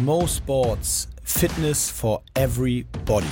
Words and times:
Mo 0.00 0.26
Sports 0.26 1.06
Fitness 1.22 1.90
for 1.90 2.22
Everybody. 2.34 3.26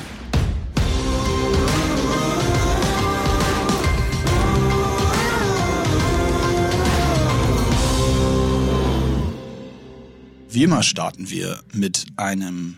Wie 10.51 10.65
immer 10.65 10.83
starten 10.83 11.31
wir 11.31 11.63
mit 11.73 12.07
einem 12.17 12.77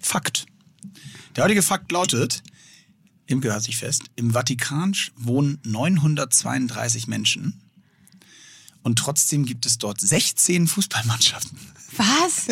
Fakt. 0.00 0.46
Der 1.34 1.44
heutige 1.44 1.62
Fakt 1.62 1.90
lautet, 1.90 2.44
Imke 3.26 3.52
hört 3.52 3.64
sich 3.64 3.76
fest, 3.76 4.04
im 4.14 4.30
Vatikan 4.30 4.94
wohnen 5.16 5.58
932 5.64 7.08
Menschen 7.08 7.63
und 8.84 8.98
trotzdem 8.98 9.44
gibt 9.44 9.66
es 9.66 9.78
dort 9.78 10.00
16 10.00 10.68
Fußballmannschaften. 10.68 11.58
Was? 11.96 12.48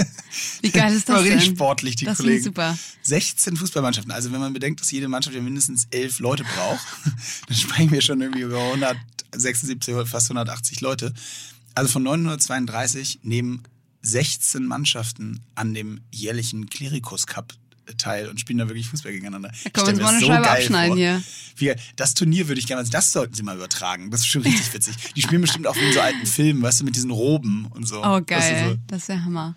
Wie 0.63 0.71
geil 0.73 0.95
ist 0.95 1.09
das 1.09 1.17
War 1.17 1.23
denn? 1.23 1.35
richtig 1.35 1.55
sportlich, 1.55 1.97
die 1.97 2.05
das 2.07 2.19
Kollegen. 2.19 2.43
super. 2.43 2.77
16 3.03 3.57
Fußballmannschaften. 3.57 4.13
Also 4.13 4.33
wenn 4.33 4.41
man 4.41 4.53
bedenkt, 4.53 4.81
dass 4.81 4.91
jede 4.91 5.09
Mannschaft 5.09 5.37
ja 5.37 5.43
mindestens 5.43 5.87
elf 5.91 6.19
Leute 6.19 6.45
braucht, 6.45 6.85
dann 7.49 7.57
sprechen 7.57 7.91
wir 7.93 8.01
schon 8.01 8.21
irgendwie 8.21 8.43
über 8.43 8.59
176 8.63 9.95
oder 9.95 10.07
fast 10.07 10.27
180 10.31 10.81
Leute. 10.81 11.13
Also 11.75 11.91
von 11.93 12.03
932 12.03 13.21
nehmen 13.23 13.63
16 14.03 14.65
Mannschaften 14.65 15.41
an 15.55 15.75
dem 15.75 16.01
jährlichen 16.11 16.69
Klerikus 16.69 17.27
Cup 17.27 17.55
teil 17.99 18.29
und 18.29 18.41
spielen 18.41 18.59
da 18.59 18.69
wirklich 18.69 18.89
Fußball 18.89 19.13
gegeneinander. 19.13 19.51
Da 19.65 19.71
können 19.71 19.87
wir 19.87 19.93
uns 19.93 20.03
mal 20.03 20.09
eine 20.11 20.21
so 20.21 20.27
Scheibe 20.27 20.45
geil 20.45 20.57
abschneiden 20.57 20.97
hier. 20.97 21.77
Das 21.97 22.15
Turnier 22.15 22.49
würde 22.49 22.61
ich 22.61 22.67
gerne, 22.67 22.89
das 22.89 23.13
sollten 23.13 23.35
sie 23.35 23.43
mal 23.43 23.57
übertragen. 23.57 24.11
Das 24.11 24.21
ist 24.21 24.27
schon 24.27 24.43
richtig 24.43 24.73
witzig. 24.75 24.95
Die 25.15 25.23
spielen 25.23 25.41
bestimmt 25.43 25.67
auch 25.67 25.77
in 25.77 25.93
so 25.93 26.01
alten 26.01 26.27
Filmen, 26.27 26.63
weißt 26.63 26.81
du, 26.81 26.85
mit 26.85 26.97
diesen 26.97 27.11
Roben 27.11 27.67
und 27.67 27.87
so. 27.87 28.01
Oh, 28.01 28.05
Weißt 28.05 28.21
du, 28.21 28.25
geil. 28.35 28.71
so. 28.71 28.79
Das 28.89 28.99
ist 29.01 29.09
der 29.09 29.25
Hammer. 29.25 29.55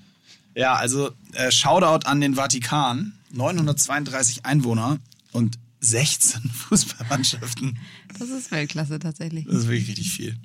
Ja, 0.55 0.75
also 0.75 1.11
äh, 1.33 1.51
Shoutout 1.51 2.07
an 2.07 2.21
den 2.21 2.35
Vatikan. 2.35 3.13
932 3.31 4.45
Einwohner 4.45 4.99
und 5.33 5.57
16 5.81 6.41
Fußballmannschaften. 6.69 7.77
Das 8.17 8.29
ist 8.29 8.51
Weltklasse 8.51 8.99
tatsächlich. 8.99 9.45
Das 9.45 9.55
ist 9.55 9.67
wirklich 9.67 9.89
richtig 9.89 10.11
viel. 10.11 10.35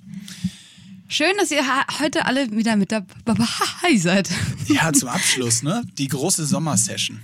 Schön, 1.08 1.32
dass 1.38 1.50
ihr 1.50 1.62
heute 2.00 2.24
alle 2.26 2.50
wieder 2.52 2.76
mit 2.76 2.92
dabei 2.92 3.06
seid. 3.96 4.30
Ja, 4.68 4.92
zum 4.92 5.08
Abschluss, 5.08 5.62
ne? 5.62 5.82
Die 5.98 6.08
große 6.08 6.46
Sommersession. 6.46 7.20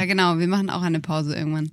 Ja, 0.00 0.06
genau. 0.06 0.38
Wir 0.38 0.48
machen 0.48 0.70
auch 0.70 0.80
eine 0.80 1.00
Pause 1.00 1.34
irgendwann. 1.34 1.70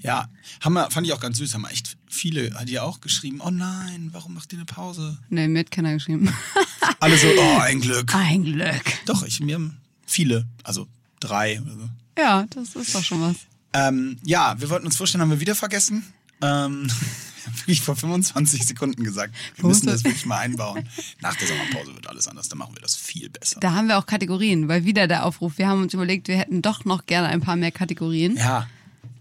Ja, 0.00 0.28
haben 0.62 0.72
wir, 0.72 0.90
fand 0.90 1.06
ich 1.06 1.12
auch 1.12 1.20
ganz 1.20 1.36
süß, 1.36 1.52
haben 1.52 1.66
echt 1.66 1.98
viele, 2.06 2.54
hat 2.54 2.70
ihr 2.70 2.82
auch 2.82 3.02
geschrieben, 3.02 3.42
oh 3.44 3.50
nein, 3.50 4.08
warum 4.12 4.32
macht 4.34 4.52
ihr 4.54 4.58
eine 4.58 4.64
Pause? 4.64 5.18
Nee, 5.28 5.48
mir 5.48 5.60
hat 5.60 5.70
keiner 5.70 5.92
geschrieben. 5.92 6.32
Alle 7.00 7.18
so, 7.18 7.26
oh, 7.26 7.58
ein 7.58 7.80
Glück. 7.80 8.14
Ein 8.14 8.44
Glück. 8.44 8.84
Doch, 9.04 9.22
ich, 9.22 9.40
mir 9.40 9.56
haben 9.56 9.76
viele, 10.06 10.46
also 10.62 10.88
drei 11.20 11.60
oder 11.60 11.72
so. 11.72 11.90
Ja, 12.16 12.46
das 12.48 12.74
ist 12.74 12.94
doch 12.94 13.04
schon 13.04 13.20
was. 13.20 13.36
Ähm, 13.74 14.16
ja, 14.24 14.58
wir 14.58 14.70
wollten 14.70 14.86
uns 14.86 14.96
vorstellen, 14.96 15.20
haben 15.20 15.30
wir 15.30 15.40
wieder 15.40 15.54
vergessen. 15.54 16.06
Ähm, 16.40 16.88
wirklich 17.56 17.80
vor 17.80 17.96
25 17.96 18.66
Sekunden 18.66 19.04
gesagt. 19.04 19.34
Wir 19.56 19.66
müssen 19.66 19.86
das 19.86 20.04
wirklich 20.04 20.26
mal 20.26 20.38
einbauen. 20.38 20.88
Nach 21.20 21.34
der 21.36 21.48
Sommerpause 21.48 21.94
wird 21.94 22.06
alles 22.08 22.28
anders, 22.28 22.48
dann 22.48 22.58
machen 22.58 22.74
wir 22.74 22.82
das 22.82 22.96
viel 22.96 23.28
besser. 23.30 23.60
Da 23.60 23.72
haben 23.72 23.88
wir 23.88 23.98
auch 23.98 24.06
Kategorien, 24.06 24.68
weil 24.68 24.84
wieder 24.84 25.06
der 25.08 25.24
Aufruf. 25.26 25.58
Wir 25.58 25.68
haben 25.68 25.82
uns 25.82 25.94
überlegt, 25.94 26.28
wir 26.28 26.36
hätten 26.38 26.62
doch 26.62 26.84
noch 26.84 27.06
gerne 27.06 27.28
ein 27.28 27.40
paar 27.40 27.56
mehr 27.56 27.72
Kategorien. 27.72 28.36
Ja. 28.36 28.66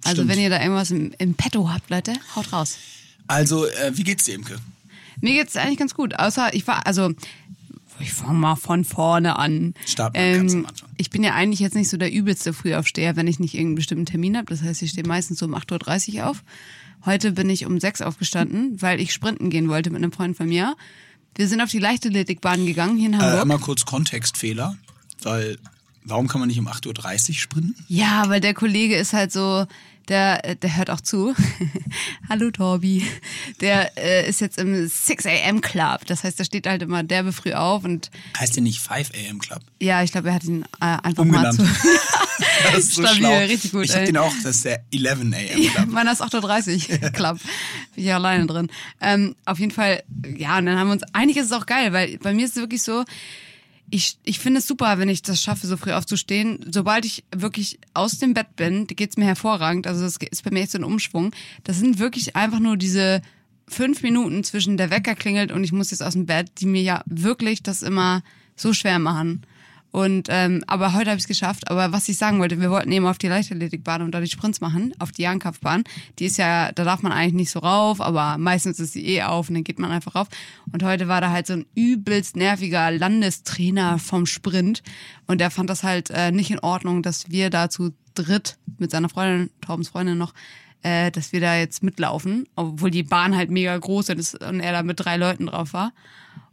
also 0.03 0.17
stimmt. 0.17 0.29
wenn 0.29 0.39
ihr 0.39 0.49
da 0.49 0.61
irgendwas 0.61 0.91
im, 0.91 1.13
im 1.17 1.33
Petto 1.35 1.69
habt, 1.71 1.89
Leute, 1.89 2.13
haut 2.35 2.51
raus. 2.53 2.77
Also, 3.27 3.65
äh, 3.65 3.91
wie 3.95 4.03
geht's 4.03 4.23
dir, 4.25 4.35
Imke? 4.35 4.57
Mir 5.19 5.33
geht's 5.33 5.55
eigentlich 5.57 5.79
ganz 5.79 5.93
gut. 5.95 6.17
Außer 6.17 6.53
ich 6.53 6.65
war, 6.67 6.85
also 6.87 7.11
ich 7.99 8.13
fange 8.13 8.37
mal 8.37 8.55
von 8.55 8.85
vorne 8.85 9.37
an. 9.37 9.73
Starten 9.87 10.15
wir 10.15 10.37
ganz 10.37 10.53
am 10.53 10.59
Ähm, 10.59 10.65
Anfang. 10.67 10.89
ich 10.97 11.09
bin 11.09 11.23
ja 11.23 11.33
eigentlich 11.33 11.59
jetzt 11.59 11.73
nicht 11.75 11.89
so 11.89 11.97
der 11.97 12.11
übelste 12.11 12.53
Frühaufsteher, 12.53 13.15
wenn 13.15 13.25
ich 13.27 13.39
nicht 13.39 13.55
irgendeinen 13.55 13.75
bestimmten 13.75 14.05
Termin 14.05 14.37
habe. 14.37 14.45
Das 14.45 14.61
heißt, 14.61 14.81
ich 14.83 14.91
stehe 14.91 15.07
meistens 15.07 15.39
so 15.39 15.45
um 15.47 15.55
8.30 15.55 16.17
Uhr 16.19 16.27
auf. 16.29 16.43
Heute 17.05 17.31
bin 17.31 17.49
ich 17.49 17.65
um 17.65 17.79
6 17.79 18.01
aufgestanden, 18.01 18.81
weil 18.81 18.99
ich 18.99 19.13
sprinten 19.13 19.49
gehen 19.49 19.69
wollte 19.69 19.89
mit 19.89 20.01
einem 20.03 20.11
Freund 20.11 20.35
von 20.35 20.47
mir. 20.47 20.75
Wir 21.35 21.47
sind 21.47 21.61
auf 21.61 21.69
die 21.69 21.79
Leichtathletikbahn 21.79 22.65
gegangen 22.65 22.97
hier 22.97 23.07
in 23.07 23.13
Äh, 23.13 23.17
Hamburg. 23.17 23.41
immer 23.43 23.59
kurz 23.59 23.85
Kontextfehler, 23.85 24.75
weil 25.21 25.57
warum 26.03 26.27
kann 26.27 26.39
man 26.39 26.47
nicht 26.47 26.59
um 26.59 26.67
8.30 26.67 27.29
Uhr 27.29 27.33
sprinten? 27.35 27.75
Ja, 27.87 28.25
weil 28.29 28.41
der 28.41 28.53
Kollege 28.53 28.95
ist 28.95 29.13
halt 29.13 29.31
so, 29.31 29.65
der, 30.07 30.55
der 30.55 30.77
hört 30.77 30.89
auch 30.89 31.01
zu. 31.01 31.35
Hallo 32.29 32.51
Torbi. 32.51 33.05
Der 33.61 33.97
äh, 33.97 34.29
ist 34.29 34.41
jetzt 34.41 34.57
im 34.57 34.87
6 34.87 35.25
a.m. 35.25 35.61
Club. 35.61 36.05
Das 36.07 36.23
heißt, 36.23 36.39
der 36.39 36.43
steht 36.45 36.67
halt 36.67 36.81
immer 36.81 37.03
derbe 37.03 37.31
früh 37.33 37.53
auf 37.53 37.83
und 37.83 38.09
Heißt 38.37 38.55
der 38.55 38.63
nicht 38.63 38.79
5 38.79 39.11
AM 39.13 39.39
Club? 39.39 39.59
ja, 39.81 40.03
ich 40.03 40.11
glaube, 40.11 40.29
er 40.29 40.35
hat 40.35 40.43
ihn 40.43 40.63
äh, 40.81 40.85
einfach 40.85 41.23
Umgenannt. 41.23 41.57
mal 41.59 41.65
zu. 41.65 41.71
Das 42.71 42.79
ist 42.79 42.93
so 42.95 43.01
Stabil, 43.03 43.19
schlau. 43.19 43.37
richtig 43.37 43.71
gut, 43.71 43.85
Ich 43.85 43.91
hab 43.93 43.99
ey. 44.01 44.05
den 44.07 44.17
auch, 44.17 44.33
das 44.43 44.57
ist 44.57 44.65
der 44.65 44.83
11 44.91 45.19
AM 45.21 45.31
Club. 45.31 45.87
Meiner 45.87 46.11
ist 46.11 46.21
8.30 46.21 47.01
Uhr 47.03 47.09
Club. 47.11 47.39
Bin 47.95 48.03
ich 48.03 48.13
alleine 48.13 48.45
drin. 48.45 48.69
Ähm, 49.01 49.35
auf 49.45 49.59
jeden 49.59 49.71
Fall, 49.71 50.03
ja, 50.35 50.57
und 50.57 50.65
dann 50.67 50.77
haben 50.77 50.87
wir 50.87 50.93
uns, 50.93 51.03
eigentlich 51.13 51.37
ist 51.37 51.47
es 51.47 51.51
auch 51.51 51.65
geil, 51.65 51.93
weil 51.93 52.17
bei 52.19 52.33
mir 52.33 52.45
ist 52.45 52.51
es 52.55 52.61
wirklich 52.61 52.83
so, 52.83 53.03
ich, 53.89 54.17
ich 54.23 54.39
finde 54.39 54.59
es 54.59 54.67
super, 54.67 54.99
wenn 54.99 55.09
ich 55.09 55.21
das 55.21 55.41
schaffe, 55.41 55.65
so 55.65 55.77
früh 55.77 55.93
aufzustehen. 55.93 56.59
Sobald 56.71 57.05
ich 57.05 57.23
wirklich 57.33 57.79
aus 57.93 58.19
dem 58.19 58.33
Bett 58.33 58.55
bin, 58.55 58.85
geht's 58.87 59.17
mir 59.17 59.25
hervorragend. 59.25 59.87
Also 59.87 60.01
das 60.01 60.17
ist 60.17 60.43
bei 60.43 60.51
mir 60.51 60.61
echt 60.61 60.71
so 60.71 60.77
ein 60.77 60.83
Umschwung. 60.83 61.31
Das 61.63 61.77
sind 61.77 61.99
wirklich 61.99 62.35
einfach 62.35 62.59
nur 62.59 62.75
diese 62.75 63.21
fünf 63.67 64.01
Minuten 64.01 64.43
zwischen 64.43 64.77
der 64.77 64.89
Wecker 64.89 65.15
klingelt 65.15 65.51
und 65.51 65.63
ich 65.63 65.71
muss 65.71 65.91
jetzt 65.91 66.01
aus 66.01 66.13
dem 66.13 66.25
Bett, 66.25 66.51
die 66.59 66.65
mir 66.65 66.81
ja 66.81 67.03
wirklich 67.05 67.63
das 67.63 67.81
immer 67.81 68.23
so 68.55 68.73
schwer 68.73 68.99
machen. 68.99 69.43
Und 69.91 70.27
ähm, 70.29 70.63
aber 70.67 70.93
heute 70.93 71.09
habe 71.09 71.17
ich 71.17 71.23
es 71.23 71.27
geschafft. 71.27 71.71
Aber 71.71 71.91
was 71.91 72.09
ich 72.09 72.17
sagen 72.17 72.39
wollte, 72.39 72.59
wir 72.59 72.69
wollten 72.69 72.91
eben 72.91 73.07
auf 73.07 73.17
die 73.17 73.27
Leichtathletikbahn 73.27 74.01
und 74.01 74.11
da 74.11 74.19
die 74.19 74.29
Sprints 74.29 74.61
machen, 74.61 74.93
auf 74.99 75.11
die 75.11 75.23
Jahnkampfbahn. 75.23 75.83
Die 76.19 76.25
ist 76.25 76.37
ja, 76.37 76.71
da 76.71 76.83
darf 76.83 77.01
man 77.01 77.11
eigentlich 77.11 77.33
nicht 77.33 77.51
so 77.51 77.59
rauf, 77.59 78.01
aber 78.01 78.37
meistens 78.37 78.79
ist 78.79 78.93
sie 78.93 79.05
eh 79.05 79.23
auf 79.23 79.49
und 79.49 79.55
dann 79.55 79.63
geht 79.63 79.79
man 79.79 79.91
einfach 79.91 80.15
rauf. 80.15 80.27
Und 80.71 80.83
heute 80.83 81.07
war 81.07 81.21
da 81.21 81.31
halt 81.31 81.47
so 81.47 81.53
ein 81.53 81.65
übelst 81.75 82.35
nerviger 82.35 82.91
Landestrainer 82.91 83.97
vom 83.97 84.25
Sprint 84.25 84.83
und 85.25 85.39
der 85.39 85.51
fand 85.51 85.69
das 85.69 85.83
halt 85.83 86.09
äh, 86.09 86.31
nicht 86.31 86.51
in 86.51 86.59
Ordnung, 86.59 87.01
dass 87.01 87.29
wir 87.29 87.49
da 87.49 87.69
zu 87.69 87.93
dritt 88.13 88.57
mit 88.77 88.91
seiner 88.91 89.09
Freundin, 89.09 89.49
Taubens 89.61 89.89
Freundin 89.89 90.17
noch, 90.17 90.33
äh, 90.83 91.11
dass 91.11 91.31
wir 91.31 91.41
da 91.41 91.55
jetzt 91.55 91.83
mitlaufen, 91.83 92.47
obwohl 92.55 92.91
die 92.91 93.03
Bahn 93.03 93.35
halt 93.35 93.51
mega 93.51 93.77
groß 93.77 94.09
ist 94.09 94.41
und 94.43 94.59
er 94.59 94.71
da 94.71 94.83
mit 94.83 94.99
drei 94.99 95.17
Leuten 95.17 95.47
drauf 95.47 95.73
war. 95.73 95.93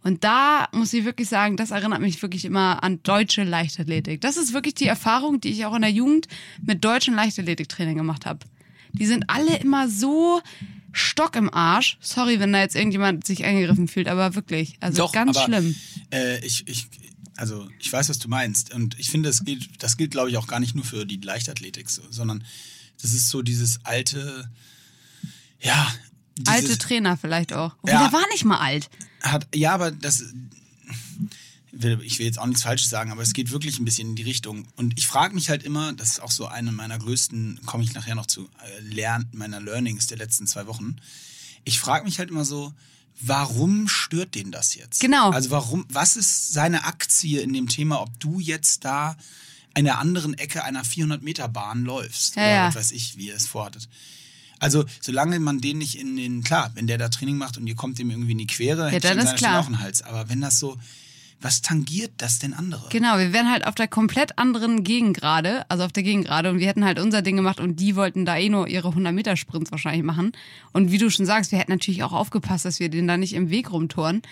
Und 0.05 0.23
da 0.23 0.69
muss 0.73 0.93
ich 0.93 1.07
wirklich 1.07 1.31
sagen, 1.31 1.57
das 1.57 1.71
erinnert 1.71 2.03
mich 2.03 2.21
wirklich 2.21 2.45
immer 2.45 2.85
an 2.85 3.03
deutsche 3.03 3.43
Leichtathletik. 3.43 4.21
Das 4.21 4.37
ist 4.37 4.53
wirklich 4.53 4.75
die 4.75 4.87
Erfahrung, 4.87 5.41
die 5.41 5.49
ich 5.49 5.65
auch 5.65 5.75
in 5.75 5.81
der 5.81 5.91
Jugend 5.91 6.29
mit 6.63 6.85
deutschen 6.85 7.15
Leichtathletiktrainern 7.15 7.97
gemacht 7.97 8.27
habe. 8.27 8.41
Die 8.93 9.07
sind 9.07 9.25
alle 9.29 9.57
immer 9.57 9.89
so 9.89 10.43
Stock 10.93 11.37
im 11.37 11.53
Arsch. 11.53 11.97
Sorry, 12.03 12.39
wenn 12.39 12.53
da 12.53 12.61
jetzt 12.61 12.77
irgendjemand 12.77 13.27
sich 13.27 13.47
angegriffen 13.47 13.89
fühlt, 13.89 14.07
aber 14.07 14.35
wirklich, 14.35 14.77
also 14.81 15.09
ganz 15.09 15.39
aber, 15.39 15.47
schlimm. 15.47 15.75
Äh, 16.13 16.45
ich, 16.45 16.69
ich, 16.69 16.87
also 17.37 17.67
ich 17.81 17.91
weiß, 17.91 18.11
was 18.11 18.19
du 18.19 18.29
meinst. 18.29 18.75
Und 18.75 18.99
ich 18.99 19.11
finde, 19.11 19.31
das 19.31 19.43
gilt, 19.47 19.83
das 19.83 19.97
gilt, 19.97 20.11
glaube 20.11 20.29
ich, 20.29 20.37
auch 20.37 20.47
gar 20.47 20.61
nicht 20.61 20.75
nur 20.75 20.85
für 20.85 21.07
die 21.07 21.17
Leichtathletik, 21.17 21.89
so, 21.89 22.03
sondern 22.11 22.45
das 23.01 23.15
ist 23.15 23.31
so 23.31 23.41
dieses 23.41 23.81
alte, 23.87 24.51
ja. 25.61 25.95
Alte 26.47 26.77
Trainer 26.79 27.17
vielleicht 27.17 27.53
auch. 27.53 27.75
Obwohl, 27.83 27.91
Ja. 27.91 28.03
der 28.09 28.13
war 28.13 28.27
nicht 28.33 28.45
mal 28.45 28.59
alt. 28.59 28.91
hat, 29.23 29.47
ja, 29.55 29.73
aber 29.73 29.91
das, 29.91 30.23
will- 31.73 32.01
ich 32.05 32.19
will 32.19 32.27
jetzt 32.27 32.39
auch 32.39 32.47
nichts 32.47 32.63
Falsches 32.63 32.89
sagen, 32.91 33.11
aber 33.11 33.23
es 33.23 33.33
geht 33.33 33.51
wirklich 33.51 33.79
ein 33.79 33.85
bisschen 33.85 34.11
in 34.11 34.17
die 34.17 34.23
Richtung. 34.23 34.67
Und 34.77 34.99
ich 34.99 35.07
frage 35.07 35.35
mich 35.35 35.49
halt 35.49 35.63
immer, 35.63 35.93
das 35.93 36.13
ist 36.13 36.21
auch 36.23 36.31
so 36.31 36.47
eine 36.47 36.73
meiner 36.73 36.99
größten, 36.99 37.61
komme 37.67 37.85
ich 37.85 37.95
nachher 37.95 38.15
noch 38.15 38.27
zu, 38.27 38.49
äh, 38.65 38.81
Lern, 38.81 39.27
meiner 39.33 39.61
Learnings 39.61 40.07
der 40.07 40.19
letzten 40.19 40.47
zwei 40.47 40.67
Wochen. 40.67 40.97
Ich 41.65 41.79
frage 41.81 42.05
mich 42.05 42.19
halt 42.19 42.31
immer 42.31 42.45
so, 42.45 42.73
warum 43.21 43.89
stört 43.89 44.35
den 44.35 44.51
das 44.53 44.75
jetzt? 44.75 45.01
Genau. 45.01 45.31
Also 45.31 45.51
warum, 45.51 45.85
was 45.89 46.17
ist 46.17 46.53
seine 46.53 46.85
Aktie 46.85 47.41
in 47.41 47.53
dem 47.53 47.69
Thema, 47.69 48.01
ob 48.03 48.19
du 48.21 48.41
jetzt 48.41 48.85
da 48.85 49.17
in 49.77 49.85
der 49.85 49.99
anderen 49.99 50.35
Ecke 50.35 50.63
einer 50.65 50.85
400-Meter-Bahn 50.85 51.85
läufst? 51.85 52.37
Ja, 52.37 52.43
oder 52.43 52.55
ja. 52.55 52.67
was 52.69 52.75
weiß 52.77 52.93
ich, 52.93 53.17
wie 53.17 53.29
ihr 53.29 53.37
es 53.37 53.47
vorhattet. 53.47 53.89
Also, 54.59 54.85
solange 55.01 55.41
man 55.41 55.61
den 55.61 55.79
nicht 55.79 55.99
in 55.99 56.17
den, 56.17 56.43
klar, 56.43 56.71
wenn 56.75 56.87
der 56.87 56.99
da 56.99 57.09
Training 57.09 57.37
macht 57.37 57.59
und 57.59 57.67
ihr 57.67 57.75
kommt 57.75 57.99
dem 57.99 58.11
irgendwie 58.11 58.33
in 58.33 58.39
die 58.39 58.47
Quere, 58.47 58.95
ich 58.95 59.03
dann 59.03 59.19
an 59.19 59.27
ist 59.27 59.37
klar. 59.37 59.61
auch 59.61 59.67
einen 59.67 59.81
Hals. 59.81 60.03
Aber 60.03 60.29
wenn 60.29 60.41
das 60.41 60.59
so, 60.59 60.77
was 61.45 61.61
tangiert 61.61 62.13
das 62.17 62.39
denn 62.39 62.55
andere? 62.55 62.89
Genau, 62.89 63.19
wir 63.19 63.33
wären 63.33 63.51
halt 63.51 63.67
auf 63.67 63.75
der 63.75 63.87
komplett 63.87 64.39
anderen 64.39 64.83
Gegengrade, 64.83 65.65
also 65.69 65.85
auf 65.85 65.93
der 65.93 66.03
Gegengrade 66.03 66.51
und 66.51 66.59
wir 66.59 66.67
hätten 66.67 66.85
halt 66.85 66.99
unser 66.99 67.21
Ding 67.21 67.37
gemacht 67.37 67.61
und 67.61 67.79
die 67.81 67.97
wollten 67.97 68.25
da 68.25 68.37
eh 68.37 68.49
nur 68.49 68.67
ihre 68.67 68.89
100 68.89 69.13
Meter 69.13 69.37
Sprints 69.37 69.71
wahrscheinlich 69.71 70.05
machen. 70.05 70.33
Und 70.73 70.91
wie 70.91 70.99
du 70.99 71.11
schon 71.11 71.27
sagst, 71.27 71.53
wir 71.53 71.59
hätten 71.59 71.73
natürlich 71.73 72.03
auch 72.03 72.13
aufgepasst, 72.13 72.65
dass 72.65 72.81
wir 72.81 72.89
den 72.89 73.07
da 73.07 73.17
nicht 73.17 73.35
im 73.35 73.51
Weg 73.51 73.71
rumtoren. 73.71 74.23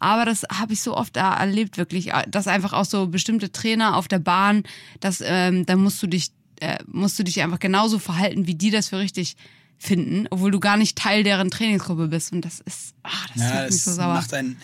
Aber 0.00 0.24
das 0.24 0.44
habe 0.50 0.72
ich 0.72 0.82
so 0.82 0.96
oft 0.96 1.16
da 1.16 1.34
erlebt, 1.34 1.76
wirklich, 1.76 2.10
dass 2.28 2.46
einfach 2.46 2.72
auch 2.72 2.86
so 2.86 3.06
bestimmte 3.06 3.52
Trainer 3.52 3.96
auf 3.96 4.08
der 4.08 4.18
Bahn, 4.18 4.64
dass 5.00 5.22
ähm, 5.24 5.66
da 5.66 5.76
musst 5.76 6.02
du 6.02 6.06
dich, 6.06 6.30
äh, 6.60 6.78
musst 6.86 7.18
du 7.18 7.22
dich 7.22 7.42
einfach 7.42 7.58
genauso 7.58 7.98
verhalten, 7.98 8.46
wie 8.46 8.54
die 8.54 8.70
das 8.70 8.88
für 8.88 8.98
richtig 8.98 9.36
finden, 9.82 10.26
obwohl 10.30 10.50
du 10.50 10.60
gar 10.60 10.76
nicht 10.76 10.96
Teil 10.98 11.24
deren 11.24 11.50
Trainingsgruppe 11.50 12.08
bist. 12.08 12.32
Und 12.32 12.42
das 12.44 12.60
ist, 12.60 12.92
ah, 13.02 13.10
das 13.34 13.42
Ja, 13.42 13.48
macht 13.48 13.62
mich 13.62 13.70
das 13.70 13.84
so 13.84 13.92
sauer. 13.94 14.14
macht 14.14 14.34
einen. 14.34 14.58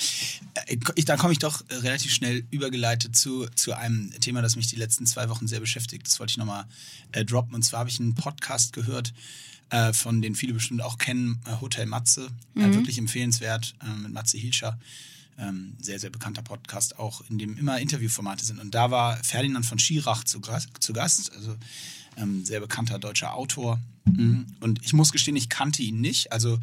äh, 0.66 0.76
Ich, 0.94 1.06
da 1.06 1.16
komme 1.16 1.32
ich 1.32 1.38
doch 1.38 1.64
äh, 1.70 1.74
relativ 1.76 2.12
schnell 2.12 2.44
übergeleitet 2.50 3.16
zu, 3.16 3.46
zu 3.54 3.72
einem 3.72 4.10
Thema, 4.20 4.42
das 4.42 4.56
mich 4.56 4.66
die 4.66 4.76
letzten 4.76 5.06
zwei 5.06 5.30
Wochen 5.30 5.48
sehr 5.48 5.60
beschäftigt. 5.60 6.06
Das 6.06 6.20
wollte 6.20 6.32
ich 6.32 6.36
nochmal 6.36 6.66
äh, 7.12 7.24
droppen. 7.24 7.54
Und 7.54 7.62
zwar 7.62 7.80
habe 7.80 7.88
ich 7.90 7.98
einen 7.98 8.14
Podcast 8.14 8.74
gehört, 8.74 9.14
äh, 9.70 9.94
von 9.94 10.20
den 10.20 10.34
viele 10.34 10.52
bestimmt 10.52 10.82
auch 10.82 10.98
kennen, 10.98 11.40
äh, 11.46 11.60
Hotel 11.62 11.86
Matze. 11.86 12.28
Äh, 12.54 12.72
wirklich 12.74 12.98
empfehlenswert 12.98 13.74
mit 14.02 14.12
Matze 14.12 14.36
Hilscher. 14.36 14.78
Ähm, 15.38 15.76
sehr, 15.80 15.98
sehr 15.98 16.10
bekannter 16.10 16.42
Podcast 16.42 16.98
auch, 16.98 17.22
in 17.30 17.38
dem 17.38 17.56
immer 17.56 17.78
Interviewformate 17.80 18.44
sind. 18.44 18.58
Und 18.58 18.74
da 18.74 18.90
war 18.90 19.16
Ferdinand 19.24 19.64
von 19.66 19.78
Schirach 19.78 20.24
zu, 20.24 20.40
zu 20.80 20.92
Gast, 20.92 21.32
also 21.34 21.56
ähm, 22.18 22.44
sehr 22.44 22.60
bekannter 22.60 22.98
deutscher 22.98 23.34
Autor. 23.34 23.80
Mhm. 24.06 24.46
Und 24.60 24.80
ich 24.84 24.92
muss 24.92 25.12
gestehen, 25.12 25.36
ich 25.36 25.48
kannte 25.48 25.82
ihn 25.82 26.00
nicht. 26.00 26.32
Also 26.32 26.58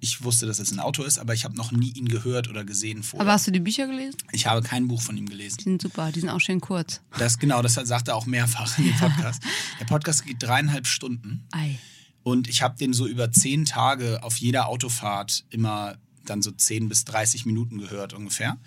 ich 0.00 0.22
wusste, 0.22 0.46
dass 0.46 0.58
es 0.58 0.70
ein 0.70 0.80
Autor 0.80 1.06
ist, 1.06 1.18
aber 1.18 1.32
ich 1.32 1.44
habe 1.44 1.56
noch 1.56 1.72
nie 1.72 1.90
ihn 1.92 2.08
gehört 2.08 2.48
oder 2.48 2.64
gesehen 2.64 3.02
vorher. 3.02 3.22
Aber 3.22 3.32
hast 3.32 3.46
du 3.46 3.50
die 3.50 3.60
Bücher 3.60 3.86
gelesen? 3.86 4.16
ich 4.32 4.46
habe 4.46 4.62
kein 4.62 4.86
Buch 4.86 5.00
von 5.00 5.16
ihm 5.16 5.28
gelesen. 5.28 5.56
Die 5.58 5.64
sind 5.64 5.82
super, 5.82 6.12
die 6.12 6.20
sind 6.20 6.28
auch 6.28 6.40
schön 6.40 6.60
kurz. 6.60 7.00
Das 7.18 7.38
genau, 7.38 7.62
das 7.62 7.74
sagt 7.74 8.08
er 8.08 8.16
auch 8.16 8.26
mehrfach 8.26 8.78
in 8.78 8.84
dem 8.84 8.96
Podcast. 8.98 9.42
Der 9.80 9.86
Podcast 9.86 10.26
geht 10.26 10.42
dreieinhalb 10.42 10.86
Stunden 10.86 11.46
Ei. 11.52 11.78
und 12.22 12.48
ich 12.48 12.60
habe 12.60 12.76
den 12.76 12.92
so 12.92 13.06
über 13.06 13.32
zehn 13.32 13.64
Tage 13.64 14.22
auf 14.22 14.36
jeder 14.36 14.68
Autofahrt 14.68 15.44
immer 15.50 15.96
dann 16.24 16.42
so 16.42 16.50
10 16.50 16.88
bis 16.88 17.04
30 17.04 17.46
Minuten 17.46 17.78
gehört 17.78 18.12
ungefähr. 18.14 18.58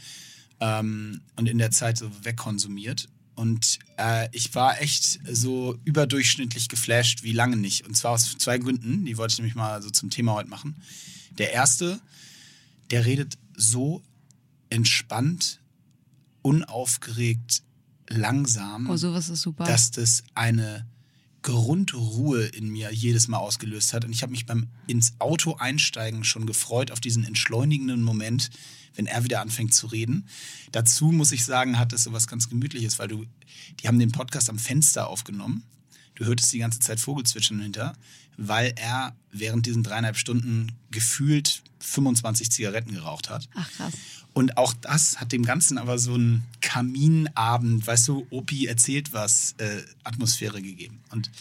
Ähm, 0.59 1.21
und 1.35 1.47
in 1.47 1.57
der 1.57 1.71
Zeit 1.71 1.97
so 1.97 2.09
wegkonsumiert. 2.23 3.09
Und 3.37 3.77
äh, 3.99 4.27
ich 4.31 4.55
war 4.55 4.81
echt 4.81 5.19
so 5.31 5.77
überdurchschnittlich 5.85 6.69
geflasht, 6.69 7.21
wie 7.21 7.33
lange 7.33 7.55
nicht. 7.55 7.85
Und 7.85 7.95
zwar 7.95 8.11
aus 8.13 8.35
zwei 8.39 8.57
Gründen, 8.57 9.05
die 9.05 9.15
wollte 9.15 9.33
ich 9.33 9.37
nämlich 9.37 9.53
mal 9.53 9.79
so 9.83 9.91
zum 9.91 10.09
Thema 10.09 10.33
heute 10.33 10.49
machen. 10.49 10.75
Der 11.37 11.53
erste, 11.53 12.01
der 12.89 13.05
redet 13.05 13.37
so 13.55 14.01
entspannt, 14.71 15.61
unaufgeregt, 16.41 17.61
langsam 18.09 18.89
Oh, 18.89 18.95
sowas 18.97 19.29
ist 19.29 19.41
super. 19.43 19.65
dass 19.65 19.91
das 19.91 20.23
eine 20.33 20.87
Grundruhe 21.47 22.43
in 22.43 22.67
mir 22.67 22.91
jedes 22.91 23.29
Mal 23.29 23.37
ausgelöst 23.37 23.93
hat. 23.93 24.03
Und 24.03 24.11
ich 24.11 24.21
habe 24.21 24.31
mich 24.31 24.45
beim 24.45 24.67
ins 24.85 25.13
Auto 25.19 25.55
einsteigen 25.55 26.25
schon 26.25 26.45
gefreut 26.45 26.91
auf 26.91 26.99
diesen 26.99 27.23
entschleunigenden 27.23 28.03
Moment, 28.03 28.49
wenn 28.95 29.05
er 29.05 29.23
wieder 29.23 29.39
anfängt 29.39 29.73
zu 29.73 29.87
reden. 29.87 30.27
Dazu 30.73 31.13
muss 31.13 31.31
ich 31.31 31.45
sagen, 31.45 31.79
hat 31.79 31.93
es 31.93 32.03
so 32.03 32.11
was 32.11 32.27
ganz 32.27 32.49
Gemütliches, 32.49 32.99
weil 32.99 33.07
du, 33.07 33.25
die 33.79 33.87
haben 33.87 33.97
den 33.97 34.11
Podcast 34.11 34.49
am 34.49 34.59
Fenster 34.59 35.07
aufgenommen. 35.07 35.63
Du 36.15 36.25
hörtest 36.25 36.51
die 36.51 36.59
ganze 36.59 36.79
Zeit 36.79 36.99
Vogelzwitschern 36.99 37.61
hinter, 37.61 37.93
weil 38.37 38.73
er 38.75 39.15
während 39.31 39.65
diesen 39.65 39.83
dreieinhalb 39.83 40.17
Stunden 40.17 40.71
gefühlt 40.91 41.63
25 41.79 42.51
Zigaretten 42.51 42.93
geraucht 42.93 43.29
hat. 43.29 43.49
Ach 43.55 43.71
krass. 43.71 43.93
Und 44.33 44.57
auch 44.57 44.73
das 44.73 45.19
hat 45.19 45.31
dem 45.31 45.43
Ganzen 45.43 45.79
aber 45.79 45.97
so 45.97 46.13
einen 46.13 46.43
Kaminabend, 46.61 47.87
weißt 47.87 48.07
du, 48.07 48.27
Opi 48.29 48.67
erzählt 48.67 49.11
was, 49.11 49.55
äh, 49.57 49.81
Atmosphäre 50.03 50.61
gegeben. 50.61 50.99
Und 51.09 51.31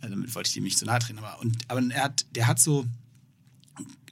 äh, 0.00 0.08
damit 0.08 0.32
wollte 0.34 0.48
ich 0.48 0.54
dem 0.54 0.62
nicht 0.62 0.78
zu 0.78 0.84
nahe 0.84 1.00
treten, 1.00 1.18
aber, 1.18 1.40
und, 1.40 1.56
aber 1.68 1.82
er 1.90 2.04
hat, 2.04 2.26
der 2.36 2.46
hat 2.46 2.60
so 2.60 2.86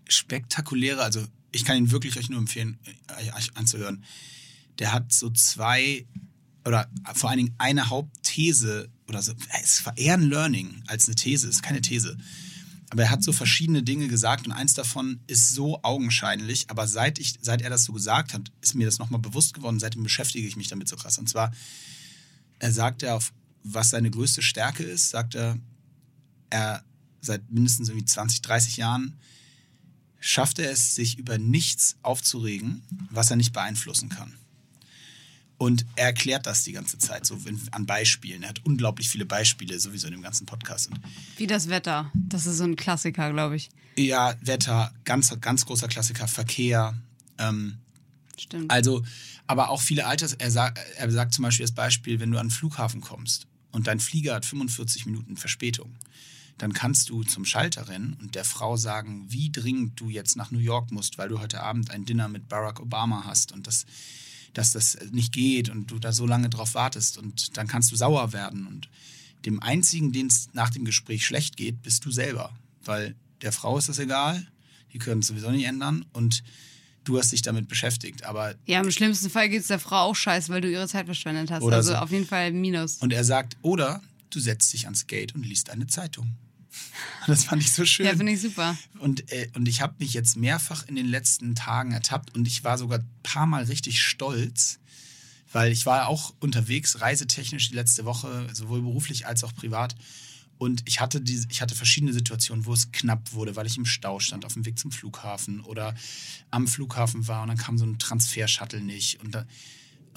spektakuläre, 0.09 1.03
also 1.03 1.25
ich 1.53 1.65
kann 1.65 1.77
ihn 1.77 1.91
wirklich 1.93 2.19
euch 2.19 2.29
nur 2.29 2.41
empfehlen, 2.41 2.79
äh, 3.07 3.33
euch 3.37 3.57
anzuhören. 3.57 4.03
Der 4.81 4.93
hat 4.93 5.13
so 5.13 5.31
zwei 5.31 6.05
oder 6.65 6.91
vor 7.15 7.31
allen 7.31 7.39
Dingen 7.39 7.55
eine 7.59 7.89
Hauptthese 7.89 8.91
oder 9.09 9.23
so, 9.23 9.33
es 9.63 9.85
war 9.87 9.97
eher 9.97 10.15
ein 10.15 10.23
Learning 10.23 10.83
als 10.87 11.07
eine 11.07 11.17
These, 11.17 11.49
es 11.49 11.57
ist 11.57 11.63
keine 11.63 11.81
These. 11.81 12.17
Aber 12.91 13.03
er 13.03 13.11
hat 13.11 13.23
so 13.23 13.33
verschiedene 13.33 13.83
Dinge 13.83 14.09
gesagt 14.09 14.47
und 14.47 14.53
eins 14.53 14.75
davon 14.75 15.21
ist 15.27 15.53
so 15.53 15.83
augenscheinlich. 15.83 16.71
Aber 16.71 16.89
seit, 16.89 17.19
ich, 17.19 17.35
seit 17.43 17.61
er 17.61 17.69
das 17.69 17.85
so 17.85 17.93
gesagt 17.93 18.33
hat, 18.33 18.51
ist 18.63 18.75
mir 18.75 18.87
das 18.87 18.99
nochmal 18.99 19.21
bewusst 19.21 19.53
geworden. 19.53 19.79
Seitdem 19.79 20.03
beschäftige 20.03 20.47
ich 20.49 20.57
mich 20.57 20.69
damit 20.69 20.89
so 20.89 20.97
krass. 20.97 21.19
Und 21.19 21.29
zwar, 21.29 21.53
er 22.59 22.73
sagt 22.73 23.03
ja, 23.03 23.19
was 23.63 23.91
seine 23.91 24.11
größte 24.11 24.41
Stärke 24.41 24.85
ist, 24.85 25.11
sagt 25.11 25.35
er, 25.35 25.59
er 26.49 26.83
seit 27.21 27.51
mindestens 27.51 27.89
irgendwie 27.89 28.07
20, 28.07 28.41
30 28.41 28.79
Jahren 28.79 29.19
schafft 30.21 30.59
er 30.59 30.71
es, 30.71 30.95
sich 30.95 31.19
über 31.19 31.39
nichts 31.39 31.97
aufzuregen, 32.03 32.83
was 33.11 33.31
er 33.31 33.37
nicht 33.37 33.53
beeinflussen 33.53 34.09
kann. 34.09 34.35
Und 35.59 35.85
er 35.97 36.07
erklärt 36.07 36.47
das 36.47 36.63
die 36.63 36.73
ganze 36.73 36.99
Zeit 36.99 37.27
so 37.27 37.37
an 37.73 37.85
Beispielen. 37.85 38.45
Er 38.45 38.51
hat 38.51 38.65
unglaublich 38.65 39.09
viele 39.09 39.27
Beispiele 39.27 39.79
sowieso 39.81 40.07
in 40.07 40.13
dem 40.13 40.23
ganzen 40.23 40.47
Podcast. 40.47 40.89
Wie 41.37 41.49
das 41.49 41.69
Wetter. 41.69 42.13
Das 42.15 42.47
ist 42.47 42.59
so 42.59 42.65
ein 42.65 42.77
Klassiker, 42.77 43.33
glaube 43.33 43.57
ich. 43.57 43.69
ja, 43.97 44.35
Wetter, 44.41 44.93
ganz, 45.05 45.35
ganz 45.41 45.67
großer 45.67 45.89
Klassiker, 45.89 46.29
Verkehr. 46.29 46.97
Ähm, 47.39 47.79
Stimmt. 48.39 48.71
also, 48.71 49.03
aber 49.49 49.71
auch 49.71 49.83
viele 49.83 50.07
Alters. 50.07 50.35
Er, 50.35 50.51
sagt, 50.53 50.79
er 50.97 51.11
sagt 51.11 51.35
zum 51.35 51.43
Beispiel 51.43 51.65
das 51.65 51.75
Beispiel, 51.75 52.21
wenn 52.21 52.31
du 52.31 52.39
an 52.39 52.47
den 52.47 52.53
Flughafen 52.53 53.01
kommst 53.01 53.47
und 53.73 53.89
dein 53.89 53.99
Flieger 53.99 54.37
hat 54.37 54.47
45 54.47 55.07
Minuten 55.07 55.37
Verspätung, 55.37 55.97
dann 56.57 56.73
kannst 56.73 57.09
du 57.09 57.23
zum 57.25 57.45
Schalter 57.45 57.89
rennen 57.89 58.17
und 58.21 58.35
der 58.35 58.45
Frau 58.45 58.77
sagen, 58.77 59.27
wie 59.29 59.51
dringend 59.51 59.99
du 60.01 60.09
jetzt 60.09 60.37
nach 60.37 60.51
New 60.51 60.59
York 60.59 60.91
musst, 60.91 61.19
weil 61.19 61.29
du 61.29 61.41
heute 61.41 61.63
Abend 61.63 61.91
ein 61.91 62.05
Dinner 62.05 62.29
mit 62.29 62.49
Barack 62.49 62.81
Obama 62.81 63.25
hast 63.25 63.53
und 63.53 63.67
das, 63.67 63.87
dass 64.55 64.73
das 64.73 64.99
nicht 65.13 65.33
geht 65.33 65.69
und 65.69 65.91
du 65.91 65.99
da 65.99 66.13
so 66.13 66.27
lange 66.27 66.49
drauf 66.49 66.75
wartest 66.75 67.19
und 67.19 67.57
dann 67.57 67.67
kannst 67.67 67.93
du 67.93 67.97
sauer 67.97 68.33
werden 68.33 68.67
und 68.67 68.89
dem 69.45 69.63
einzigen, 69.63 70.13
den 70.13 70.27
es 70.27 70.49
nach 70.53 70.71
dem 70.71 70.85
Gespräch 70.85 71.25
schlecht 71.25 71.57
geht, 71.57 71.83
bist 71.83 72.05
du 72.05 72.11
selber, 72.11 72.53
weil 72.85 73.15
der 73.43 73.53
Frau 73.53 73.79
ist 73.79 73.89
das 73.89 73.99
egal, 73.99 74.47
die 74.93 74.99
können 74.99 75.21
es 75.21 75.29
sowieso 75.29 75.51
nicht 75.51 75.65
ändern 75.65 76.05
und 76.13 76.43
du 77.05 77.19
hast 77.19 77.33
dich 77.33 77.43
damit 77.43 77.69
beschäftigt, 77.69 78.25
aber 78.25 78.55
ja, 78.67 78.81
im 78.81 78.91
schlimmsten 78.91 79.31
Fall 79.31 79.49
geht 79.49 79.63
es 79.63 79.69
der 79.69 79.79
Frau 79.79 80.07
auch 80.07 80.17
scheiße, 80.17 80.53
weil 80.53 80.61
du 80.61 80.71
ihre 80.71 80.89
Zeit 80.89 81.07
verschwendet 81.07 81.51
hast. 81.51 81.63
Also 81.63 81.93
so. 81.93 81.97
auf 81.97 82.11
jeden 82.11 82.27
Fall 82.27 82.53
Minus. 82.53 82.97
und 82.97 83.13
er 83.13 83.25
sagt, 83.25 83.57
oder 83.63 84.03
du 84.31 84.41
setzt 84.41 84.73
dich 84.73 84.85
ans 84.85 85.07
Gate 85.07 85.35
und 85.35 85.47
liest 85.47 85.71
eine 85.71 85.87
Zeitung. 85.87 86.37
Das 87.27 87.45
fand 87.45 87.63
ich 87.63 87.73
so 87.73 87.85
schön. 87.85 88.07
ja, 88.07 88.17
finde 88.17 88.33
ich 88.33 88.41
super. 88.41 88.77
Und, 89.01 89.31
äh, 89.33 89.51
und 89.55 89.69
ich 89.69 89.83
habe 89.83 89.95
mich 89.99 90.15
jetzt 90.15 90.37
mehrfach 90.37 90.87
in 90.89 90.97
den 90.97 91.07
letzten 91.07 91.55
Tagen 91.55 91.93
ertappt 91.93 92.35
und 92.35 92.47
ich 92.47 92.65
war 92.65 92.79
sogar 92.79 93.01
ein 93.01 93.11
paar 93.23 93.47
Mal 93.47 93.65
richtig 93.65 94.03
stolz, 94.03 94.79
weil 95.53 95.71
ich 95.71 95.85
war 95.85 96.09
auch 96.09 96.35
unterwegs, 96.41 97.01
reisetechnisch 97.01 97.69
die 97.69 97.75
letzte 97.75 98.05
Woche, 98.07 98.49
sowohl 98.53 98.81
beruflich 98.81 99.27
als 99.27 99.45
auch 99.45 99.55
privat. 99.55 99.95
Und 100.59 100.83
ich 100.87 101.01
hatte, 101.01 101.21
diese, 101.21 101.47
ich 101.51 101.61
hatte 101.61 101.75
verschiedene 101.75 102.13
Situationen, 102.13 102.67
wo 102.67 102.73
es 102.73 102.91
knapp 102.91 103.33
wurde, 103.33 103.55
weil 103.55 103.67
ich 103.67 103.77
im 103.77 103.87
Stau 103.87 104.19
stand 104.19 104.45
auf 104.45 104.55
dem 104.55 104.67
Weg 104.67 104.79
zum 104.79 104.91
Flughafen 104.91 105.61
oder 105.61 105.95
am 106.51 106.67
Flughafen 106.67 107.29
war 107.29 107.43
und 107.43 107.49
dann 107.49 107.59
kam 107.59 107.79
so 107.79 107.85
ein 107.85 107.99
Transfer-Shuttle 107.99 108.81
nicht. 108.81 109.21
Und, 109.21 109.35
da, 109.35 109.47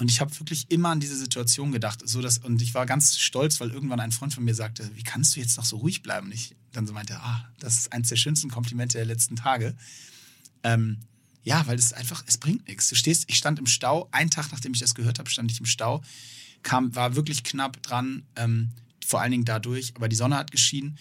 und 0.02 0.10
ich 0.10 0.20
habe 0.20 0.36
wirklich 0.40 0.68
immer 0.68 0.88
an 0.88 0.98
diese 0.98 1.16
Situation 1.16 1.70
gedacht. 1.70 2.00
So 2.04 2.20
dass, 2.20 2.38
und 2.38 2.60
ich 2.60 2.74
war 2.74 2.86
ganz 2.86 3.16
stolz, 3.18 3.60
weil 3.60 3.70
irgendwann 3.70 4.00
ein 4.00 4.10
Freund 4.10 4.34
von 4.34 4.42
mir 4.42 4.52
sagte, 4.52 4.90
wie 4.96 5.04
kannst 5.04 5.36
du 5.36 5.40
jetzt 5.40 5.56
noch 5.56 5.64
so 5.64 5.76
ruhig 5.76 6.02
bleiben? 6.02 6.26
Und 6.26 6.32
ich 6.32 6.56
dann 6.72 6.88
so 6.88 6.92
meinte, 6.92 7.20
ah, 7.20 7.48
das 7.60 7.78
ist 7.78 7.92
eines 7.92 8.08
der 8.08 8.16
schönsten 8.16 8.50
Komplimente 8.50 8.98
der 8.98 9.04
letzten 9.04 9.36
Tage. 9.36 9.76
Ähm, 10.64 10.98
ja, 11.44 11.64
weil 11.68 11.78
es 11.78 11.92
einfach, 11.92 12.24
es 12.26 12.36
bringt 12.36 12.66
nichts. 12.66 12.88
Du 12.88 12.96
stehst, 12.96 13.26
ich 13.28 13.36
stand 13.36 13.60
im 13.60 13.66
Stau, 13.66 14.08
einen 14.10 14.28
Tag 14.28 14.50
nachdem 14.50 14.72
ich 14.72 14.80
das 14.80 14.96
gehört 14.96 15.20
habe, 15.20 15.30
stand 15.30 15.52
ich 15.52 15.60
im 15.60 15.66
Stau, 15.66 16.02
kam, 16.64 16.92
war 16.96 17.14
wirklich 17.14 17.44
knapp 17.44 17.80
dran, 17.84 18.24
ähm, 18.34 18.72
vor 19.06 19.20
allen 19.20 19.30
Dingen 19.30 19.44
dadurch, 19.44 19.92
aber 19.94 20.08
die 20.08 20.16
Sonne 20.16 20.36
hat 20.36 20.50
geschienen 20.50 20.98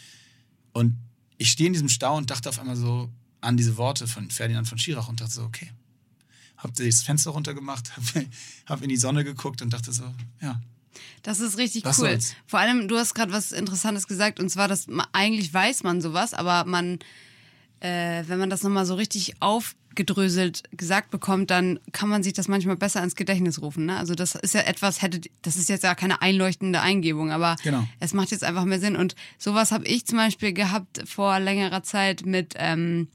und 0.74 0.96
ich 1.39 1.50
stehe 1.50 1.65
in 1.65 1.74
diesem 1.74 1.89
Stau 1.89 2.17
und 2.17 2.29
dachte 2.29 2.50
auf 2.50 2.60
einmal 2.60 2.75
so 2.75 3.12
an 3.41 3.58
diese 3.58 3.77
Worte 3.77 4.05
von 4.05 4.29
Ferdinand 4.29 4.67
von 4.67 4.77
Schirach 4.77 5.08
und 5.08 5.22
dachte 5.22 5.34
so, 5.34 5.43
okay. 5.43 5.72
Hab 6.63 6.75
das 6.75 7.01
Fenster 7.03 7.32
runtergemacht, 7.32 7.91
hab, 7.98 8.24
hab 8.68 8.82
in 8.82 8.89
die 8.89 8.98
Sonne 8.98 9.24
geguckt 9.24 9.62
und 9.62 9.72
dachte 9.74 9.91
so, 9.91 10.03
ja, 10.41 10.60
Das 11.24 11.39
ist 11.39 11.58
richtig 11.58 11.86
Was 11.86 12.00
cool. 12.00 12.10
soll's? 12.10 12.36
Vor 12.48 12.60
allem, 12.60 12.88
du 12.88 12.98
hast 12.98 13.13
gerade 13.15 13.32
was 13.34 13.51
Interessantes 13.51 14.08
gesagt, 14.08 14.39
und 14.39 14.50
zwar, 14.50 14.68
dass 14.68 14.88
man, 14.88 15.06
eigentlich 15.13 15.53
weiß 15.53 15.84
man 15.84 16.01
sowas, 16.01 16.34
aber 16.34 16.65
man, 16.65 17.00
äh, 17.80 18.24
wenn 18.27 18.38
man 18.39 18.50
das 18.50 18.62
nochmal 18.63 18.86
so 18.86 18.94
richtig 18.96 19.34
aufgedröselt 19.41 20.63
gesagt 20.72 21.10
bekommt, 21.12 21.50
dann 21.50 21.80
kann 21.91 22.10
man 22.10 22.22
sich 22.24 22.34
das 22.34 22.48
manchmal 22.48 22.75
besser 22.77 23.03
ins 23.03 23.15
Gedächtnis 23.15 23.62
rufen. 23.62 23.86
Ne? 23.88 23.98
Also 23.98 24.13
das 24.15 24.36
ist 24.36 24.53
ja 24.53 24.62
etwas, 24.62 25.01
hätte, 25.01 25.22
das 25.41 25.56
ist 25.56 25.68
jetzt 25.70 25.84
ja 25.84 25.96
keine 25.96 26.22
einleuchtende 26.22 26.80
Eingebung, 26.82 27.32
aber 27.32 27.56
Genau. 27.63 27.88
es 28.00 28.13
macht 28.13 28.30
jetzt 28.32 28.44
einfach 28.44 28.65
mehr 28.65 28.80
Sinn. 28.80 28.96
Und 28.96 29.15
sowas 29.39 29.72
habe 29.72 29.86
ich 29.86 30.06
zum 30.06 30.18
Beispiel 30.20 30.53
gehabt 30.53 31.01
vor 31.10 31.39
längerer 31.39 31.82
Zeit 31.84 32.25
mit, 32.25 32.53
ähm, 32.58 33.08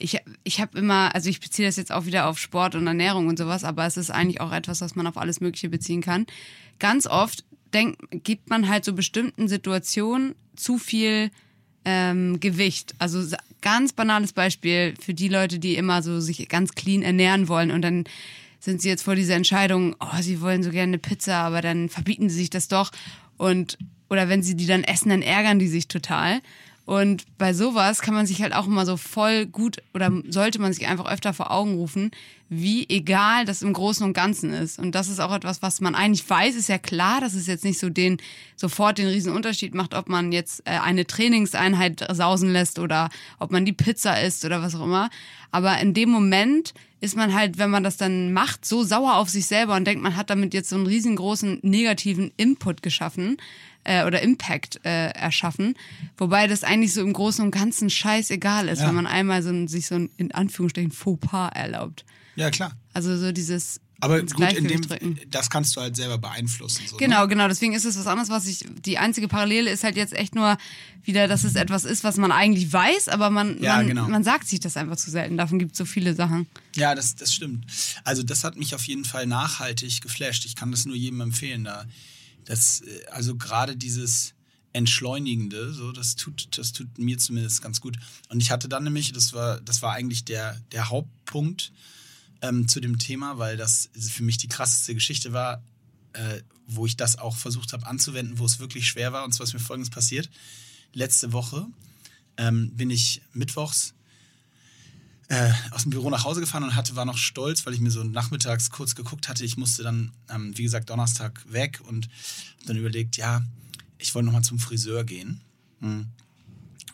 ich, 0.00 0.18
ich 0.44 0.60
habe 0.60 0.78
immer, 0.78 1.14
also 1.14 1.28
ich 1.30 1.40
beziehe 1.40 1.68
das 1.68 1.76
jetzt 1.76 1.92
auch 1.92 2.06
wieder 2.06 2.26
auf 2.26 2.38
Sport 2.38 2.74
und 2.74 2.86
Ernährung 2.86 3.28
und 3.28 3.38
sowas, 3.38 3.64
aber 3.64 3.86
es 3.86 3.96
ist 3.96 4.10
eigentlich 4.10 4.40
auch 4.40 4.52
etwas, 4.52 4.80
was 4.80 4.96
man 4.96 5.06
auf 5.06 5.16
alles 5.16 5.40
Mögliche 5.40 5.68
beziehen 5.68 6.00
kann. 6.00 6.26
Ganz 6.78 7.06
oft 7.06 7.44
denkt, 7.72 8.00
gibt 8.10 8.50
man 8.50 8.68
halt 8.68 8.84
so 8.84 8.94
bestimmten 8.94 9.46
Situationen 9.48 10.34
zu 10.56 10.78
viel 10.78 11.30
ähm, 11.84 12.40
Gewicht. 12.40 12.94
Also 12.98 13.36
ganz 13.60 13.92
banales 13.92 14.32
Beispiel 14.32 14.94
für 15.00 15.14
die 15.14 15.28
Leute, 15.28 15.58
die 15.58 15.76
immer 15.76 16.02
so 16.02 16.20
sich 16.20 16.48
ganz 16.48 16.72
clean 16.72 17.02
ernähren 17.02 17.48
wollen 17.48 17.70
und 17.70 17.82
dann 17.82 18.04
sind 18.58 18.82
sie 18.82 18.88
jetzt 18.88 19.04
vor 19.04 19.14
dieser 19.14 19.36
Entscheidung, 19.36 19.96
oh, 20.00 20.20
sie 20.20 20.40
wollen 20.40 20.62
so 20.62 20.70
gerne 20.70 20.90
eine 20.90 20.98
Pizza, 20.98 21.36
aber 21.36 21.62
dann 21.62 21.88
verbieten 21.88 22.28
sie 22.28 22.36
sich 22.36 22.50
das 22.50 22.68
doch 22.68 22.90
und 23.36 23.78
oder 24.10 24.28
wenn 24.28 24.42
sie 24.42 24.56
die 24.56 24.66
dann 24.66 24.82
essen, 24.82 25.10
dann 25.10 25.22
ärgern 25.22 25.58
die 25.58 25.68
sich 25.68 25.86
total. 25.86 26.40
Und 26.86 27.24
bei 27.38 27.54
sowas 27.54 28.00
kann 28.00 28.14
man 28.14 28.26
sich 28.26 28.42
halt 28.42 28.52
auch 28.52 28.66
immer 28.66 28.84
so 28.84 28.96
voll 28.96 29.46
gut 29.46 29.76
oder 29.94 30.10
sollte 30.28 30.60
man 30.60 30.72
sich 30.72 30.88
einfach 30.88 31.06
öfter 31.06 31.32
vor 31.32 31.52
Augen 31.52 31.74
rufen, 31.74 32.10
wie 32.48 32.88
egal 32.88 33.44
das 33.44 33.62
im 33.62 33.72
Großen 33.72 34.04
und 34.04 34.12
Ganzen 34.12 34.52
ist. 34.52 34.78
Und 34.78 34.96
das 34.96 35.08
ist 35.08 35.20
auch 35.20 35.32
etwas, 35.32 35.62
was 35.62 35.80
man 35.80 35.94
eigentlich 35.94 36.28
weiß, 36.28 36.56
ist 36.56 36.68
ja 36.68 36.78
klar, 36.78 37.20
dass 37.20 37.34
es 37.34 37.46
jetzt 37.46 37.64
nicht 37.64 37.78
so 37.78 37.90
den, 37.90 38.16
sofort 38.56 38.98
den 38.98 39.06
riesen 39.06 39.32
Unterschied 39.32 39.72
macht, 39.72 39.94
ob 39.94 40.08
man 40.08 40.32
jetzt 40.32 40.66
äh, 40.66 40.70
eine 40.70 41.06
Trainingseinheit 41.06 42.04
sausen 42.12 42.50
lässt 42.50 42.80
oder 42.80 43.08
ob 43.38 43.52
man 43.52 43.64
die 43.64 43.72
Pizza 43.72 44.20
isst 44.20 44.44
oder 44.44 44.60
was 44.60 44.74
auch 44.74 44.84
immer. 44.84 45.10
Aber 45.52 45.78
in 45.78 45.94
dem 45.94 46.10
Moment 46.10 46.74
ist 47.00 47.16
man 47.16 47.34
halt, 47.34 47.58
wenn 47.58 47.70
man 47.70 47.84
das 47.84 47.98
dann 47.98 48.32
macht, 48.32 48.64
so 48.64 48.82
sauer 48.82 49.16
auf 49.16 49.28
sich 49.28 49.46
selber 49.46 49.76
und 49.76 49.86
denkt, 49.86 50.02
man 50.02 50.16
hat 50.16 50.28
damit 50.28 50.52
jetzt 50.54 50.70
so 50.70 50.76
einen 50.76 50.86
riesengroßen 50.86 51.60
negativen 51.62 52.32
Input 52.36 52.82
geschaffen 52.82 53.36
äh, 53.84 54.04
oder 54.04 54.20
Impact 54.22 54.80
äh, 54.84 55.08
erschaffen. 55.10 55.74
Wobei 56.18 56.46
das 56.46 56.64
eigentlich 56.64 56.92
so 56.92 57.00
im 57.00 57.12
Großen 57.12 57.44
und 57.44 57.50
Ganzen 57.50 57.90
scheißegal 57.90 58.68
ist, 58.68 58.80
Ja. 58.80 58.88
wenn 58.88 58.94
man 58.94 59.06
einmal 59.06 59.42
so 59.42 59.50
ein, 59.50 59.68
sich 59.68 59.86
so 59.86 59.94
ein 59.96 60.10
in 60.16 60.32
Anführungsstrichen 60.32 60.92
Fauxpas 60.92 61.50
erlaubt. 61.54 62.04
Ja, 62.36 62.50
klar. 62.50 62.72
Also 62.92 63.16
so 63.16 63.32
dieses 63.32 63.80
Aber 64.00 64.20
gut, 64.22 64.52
in 64.54 64.66
dem, 64.68 64.80
drücken. 64.82 65.18
das 65.28 65.50
kannst 65.50 65.76
du 65.76 65.80
halt 65.80 65.94
selber 65.96 66.16
beeinflussen. 66.18 66.82
So, 66.88 66.96
Genau, 66.96 67.22
Ne? 67.22 67.28
genau. 67.28 67.48
Deswegen 67.48 67.74
ist 67.74 67.84
es 67.84 67.98
was 67.98 68.06
anderes, 68.06 68.30
was 68.30 68.46
ich. 68.46 68.64
Die 68.84 68.96
einzige 68.98 69.28
Parallele 69.28 69.70
ist 69.70 69.84
halt 69.84 69.96
jetzt 69.96 70.14
echt 70.14 70.34
nur 70.34 70.56
wieder, 71.02 71.28
dass 71.28 71.44
es 71.44 71.54
etwas 71.54 71.84
ist, 71.84 72.02
was 72.04 72.16
man 72.16 72.32
eigentlich 72.32 72.72
weiß, 72.72 73.08
aber 73.08 73.30
man, 73.30 73.60
Ja, 73.62 73.76
man, 73.76 73.86
genau. 73.88 74.08
man 74.08 74.24
sagt 74.24 74.48
sich 74.48 74.60
das 74.60 74.76
einfach 74.76 74.96
zu 74.96 75.10
selten. 75.10 75.36
Davon 75.36 75.58
gibt 75.58 75.72
es 75.72 75.78
so 75.78 75.84
viele 75.84 76.14
Sachen. 76.14 76.46
Ja, 76.76 76.94
das, 76.94 77.14
das 77.16 77.32
stimmt. 77.34 77.66
Also 78.04 78.22
das 78.22 78.44
hat 78.44 78.56
mich 78.56 78.74
auf 78.74 78.84
jeden 78.84 79.04
Fall 79.04 79.26
nachhaltig 79.26 80.00
geflasht. 80.00 80.44
Ich 80.46 80.56
kann 80.56 80.70
das 80.70 80.86
nur 80.86 80.96
jedem 80.96 81.20
empfehlen. 81.20 81.64
Da, 81.64 81.84
das, 82.50 82.80
äh, 82.80 83.06
also 83.10 83.36
gerade 83.36 83.76
dieses 83.76 84.34
Entschleunigende, 84.72 85.72
so, 85.72 85.92
das 85.92 86.16
tut, 86.16 86.58
das 86.58 86.72
tut 86.72 86.98
mir 86.98 87.18
zumindest 87.18 87.62
ganz 87.62 87.80
gut. 87.80 87.96
Und 88.28 88.40
ich 88.40 88.50
hatte 88.50 88.68
dann 88.68 88.84
nämlich, 88.84 89.12
das 89.12 89.32
war, 89.32 89.60
das 89.60 89.82
war 89.82 89.92
eigentlich 89.92 90.24
der, 90.24 90.60
der 90.72 90.90
Hauptpunkt 90.90 91.72
ähm, 92.42 92.68
zu 92.68 92.80
dem 92.80 92.98
Thema, 92.98 93.38
weil 93.38 93.56
das 93.56 93.90
für 93.98 94.22
mich 94.22 94.36
die 94.38 94.48
krasseste 94.48 94.94
Geschichte 94.94 95.32
war, 95.32 95.62
äh, 96.12 96.42
wo 96.66 96.86
ich 96.86 96.96
das 96.96 97.18
auch 97.18 97.36
versucht 97.36 97.72
habe 97.72 97.86
anzuwenden, 97.86 98.38
wo 98.38 98.46
es 98.46 98.58
wirklich 98.58 98.86
schwer 98.86 99.12
war. 99.12 99.24
Und 99.24 99.32
zwar 99.32 99.44
ist 99.44 99.54
mir 99.54 99.60
folgendes 99.60 99.90
passiert. 99.90 100.30
Letzte 100.92 101.32
Woche 101.32 101.66
ähm, 102.36 102.70
bin 102.76 102.90
ich 102.90 103.22
mittwochs 103.32 103.94
äh, 105.30 105.52
aus 105.70 105.82
dem 105.82 105.90
Büro 105.90 106.10
nach 106.10 106.24
Hause 106.24 106.40
gefahren 106.40 106.64
und 106.64 106.74
hatte, 106.74 106.96
war 106.96 107.04
noch 107.04 107.16
stolz, 107.16 107.64
weil 107.64 107.72
ich 107.72 107.80
mir 107.80 107.92
so 107.92 108.02
nachmittags 108.02 108.70
kurz 108.70 108.96
geguckt 108.96 109.28
hatte. 109.28 109.44
Ich 109.44 109.56
musste 109.56 109.84
dann, 109.84 110.10
ähm, 110.28 110.58
wie 110.58 110.64
gesagt, 110.64 110.90
Donnerstag 110.90 111.40
weg 111.48 111.80
und 111.86 112.08
dann 112.66 112.76
überlegt, 112.76 113.16
ja, 113.16 113.42
ich 113.98 114.12
wollte 114.12 114.26
nochmal 114.26 114.42
zum 114.42 114.58
Friseur 114.58 115.04
gehen. 115.04 115.40
Hm. 115.80 116.08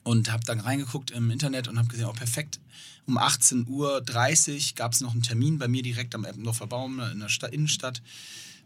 Und 0.03 0.31
habe 0.31 0.45
dann 0.45 0.61
reingeguckt 0.61 1.11
im 1.13 1.31
Internet 1.31 1.67
und 1.67 1.79
habe 1.79 1.89
gesehen, 1.89 2.05
oh 2.05 2.13
perfekt, 2.13 2.61
um 3.07 3.17
18.30 3.17 3.69
Uhr 3.69 4.75
gab 4.75 4.93
es 4.93 5.01
noch 5.01 5.13
einen 5.13 5.23
Termin 5.23 5.59
bei 5.59 5.67
mir 5.67 5.83
direkt 5.83 6.15
am 6.15 6.27
Eppendorfer 6.27 6.67
Baum 6.67 7.01
in 7.01 7.21
der 7.21 7.31
Stadt, 7.31 7.55
Innenstadt. 7.55 8.03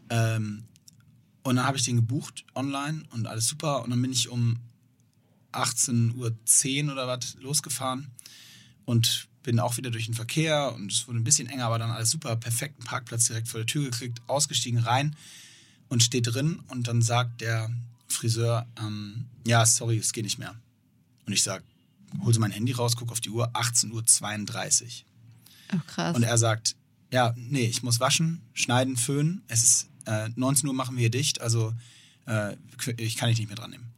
Ähm, 0.09 0.65
und 1.43 1.55
dann 1.55 1.65
habe 1.65 1.77
ich 1.77 1.85
den 1.85 1.95
gebucht 1.95 2.43
online 2.55 3.03
und 3.11 3.25
alles 3.25 3.47
super. 3.47 3.83
Und 3.83 3.91
dann 3.91 4.01
bin 4.01 4.11
ich 4.11 4.27
um 4.27 4.59
18.10 5.53 6.85
Uhr 6.87 6.91
oder 6.91 7.07
was 7.07 7.35
losgefahren 7.39 8.11
und 8.83 9.29
bin 9.43 9.59
auch 9.59 9.77
wieder 9.77 9.91
durch 9.91 10.05
den 10.05 10.13
Verkehr 10.13 10.73
und 10.73 10.91
es 10.91 11.07
wurde 11.07 11.19
ein 11.19 11.23
bisschen 11.23 11.49
enger, 11.49 11.65
aber 11.65 11.79
dann 11.79 11.91
alles 11.91 12.11
super, 12.11 12.35
perfekten 12.35 12.83
Parkplatz 12.83 13.27
direkt 13.27 13.47
vor 13.47 13.59
der 13.59 13.67
Tür 13.67 13.85
gekriegt, 13.85 14.21
ausgestiegen 14.27 14.79
rein 14.79 15.15
und 15.89 16.03
steht 16.03 16.33
drin 16.33 16.61
und 16.67 16.87
dann 16.87 17.01
sagt 17.01 17.41
der 17.41 17.71
Friseur, 18.07 18.67
ähm, 18.79 19.25
ja, 19.45 19.65
sorry, 19.65 19.97
es 19.97 20.13
geht 20.13 20.25
nicht 20.25 20.37
mehr. 20.37 20.55
Und 21.25 21.33
ich 21.33 21.43
sag, 21.43 21.63
hol 22.23 22.33
so 22.33 22.39
mein 22.39 22.51
Handy 22.51 22.71
raus, 22.71 22.95
guck 22.95 23.11
auf 23.11 23.21
die 23.21 23.29
Uhr, 23.29 23.49
18.32 23.55 24.83
Uhr. 24.83 24.89
Ach, 25.69 25.87
krass. 25.87 26.15
Und 26.15 26.23
er 26.23 26.37
sagt, 26.37 26.75
ja, 27.11 27.33
nee, 27.37 27.65
ich 27.65 27.83
muss 27.83 27.99
waschen, 27.99 28.41
schneiden, 28.53 28.97
föhnen. 28.97 29.43
Es 29.47 29.63
ist 29.63 29.89
äh, 30.05 30.29
19 30.35 30.67
Uhr 30.67 30.73
machen 30.73 30.95
wir 30.95 31.01
hier 31.01 31.11
dicht, 31.11 31.41
also 31.41 31.73
äh, 32.25 32.55
ich 32.97 33.17
kann 33.17 33.29
dich 33.29 33.39
nicht 33.39 33.47
mehr 33.47 33.55
dran 33.55 33.71
nehmen. 33.71 33.91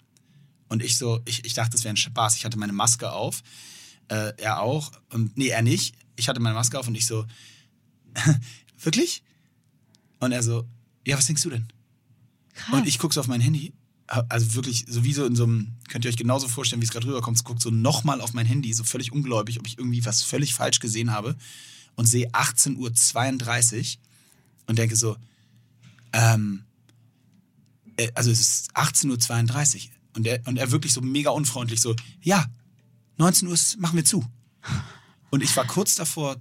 Und 0.70 0.84
ich 0.84 0.98
so, 0.98 1.22
ich, 1.26 1.46
ich 1.46 1.54
dachte, 1.54 1.72
das 1.72 1.84
wäre 1.84 1.94
ein 1.94 1.98
Spaß. 1.98 2.38
Ich 2.38 2.46
hatte 2.46 2.58
meine 2.58 2.74
Maske 2.74 3.12
auf, 3.12 3.44
äh, 4.10 4.34
er 4.38 4.62
auch. 4.62 4.92
Und 5.10 5.38
nee, 5.38 5.48
er 5.48 5.62
nicht. 5.62 5.96
Ich 6.16 6.30
hatte 6.30 6.40
meine 6.40 6.56
Maske 6.56 6.80
auf 6.80 6.88
und 6.88 6.96
ich 6.96 7.06
so, 7.06 7.26
wirklich? 8.80 9.24
Und 10.20 10.32
er 10.32 10.44
so, 10.44 10.68
ja, 11.06 11.18
was 11.18 11.26
denkst 11.26 11.44
du 11.44 11.50
denn? 11.50 11.68
krass. 12.54 12.80
Und 12.80 12.88
ich 12.88 13.00
gucke 13.00 13.14
so 13.14 13.20
auf 13.20 13.28
mein 13.28 13.42
Handy, 13.42 13.74
also 14.08 14.56
wirklich 14.56 14.86
sowieso 14.88 15.26
in 15.26 15.36
so 15.36 15.44
einem, 15.44 15.74
könnt 15.90 16.06
ihr 16.06 16.10
euch 16.10 16.18
genauso 16.18 16.48
vorstellen, 16.48 16.82
wie 16.82 16.86
es 16.86 16.92
gerade 16.92 17.08
rüberkommt, 17.08 17.44
guckt 17.44 17.62
so 17.62 17.70
nochmal 17.70 18.22
auf 18.22 18.34
mein 18.34 18.46
Handy, 18.46 18.74
so 18.74 18.84
völlig 18.84 19.12
ungläubig, 19.12 19.60
ob 19.60 19.68
ich 19.68 19.78
irgendwie 19.78 20.06
was 20.06 20.24
völlig 20.24 20.54
falsch 20.54 20.80
gesehen 20.80 21.12
habe 21.12 21.36
und 21.96 22.06
sehe 22.06 22.30
18.32 22.32 22.78
Uhr 22.78 24.02
und 24.68 24.78
denke 24.78 24.96
so, 24.96 25.18
ähm, 26.12 26.66
äh, 27.98 28.12
also 28.14 28.30
es 28.30 28.40
ist 28.40 28.76
18.32 28.76 29.76
Uhr 29.76 29.92
und 30.16 30.28
er, 30.28 30.46
und 30.46 30.58
er 30.58 30.72
wirklich 30.72 30.94
so 30.94 31.02
mega 31.02 31.32
unfreundlich 31.32 31.82
so, 31.82 31.96
ja, 32.22 32.46
19 33.18 33.48
Uhr 33.48 33.54
ist- 33.54 33.80
machen 33.80 33.96
wir 33.96 34.06
zu. 34.06 34.26
Und 35.30 35.44
ich 35.44 35.56
war 35.56 35.66
kurz 35.66 35.96
davor, 35.96 36.38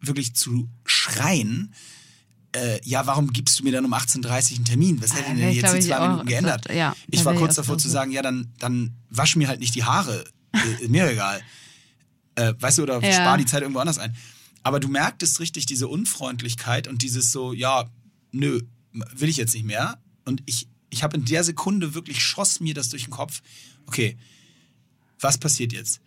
wirklich 0.00 0.34
zu 0.34 0.68
schreien, 0.84 1.74
äh, 2.54 2.80
ja, 2.84 3.06
warum 3.06 3.32
gibst 3.32 3.58
du 3.60 3.64
mir 3.64 3.72
dann 3.72 3.84
um 3.84 3.94
18.30 3.94 4.52
Uhr 4.52 4.56
einen 4.56 4.64
Termin? 4.66 5.02
Was 5.02 5.14
hätte 5.14 5.28
Ja, 5.30 5.34
denn 5.34 5.52
jetzt 5.52 5.74
in 5.74 5.82
zwei 5.82 5.98
auch- 5.98 6.08
Minuten 6.08 6.26
geändert? 6.28 6.70
ja, 6.74 6.94
ich 7.08 7.24
war 7.24 7.34
kurz 7.34 7.54
davor 7.54 7.78
zu 7.78 7.88
sagen, 7.88 8.10
ja, 8.10 8.20
dann, 8.20 8.52
dann 8.58 8.94
wasch 9.10 9.36
mir 9.36 9.48
halt 9.48 9.60
nicht 9.60 9.74
die 9.74 9.84
Haare. 9.84 10.24
Äh, 10.52 10.88
mir 10.88 11.08
egal. 11.10 11.40
Äh, 12.34 12.52
weißt 12.58 12.78
du, 12.78 12.82
oder 12.82 13.00
Ja. 13.02 13.12
spar 13.12 13.38
die 13.38 13.46
Zeit 13.46 13.62
irgendwo 13.62 13.80
anders 13.80 13.98
ein. 13.98 14.14
Aber 14.62 14.80
du 14.80 14.88
merktest 14.88 15.40
richtig 15.40 15.66
diese 15.66 15.88
Unfreundlichkeit 15.88 16.88
und 16.88 17.02
dieses 17.02 17.32
so, 17.32 17.52
ja, 17.52 17.88
nö, 18.32 18.60
will 18.92 19.28
ich 19.28 19.36
jetzt 19.38 19.54
nicht 19.54 19.64
mehr. 19.64 19.98
Und 20.26 20.42
ich, 20.46 20.68
ich 20.90 21.02
habe 21.02 21.16
in 21.16 21.24
der 21.24 21.44
Sekunde 21.44 21.94
wirklich 21.94 22.20
schoss 22.22 22.60
mir 22.60 22.74
das 22.74 22.90
durch 22.90 23.04
den 23.04 23.10
Kopf. 23.10 23.40
Okay, 23.86 24.18
was 25.22 25.38
passiert 25.38 25.72
jetzt? 25.72 26.00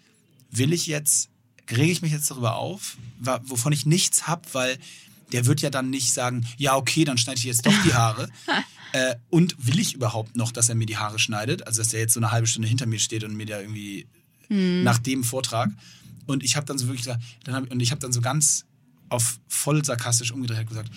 Will 0.51 0.73
ich 0.73 0.87
jetzt, 0.87 1.29
rege 1.69 1.91
ich 1.91 2.01
mich 2.01 2.11
jetzt 2.11 2.29
darüber 2.29 2.55
auf, 2.55 2.97
wovon 3.43 3.71
ich 3.73 3.85
nichts 3.85 4.27
habe, 4.27 4.43
weil 4.53 4.77
der 5.31 5.45
wird 5.45 5.61
ja 5.61 5.69
dann 5.69 5.89
nicht 5.89 6.13
sagen, 6.13 6.45
ja, 6.57 6.75
okay, 6.75 7.03
dann 7.03 7.17
schneide 7.17 7.39
ich 7.39 7.45
jetzt 7.45 7.65
doch 7.65 7.73
die 7.83 7.93
Haare. 7.93 8.29
äh, 8.93 9.15
und 9.29 9.55
will 9.65 9.79
ich 9.79 9.93
überhaupt 9.95 10.35
noch, 10.35 10.51
dass 10.51 10.69
er 10.69 10.75
mir 10.75 10.85
die 10.85 10.97
Haare 10.97 11.17
schneidet? 11.17 11.65
Also, 11.65 11.81
dass 11.81 11.89
der 11.89 11.99
jetzt 11.99 12.13
so 12.13 12.19
eine 12.19 12.31
halbe 12.31 12.47
Stunde 12.47 12.67
hinter 12.67 12.85
mir 12.85 12.99
steht 12.99 13.23
und 13.23 13.35
mir 13.35 13.45
da 13.47 13.59
irgendwie 13.59 14.07
nach 14.83 14.99
dem 14.99 15.23
Vortrag. 15.23 15.71
Und 16.27 16.43
ich 16.43 16.55
habe 16.55 16.67
dann 16.67 16.77
so 16.77 16.85
wirklich 16.85 17.03
gesagt, 17.05 17.23
dann 17.43 17.55
hab, 17.55 17.71
und 17.71 17.79
ich 17.79 17.89
habe 17.89 17.99
dann 17.99 18.13
so 18.13 18.21
ganz 18.21 18.65
auf 19.09 19.39
voll 19.47 19.83
sarkastisch 19.83 20.31
umgedreht 20.31 20.59
und 20.61 20.69
gesagt, 20.69 20.91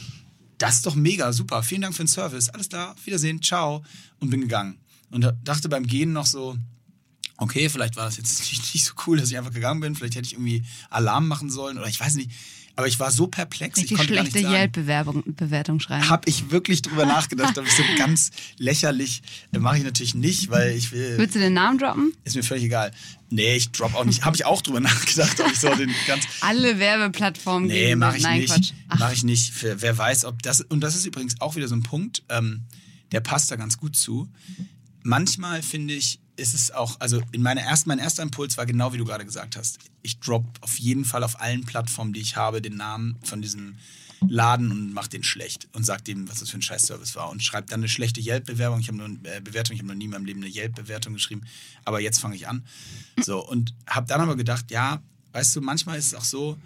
das 0.59 0.75
ist 0.77 0.87
doch 0.87 0.95
mega, 0.95 1.33
super, 1.33 1.63
vielen 1.63 1.81
Dank 1.83 1.95
für 1.95 2.03
den 2.03 2.09
Service, 2.09 2.49
alles 2.51 2.69
klar, 2.69 2.95
Wiedersehen, 3.05 3.41
ciao. 3.43 3.85
Und 4.21 4.29
bin 4.31 4.41
gegangen. 4.43 4.79
Und 5.11 5.23
da- 5.23 5.33
dachte 5.45 5.69
beim 5.69 5.87
Gehen 5.87 6.13
noch 6.13 6.27
so, 6.27 6.57
okay, 7.39 7.69
vielleicht 7.71 7.97
war 7.97 8.05
das 8.05 8.17
jetzt 8.19 8.39
nicht, 8.51 8.75
nicht 8.75 8.85
so 8.85 8.93
cool, 9.07 9.19
dass 9.19 9.31
ich 9.31 9.39
einfach 9.39 9.53
gegangen 9.53 9.81
bin, 9.81 9.95
vielleicht 9.95 10.15
hätte 10.17 10.27
ich 10.27 10.35
irgendwie 10.35 10.63
Alarm 10.91 11.27
machen 11.27 11.51
sollen 11.51 11.79
oder 11.79 11.89
ich 11.89 11.99
weiß 11.99 12.15
nicht. 12.17 12.31
Aber 12.77 12.87
ich 12.87 13.01
war 13.01 13.11
so 13.11 13.27
perplex, 13.27 13.77
ich 13.79 13.85
Richtig 13.91 13.97
konnte 13.97 14.15
gar 14.15 14.25
schlechte. 14.25 14.49
Yelp-Bewertung 14.49 15.81
schreiben. 15.81 16.09
Habe 16.09 16.29
ich 16.31 16.53
wirklich 16.53 16.81
drüber 16.83 17.07
nachgedacht, 17.17 17.59
aber 17.59 17.67
ich 17.67 17.73
so 17.73 17.83
ganz 17.97 18.31
lächerlich 18.57 19.23
äh, 19.53 19.59
mache 19.59 19.79
ich 19.79 19.83
natürlich 19.83 20.15
nicht, 20.15 20.49
weil 20.51 20.77
ich 20.77 20.93
will, 20.93 21.19
Willst 21.19 21.35
du 21.35 21.41
den 21.41 21.55
Namen 21.55 21.79
droppen? 21.79 22.13
ist 22.23 22.37
mir 22.37 22.45
völlig 22.45 22.63
egal. 22.63 22.93
Nee, 23.31 23.57
ich 23.57 23.73
drop 23.73 23.95
auch 23.97 24.05
nicht. 24.05 24.25
Habe 24.25 24.37
ich 24.37 24.45
auch 24.45 24.63
drüber 24.63 24.79
nachgedacht, 24.93 25.41
ob 25.41 25.51
ich 25.51 25.59
so 25.59 25.75
den 25.75 25.91
ganz 26.07 26.25
Alle 26.41 26.79
Werbeplattformen 26.79 27.69
Nee, 27.69 27.87
geben 27.89 27.99
mache 27.99 28.13
mit- 28.13 28.19
ich 28.21 28.25
Nein, 28.25 28.41
nicht. 28.43 28.75
Mache 28.97 29.13
ich 29.15 29.25
nicht. 29.25 29.53
Wer 29.61 29.99
weiß, 29.99 30.25
ob 30.25 30.41
das. 30.45 30.61
Und 30.61 30.81
das 30.81 30.95
ist 30.95 31.05
übrigens 31.05 31.41
auch 31.41 31.57
wieder 31.57 31.67
so 31.67 31.75
ein 31.75 31.83
Punkt, 31.83 32.23
ähm, 32.29 32.63
der 33.11 33.19
passt 33.21 33.51
da 33.51 33.57
ganz 33.57 33.77
gut 33.79 33.97
zu. 33.97 34.29
Manchmal 35.03 35.63
finde 35.63 35.95
ich, 35.95 36.21
ist 36.39 36.55
es 36.55 36.71
auch, 36.71 37.01
also 37.01 37.21
in 37.33 37.43
meiner 37.43 37.61
ersten, 37.63 37.89
mein 37.89 37.99
erster 37.99 38.23
Impuls 38.23 38.57
war 38.57 38.67
genau 38.67 38.93
wie 38.93 38.99
du 38.99 39.05
gerade 39.05 39.25
gesagt 39.25 39.57
hast. 39.57 39.79
Ich 40.03 40.19
drop 40.21 40.45
auf 40.61 40.79
jeden 40.79 41.05
Fall 41.05 41.25
auf 41.25 41.41
allen 41.41 41.65
Plattformen, 41.65 42.13
die 42.13 42.21
ich 42.21 42.37
habe, 42.37 42.63
den 42.63 42.77
Namen 42.77 43.17
von 43.25 43.43
diesem 43.43 43.77
Laden 44.29 44.71
und 44.73 44.93
mach 44.93 45.07
den 45.07 45.23
schlecht 45.23 45.69
und 45.75 45.85
sag 45.85 46.05
dem, 46.05 46.29
was 46.29 46.41
das 46.41 46.51
für 46.51 46.59
ein 46.59 46.63
Scheiß-Service 46.63 47.15
war 47.15 47.31
und 47.31 47.43
schreibt 47.43 47.71
dann 47.71 47.81
eine 47.81 47.89
schlechte 47.89 48.21
Yelp-Bewerbung. 48.21 48.81
Ich 48.81 48.89
habe 48.89 48.99
nur 48.99 49.09
äh, 49.25 49.41
Bewertung, 49.41 49.75
ich 49.75 49.81
habe 49.81 49.89
noch 49.89 49.95
nie 49.95 50.07
in 50.07 50.11
meinem 50.11 50.25
Leben 50.25 50.43
eine 50.43 50.53
Yelp-Bewertung 50.53 51.13
geschrieben, 51.15 51.43
aber 51.85 52.01
jetzt 52.01 52.19
fange 52.21 52.35
ich 52.35 52.49
an. 52.49 52.65
So 53.21 53.45
und 53.47 53.75
habe 53.87 54.07
dann 54.09 54.21
aber 54.21 54.35
gedacht, 54.37 54.71
ja, 54.71 55.01
weißt 55.33 55.55
du, 55.57 55.61
manchmal 55.61 55.99
ist 55.99 56.07
es 56.09 56.15
auch 56.15 56.25
so, 56.25 56.57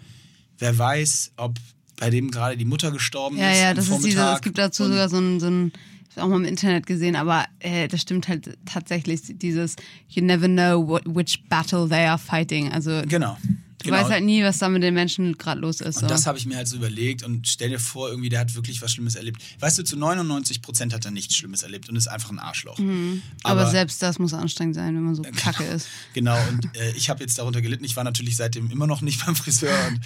wer 0.57 0.75
weiß, 0.77 1.33
ob 1.37 1.59
bei 1.97 2.09
dem 2.09 2.31
gerade 2.31 2.57
die 2.57 2.65
Mutter 2.65 2.91
gestorben 2.91 3.37
Ja, 3.37 3.51
ist. 3.51 3.59
ja, 3.59 3.69
am 3.69 3.75
das 3.75 3.85
ist 3.85 3.91
diese, 3.97 3.99
Vormittag 4.17 4.35
es 4.37 4.41
gibt 4.41 4.57
dazu 4.57 4.85
sogar 4.87 5.09
so 5.09 5.17
ein, 5.19 5.39
so 5.39 5.47
ein 5.47 5.71
habe 6.15 6.25
auch 6.25 6.29
mal 6.29 6.37
im 6.37 6.45
Internet 6.45 6.85
gesehen, 6.85 7.15
aber 7.15 7.45
äh, 7.59 7.87
das 7.87 8.01
stimmt 8.01 8.27
halt 8.27 8.57
tatsächlich, 8.65 9.21
dieses 9.25 9.75
You 10.09 10.23
never 10.23 10.47
know 10.47 10.87
what, 10.87 11.03
which 11.05 11.43
battle 11.49 11.87
they 11.87 12.05
are 12.05 12.17
fighting. 12.17 12.71
Also 12.71 13.01
Genau. 13.07 13.37
Du 13.83 13.91
weißt 13.91 14.09
halt 14.09 14.23
nie, 14.23 14.43
was 14.43 14.57
da 14.59 14.69
mit 14.69 14.83
den 14.83 14.93
Menschen 14.93 15.37
gerade 15.37 15.59
los 15.59 15.81
ist. 15.81 15.97
Und 15.97 16.01
so. 16.03 16.07
das 16.07 16.25
habe 16.25 16.37
ich 16.37 16.45
mir 16.45 16.57
halt 16.57 16.67
so 16.67 16.77
überlegt 16.77 17.23
und 17.23 17.47
stell 17.47 17.69
dir 17.69 17.79
vor, 17.79 18.09
irgendwie, 18.09 18.29
der 18.29 18.39
hat 18.39 18.55
wirklich 18.55 18.81
was 18.81 18.93
Schlimmes 18.93 19.15
erlebt. 19.15 19.41
Weißt 19.59 19.77
du, 19.77 19.83
zu 19.83 19.97
99 19.97 20.61
Prozent 20.61 20.93
hat 20.93 21.05
er 21.05 21.11
nichts 21.11 21.35
Schlimmes 21.35 21.63
erlebt 21.63 21.89
und 21.89 21.95
ist 21.95 22.07
einfach 22.07 22.31
ein 22.31 22.39
Arschloch. 22.39 22.77
Mhm. 22.77 23.21
aber, 23.43 23.69
selbst 23.69 24.01
das 24.01 24.19
muss 24.19 24.33
anstrengend 24.33 24.75
sein, 24.75 24.95
wenn 24.95 25.03
man 25.03 25.15
so 25.15 25.23
kacke 25.23 25.63
ist. 25.63 25.87
Genau, 26.13 26.37
und 26.49 26.75
äh, 26.77 26.91
ich 26.91 27.09
habe 27.09 27.21
jetzt 27.21 27.37
darunter 27.37 27.61
gelitten. 27.61 27.83
Ich 27.83 27.95
war 27.95 28.03
natürlich 28.03 28.35
seitdem 28.35 28.69
immer 28.71 28.87
noch 28.87 29.01
nicht 29.01 29.23
beim 29.25 29.35
Friseur 29.35 29.75
und 29.87 29.99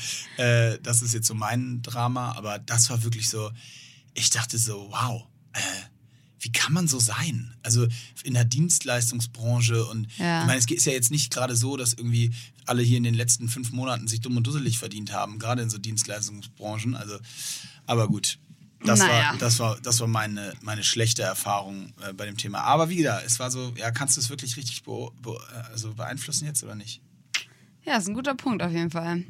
äh, 0.43 0.79
das 0.81 1.01
ist 1.01 1.13
jetzt 1.13 1.27
so 1.27 1.33
mein 1.33 1.81
Drama, 1.81 2.33
aber 2.33 2.59
das 2.59 2.89
war 2.89 3.03
wirklich 3.03 3.29
so, 3.29 3.51
ich 4.13 4.29
dachte 4.29 4.57
so, 4.57 4.89
wow, 4.91 5.27
äh, 5.53 5.59
wie 6.39 6.51
kann 6.51 6.73
man 6.73 6.87
so 6.87 6.99
sein? 6.99 7.53
Also 7.63 7.87
in 8.23 8.33
der 8.33 8.45
Dienstleistungsbranche 8.45 9.85
und 9.85 10.07
Ja. 10.17 10.41
ich 10.41 10.47
meine, 10.47 10.59
es 10.59 10.69
ist 10.69 10.85
ja 10.85 10.91
jetzt 10.93 11.11
nicht 11.11 11.31
gerade 11.33 11.55
so, 11.55 11.77
dass 11.77 11.93
irgendwie 11.93 12.31
alle 12.65 12.81
hier 12.83 12.97
in 12.97 13.03
den 13.03 13.13
letzten 13.15 13.49
fünf 13.49 13.71
Monaten 13.71 14.07
sich 14.07 14.21
dumm 14.21 14.37
und 14.37 14.45
dusselig 14.45 14.77
verdient 14.77 15.11
haben, 15.13 15.39
gerade 15.39 15.61
in 15.61 15.69
so 15.69 15.77
Dienstleistungsbranchen. 15.77 16.95
Also, 16.95 17.17
aber 17.85 18.07
gut. 18.07 18.37
Das, 18.85 18.99
Naja. 18.99 19.31
war, 19.31 19.37
das 19.39 19.57
war, 19.59 19.79
das 19.81 19.99
war 19.99 20.07
meine, 20.07 20.53
meine 20.61 20.83
schlechte 20.83 21.23
Erfahrung 21.23 21.93
äh, 22.07 22.13
bei 22.13 22.25
dem 22.27 22.37
Thema. 22.37 22.59
Aber 22.61 22.89
wie 22.89 22.97
gesagt, 22.97 23.25
es 23.25 23.39
war 23.39 23.49
so, 23.49 23.73
ja, 23.75 23.89
kannst 23.89 24.17
du 24.17 24.21
es 24.21 24.29
wirklich 24.29 24.55
richtig 24.55 24.83
be 24.83 25.09
be 25.21 25.35
also 25.71 25.95
beeinflussen 25.95 26.45
jetzt 26.45 26.63
oder 26.63 26.75
nicht? 26.75 27.01
Ja, 27.85 27.97
ist 27.97 28.07
ein 28.07 28.13
guter 28.13 28.35
Punkt 28.35 28.61
auf 28.61 28.71
jeden 28.71 28.91
Fall. 28.91 29.23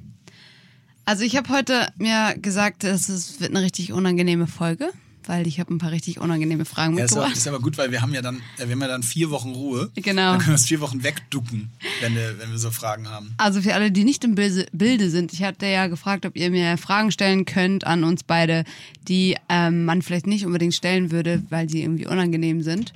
Also 1.05 1.23
ich 1.23 1.37
habe 1.37 1.47
heute 1.49 1.87
mir 1.97 2.35
gesagt, 2.41 2.83
es 2.83 3.39
wird 3.39 3.51
eine 3.51 3.61
richtig 3.61 3.93
unangenehme 3.93 4.47
Folge, 4.47 4.91
weil 5.27 5.45
ich 5.47 5.59
habe 5.59 5.73
ein 5.73 5.77
paar 5.77 5.91
richtig 5.91 6.19
unangenehme 6.19 6.65
Fragen 6.65 6.97
Ja, 6.97 7.05
ist, 7.05 7.11
aber, 7.11 7.21
mitgebracht. 7.27 7.37
ist 7.37 7.47
aber 7.47 7.59
gut, 7.59 7.77
weil 7.77 7.91
wir 7.91 8.01
haben 8.01 8.13
ja 8.13 8.21
dann, 8.21 8.37
äh, 8.57 8.65
wir 8.65 8.71
haben 8.71 8.81
ja 8.81 8.87
dann 8.87 9.03
vier 9.03 9.29
Wochen 9.29 9.49
Ruhe. 9.51 9.91
Genau. 9.95 10.31
Dann 10.31 10.39
können 10.39 10.51
wir 10.51 10.55
es 10.55 10.65
vier 10.65 10.79
Wochen 10.81 11.03
wegducken, 11.03 11.69
wenn 12.01 12.15
wir, 12.15 12.39
wenn 12.39 12.51
wir 12.51 12.57
so 12.57 12.71
Fragen 12.71 13.09
haben. 13.09 13.33
Also 13.37 13.61
für 13.61 13.73
alle, 13.73 13.91
die 13.91 14.03
nicht 14.03 14.23
im 14.23 14.35
Bilde, 14.35 15.09
sind, 15.09 15.33
ich 15.33 15.43
hatte 15.43 15.65
ja 15.67 15.87
gefragt, 15.87 16.25
ob 16.25 16.35
ihr 16.35 16.49
mir 16.49 16.77
Fragen 16.77 17.11
stellen 17.11 17.45
könnt 17.45 17.85
an 17.85 18.03
uns 18.03 18.23
beide, 18.23 18.63
die 19.07 19.35
ähm, 19.49 19.85
man 19.85 20.01
vielleicht 20.01 20.27
nicht 20.27 20.45
unbedingt 20.45 20.73
stellen 20.73 21.11
würde, 21.11 21.43
weil 21.49 21.69
sie 21.69 21.81
irgendwie 21.81 22.07
unangenehm 22.07 22.61
sind. 22.61 22.93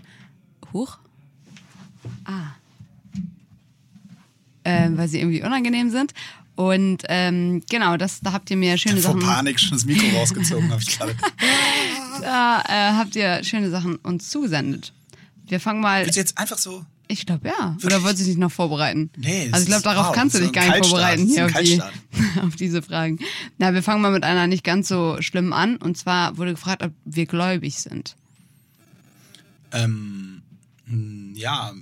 Huch. 0.73 0.97
Ah. 2.25 2.55
Ähm, 4.63 4.97
weil 4.97 5.07
sie 5.07 5.19
irgendwie 5.19 5.43
unangenehm 5.43 5.89
sind. 5.89 6.13
Und 6.55 7.03
ähm, 7.07 7.63
genau, 7.69 7.97
das, 7.97 8.19
da 8.21 8.33
habt 8.33 8.51
ihr 8.51 8.57
mir 8.57 8.77
schöne 8.77 8.97
Vor 9.01 9.13
Sachen. 9.13 9.21
Panik 9.25 9.59
schon 9.59 9.71
das 9.71 9.85
Mikro 9.85 10.05
rausgezogen, 10.17 10.69
habe 10.69 10.81
ich 10.81 10.89
gerade. 10.97 11.15
Da 12.22 12.62
äh, 12.68 12.94
habt 12.94 13.16
ihr 13.16 13.44
schöne 13.44 13.70
Sachen 13.70 13.96
uns 13.98 14.30
zugesendet. 14.30 14.94
Wir 15.48 15.60
fangen 15.60 15.82
mal. 15.82 16.04
Willst 16.06 16.16
du 16.16 16.22
jetzt 16.22 16.38
einfach 16.38 16.58
so? 16.58 16.86
Ich 17.08 17.25
glaube 17.25 17.50
ja. 17.50 17.54
Oder 17.54 17.82
Wirklich? 17.84 18.04
wolltest 18.04 18.22
du 18.22 18.25
dich 18.30 18.38
noch 18.38 18.51
vorbereiten? 18.51 19.10
Nee, 19.18 19.50
Also 19.51 19.63
ich 19.63 19.68
glaube, 19.68 19.84
darauf 19.84 20.08
wow, 20.08 20.16
kannst 20.16 20.34
du 20.36 20.40
so 20.40 20.46
dich 20.46 20.54
gar 20.54 20.63
nicht 20.70 20.86
vorbereiten 20.86 21.28
hier 21.28 21.46
auf, 21.46 21.51
die, 21.62 21.82
auf 22.42 22.56
diese 22.56 22.82
Fragen. 22.82 23.20
Na, 23.58 23.74
wir 23.74 23.84
fangen 23.84 24.01
mal 24.01 24.12
mit 24.12 24.24
einer 24.24 24.48
nicht 24.48 24.63
ganz 24.63 24.88
so 24.88 25.18
schlimm 25.22 25.51
an. 25.51 25.75
Und 25.75 25.98
zwar 25.98 26.38
wurde 26.38 26.51
gefragt, 26.51 26.84
ob 26.84 26.94
wir 27.04 27.25
gläubig 27.25 27.75
sind. 27.82 28.16
Ähm, 29.74 30.42
ja, 31.36 31.74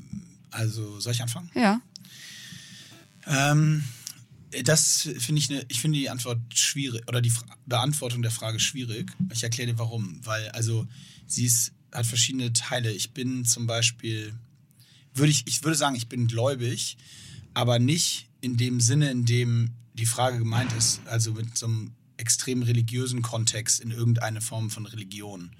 also 0.50 1.00
soll 1.00 1.13
ich 1.13 1.22
anfangen? 1.22 1.51
Ja. 1.53 1.79
Ähm, 3.27 3.84
das 4.63 5.09
finde 5.19 5.39
ich 5.39 5.49
eine, 5.49 5.65
ich 5.67 5.79
finde 5.79 5.99
die 5.99 6.09
Antwort 6.09 6.39
schwierig 6.53 7.07
oder 7.07 7.21
die 7.21 7.33
Beantwortung 7.65 8.21
der 8.21 8.31
Frage 8.31 8.59
schwierig. 8.59 9.11
Ich 9.31 9.43
erkläre 9.43 9.71
dir 9.71 9.77
warum. 9.77 10.25
Weil, 10.25 10.49
also, 10.49 10.87
sie 11.27 11.45
ist, 11.45 11.73
hat 11.91 12.05
verschiedene 12.05 12.53
Teile. 12.53 12.91
Ich 12.91 13.11
bin 13.11 13.45
zum 13.45 13.67
Beispiel, 13.67 14.33
würde 15.13 15.31
ich, 15.31 15.45
ich 15.47 15.63
würde 15.63 15.77
sagen, 15.77 15.95
ich 15.95 16.07
bin 16.07 16.27
gläubig, 16.27 16.97
aber 17.53 17.79
nicht 17.79 18.27
in 18.41 18.57
dem 18.57 18.79
Sinne, 18.79 19.11
in 19.11 19.25
dem 19.25 19.71
die 19.93 20.05
Frage 20.05 20.39
gemeint 20.39 20.71
ist, 20.73 21.01
also 21.05 21.33
mit 21.33 21.57
so 21.57 21.67
einem 21.67 21.91
extrem 22.17 22.63
religiösen 22.63 23.21
Kontext 23.21 23.79
in 23.79 23.91
irgendeine 23.91 24.41
Form 24.41 24.69
von 24.69 24.85
Religion. 24.85 25.51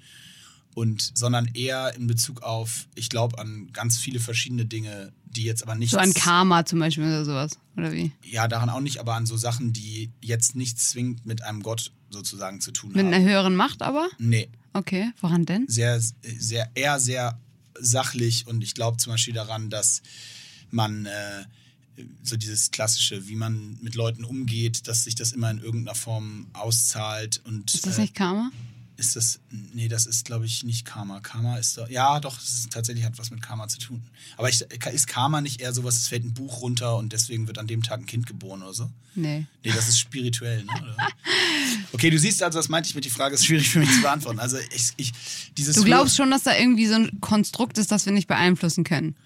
Und, 0.74 1.12
sondern 1.14 1.46
eher 1.54 1.94
in 1.96 2.06
Bezug 2.06 2.42
auf, 2.42 2.86
ich 2.94 3.08
glaube 3.08 3.38
an 3.38 3.70
ganz 3.72 3.98
viele 3.98 4.20
verschiedene 4.20 4.64
Dinge, 4.66 5.12
die 5.24 5.42
jetzt 5.42 5.62
aber 5.62 5.74
nicht 5.74 5.90
So 5.90 5.98
an 5.98 6.14
Karma 6.14 6.64
zum 6.64 6.78
Beispiel 6.78 7.04
oder 7.04 7.24
sowas. 7.24 7.58
Oder 7.76 7.92
wie? 7.92 8.12
ja, 8.24 8.46
daran 8.46 8.70
auch 8.70 8.80
nicht, 8.80 8.98
aber 8.98 9.14
an 9.14 9.26
so 9.26 9.36
Sachen, 9.36 9.72
die 9.72 10.10
jetzt 10.20 10.54
nicht 10.54 10.78
zwingend 10.80 11.26
mit 11.26 11.42
einem 11.42 11.62
Gott 11.62 11.92
sozusagen 12.10 12.60
zu 12.60 12.70
tun 12.72 12.92
Mit 12.92 13.04
haben. 13.04 13.12
einer 13.12 13.24
höheren 13.24 13.56
Macht 13.56 13.82
aber? 13.82 14.08
Nee, 14.18 14.48
Okay. 14.72 15.10
Woran 15.20 15.46
denn? 15.46 15.66
sehr, 15.68 16.00
sehr, 16.22 16.70
eher 16.76 17.00
sehr 17.00 17.38
sachlich 17.78 18.46
und 18.46 18.62
ich 18.62 18.74
glaube 18.74 18.98
zum 18.98 19.12
Beispiel 19.12 19.34
daran, 19.34 19.70
dass 19.70 20.02
man 20.70 21.06
äh, 21.06 21.44
so 22.22 22.36
dieses 22.36 22.70
klassische, 22.70 23.26
wie 23.28 23.34
man 23.34 23.78
mit 23.82 23.94
Leuten 23.96 24.24
umgeht, 24.24 24.86
dass 24.86 25.04
sich 25.04 25.14
das 25.16 25.32
immer 25.32 25.50
in 25.50 25.58
irgendeiner 25.58 25.96
Form 25.96 26.46
auszahlt 26.52 27.40
und 27.44 27.74
Ist 27.74 27.86
das 27.86 27.98
äh, 27.98 28.02
nicht 28.02 28.14
Karma? 28.14 28.50
Ist 29.00 29.16
das, 29.16 29.40
nee, 29.50 29.88
das 29.88 30.06
ist 30.06 30.24
glaube 30.24 30.44
ich 30.46 30.62
nicht 30.62 30.84
Karma. 30.84 31.20
Karma 31.20 31.56
ist 31.56 31.78
doch, 31.78 31.88
ja 31.88 32.20
doch, 32.20 32.38
tatsächlich 32.70 33.04
hat 33.04 33.18
was 33.18 33.30
mit 33.30 33.42
Karma 33.42 33.66
zu 33.66 33.78
tun. 33.78 34.02
Aber 34.36 34.48
ich, 34.48 34.60
ist 34.60 35.06
Karma 35.08 35.40
nicht 35.40 35.60
eher 35.60 35.72
sowas, 35.72 35.96
es 35.96 36.08
fällt 36.08 36.24
ein 36.24 36.34
Buch 36.34 36.60
runter 36.60 36.96
und 36.96 37.12
deswegen 37.12 37.46
wird 37.48 37.58
an 37.58 37.66
dem 37.66 37.82
Tag 37.82 38.00
ein 38.00 38.06
Kind 38.06 38.26
geboren 38.26 38.62
oder 38.62 38.74
so? 38.74 38.90
Nee. 39.14 39.46
Nee, 39.64 39.72
das 39.72 39.88
ist 39.88 39.98
spirituell, 39.98 40.64
ne? 40.64 40.72
Oder? 40.80 40.96
Okay, 41.92 42.10
du 42.10 42.18
siehst 42.18 42.42
also, 42.42 42.58
das 42.58 42.68
meinte 42.68 42.88
ich 42.88 42.94
mit 42.94 43.04
die 43.04 43.10
Frage, 43.10 43.34
ist 43.34 43.44
schwierig 43.44 43.68
für 43.68 43.80
mich 43.80 43.92
zu 43.92 44.00
beantworten. 44.00 44.38
Also 44.38 44.58
ich, 44.74 44.92
ich 44.96 45.12
dieses 45.56 45.74
Du 45.74 45.84
glaubst 45.84 46.16
schon, 46.16 46.30
dass 46.30 46.44
da 46.44 46.56
irgendwie 46.56 46.86
so 46.86 46.94
ein 46.94 47.20
Konstrukt 47.20 47.78
ist, 47.78 47.90
das 47.90 48.06
wir 48.06 48.12
nicht 48.12 48.28
beeinflussen 48.28 48.84
können. 48.84 49.16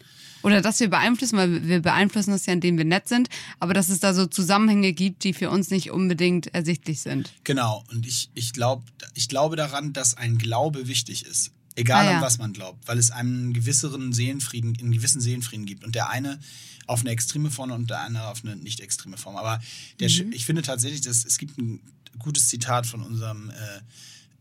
Oder 0.45 0.61
dass 0.61 0.79
wir 0.79 0.89
beeinflussen, 0.91 1.37
weil 1.39 1.67
wir 1.67 1.81
beeinflussen 1.81 2.31
das 2.31 2.47
ja, 2.47 2.53
indem 2.53 2.79
wir 2.79 2.85
nett 2.85 3.09
sind, 3.09 3.29
aber 3.59 3.75
dass 3.75 3.89
es 3.89 3.99
da 3.99 4.15
so 4.15 4.27
Zusammenhänge 4.27 4.93
gibt, 4.93 5.25
die 5.25 5.33
für 5.33 5.51
uns 5.51 5.71
nicht 5.71 5.91
unbedingt 5.91 6.55
ersichtlich 6.55 7.01
sind. 7.01 7.33
Genau, 7.45 7.83
und 7.91 8.07
ich, 8.07 8.31
ich, 8.35 8.53
glaub, 8.53 8.85
ich 9.15 9.29
glaube 9.29 9.57
daran, 9.57 9.93
dass 9.93 10.17
ein 10.17 10.39
Glaube 10.39 10.87
wichtig 10.87 11.25
ist. 11.27 11.51
Egal 11.77 12.07
Ah, 12.07 12.11
ja. 12.11 12.17
an 12.19 12.23
was 12.23 12.39
man 12.39 12.53
glaubt, 12.53 12.87
weil 12.87 12.99
es 12.99 13.11
einen 13.11 13.53
gewisseren 13.53 14.13
Seelenfrieden, 14.13 14.77
einen 14.79 14.93
gewissen 14.93 15.21
Seelenfrieden 15.21 15.67
gibt. 15.67 15.83
Und 15.83 15.97
der 15.97 16.09
eine 16.09 16.39
auf 16.87 17.01
eine 17.01 17.11
extreme 17.11 17.51
Form 17.51 17.73
und 17.73 17.91
der 17.91 18.01
andere 18.03 18.29
auf 18.29 18.45
eine 18.45 18.55
nicht 18.55 18.79
extreme 18.79 19.17
Form. 19.17 19.37
Aber 19.37 19.61
der, 19.99 20.09
Mhm. 20.09 20.33
ich 20.33 20.45
finde 20.45 20.63
tatsächlich, 20.63 21.01
dass 21.01 21.25
es 21.25 21.37
gibt 21.39 21.59
ein 21.59 21.81
gutes 22.19 22.49
Zitat 22.49 22.87
von 22.87 23.03
unserem 23.03 23.51
äh, 23.51 23.55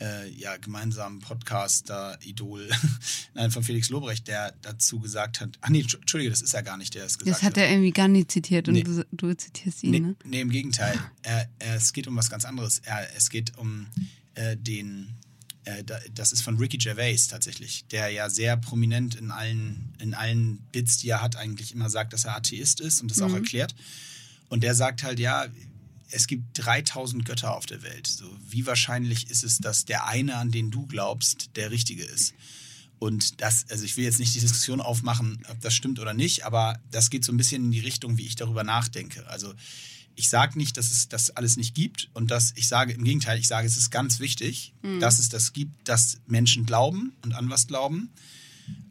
äh, 0.03 0.29
ja, 0.29 0.57
gemeinsamen 0.57 1.19
Podcaster 1.19 2.17
Idol, 2.21 2.69
nein, 3.33 3.51
von 3.51 3.63
Felix 3.63 3.89
Lobrecht, 3.89 4.27
der 4.27 4.53
dazu 4.61 4.99
gesagt 4.99 5.39
hat, 5.39 5.57
ach 5.61 5.69
nee, 5.69 5.81
Entschuldige, 5.81 6.29
das 6.29 6.41
ist 6.41 6.53
ja 6.53 6.61
gar 6.61 6.77
nicht 6.77 6.93
der, 6.93 7.05
es 7.05 7.17
gesagt 7.17 7.37
Das 7.37 7.43
hat 7.43 7.57
er 7.57 7.69
irgendwie 7.69 7.91
gar 7.91 8.09
nicht 8.09 8.29
zitiert 8.31 8.67
und 8.67 8.73
Nee. 8.73 8.83
du, 8.83 9.05
du 9.11 9.33
zitierst 9.33 9.83
ihn, 9.83 9.91
Nee, 9.91 9.99
ne? 10.01 10.15
nee 10.25 10.41
im 10.41 10.49
Gegenteil. 10.49 10.99
Er, 11.21 11.49
er, 11.59 11.75
es 11.75 11.93
geht 11.93 12.07
um 12.07 12.15
was 12.17 12.29
ganz 12.29 12.43
anderes. 12.43 12.79
Er, 12.79 13.15
es 13.15 13.29
geht 13.29 13.57
um 13.57 13.87
äh, 14.35 14.57
den, 14.57 15.13
äh, 15.63 15.83
da, 15.83 15.99
das 16.13 16.33
ist 16.33 16.41
von 16.41 16.57
Ricky 16.57 16.77
Gervais 16.77 17.27
tatsächlich, 17.29 17.85
der 17.87 18.09
ja 18.09 18.29
sehr 18.29 18.57
prominent 18.57 19.15
in 19.15 19.31
allen, 19.31 19.95
in 19.99 20.13
allen 20.13 20.57
Bits, 20.71 20.97
die 20.97 21.09
er 21.09 21.21
hat, 21.21 21.37
eigentlich 21.37 21.71
immer 21.71 21.89
sagt, 21.89 22.11
dass 22.11 22.25
er 22.25 22.35
Atheist 22.35 22.81
ist 22.81 23.01
und 23.01 23.09
das 23.09 23.21
auch 23.21 23.33
erklärt. 23.33 23.73
Und 24.49 24.63
der 24.63 24.75
sagt 24.75 25.03
halt, 25.03 25.19
ja, 25.19 25.47
es 26.13 26.27
gibt 26.27 26.43
3000 26.53 27.25
Götter 27.25 27.55
auf 27.55 27.65
der 27.65 27.81
Welt. 27.81 28.07
So, 28.07 28.25
wie 28.47 28.65
wahrscheinlich 28.65 29.29
ist 29.29 29.43
es, 29.43 29.57
dass 29.57 29.85
der 29.85 30.07
eine, 30.07 30.37
an 30.37 30.51
den 30.51 30.71
du 30.71 30.85
glaubst, 30.85 31.55
der 31.55 31.71
richtige 31.71 32.03
ist? 32.03 32.33
Und 32.99 33.41
das, 33.41 33.65
also 33.69 33.83
ich 33.83 33.97
will 33.97 34.05
jetzt 34.05 34.19
nicht 34.19 34.33
die 34.33 34.39
Diskussion 34.39 34.79
aufmachen, 34.79 35.43
ob 35.49 35.59
das 35.59 35.73
stimmt 35.73 35.99
oder 35.99 36.13
nicht, 36.13 36.45
aber 36.45 36.79
das 36.91 37.09
geht 37.09 37.25
so 37.25 37.33
ein 37.33 37.37
bisschen 37.37 37.65
in 37.65 37.71
die 37.71 37.81
Richtung, 37.81 38.17
wie 38.17 38.25
ich 38.25 38.35
darüber 38.35 38.63
nachdenke. 38.63 39.27
Also 39.27 39.53
ich 40.15 40.29
sage 40.29 40.57
nicht, 40.57 40.77
dass 40.77 40.91
es 40.91 41.09
das 41.09 41.31
alles 41.31 41.57
nicht 41.57 41.73
gibt 41.73 42.09
und 42.13 42.31
dass 42.31 42.53
ich 42.55 42.67
sage, 42.67 42.93
im 42.93 43.03
Gegenteil, 43.03 43.39
ich 43.39 43.47
sage, 43.47 43.67
es 43.67 43.77
ist 43.77 43.89
ganz 43.89 44.19
wichtig, 44.19 44.73
dass 44.99 45.19
es 45.19 45.29
das 45.29 45.53
gibt, 45.53 45.87
dass 45.89 46.19
Menschen 46.27 46.65
glauben 46.65 47.13
und 47.23 47.33
an 47.33 47.49
was 47.49 47.67
glauben. 47.67 48.11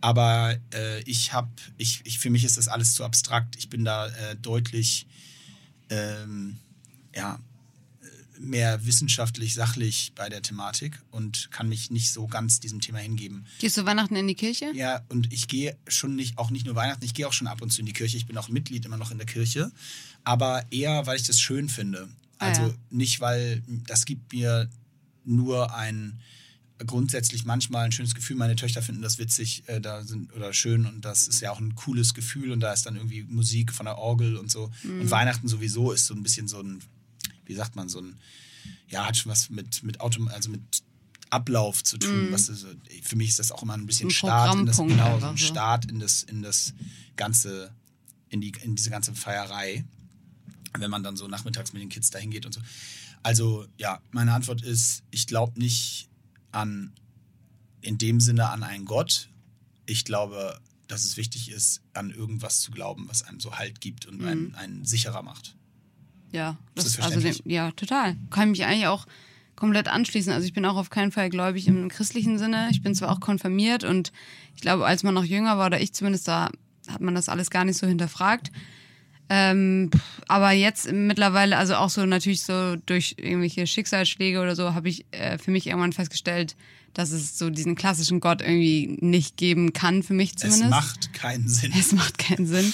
Aber 0.00 0.58
äh, 0.74 1.00
ich 1.04 1.32
habe, 1.32 1.50
ich, 1.78 2.00
ich, 2.04 2.18
für 2.18 2.28
mich 2.28 2.44
ist 2.44 2.58
das 2.58 2.68
alles 2.68 2.92
zu 2.92 3.04
abstrakt. 3.04 3.56
Ich 3.56 3.70
bin 3.70 3.84
da 3.84 4.08
äh, 4.08 4.36
deutlich, 4.36 5.06
ähm, 5.88 6.58
ja, 7.14 7.38
mehr 8.38 8.84
wissenschaftlich, 8.84 9.54
sachlich 9.54 10.12
bei 10.16 10.28
der 10.28 10.42
Thematik 10.42 11.00
und 11.10 11.50
kann 11.52 11.68
mich 11.68 11.90
nicht 11.90 12.12
so 12.12 12.26
ganz 12.26 12.58
diesem 12.58 12.80
Thema 12.80 12.98
hingeben. 12.98 13.46
Gehst 13.60 13.76
du 13.76 13.84
Weihnachten 13.86 14.16
in 14.16 14.26
die 14.26 14.34
Kirche? 14.34 14.72
Ja, 14.74 15.02
und 15.08 15.32
ich 15.32 15.46
gehe 15.46 15.76
schon 15.86 16.16
nicht, 16.16 16.38
auch 16.38 16.50
nicht 16.50 16.66
nur 16.66 16.74
Weihnachten, 16.74 17.04
ich 17.04 17.14
gehe 17.14 17.28
auch 17.28 17.32
schon 17.32 17.46
ab 17.46 17.62
und 17.62 17.70
zu 17.70 17.80
in 17.80 17.86
die 17.86 17.92
Kirche. 17.92 18.16
Ich 18.16 18.26
bin 18.26 18.36
auch 18.36 18.48
Mitglied 18.48 18.84
immer 18.84 18.96
noch 18.96 19.12
in 19.12 19.18
der 19.18 19.26
Kirche, 19.26 19.70
aber 20.24 20.64
eher, 20.72 21.06
weil 21.06 21.16
ich 21.16 21.26
das 21.26 21.40
schön 21.40 21.68
finde. 21.68 22.08
Ah, 22.38 22.48
Also 22.48 22.62
ja. 22.62 22.74
nicht, 22.90 23.20
weil 23.20 23.62
das 23.86 24.06
gibt 24.06 24.32
mir 24.32 24.68
nur 25.24 25.72
ein 25.74 26.18
grundsätzlich 26.84 27.44
manchmal 27.44 27.84
ein 27.84 27.92
schönes 27.92 28.14
Gefühl. 28.14 28.34
Meine 28.34 28.56
Töchter 28.56 28.82
finden 28.82 29.02
das 29.02 29.18
witzig 29.18 29.62
äh, 29.68 29.80
da 29.80 30.02
sind, 30.02 30.32
oder 30.34 30.52
schön 30.52 30.86
und 30.86 31.04
das 31.04 31.28
ist 31.28 31.40
ja 31.40 31.52
auch 31.52 31.60
ein 31.60 31.76
cooles 31.76 32.12
Gefühl 32.12 32.50
und 32.50 32.58
da 32.58 32.72
ist 32.72 32.86
dann 32.86 32.96
irgendwie 32.96 33.22
Musik 33.22 33.72
von 33.72 33.86
der 33.86 33.98
Orgel 33.98 34.36
und 34.36 34.50
so. 34.50 34.68
Mhm. 34.82 35.02
Und 35.02 35.10
Weihnachten 35.12 35.46
sowieso 35.46 35.92
ist 35.92 36.06
so 36.06 36.14
ein 36.14 36.24
bisschen 36.24 36.48
so 36.48 36.58
ein, 36.60 36.80
wie 37.44 37.54
sagt 37.54 37.76
man, 37.76 37.88
so 37.88 38.00
ein, 38.00 38.18
ja, 38.88 39.06
hat 39.06 39.16
schon 39.16 39.32
was 39.32 39.50
mit, 39.50 39.82
mit 39.82 40.00
Auto, 40.00 40.24
also 40.26 40.50
mit 40.50 40.62
Ablauf 41.30 41.82
zu 41.82 41.96
tun. 41.96 42.28
Was 42.30 42.48
ist, 42.50 42.66
für 43.02 43.16
mich 43.16 43.30
ist 43.30 43.38
das 43.38 43.52
auch 43.52 43.62
immer 43.62 43.74
ein 43.74 43.86
bisschen 43.86 44.08
Mhm. 44.08 44.10
Ein 44.10 44.14
Start 44.14 44.58
in 44.58 44.66
das, 44.66 44.76
genau, 44.76 45.18
so 45.18 45.26
ein. 45.26 45.38
Start 45.38 45.84
in 45.90 45.98
das, 45.98 46.22
in 46.24 46.42
das 46.42 46.74
ganze, 47.16 47.74
in 48.28 48.40
die, 48.40 48.52
in 48.62 48.76
diese 48.76 48.90
ganze 48.90 49.14
Feierei. 49.14 49.84
wenn 50.78 50.90
man 50.90 51.02
dann 51.02 51.16
so 51.16 51.28
nachmittags 51.28 51.72
mit 51.72 51.82
den 51.82 51.88
Kids 51.88 52.10
dahin 52.10 52.30
geht 52.30 52.46
und 52.46 52.52
so. 52.52 52.60
Also 53.22 53.66
ja, 53.78 54.00
meine 54.10 54.32
Antwort 54.32 54.62
ist, 54.62 55.04
ich 55.10 55.26
glaube 55.26 55.58
nicht 55.58 56.08
an, 56.50 56.92
in 57.80 57.98
dem 57.98 58.20
Sinne 58.20 58.48
an 58.50 58.62
einen 58.62 58.84
Gott. 58.84 59.28
Ich 59.86 60.04
glaube, 60.04 60.60
dass 60.86 61.04
es 61.04 61.16
wichtig 61.16 61.50
ist, 61.50 61.82
an 61.94 62.10
irgendwas 62.10 62.60
zu 62.60 62.70
glauben, 62.70 63.08
was 63.08 63.22
einem 63.22 63.40
so 63.40 63.56
Halt 63.58 63.80
gibt 63.80 64.06
und 64.06 64.22
einen, 64.24 64.54
einen 64.54 64.84
sicherer 64.84 65.22
macht. 65.22 65.56
Ja, 66.32 66.56
Ist 66.74 66.98
das 66.98 67.00
also 67.00 67.20
dem, 67.20 67.36
ja, 67.44 67.70
total. 67.72 68.16
Kann 68.30 68.50
mich 68.50 68.64
eigentlich 68.64 68.86
auch 68.86 69.06
komplett 69.54 69.88
anschließen. 69.88 70.32
Also 70.32 70.46
ich 70.46 70.52
bin 70.52 70.64
auch 70.64 70.76
auf 70.76 70.90
keinen 70.90 71.12
Fall 71.12 71.30
gläubig 71.30 71.68
im 71.68 71.88
christlichen 71.88 72.38
Sinne. 72.38 72.68
Ich 72.72 72.82
bin 72.82 72.94
zwar 72.94 73.12
auch 73.12 73.20
konfirmiert 73.20 73.84
und 73.84 74.12
ich 74.56 74.62
glaube, 74.62 74.86
als 74.86 75.02
man 75.02 75.14
noch 75.14 75.24
jünger 75.24 75.58
war, 75.58 75.66
oder 75.66 75.80
ich 75.80 75.92
zumindest, 75.92 76.26
da 76.26 76.50
hat 76.88 77.00
man 77.00 77.14
das 77.14 77.28
alles 77.28 77.50
gar 77.50 77.64
nicht 77.64 77.78
so 77.78 77.86
hinterfragt. 77.86 78.50
Ähm, 79.28 79.90
aber 80.26 80.50
jetzt 80.50 80.90
mittlerweile, 80.90 81.56
also 81.56 81.76
auch 81.76 81.90
so 81.90 82.04
natürlich 82.04 82.42
so 82.42 82.76
durch 82.86 83.14
irgendwelche 83.18 83.66
Schicksalsschläge 83.66 84.40
oder 84.40 84.56
so, 84.56 84.74
habe 84.74 84.88
ich 84.88 85.06
äh, 85.12 85.38
für 85.38 85.50
mich 85.50 85.66
irgendwann 85.68 85.92
festgestellt, 85.92 86.56
dass 86.92 87.12
es 87.12 87.38
so 87.38 87.48
diesen 87.48 87.74
klassischen 87.74 88.20
Gott 88.20 88.42
irgendwie 88.42 88.98
nicht 89.00 89.36
geben 89.36 89.72
kann, 89.72 90.02
für 90.02 90.12
mich 90.12 90.36
zumindest. 90.36 90.64
Es 90.64 90.70
macht 90.70 91.12
keinen 91.14 91.48
Sinn. 91.48 91.72
Es 91.78 91.92
macht 91.92 92.18
keinen 92.18 92.46
Sinn. 92.46 92.72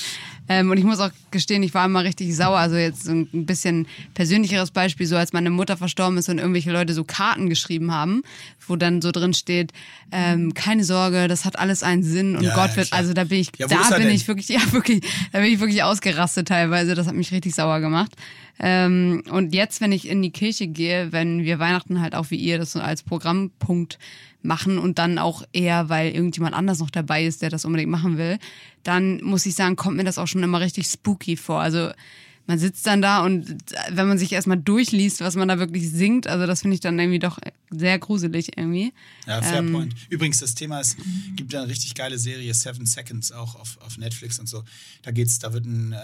Ähm, 0.48 0.70
und 0.70 0.78
ich 0.78 0.84
muss 0.84 0.98
auch 1.00 1.10
gestehen, 1.30 1.62
ich 1.62 1.74
war 1.74 1.84
immer 1.84 2.04
richtig 2.04 2.34
sauer. 2.34 2.58
Also 2.58 2.76
jetzt 2.76 3.04
so 3.04 3.12
ein 3.12 3.26
bisschen 3.46 3.86
persönlicheres 4.14 4.70
Beispiel, 4.70 5.06
so 5.06 5.16
als 5.16 5.32
meine 5.32 5.50
Mutter 5.50 5.76
verstorben 5.76 6.16
ist 6.18 6.28
und 6.28 6.38
irgendwelche 6.38 6.72
Leute 6.72 6.94
so 6.94 7.04
Karten 7.04 7.48
geschrieben 7.48 7.92
haben, 7.92 8.22
wo 8.66 8.76
dann 8.76 9.02
so 9.02 9.12
drin 9.12 9.34
steht, 9.34 9.72
ähm, 10.10 10.54
keine 10.54 10.84
Sorge, 10.84 11.28
das 11.28 11.44
hat 11.44 11.58
alles 11.58 11.82
einen 11.82 12.02
Sinn 12.02 12.36
und 12.36 12.44
Ja, 12.44 12.54
Gott 12.54 12.76
wird, 12.76 12.88
klar. 12.88 12.98
also 13.00 13.12
da 13.12 13.24
bin 13.24 13.40
ich, 13.40 13.50
Ja, 13.58 13.66
da 13.66 13.96
bin 13.96 14.06
denn? 14.06 14.14
ich 14.14 14.26
wirklich, 14.28 14.48
ja 14.48 14.60
wirklich, 14.72 15.02
da 15.32 15.40
bin 15.40 15.52
ich 15.52 15.60
wirklich 15.60 15.82
ausgerastet 15.82 16.48
teilweise. 16.48 16.94
Das 16.94 17.06
hat 17.06 17.14
mich 17.14 17.30
richtig 17.32 17.54
sauer 17.54 17.80
gemacht. 17.80 18.12
Ähm, 18.60 19.22
und 19.30 19.54
jetzt, 19.54 19.80
wenn 19.80 19.92
ich 19.92 20.08
in 20.08 20.20
die 20.22 20.30
Kirche 20.30 20.66
gehe, 20.66 21.12
wenn 21.12 21.44
wir 21.44 21.58
Weihnachten 21.60 22.00
halt 22.00 22.14
auch 22.16 22.30
wie 22.30 22.36
ihr 22.36 22.58
das 22.58 22.72
so 22.72 22.80
als 22.80 23.02
Programmpunkt 23.04 23.98
machen 24.42 24.78
und 24.78 24.98
dann 24.98 25.18
auch 25.18 25.42
eher, 25.52 25.88
weil 25.88 26.12
irgendjemand 26.12 26.54
anders 26.54 26.78
noch 26.78 26.90
dabei 26.90 27.24
ist, 27.24 27.42
der 27.42 27.50
das 27.50 27.64
unbedingt 27.64 27.90
machen 27.90 28.18
will, 28.18 28.38
dann 28.82 29.22
muss 29.22 29.46
ich 29.46 29.54
sagen, 29.54 29.76
kommt 29.76 29.96
mir 29.96 30.04
das 30.04 30.18
auch 30.18 30.26
schon 30.26 30.42
immer 30.42 30.60
richtig 30.60 30.86
spooky 30.86 31.36
vor. 31.36 31.60
Also 31.60 31.90
man 32.48 32.58
sitzt 32.58 32.86
dann 32.86 33.02
da 33.02 33.24
und 33.24 33.56
wenn 33.90 34.08
man 34.08 34.18
sich 34.18 34.32
erstmal 34.32 34.56
durchliest, 34.56 35.20
was 35.20 35.36
man 35.36 35.48
da 35.48 35.58
wirklich 35.58 35.90
singt, 35.90 36.26
also 36.26 36.46
das 36.46 36.62
finde 36.62 36.74
ich 36.74 36.80
dann 36.80 36.98
irgendwie 36.98 37.18
doch 37.18 37.38
sehr 37.70 37.98
gruselig 37.98 38.56
irgendwie. 38.56 38.94
Ja, 39.26 39.42
fair 39.42 39.58
Ähm, 39.58 39.72
point. 39.72 39.94
Übrigens, 40.08 40.38
das 40.38 40.54
Thema 40.54 40.80
ist, 40.80 40.96
gibt 41.36 41.52
ja 41.52 41.60
eine 41.60 41.68
richtig 41.68 41.94
geile 41.94 42.18
Serie, 42.18 42.54
Seven 42.54 42.86
Seconds, 42.86 43.32
auch 43.32 43.54
auf, 43.54 43.76
auf 43.82 43.98
Netflix 43.98 44.38
und 44.38 44.48
so. 44.48 44.64
Da 45.02 45.10
geht's, 45.10 45.38
da 45.38 45.52
wird 45.52 45.66
ein, 45.66 45.92
äh, 45.92 45.96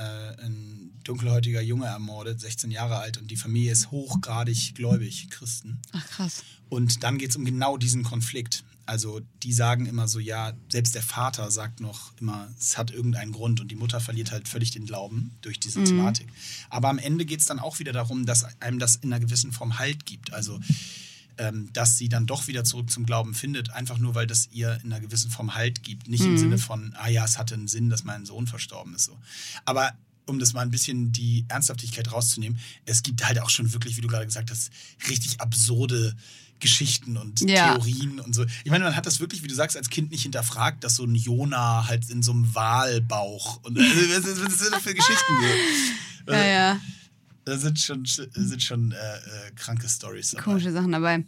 ein 0.45 0.91
dunkelhäutiger 1.03 1.63
Junge 1.63 1.87
ermordet, 1.87 2.41
16 2.43 2.71
Jahre 2.71 2.99
alt, 2.99 3.17
und 3.17 3.31
die 3.31 3.37
Familie 3.37 3.73
ist 3.73 3.91
hochgradig 3.91 4.75
gläubig, 4.75 5.31
Christen. 5.31 5.79
Ach 5.93 6.07
krass. 6.07 6.45
Und 6.69 7.03
dann 7.05 7.17
geht 7.17 7.31
es 7.31 7.37
um 7.37 7.47
genau 7.47 7.79
diesen 7.79 8.03
Konflikt. 8.03 8.65
Also 8.87 9.21
die 9.43 9.53
sagen 9.53 9.87
immer 9.87 10.09
so, 10.09 10.19
ja, 10.19 10.53
selbst 10.69 10.95
der 10.95 11.03
Vater 11.03 11.51
sagt 11.51 11.81
noch 11.81 12.13
immer, 12.21 12.49
es 12.59 12.77
hat 12.77 12.91
irgendeinen 12.91 13.33
Grund 13.33 13.61
und 13.61 13.69
die 13.69 13.77
Mutter 13.77 14.01
verliert 14.01 14.31
halt 14.31 14.49
völlig 14.49 14.73
den 14.73 14.85
Glauben 14.85 15.33
durch 15.41 15.59
diese 15.59 15.83
Thematik. 15.85 16.29
Aber 16.71 16.89
am 16.89 16.99
Ende 16.99 17.25
geht 17.25 17.41
es 17.41 17.47
dann 17.47 17.59
auch 17.59 17.79
wieder 17.79 17.93
darum, 17.93 18.27
dass 18.27 18.45
einem 18.61 18.79
das 18.79 18.97
in 18.97 19.13
einer 19.13 19.25
gewissen 19.25 19.53
Form 19.53 19.79
Halt 19.79 20.07
gibt. 20.07 20.33
Also 20.33 20.61
ähm, 21.39 21.73
dass 21.73 21.99
sie 21.99 22.09
dann 22.09 22.27
doch 22.27 22.47
wieder 22.47 22.65
zurück 22.65 22.91
zum 22.91 23.07
Glauben 23.07 23.35
findet, 23.35 23.71
einfach 23.71 23.99
nur, 23.99 24.15
weil 24.15 24.27
das 24.27 24.49
ihr 24.53 24.79
in 24.85 24.93
einer 24.93 25.01
gewissen 25.01 25.31
Form 25.31 25.55
Halt 25.55 25.83
gibt. 25.83 26.09
Nicht 26.09 26.25
im 26.25 26.39
Sinne 26.39 26.59
von, 26.59 26.95
ah 26.97 27.09
ja, 27.09 27.25
es 27.25 27.39
hatte 27.39 27.55
einen 27.55 27.69
Sinn, 27.69 27.91
dass 27.91 28.05
mein 28.05 28.25
Sohn 28.25 28.47
verstorben 28.47 28.95
ist. 28.95 29.07
So. 29.07 29.19
Aber 29.65 29.93
um 30.27 30.39
das 30.39 30.53
mal 30.53 30.63
ein 30.63 30.71
bisschen 30.71 31.13
die 31.13 31.45
Ernsthaftigkeit 31.49 32.11
rauszunehmen, 32.13 32.59
es 32.87 33.03
gibt 33.03 33.27
halt 33.27 33.41
auch 33.41 33.51
schon 33.51 33.73
wirklich, 33.73 33.97
wie 33.97 34.01
du 34.01 34.09
gerade 34.09 34.27
gesagt 34.27 34.51
hast, 34.51 34.71
richtig 35.09 35.41
absurde 35.41 36.15
Geschichten 36.61 37.17
und 37.17 37.41
Ja. 37.43 37.75
Theorien 37.75 38.21
und 38.21 38.35
so. 38.35 38.45
Ich 38.65 38.71
meine, 38.71 38.85
man 38.85 38.97
hat 38.97 39.07
das 39.07 39.21
wirklich, 39.21 39.43
wie 39.43 39.49
du 39.49 39.55
sagst, 39.55 39.77
als 39.77 39.91
Kind 39.91 40.11
nicht 40.11 40.23
hinterfragt, 40.23 40.83
dass 40.85 40.97
so 40.97 41.05
ein 41.05 41.15
Jona 41.15 41.87
halt 41.89 42.09
in 42.11 42.23
so 42.23 42.33
einem 42.33 42.55
Walbauch 42.55 43.61
und 43.65 43.79
also, 43.79 43.91
was, 43.91 44.45
was 44.45 44.59
sind 44.59 44.73
das 44.73 44.83
für 44.83 44.95
Geschichten? 44.95 45.33
So? 46.27 46.33
Ja, 46.33 46.45
ja. 46.47 46.81
Da 47.45 47.59
sind 47.59 47.79
schon, 47.79 48.07
sind 48.07 48.63
schon 48.63 48.93
äh, 48.93 48.95
äh, 48.97 49.51
kranke 49.57 49.87
Stories 49.87 50.31
dabei. 50.31 50.43
Komische 50.43 50.73
Sachen 50.73 50.93
dabei. 50.93 51.23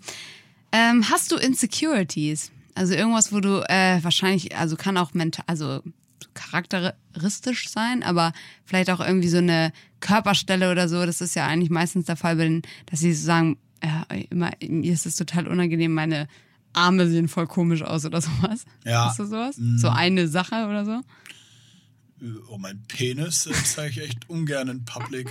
Ähm, 0.72 1.10
hast 1.10 1.30
du 1.32 1.36
Insecurities? 1.36 2.50
Also 2.74 2.94
irgendwas, 2.94 3.30
wo 3.30 3.40
du 3.40 3.62
äh, 3.68 4.02
wahrscheinlich, 4.02 4.56
also 4.56 4.76
kann 4.76 4.96
auch 4.96 5.12
mental, 5.12 5.44
also 5.46 5.82
charakteristisch 6.32 7.68
sein, 7.68 8.02
aber 8.02 8.32
vielleicht 8.64 8.90
auch 8.90 9.00
irgendwie 9.00 9.28
so 9.28 9.38
eine 9.38 9.72
Körperstelle 10.00 10.70
oder 10.70 10.88
so. 10.88 11.04
Das 11.04 11.20
ist 11.20 11.34
ja 11.34 11.46
eigentlich 11.46 11.70
meistens 11.70 12.06
der 12.06 12.16
Fall, 12.16 12.38
wenn, 12.38 12.62
dass 12.86 13.00
sie 13.00 13.12
so 13.14 13.26
sagen, 13.26 13.58
ja, 13.82 14.06
immer, 14.30 14.52
mir 14.66 14.92
ist 14.92 15.06
es 15.06 15.16
total 15.16 15.46
unangenehm, 15.46 15.92
meine 15.92 16.28
Arme 16.72 17.08
sehen 17.08 17.28
voll 17.28 17.46
komisch 17.46 17.82
aus 17.82 18.04
oder 18.04 18.20
sowas. 18.20 18.64
Ja. 18.84 19.06
Hast 19.06 19.18
du 19.18 19.24
sowas? 19.24 19.56
So 19.56 19.88
eine 19.88 20.28
Sache 20.28 20.66
oder 20.66 20.84
so? 20.84 21.00
Oh, 22.48 22.58
mein 22.58 22.82
Penis 22.88 23.46
äh, 23.46 23.52
zeige 23.64 23.90
ich 24.02 24.08
echt 24.08 24.28
ungern 24.30 24.68
in 24.68 24.84
Public. 24.84 25.30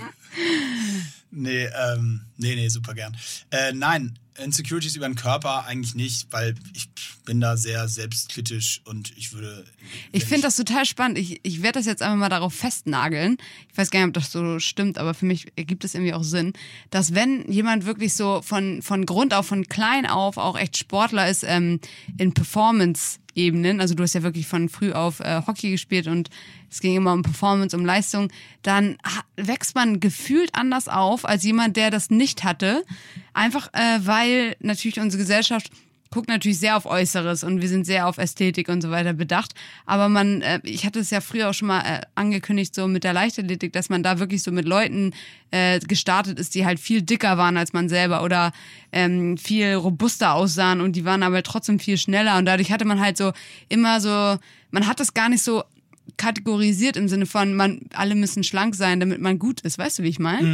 Nee, 1.30 1.64
ähm, 1.66 2.22
nee, 2.36 2.54
nee, 2.54 2.68
super 2.68 2.94
gern. 2.94 3.16
Äh, 3.50 3.72
nein, 3.72 4.18
Insecurities 4.42 4.96
über 4.96 5.06
den 5.06 5.14
Körper 5.14 5.64
eigentlich 5.66 5.94
nicht, 5.94 6.28
weil 6.30 6.54
ich 6.74 6.88
bin 7.24 7.40
da 7.40 7.56
sehr 7.56 7.88
selbstkritisch 7.88 8.80
und 8.84 9.16
ich 9.16 9.32
würde. 9.32 9.64
Ich 10.12 10.24
finde 10.24 10.42
das 10.42 10.56
total 10.56 10.84
spannend. 10.84 11.18
Ich, 11.18 11.40
ich 11.42 11.62
werde 11.62 11.78
das 11.78 11.86
jetzt 11.86 12.02
einfach 12.02 12.16
mal 12.16 12.28
darauf 12.28 12.54
festnageln. 12.54 13.36
Ich 13.70 13.78
weiß 13.78 13.90
gar 13.90 14.00
nicht, 14.00 14.08
ob 14.08 14.14
das 14.14 14.32
so 14.32 14.58
stimmt, 14.58 14.98
aber 14.98 15.14
für 15.14 15.26
mich 15.26 15.46
ergibt 15.56 15.84
es 15.84 15.94
irgendwie 15.94 16.14
auch 16.14 16.24
Sinn, 16.24 16.52
dass 16.90 17.14
wenn 17.14 17.50
jemand 17.50 17.86
wirklich 17.86 18.14
so 18.14 18.42
von, 18.42 18.82
von 18.82 19.06
Grund 19.06 19.34
auf, 19.34 19.46
von 19.46 19.66
klein 19.66 20.06
auf 20.06 20.36
auch 20.36 20.58
echt 20.58 20.76
Sportler 20.76 21.28
ist 21.28 21.44
ähm, 21.44 21.80
in 22.18 22.32
Performance-Ebenen, 23.36 23.80
also 23.80 23.94
du 23.94 24.02
hast 24.02 24.14
ja 24.14 24.22
wirklich 24.22 24.46
von 24.46 24.68
früh 24.68 24.92
auf 24.92 25.20
äh, 25.20 25.42
Hockey 25.46 25.70
gespielt 25.70 26.08
und 26.08 26.30
es 26.70 26.80
ging 26.80 26.96
immer 26.96 27.12
um 27.12 27.22
Performance, 27.22 27.76
um 27.76 27.84
Leistung, 27.84 28.30
dann 28.62 28.96
wächst 29.36 29.74
man 29.74 30.00
gefühlt 30.00 30.50
anders 30.54 30.88
auf 30.88 31.24
als 31.24 31.44
jemand, 31.44 31.76
der 31.76 31.90
das 31.90 32.10
nicht 32.10 32.44
hatte. 32.44 32.84
Einfach 33.34 33.68
äh, 33.72 34.00
weil 34.00 34.56
natürlich 34.60 34.98
unsere 34.98 35.22
Gesellschaft 35.22 35.70
guckt 36.10 36.28
natürlich 36.28 36.58
sehr 36.58 36.76
auf 36.76 36.86
Äußeres 36.86 37.44
und 37.44 37.60
wir 37.60 37.68
sind 37.68 37.84
sehr 37.86 38.06
auf 38.06 38.18
Ästhetik 38.18 38.68
und 38.68 38.80
so 38.82 38.90
weiter 38.90 39.12
bedacht. 39.12 39.54
Aber 39.84 40.08
man, 40.08 40.42
äh, 40.42 40.60
ich 40.62 40.86
hatte 40.86 41.00
es 41.00 41.10
ja 41.10 41.20
früher 41.20 41.50
auch 41.50 41.54
schon 41.54 41.68
mal 41.68 41.80
äh, 41.80 42.00
angekündigt, 42.14 42.74
so 42.74 42.86
mit 42.88 43.04
der 43.04 43.12
Leichtathletik, 43.12 43.72
dass 43.72 43.88
man 43.88 44.02
da 44.02 44.18
wirklich 44.18 44.42
so 44.42 44.52
mit 44.52 44.66
Leuten 44.66 45.12
äh, 45.50 45.80
gestartet 45.80 46.38
ist, 46.38 46.54
die 46.54 46.64
halt 46.64 46.80
viel 46.80 47.02
dicker 47.02 47.38
waren 47.38 47.56
als 47.56 47.72
man 47.72 47.88
selber 47.88 48.22
oder 48.22 48.52
ähm, 48.92 49.36
viel 49.38 49.74
robuster 49.74 50.34
aussahen 50.34 50.80
und 50.80 50.96
die 50.96 51.04
waren 51.04 51.22
aber 51.22 51.42
trotzdem 51.42 51.78
viel 51.78 51.98
schneller 51.98 52.38
und 52.38 52.46
dadurch 52.46 52.70
hatte 52.72 52.84
man 52.84 53.00
halt 53.00 53.16
so 53.16 53.32
immer 53.68 54.00
so, 54.00 54.38
man 54.70 54.86
hat 54.86 55.00
das 55.00 55.14
gar 55.14 55.28
nicht 55.28 55.42
so 55.42 55.64
kategorisiert 56.16 56.96
im 56.96 57.08
Sinne 57.08 57.26
von, 57.26 57.54
man, 57.54 57.80
alle 57.92 58.14
müssen 58.14 58.44
schlank 58.44 58.74
sein, 58.74 59.00
damit 59.00 59.20
man 59.20 59.38
gut 59.38 59.60
ist. 59.62 59.78
Weißt 59.78 59.98
du, 59.98 60.02
wie 60.02 60.08
ich 60.08 60.18
meine? 60.18 60.46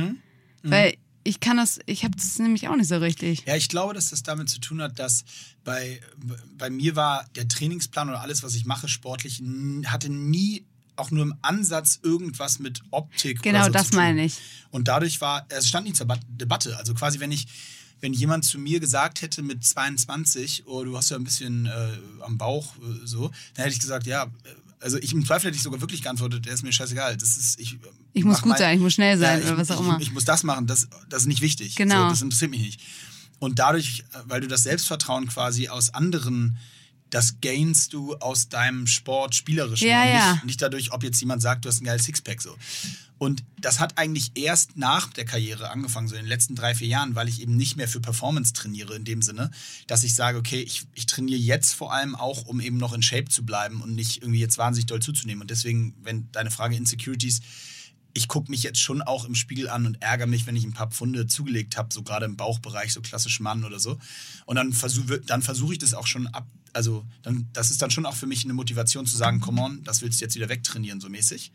Weil 0.71 0.95
ich 1.24 1.40
kann 1.40 1.56
das, 1.56 1.78
ich 1.87 2.04
habe 2.04 2.16
das 2.16 2.38
nämlich 2.38 2.68
auch 2.68 2.76
nicht 2.76 2.88
so 2.88 2.96
richtig. 2.98 3.44
Ja, 3.46 3.56
ich 3.56 3.68
glaube, 3.68 3.94
dass 3.94 4.11
das 4.11 4.22
damit 4.22 4.48
zu 4.50 4.61
tun 4.61 4.82
hat, 4.82 4.98
dass 4.98 5.24
bei, 5.64 6.00
bei 6.58 6.70
mir 6.70 6.96
war 6.96 7.26
der 7.37 7.48
Trainingsplan 7.48 8.08
oder 8.08 8.20
alles, 8.20 8.42
was 8.42 8.54
ich 8.54 8.64
mache, 8.64 8.88
sportlich, 8.88 9.42
hatte 9.87 10.08
nie 10.11 10.64
auch 10.96 11.11
nur 11.11 11.22
im 11.22 11.35
Ansatz 11.42 12.00
irgendwas 12.02 12.58
mit 12.58 12.82
Optik 12.90 13.42
Genau, 13.42 13.58
oder 13.61 13.66
so 13.66 13.72
das 13.72 13.92
meine 13.92 14.24
ich. 14.26 14.37
Und 14.70 14.88
dadurch 14.88 15.20
war, 15.20 15.46
es 15.48 15.68
stand 15.68 15.87
nie 15.87 15.92
zur 15.94 16.06
Ba- 16.06 16.20
Debatte. 16.28 16.76
Also 16.76 16.92
quasi, 16.94 17.18
wenn 17.20 17.32
ich, 17.32 17.46
wenn 18.00 18.12
jemand 18.12 18.44
zu 18.44 18.58
mir 18.58 18.78
gesagt 18.80 19.22
hätte 19.22 19.42
mit 19.42 19.64
22, 19.64 20.66
oh, 20.66 20.85
du 20.85 20.96
hast 20.96 21.11
ja 21.11 21.16
ein 21.16 21.24
bisschen 21.24 21.66
äh, 21.66 21.98
am 22.20 22.37
Bauch 22.38 22.74
äh, 22.76 23.06
so, 23.06 23.28
dann 23.54 23.64
hätte 23.64 23.74
ich 23.74 23.80
gesagt, 23.80 24.06
ja, 24.06 24.24
äh, 24.24 24.28
also 24.83 24.99
ich 24.99 25.12
im 25.12 25.25
Zweifel 25.25 25.47
hätte 25.49 25.57
ich 25.57 25.62
sogar 25.62 25.81
wirklich 25.81 26.03
geantwortet, 26.03 26.47
der 26.47 26.55
ist 26.55 26.62
mir 26.62 26.73
scheißegal. 26.73 27.16
Das 27.16 27.37
ist, 27.37 27.59
ich, 27.61 27.75
äh, 27.75 27.79
Ich 28.12 28.25
muss 28.25 28.42
gut 28.42 28.59
sein, 28.59 28.77
ich 28.77 28.83
muss 28.83 28.95
schnell 28.95 29.16
sein 29.18 29.40
ich, 29.40 29.47
oder 29.47 29.59
was 29.59 29.71
auch 29.71 29.81
ich, 29.81 29.87
immer. 29.87 30.01
Ich, 30.01 30.12
muss 30.12 30.25
das 30.25 30.42
machen, 30.42 30.66
das, 30.66 30.88
das 31.09 31.23
ist 31.23 31.29
nicht 31.29 31.40
wichtig. 31.40 31.77
Genau. 31.77 32.05
So, 32.05 32.09
das 32.11 32.23
interessiert 32.23 32.51
mich 32.51 32.61
nicht. 32.61 32.81
Und 33.38 33.59
dadurch, 33.59 34.05
äh, 34.12 34.18
weil 34.27 34.40
du 34.40 34.49
das 34.49 34.64
Selbstvertrauen 34.64 35.29
quasi 35.29 35.68
aus 35.68 35.95
anderen, 35.95 36.59
das 37.12 37.40
gainst 37.42 37.92
du 37.92 38.16
aus 38.16 38.48
deinem 38.48 38.87
Sport 38.87 39.35
spielerischen. 39.35 39.87
Ja, 39.87 40.05
ja. 40.07 40.33
Nicht, 40.33 40.44
nicht 40.46 40.62
dadurch, 40.62 40.92
ob 40.92 41.05
jetzt 41.05 41.20
jemand 41.20 41.42
sagt, 41.42 41.64
du 41.64 41.68
hast 41.68 41.83
ein 41.83 41.85
geiles 41.85 42.05
Sixpack 42.05 42.40
so. 42.40 42.57
Und 43.18 43.44
das 43.61 43.81
hat 43.81 43.98
eigentlich 43.98 44.33
erst 44.35 44.79
nach 44.79 45.12
der 45.12 45.27
Karriere 45.27 45.70
angefangen, 45.70 46.09
so 46.09 46.16
in 46.16 46.22
den 46.22 46.29
letzten 46.29 46.57
drei, 46.57 46.75
vier 46.75 46.88
Jahren, 46.88 47.14
weil 47.14 47.29
ich 47.29 47.42
eben 47.42 47.55
nicht 47.55 47.77
mehr 47.77 47.87
für 47.87 48.01
Performance 48.01 48.55
trainiere 48.55 48.96
in 48.96 49.05
dem 49.05 49.20
Sinne, 49.20 49.51
dass 49.87 50.05
ich 50.05 50.14
sage, 50.14 50.38
okay, 50.38 50.61
ich, 50.62 50.85
ich 50.94 51.05
trainiere 51.05 51.38
jetzt 51.38 51.75
vor 51.75 51.92
allem 51.92 52.16
auch, 52.16 52.46
um 52.46 52.61
eben 52.61 52.79
noch 52.79 52.94
in 52.94 53.03
Shape 53.03 53.29
zu 53.29 53.44
bleiben 53.44 53.83
und 53.83 53.94
nicht 53.94 54.22
irgendwie 54.22 54.40
jetzt 54.40 54.57
wahnsinnig 54.57 54.87
doll 54.87 55.01
zuzunehmen. 55.01 55.42
Und 55.42 55.51
deswegen, 55.51 55.94
wenn 56.03 56.33
deine 56.33 56.51
Frage 56.51 56.77
Insecurities, 56.77 57.42
ich 58.14 58.27
gucke 58.27 58.51
mich 58.51 58.62
jetzt 58.62 58.81
schon 58.81 59.03
auch 59.03 59.27
im 59.27 59.35
Spiegel 59.35 59.68
an 59.68 59.87
und 59.87 60.03
ärgere 60.03 60.27
mich, 60.27 60.46
wenn 60.46 60.57
ich 60.57 60.64
ein 60.64 60.72
paar 60.72 60.90
Pfunde 60.90 61.27
zugelegt 61.27 61.77
habe, 61.77 61.92
so 61.92 62.03
gerade 62.03 62.25
im 62.25 62.37
Bauchbereich, 62.37 62.92
so 62.92 63.03
klassisch 63.03 63.38
Mann 63.40 63.64
oder 63.64 63.79
so. 63.79 63.98
Und 64.46 64.57
dann 64.57 64.72
versuche 64.72 65.20
dann 65.20 65.42
versuche 65.42 65.75
ich 65.75 65.79
das 65.79 65.94
auch 65.94 66.07
schon 66.07 66.27
ab, 66.29 66.46
also 66.72 67.04
dann, 67.22 67.48
das 67.52 67.70
ist 67.70 67.82
dann 67.82 67.90
schon 67.90 68.06
auch 68.06 68.16
für 68.16 68.26
mich 68.26 68.44
eine 68.44 68.54
Motivation 68.54 69.06
zu 69.06 69.16
sagen, 69.16 69.40
come 69.40 69.61
on, 69.61 69.85
das 69.85 70.02
willst 70.02 70.20
du 70.20 70.24
jetzt 70.24 70.35
wieder 70.35 70.48
wegtrainieren, 70.48 71.00
so 71.00 71.08
mäßig. 71.08 71.52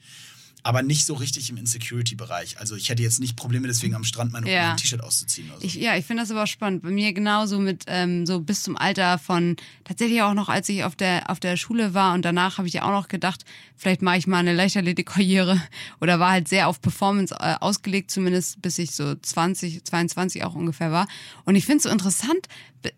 Aber 0.67 0.81
nicht 0.81 1.05
so 1.05 1.13
richtig 1.13 1.49
im 1.49 1.55
Insecurity-Bereich. 1.55 2.59
Also 2.59 2.75
ich 2.75 2.89
hätte 2.89 3.01
jetzt 3.01 3.21
nicht 3.21 3.37
Probleme 3.37 3.67
deswegen 3.67 3.95
am 3.95 4.03
Strand 4.03 4.33
mein, 4.33 4.45
Ja. 4.45 4.75
T-Shirt 4.75 5.01
auszuziehen 5.01 5.49
oder 5.49 5.61
so. 5.61 5.65
Ich, 5.65 5.75
ja, 5.75 5.95
ich 5.95 6.05
finde 6.05 6.23
das 6.23 6.31
aber 6.31 6.45
spannend. 6.45 6.83
Bei 6.83 6.89
mir 6.89 7.13
genauso 7.13 7.57
mit 7.57 7.85
ähm, 7.87 8.25
so 8.25 8.41
bis 8.41 8.63
zum 8.63 8.75
Alter 8.75 9.17
von 9.17 9.55
tatsächlich 9.85 10.21
auch 10.23 10.33
noch, 10.33 10.49
als 10.49 10.67
ich 10.67 10.83
auf 10.83 10.97
der 10.97 11.29
auf 11.29 11.39
der 11.39 11.55
Schule 11.55 11.93
war 11.93 12.13
und 12.13 12.25
danach 12.25 12.57
habe 12.57 12.67
ich 12.67 12.73
ja 12.73 12.83
auch 12.83 12.91
noch 12.91 13.07
gedacht, 13.07 13.45
vielleicht 13.77 14.01
mache 14.01 14.17
ich 14.17 14.27
mal 14.27 14.39
eine 14.39 14.53
Leichtathletik-Karriere 14.53 15.61
oder 16.01 16.19
war 16.19 16.31
halt 16.31 16.49
sehr 16.49 16.67
auf 16.67 16.81
Performance 16.81 17.33
äh, 17.39 17.55
ausgelegt, 17.61 18.11
zumindest 18.11 18.61
bis 18.61 18.77
ich 18.77 18.91
so 18.91 19.15
20, 19.15 19.85
22 19.85 20.43
auch 20.43 20.53
ungefähr 20.53 20.91
war. 20.91 21.07
Und 21.45 21.55
ich 21.55 21.63
finde 21.65 21.77
es 21.77 21.83
so 21.83 21.89
interessant, 21.89 22.47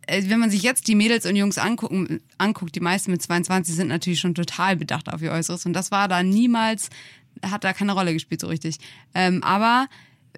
äh, 0.08 0.23
wenn 0.25 0.39
man 0.39 0.49
sich 0.49 0.63
jetzt 0.63 0.88
die 0.88 0.95
Mädels 0.95 1.25
und 1.27 1.36
Jungs 1.36 1.60
angucken, 1.60 2.19
anguckt, 2.39 2.75
die 2.75 2.79
meisten 2.79 3.12
mit 3.12 3.21
22 3.21 3.75
sind 3.75 3.89
natürlich 3.89 4.19
schon 4.19 4.34
total 4.34 4.75
bedacht 4.75 5.08
auf 5.13 5.21
ihr 5.21 5.32
Äußeres 5.32 5.65
und 5.65 5.73
das 5.73 5.91
war 5.91 6.08
da 6.08 6.23
niemals, 6.23 6.89
hat 7.44 7.63
da 7.63 7.74
keine 7.74 7.94
Rolle 7.94 8.13
gespielt 8.13 8.42
so 8.42 8.48
richtig. 8.48 8.78
Ähm, 9.13 9.44
aber 9.44 9.88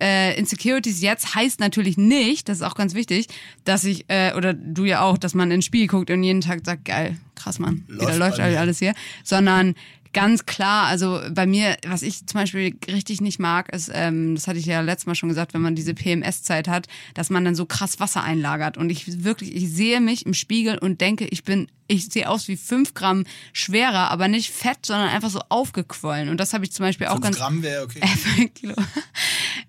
äh, 0.02 0.38
Insecurities 0.38 1.02
jetzt 1.02 1.36
heißt 1.36 1.60
natürlich 1.60 1.98
nicht, 1.98 2.50
das 2.50 2.58
ist 2.58 2.64
auch 2.64 2.76
ganz 2.76 2.94
wichtig, 2.94 3.28
dass 3.66 3.84
ich, 3.84 4.06
äh, 4.08 4.34
oder 4.36 4.54
du 4.54 4.86
ja 4.86 5.02
auch, 5.02 5.18
dass 5.18 5.34
man 5.34 5.52
in 5.52 5.58
den 5.58 5.62
Spiel 5.62 5.88
guckt 5.88 6.10
und 6.10 6.24
jeden 6.24 6.42
Tag 6.42 6.62
sagt, 6.66 6.86
geil, 6.86 7.18
krass, 7.36 7.60
Mann, 7.60 7.84
Läuft 7.88 8.02
wieder 8.02 8.18
läuft 8.18 8.40
alles 8.40 8.80
hier, 8.80 8.94
sondern 9.24 9.76
ganz 10.14 10.46
klar, 10.46 10.88
also 10.88 11.22
bei 11.32 11.46
mir, 11.46 11.78
was 11.88 12.02
ich 12.02 12.26
zum 12.26 12.40
Beispiel 12.40 12.76
richtig 12.88 13.22
nicht 13.22 13.40
mag, 13.40 13.74
ist, 13.74 13.90
ähm, 13.94 14.36
das 14.36 14.48
hatte 14.48 14.60
ich 14.60 14.66
ja 14.66 14.82
letztes 14.82 15.06
Mal 15.06 15.16
schon 15.16 15.30
gesagt, 15.30 15.54
wenn 15.54 15.62
man 15.62 15.76
diese 15.76 15.94
PMS-Zeit 15.94 16.68
hat, 16.68 16.88
dass 17.14 17.30
man 17.30 17.46
dann 17.46 17.56
so 17.56 17.66
krass 17.66 18.00
Wasser 18.00 18.24
einlagert 18.24 18.78
und 18.78 18.90
ich 18.90 19.24
wirklich, 19.24 19.56
ich 19.56 19.70
sehe 19.70 20.02
mich 20.02 20.26
im 20.26 20.34
Spiegel 20.34 20.78
und 20.78 21.02
denke, 21.02 21.26
ich 21.26 21.44
bin, 21.44 21.68
ich 21.88 22.08
sehe 22.08 22.30
aus 22.30 22.48
wie 22.48 22.58
fünf 22.58 22.94
Gramm 22.94 23.26
schwerer, 23.54 24.12
aber 24.12 24.28
nicht 24.28 24.52
fett, 24.52 24.86
sondern 24.86 25.10
einfach 25.10 25.30
so 25.30 25.42
aufgequollen 25.50 26.30
und 26.30 26.38
das 26.38 26.54
habe 26.54 26.66
ich 26.66 26.72
zum 26.72 26.86
Beispiel 26.86 27.08
auch 27.08 27.14
Fünf 27.14 27.24
ganz... 27.24 27.38
Gramm 27.38 27.64
wäre 27.64 27.84
okay. 27.84 28.02
Äh, 28.38 28.48
Kilo. 28.48 28.76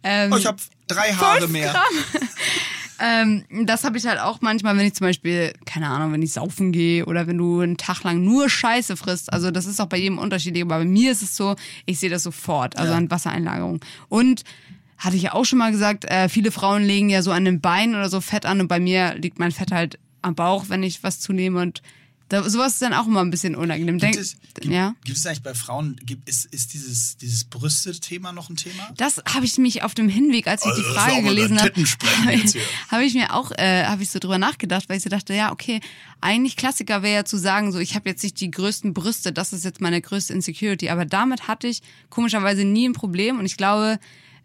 Ähm, 0.03 0.33
oh, 0.33 0.37
ich 0.37 0.47
habe 0.47 0.59
drei 0.87 1.13
Haare 1.13 1.41
fünf 1.41 1.53
mehr. 1.53 1.75
Ähm, 3.05 3.43
das 3.67 3.83
habe 3.83 3.99
ich 3.99 4.07
halt 4.07 4.21
auch 4.21 4.41
manchmal, 4.43 4.77
wenn 4.77 4.87
ich 4.87 4.95
zum 4.95 5.07
Beispiel, 5.09 5.53
keine 5.67 5.88
Ahnung, 5.88 6.12
wenn 6.12 6.23
ich 6.23 6.33
saufen 6.33 6.71
gehe 6.71 7.05
oder 7.07 7.27
wenn 7.27 7.37
du 7.37 7.59
einen 7.61 7.77
Tag 7.77 8.05
lang 8.05 8.23
nur 8.23 8.49
Scheiße 8.49 8.97
frisst. 8.97 9.33
Also 9.33 9.51
das 9.51 9.67
ist 9.67 9.81
auch 9.81 9.87
bei 9.88 9.97
jedem 9.99 10.19
unterschiedlich, 10.19 10.62
aber 10.62 10.79
bei 10.79 10.85
mir 10.85 11.11
ist 11.11 11.23
es 11.23 11.37
so, 11.37 11.57
ich 11.85 11.99
sehe 11.99 12.11
das 12.11 12.23
sofort, 12.23 12.79
also 12.79 12.93
Ja. 12.93 12.99
an 12.99 13.11
Wassereinlagerung. 13.11 13.81
Und 14.09 14.45
hatte 14.99 15.17
ich 15.17 15.23
ja 15.23 15.33
auch 15.35 15.45
schon 15.45 15.59
mal 15.59 15.73
gesagt, 15.73 16.05
äh, 16.05 16.29
viele 16.29 16.53
Frauen 16.53 16.85
legen 16.85 17.11
ja 17.11 17.23
so 17.23 17.33
an 17.33 17.45
den 17.45 17.61
Beinen 17.61 17.97
oder 17.97 18.09
so 18.09 18.21
Fett 18.21 18.47
an 18.47 18.61
und 18.61 18.69
bei 18.69 18.79
mir 18.79 19.17
liegt 19.17 19.41
mein 19.41 19.51
Fett 19.51 19.73
halt 19.73 19.99
am 20.21 20.37
Bauch, 20.37 20.67
wenn 20.69 20.85
ich 20.85 21.03
was 21.03 21.19
zunehme 21.19 21.61
und 21.61 21.83
da, 22.33 22.49
sowas 22.49 22.73
ist 22.73 22.83
dann 22.83 22.95
auch 22.95 23.07
immer 23.07 23.21
ein 23.21 23.31
bisschen 23.31 23.55
unangenehm. 23.55 23.99
Gibt 23.99 24.14
Denk, 24.14 24.16
es, 24.16 24.37
gibt, 24.55 24.73
ja. 24.73 24.95
gibt 25.05 25.18
es 25.18 25.27
eigentlich 25.27 25.42
bei 25.42 25.53
Frauen, 25.53 25.97
gibt, 26.03 26.27
ist, 26.31 26.47
ist 26.47 26.73
dieses, 26.73 27.18
dieses 27.18 27.45
Brüste-Thema 27.45 28.33
noch 28.33 28.49
ein 28.49 28.57
Thema? 28.57 28.88
Das 28.97 29.23
habe 29.35 29.45
ich 29.45 29.59
mich 29.59 29.83
auf 29.83 29.92
dem 29.92 30.09
Hinweg, 30.09 30.47
als 30.47 30.62
ich 30.62 30.71
Also, 30.71 30.83
die 30.83 30.88
Frage 30.88 31.23
gelesen 31.23 31.61
habe, 31.61 31.73
habe 32.88 33.05
ich 33.05 33.12
mir 33.12 33.35
auch, 33.35 33.51
äh, 33.59 33.85
habe 33.85 34.03
ich 34.03 34.09
so 34.09 34.18
drüber 34.18 34.38
nachgedacht, 34.38 34.88
weil 34.88 34.97
ich 34.97 35.03
so 35.03 35.11
dachte, 35.11 35.35
ja, 35.35 35.53
okay, 35.53 35.81
eigentlich 36.23 36.57
Klassiker 36.57 37.03
wäre 37.03 37.16
ja 37.16 37.25
zu 37.27 37.37
sagen, 37.37 37.71
so 37.71 37.79
ich 37.81 37.95
habe 37.97 38.09
jetzt 38.09 38.23
nicht 38.23 38.40
die 38.40 38.51
größten 38.51 38.95
Brüste, 38.95 39.31
das 39.31 39.53
ist 39.53 39.66
jetzt 39.66 39.83
meine 39.83 40.01
größte 40.01 40.33
Insecurity, 40.33 40.88
aber 40.88 41.05
damit 41.05 41.49
hatte 41.49 41.66
ich 41.66 41.83
komischerweise 42.09 42.64
nie 42.64 42.88
ein 42.88 42.95
Problem 42.95 43.38
und 43.40 43.45
ich 43.45 43.59
glaube, 43.59 43.99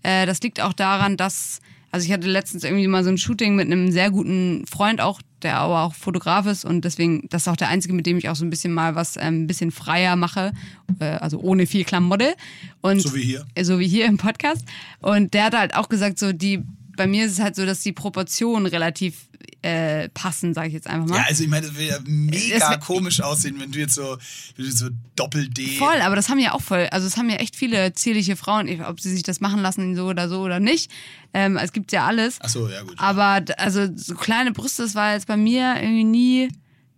äh, 0.03 0.25
das 0.25 0.41
liegt 0.41 0.59
auch 0.59 0.73
daran, 0.73 1.15
dass, 1.15 1.61
also 1.89 2.05
ich 2.05 2.11
hatte 2.11 2.27
letztens 2.27 2.65
irgendwie 2.65 2.87
mal 2.87 3.05
so 3.05 3.11
ein 3.11 3.17
Shooting 3.17 3.55
mit 3.55 3.67
einem 3.67 3.93
sehr 3.93 4.11
guten 4.11 4.65
Freund 4.67 4.99
auch, 4.99 5.21
der 5.43 5.57
aber 5.57 5.83
auch 5.83 5.93
Fotograf 5.93 6.45
ist 6.47 6.65
und 6.65 6.83
deswegen, 6.83 7.27
das 7.29 7.43
ist 7.43 7.47
auch 7.47 7.55
der 7.55 7.69
einzige, 7.69 7.93
mit 7.93 8.05
dem 8.05 8.17
ich 8.17 8.29
auch 8.29 8.35
so 8.35 8.45
ein 8.45 8.49
bisschen 8.49 8.73
mal 8.73 8.95
was 8.95 9.17
ähm, 9.17 9.43
ein 9.43 9.47
bisschen 9.47 9.71
freier 9.71 10.15
mache, 10.15 10.51
äh, 10.99 11.05
also 11.05 11.39
ohne 11.39 11.67
viel 11.67 11.83
Klamotte 11.83 12.35
und 12.81 13.01
So 13.01 13.13
wie 13.13 13.21
hier. 13.21 13.45
so 13.61 13.79
wie 13.79 13.87
hier 13.87 14.05
im 14.05 14.17
Podcast. 14.17 14.65
Und 14.99 15.33
der 15.33 15.45
hat 15.45 15.55
halt 15.55 15.75
auch 15.75 15.89
gesagt, 15.89 16.17
so 16.19 16.33
die, 16.33 16.63
bei 16.97 17.07
mir 17.07 17.25
ist 17.25 17.31
es 17.33 17.39
halt 17.39 17.55
so, 17.55 17.65
dass 17.65 17.79
die 17.79 17.93
Proportionen 17.93 18.65
relativ 18.65 19.27
äh, 19.61 20.09
passen, 20.09 20.53
sage 20.53 20.67
ich 20.67 20.73
jetzt 20.73 20.87
einfach 20.87 21.07
mal. 21.07 21.17
Ja, 21.17 21.25
also 21.27 21.43
ich 21.43 21.49
meine, 21.49 21.67
das 21.67 21.75
würde 21.75 21.87
ja 21.87 21.97
mega 22.05 22.59
Das 22.59 22.69
wär- 22.69 22.77
komisch 22.79 23.21
aussehen, 23.21 23.55
wenn 23.59 23.71
du 23.71 23.79
jetzt 23.79 23.95
so, 23.95 24.17
wenn 24.55 24.65
du 24.65 24.71
so 24.71 24.89
Doppel-D. 25.15 25.77
Voll, 25.77 26.01
aber 26.01 26.15
das 26.15 26.29
haben 26.29 26.39
ja 26.39 26.51
auch 26.53 26.61
voll, 26.61 26.87
also 26.91 27.07
es 27.07 27.17
haben 27.17 27.29
ja 27.29 27.37
echt 27.37 27.55
viele 27.55 27.93
zierliche 27.93 28.35
Frauen, 28.35 28.81
ob 28.83 28.99
sie 28.99 29.09
sich 29.11 29.23
das 29.23 29.39
machen 29.39 29.61
lassen, 29.61 29.95
so 29.95 30.05
oder 30.07 30.27
so 30.29 30.41
oder 30.41 30.59
nicht. 30.59 30.91
Ähm, 31.33 31.57
es 31.57 31.71
gibt 31.71 31.91
ja 31.91 32.05
alles. 32.05 32.37
Ach 32.41 32.49
so, 32.49 32.67
ja 32.67 32.81
gut. 32.83 32.95
Aber 32.97 33.43
also 33.57 33.87
so 33.95 34.15
kleine 34.15 34.51
Brüste, 34.51 34.83
das 34.83 34.95
war 34.95 35.13
jetzt 35.13 35.27
bei 35.27 35.37
mir 35.37 35.75
irgendwie 35.81 36.03
nie, 36.03 36.49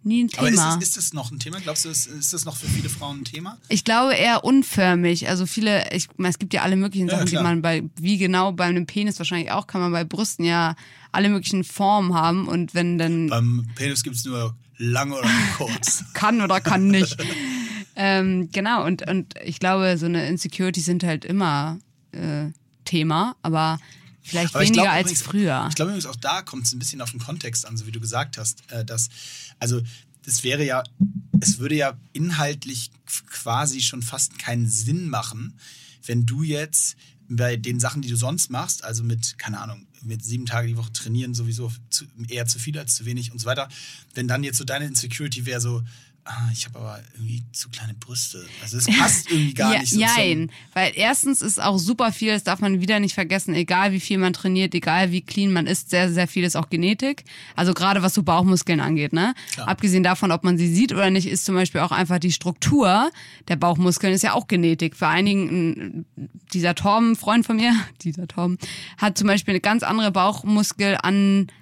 nie 0.03 0.23
ein 0.23 0.29
Aber 0.37 0.47
ist 0.49 0.55
Thema. 0.55 0.75
das, 0.75 0.83
ist 0.87 0.97
das 0.97 1.13
noch 1.13 1.31
ein 1.31 1.39
Thema? 1.39 1.59
Glaubst 1.59 1.85
du, 1.85 1.89
ist, 1.89 2.07
ist 2.07 2.33
das 2.33 2.45
noch 2.45 2.55
für 2.57 2.67
viele 2.67 2.89
Frauen 2.89 3.21
ein 3.21 3.25
Thema? 3.25 3.57
Ich 3.69 3.83
glaube 3.83 4.13
eher 4.15 4.43
unförmig. 4.43 5.27
Also 5.29 5.45
viele, 5.45 5.91
ich 5.93 6.07
meine, 6.17 6.31
es 6.31 6.39
gibt 6.39 6.53
ja 6.53 6.61
alle 6.63 6.75
möglichen 6.75 7.07
Ja, 7.07 7.15
Sachen, 7.15 7.25
die 7.25 7.31
klar. 7.31 7.43
man 7.43 7.61
bei, 7.61 7.83
wie 7.99 8.17
genau 8.17 8.51
bei 8.51 8.65
einem 8.65 8.85
Penis 8.85 9.17
wahrscheinlich 9.19 9.51
auch, 9.51 9.67
kann 9.67 9.81
man 9.81 9.91
bei 9.91 10.03
Brüsten 10.03 10.45
ja 10.45 10.75
alle 11.11 11.29
möglichen 11.29 11.63
Formen 11.63 12.13
haben. 12.13 12.47
Und 12.47 12.73
wenn 12.73 12.97
dann 12.97 13.27
Beim 13.27 13.67
Penis 13.75 14.03
gibt 14.03 14.15
es 14.15 14.25
nur 14.25 14.55
lang 14.77 15.11
oder 15.11 15.29
kurz. 15.57 16.03
kann 16.13 16.41
oder 16.41 16.61
kann 16.61 16.87
nicht. 16.87 17.17
ähm, 17.95 18.49
genau, 18.51 18.85
und, 18.85 19.07
und 19.09 19.33
ich 19.43 19.59
glaube, 19.59 19.97
so 19.97 20.05
eine 20.05 20.27
Insecurity 20.27 20.79
sind 20.81 21.03
halt 21.03 21.25
immer 21.25 21.79
äh, 22.11 22.45
Thema, 22.85 23.35
aber 23.41 23.79
vielleicht 24.21 24.55
Aber 24.55 24.63
weniger 24.63 24.83
glaub 24.83 24.93
als 24.93 25.01
übrigens- 25.11 25.21
früher. 25.23 25.65
Ich 25.69 25.75
glaube 25.75 25.91
übrigens 25.91 26.05
auch 26.05 26.15
da 26.15 26.41
kommt 26.41 26.65
es 26.65 26.73
ein 26.73 26.79
bisschen 26.79 27.01
auf 27.01 27.11
den 27.11 27.19
Kontext 27.19 27.67
an, 27.67 27.75
so 27.77 27.85
wie 27.87 27.91
du 27.91 27.99
gesagt 27.99 28.37
hast, 28.37 28.63
äh, 28.71 28.85
dass, 28.85 29.09
also 29.59 29.81
das 30.23 30.43
wäre 30.43 30.65
ja, 30.65 30.83
es 31.39 31.59
würde 31.59 31.75
ja 31.75 31.97
inhaltlich 32.13 32.91
quasi 33.29 33.81
schon 33.81 34.01
fast 34.01 34.37
keinen 34.37 34.67
Sinn 34.67 35.09
machen, 35.09 35.53
wenn 36.05 36.25
du 36.25 36.43
jetzt 36.43 36.95
bei 37.29 37.57
den 37.57 37.79
Sachen, 37.79 38.01
die 38.01 38.09
du 38.09 38.15
sonst 38.15 38.49
machst, 38.49 38.83
also 38.83 39.03
mit, 39.03 39.37
keine 39.37 39.59
Ahnung, 39.59 39.85
mit 40.01 40.23
sieben 40.23 40.45
Tage 40.45 40.67
die 40.67 40.77
Woche 40.77 40.91
trainieren 40.91 41.33
sowieso 41.33 41.71
zu, 41.89 42.05
eher 42.27 42.45
zu 42.45 42.57
viel 42.57 42.77
als 42.77 42.95
zu 42.95 43.05
wenig 43.05 43.31
und 43.31 43.39
so 43.39 43.45
weiter, 43.45 43.69
wenn 44.15 44.27
dann 44.27 44.43
jetzt 44.43 44.57
so 44.57 44.63
deine 44.63 44.85
Insecurity 44.85 45.45
wäre 45.45 45.61
so, 45.61 45.83
ah, 46.29 46.49
ich 46.53 46.65
habe 46.65 46.79
aber 46.79 46.99
irgendwie 47.15 47.43
zu 47.51 47.69
kleine 47.69 47.93
Brüste. 47.95 48.45
Also 48.61 48.77
das 48.77 48.85
passt 48.85 49.31
irgendwie 49.31 49.53
gar 49.53 49.73
ja, 49.73 49.79
nicht 49.79 49.91
so 49.91 49.99
zum, 49.99 50.51
weil 50.73 50.91
erstens 50.95 51.41
ist 51.41 51.61
auch 51.61 51.77
super 51.77 52.11
viel, 52.11 52.33
das 52.33 52.43
darf 52.43 52.59
man 52.59 52.81
wieder 52.81 52.99
nicht 52.99 53.15
vergessen, 53.15 53.55
egal 53.55 53.91
wie 53.91 53.99
viel 53.99 54.17
man 54.19 54.33
trainiert, 54.33 54.73
egal 54.75 55.11
wie 55.11 55.21
clean 55.21 55.51
man 55.51 55.65
ist, 55.65 55.89
sehr, 55.89 56.11
sehr 56.11 56.27
viel 56.27 56.43
ist 56.43 56.55
auch 56.55 56.69
Genetik. 56.69 57.25
Also 57.55 57.73
gerade 57.73 58.03
was 58.03 58.13
so 58.13 58.23
Bauchmuskeln 58.23 58.79
angeht, 58.79 59.11
ne? 59.11 59.33
Klar. 59.53 59.67
Abgesehen 59.67 60.03
davon, 60.03 60.31
ob 60.31 60.43
man 60.43 60.57
sie 60.57 60.73
sieht 60.73 60.93
oder 60.93 61.09
nicht, 61.09 61.27
ist 61.27 61.45
zum 61.45 61.55
Beispiel 61.55 61.81
auch 61.81 61.91
einfach 61.91 62.19
die 62.19 62.31
Struktur 62.31 63.11
der 63.47 63.55
Bauchmuskeln 63.55 64.13
ist 64.13 64.23
ja 64.23 64.33
auch 64.33 64.47
Genetik. 64.47 64.95
Für 64.95 65.07
einigen, 65.07 66.05
dieser 66.53 66.75
Torben, 66.75 67.15
Freund 67.15 67.45
von 67.45 67.57
mir, 67.57 67.73
dieser 68.01 68.27
Torben, 68.27 68.57
hat 68.97 69.17
zum 69.17 69.27
Beispiel 69.27 69.53
eine 69.53 69.61
ganz 69.61 69.83
andere 69.83 70.11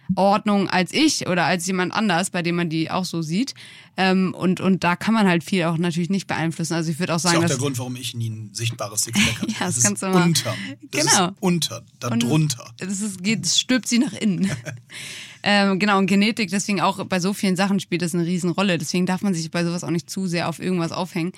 Bauchmuskelanordnung 0.09 0.69
als 0.69 0.93
ich 0.93 1.27
oder 1.27 1.45
als 1.45 1.65
jemand 1.67 1.93
anders, 1.93 2.29
bei 2.29 2.41
dem 2.41 2.55
man 2.55 2.69
die 2.69 2.89
auch 2.91 3.05
so 3.05 3.21
sieht. 3.21 3.53
Ähm, 3.99 4.35
und, 4.37 4.61
und 4.61 4.83
da 4.83 4.95
kann 4.95 5.13
man 5.15 5.27
halt 5.27 5.43
viel 5.43 5.63
auch 5.63 5.77
natürlich 5.77 6.09
nicht 6.11 6.27
beeinflussen. 6.27 6.73
Also 6.75 6.91
ich 6.91 6.99
würde 6.99 7.13
auch 7.13 7.17
Das 7.17 7.25
ist 7.25 7.31
sagen, 7.31 7.43
auch 7.43 7.47
der 7.47 7.57
Grund, 7.57 7.77
warum 7.79 7.95
ich 7.95 8.13
nie 8.13 8.29
ein 8.29 8.49
sichtbares 8.53 9.01
Sixpack 9.01 9.41
hatte. 9.41 9.51
Ja, 9.53 9.65
das 9.65 9.77
ist 9.77 9.83
kannst 9.83 10.03
du 10.03 10.07
mal- 10.07 10.23
unter. 10.23 10.55
Das 10.91 11.05
Genau. 11.07 11.27
ist 11.29 11.33
unter, 11.39 11.81
da 11.99 12.09
Und 12.09 12.21
drunter. 12.23 12.71
Das 12.77 13.01
ist, 13.01 13.23
geht, 13.23 13.45
es 13.45 13.59
stülpt 13.59 13.87
sie 13.87 13.97
nach 13.97 14.13
innen. 14.13 14.51
ähm, 15.43 15.79
genau, 15.79 15.97
und 15.97 16.05
Genetik, 16.07 16.49
deswegen 16.51 16.79
auch 16.81 17.03
bei 17.05 17.19
so 17.19 17.33
vielen 17.33 17.55
Sachen 17.55 17.79
spielt 17.79 18.03
das 18.03 18.13
eine 18.13 18.25
Riesenrolle. 18.25 18.77
Deswegen 18.77 19.07
darf 19.07 19.21
man 19.23 19.33
sich 19.33 19.49
bei 19.49 19.63
sowas 19.63 19.83
auch 19.83 19.89
nicht 19.89 20.09
zu 20.09 20.27
sehr 20.27 20.47
auf 20.49 20.59
irgendwas 20.59 20.91
aufhängen, 20.91 21.31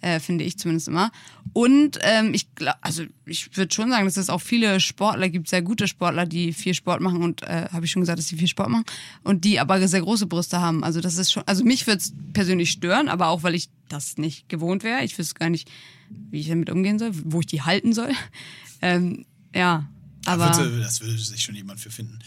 äh, 0.00 0.20
finde 0.20 0.44
ich 0.44 0.58
zumindest 0.58 0.88
immer. 0.88 1.10
Und 1.52 1.98
ähm, 2.02 2.34
ich 2.34 2.54
glaube, 2.54 2.78
also 2.82 3.04
ich 3.24 3.56
würde 3.56 3.74
schon 3.74 3.90
sagen, 3.90 4.04
dass 4.04 4.16
es 4.16 4.30
auch 4.30 4.40
viele 4.40 4.80
Sportler 4.80 5.28
gibt, 5.28 5.48
sehr 5.48 5.62
gute 5.62 5.88
Sportler, 5.88 6.26
die 6.26 6.52
viel 6.52 6.74
Sport 6.74 7.00
machen 7.00 7.22
und 7.22 7.42
äh, 7.42 7.68
habe 7.72 7.86
ich 7.86 7.90
schon 7.90 8.02
gesagt, 8.02 8.18
dass 8.18 8.26
die 8.26 8.36
viel 8.36 8.48
Sport 8.48 8.68
machen 8.68 8.84
und 9.24 9.44
die 9.44 9.58
aber 9.58 9.86
sehr 9.88 10.02
große 10.02 10.26
Brüste 10.26 10.60
haben. 10.60 10.84
Also 10.84 11.00
das 11.00 11.16
ist 11.16 11.32
schon, 11.32 11.42
also 11.46 11.64
mich 11.64 11.86
würde 11.86 11.98
es 11.98 12.12
persönlich 12.32 12.70
stören, 12.70 13.08
aber 13.08 13.28
auch 13.28 13.42
weil 13.42 13.54
ich 13.54 13.70
das 13.88 14.18
nicht 14.18 14.48
gewohnt 14.48 14.84
wäre. 14.84 15.04
Ich 15.04 15.16
wüsste 15.18 15.34
gar 15.34 15.48
nicht, 15.48 15.70
wie 16.30 16.40
ich 16.40 16.48
damit 16.48 16.70
umgehen 16.70 16.98
soll, 16.98 17.10
wo 17.24 17.40
ich 17.40 17.46
die 17.46 17.62
halten 17.62 17.92
soll. 17.92 18.10
Ähm, 18.82 19.24
ja, 19.54 19.88
aber 20.26 20.48
das 20.48 21.00
würde 21.00 21.16
sich 21.16 21.42
schon 21.42 21.54
jemand 21.54 21.80
für 21.80 21.90
finden. 21.90 22.18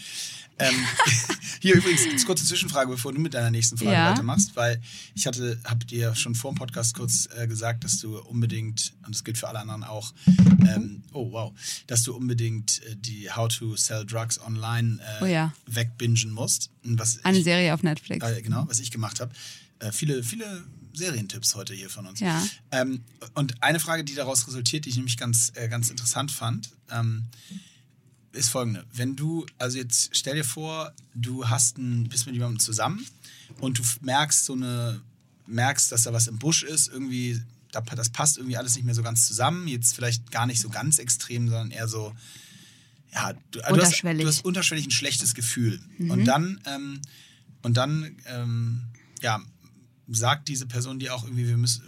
Ähm, 0.60 0.74
hier 1.60 1.74
übrigens, 1.74 2.02
eine 2.06 2.20
kurze 2.24 2.44
Zwischenfrage, 2.44 2.90
bevor 2.90 3.12
du 3.12 3.20
mit 3.20 3.34
deiner 3.34 3.50
nächsten 3.50 3.76
Frage 3.78 3.92
Ja. 3.92 4.10
weitermachst, 4.10 4.54
weil 4.56 4.80
ich 5.14 5.26
hatte, 5.26 5.58
habe 5.64 5.84
dir 5.84 6.14
schon 6.14 6.34
vor 6.34 6.52
dem 6.52 6.58
Podcast 6.58 6.94
kurz 6.94 7.28
äh, 7.36 7.46
gesagt, 7.46 7.82
dass 7.84 7.98
du 7.98 8.18
unbedingt, 8.18 8.92
und 9.06 9.14
das 9.14 9.24
gilt 9.24 9.38
für 9.38 9.48
alle 9.48 9.58
anderen 9.60 9.84
auch, 9.84 10.12
ähm, 10.26 11.02
oh 11.12 11.32
wow, 11.32 11.52
dass 11.86 12.02
du 12.02 12.14
unbedingt 12.14 12.82
äh, 12.84 12.96
die 12.96 13.30
How 13.30 13.48
to 13.48 13.76
Sell 13.76 14.04
Drugs 14.06 14.40
Online 14.40 14.98
äh, 15.20 15.24
Oh 15.24 15.26
ja. 15.26 15.52
wegbingen 15.66 16.30
musst. 16.30 16.70
Was 16.82 17.24
eine 17.24 17.38
ich, 17.38 17.44
Serie 17.44 17.74
auf 17.74 17.82
Netflix. 17.82 18.24
äh, 18.26 18.42
genau, 18.42 18.66
was 18.68 18.78
ich 18.80 18.90
gemacht 18.90 19.20
habe. 19.20 19.32
Äh, 19.80 19.92
viele, 19.92 20.22
viele 20.22 20.64
Serientipps 20.92 21.54
heute 21.54 21.72
hier 21.72 21.88
von 21.88 22.06
uns. 22.06 22.20
Ja. 22.20 22.42
Ähm, 22.72 23.02
und 23.34 23.62
eine 23.62 23.80
Frage, 23.80 24.04
die 24.04 24.14
daraus 24.14 24.46
resultiert, 24.46 24.84
die 24.84 24.90
ich 24.90 24.96
nämlich 24.96 25.16
ganz, 25.16 25.52
äh, 25.54 25.68
ganz 25.68 25.88
interessant 25.88 26.30
fand, 26.32 26.70
ähm, 26.90 27.24
ist 28.32 28.50
folgende. 28.50 28.84
Wenn 28.92 29.16
du, 29.16 29.46
also 29.58 29.78
jetzt 29.78 30.10
stell 30.16 30.36
dir 30.36 30.44
vor, 30.44 30.92
du 31.14 31.48
hast 31.48 31.78
ein, 31.78 32.08
bist 32.08 32.26
mit 32.26 32.34
jemandem 32.34 32.60
zusammen 32.60 33.04
und 33.60 33.78
du 33.78 33.82
merkst 34.02 34.44
so 34.44 34.52
eine, 34.52 35.00
merkst, 35.46 35.90
dass 35.90 36.04
da 36.04 36.12
was 36.12 36.28
im 36.28 36.38
Busch 36.38 36.62
ist, 36.62 36.88
irgendwie 36.88 37.42
da, 37.72 37.80
das 37.80 38.10
passt 38.10 38.38
irgendwie 38.38 38.56
alles 38.56 38.76
nicht 38.76 38.84
mehr 38.84 38.94
so 38.94 39.02
ganz 39.02 39.26
zusammen. 39.26 39.68
Jetzt 39.68 39.94
vielleicht 39.94 40.30
gar 40.30 40.46
nicht 40.46 40.60
so 40.60 40.68
ganz 40.68 40.98
extrem, 40.98 41.48
sondern 41.48 41.70
eher 41.70 41.88
so, 41.88 42.14
ja, 43.12 43.32
du, 43.32 43.58
du, 43.58 43.62
hast, 43.62 43.72
Unterschwellig. 43.72 44.22
du 44.22 44.28
hast 44.28 44.44
unterschwellig 44.44 44.86
ein 44.86 44.90
schlechtes 44.90 45.34
Gefühl. 45.34 45.80
Und 45.98 46.24
dann, 46.24 46.60
ähm, 46.66 47.00
und 47.62 47.76
dann, 47.76 48.16
ähm, 48.26 48.82
ja, 49.20 49.40
sagt 50.08 50.48
diese 50.48 50.66
Person 50.66 50.98
dir 50.98 51.14
auch 51.14 51.24
irgendwie, 51.24 51.46
wir 51.46 51.56
müssen, 51.56 51.84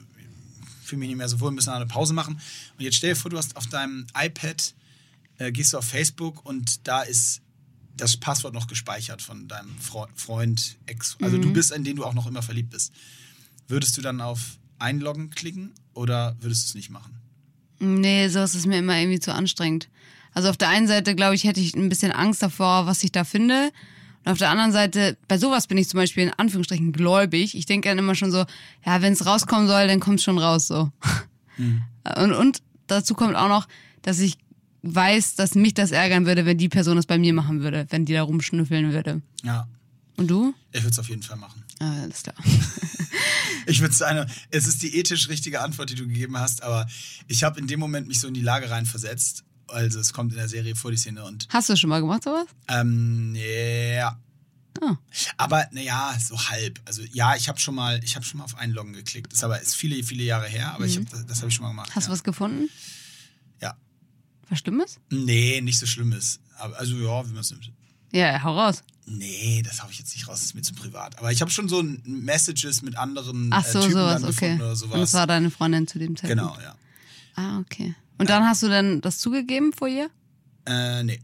ich 0.82 0.88
fühle 0.88 1.00
mich 1.00 1.08
nicht 1.08 1.18
mehr 1.18 1.28
so 1.28 1.40
wohl, 1.40 1.50
wir 1.50 1.54
müssen 1.54 1.70
eine 1.70 1.86
Pause 1.86 2.12
machen. 2.12 2.34
Und 2.34 2.84
jetzt 2.84 2.96
stell 2.96 3.10
dir 3.10 3.16
vor, 3.16 3.30
du 3.30 3.38
hast 3.38 3.56
auf 3.56 3.66
deinem 3.66 4.06
iPad, 4.16 4.74
äh, 5.42 5.52
gehst 5.52 5.72
du 5.72 5.78
auf 5.78 5.84
Facebook 5.84 6.44
und 6.44 6.86
da 6.86 7.02
ist 7.02 7.42
das 7.96 8.16
Passwort 8.16 8.54
noch 8.54 8.66
gespeichert 8.66 9.20
von 9.20 9.48
deinem 9.48 9.76
Fre 9.78 10.08
Freund, 10.14 10.78
Ex, 10.86 11.16
also 11.20 11.36
du 11.38 11.52
bist, 11.52 11.72
in 11.72 11.84
den 11.84 11.96
du 11.96 12.04
auch 12.04 12.14
noch 12.14 12.26
immer 12.26 12.42
verliebt 12.42 12.70
bist. 12.70 12.92
Würdest 13.68 13.96
du 13.96 14.02
dann 14.02 14.20
auf 14.20 14.58
Einloggen 14.78 15.30
klicken 15.30 15.72
oder 15.94 16.36
würdest 16.40 16.64
du 16.64 16.68
es 16.68 16.74
nicht 16.74 16.90
machen? 16.90 17.16
Nee, 17.78 18.28
sowas 18.28 18.54
ist 18.54 18.66
mir 18.66 18.78
immer 18.78 18.98
irgendwie 18.98 19.20
zu 19.20 19.34
anstrengend. 19.34 19.88
Also 20.34 20.48
auf 20.48 20.56
der 20.56 20.68
einen 20.68 20.86
Seite, 20.86 21.14
glaube 21.14 21.34
ich, 21.34 21.44
hätte 21.44 21.60
ich 21.60 21.74
ein 21.74 21.88
bisschen 21.88 22.12
Angst 22.12 22.42
davor, 22.42 22.86
was 22.86 23.04
ich 23.04 23.12
da 23.12 23.24
finde. 23.24 23.70
Und 24.24 24.32
auf 24.32 24.38
der 24.38 24.50
anderen 24.50 24.72
Seite, 24.72 25.18
bei 25.28 25.36
sowas 25.36 25.66
bin 25.66 25.78
ich 25.78 25.88
zum 25.88 25.98
Beispiel 25.98 26.24
in 26.24 26.32
Anführungsstrichen 26.32 26.92
gläubig. 26.92 27.56
Ich 27.56 27.66
denke 27.66 27.88
dann 27.88 27.98
immer 27.98 28.14
schon 28.14 28.30
so, 28.30 28.44
ja, 28.86 29.02
wenn 29.02 29.12
es 29.12 29.26
rauskommen 29.26 29.66
soll, 29.66 29.88
dann 29.88 30.00
kommt 30.00 30.22
schon 30.22 30.38
raus 30.38 30.66
so. 30.66 30.90
Und, 32.16 32.32
und 32.32 32.62
dazu 32.88 33.14
kommt 33.14 33.36
auch 33.36 33.48
noch, 33.48 33.68
dass 34.00 34.18
ich 34.18 34.38
weiß, 34.82 35.34
dass 35.36 35.54
mich 35.54 35.74
das 35.74 35.90
ärgern 35.90 36.26
würde, 36.26 36.44
wenn 36.46 36.58
die 36.58 36.68
Person 36.68 36.96
das 36.96 37.06
bei 37.06 37.18
mir 37.18 37.32
machen 37.32 37.62
würde, 37.62 37.86
wenn 37.90 38.04
die 38.04 38.12
da 38.12 38.22
rumschnüffeln 38.22 38.92
würde. 38.92 39.22
Ja, 39.42 39.68
Und 40.16 40.28
du? 40.28 40.54
ich 40.72 40.82
würde 40.82 40.90
es 40.90 40.98
auf 40.98 41.08
jeden 41.08 41.22
Fall 41.22 41.36
machen. 41.36 41.62
Ah, 41.78 42.02
alles 42.02 42.22
klar. 42.22 42.36
Ich 43.66 43.80
würde 43.80 43.94
sagen, 43.94 44.28
es 44.50 44.66
ist 44.66 44.82
die 44.82 44.96
ethisch 44.96 45.28
richtige 45.28 45.60
Antwort, 45.60 45.90
die 45.90 45.94
du 45.94 46.06
gegeben 46.08 46.36
hast, 46.36 46.64
aber 46.64 46.88
ich 47.28 47.44
habe 47.44 47.60
in 47.60 47.68
dem 47.68 47.78
Moment 47.78 48.08
mich 48.08 48.18
so 48.18 48.26
in 48.26 48.34
die 48.34 48.40
Lage 48.40 48.70
reinversetzt. 48.70 49.44
Also 49.68 50.00
es 50.00 50.12
kommt 50.12 50.32
in 50.32 50.38
der 50.38 50.48
Serie 50.48 50.74
vor 50.74 50.90
die 50.90 50.96
Szene 50.96 51.22
und 51.24 51.46
Hast 51.48 51.68
du 51.68 51.76
schon 51.76 51.88
mal 51.90 52.00
gemacht 52.00 52.24
sowas? 52.24 52.46
ähm, 52.68 53.36
ja. 53.36 54.18
Ah. 54.80 54.96
Aber 55.36 55.68
naja, 55.70 56.12
so 56.18 56.36
halb. 56.48 56.80
Also 56.86 57.02
ja, 57.12 57.36
ich 57.36 57.48
habe 57.48 57.60
schon 57.60 57.74
mal, 57.76 58.02
ich 58.02 58.16
habe 58.16 58.24
schon 58.24 58.38
mal 58.38 58.44
auf 58.44 58.56
Einloggen 58.58 58.94
geklickt. 58.94 59.30
Das 59.32 59.38
ist 59.38 59.44
aber 59.44 59.60
ist 59.60 59.76
viele, 59.76 60.02
viele 60.02 60.24
Jahre 60.24 60.48
her, 60.48 60.74
aber 60.74 60.86
ich 60.86 60.96
hab, 60.96 61.08
das, 61.10 61.24
das 61.26 61.38
habe 61.38 61.48
ich 61.48 61.54
schon 61.54 61.62
mal 61.64 61.70
gemacht. 61.70 61.90
Mhm. 61.90 61.94
Hast 61.94 62.06
du 62.08 62.10
ja. 62.10 62.14
was 62.14 62.24
gefunden? 62.24 62.68
Was 64.52 64.58
Schlimmes? 64.58 65.00
Nee, 65.10 65.62
nicht 65.62 65.78
so 65.78 65.86
Schlimmes. 65.86 66.38
Aber, 66.58 66.78
also 66.78 66.94
ja, 66.94 67.26
wie 67.26 67.32
man 67.32 67.40
es 67.40 67.50
nimmt. 67.50 67.72
Ja, 68.12 68.42
hau 68.42 68.54
raus. 68.58 68.82
Nee, 69.06 69.62
das 69.64 69.80
habe 69.80 69.90
ich 69.90 69.98
jetzt 69.98 70.14
nicht 70.14 70.28
raus, 70.28 70.40
das 70.40 70.48
ist 70.48 70.54
mir 70.54 70.60
zu 70.60 70.74
privat. 70.74 71.18
Aber 71.18 71.32
ich 71.32 71.40
habe 71.40 71.50
schon 71.50 71.70
so 71.70 71.80
ein 71.80 72.02
Messages 72.04 72.82
mit 72.82 72.98
anderen 72.98 73.48
Ach 73.50 73.64
so, 73.64 73.78
äh, 73.78 73.82
Typen 73.86 73.92
sowas, 73.94 74.24
okay. 74.24 74.54
oder 74.56 74.68
Und 74.70 74.76
sowas. 74.76 75.00
das 75.00 75.14
war 75.14 75.26
deine 75.26 75.50
Freundin 75.50 75.86
zu 75.88 75.98
dem 75.98 76.16
Zeitpunkt. 76.16 76.54
genau, 76.54 76.62
ja. 76.62 76.76
Ah, 77.34 77.60
okay. 77.60 77.94
Und 78.18 78.28
dann 78.28 78.44
hast 78.44 78.62
du 78.62 78.68
dann 78.68 79.00
das 79.00 79.18
zugegeben 79.20 79.72
vor 79.72 79.88
ihr? 79.88 80.10
Äh, 80.66 81.02
nee. 81.02 81.18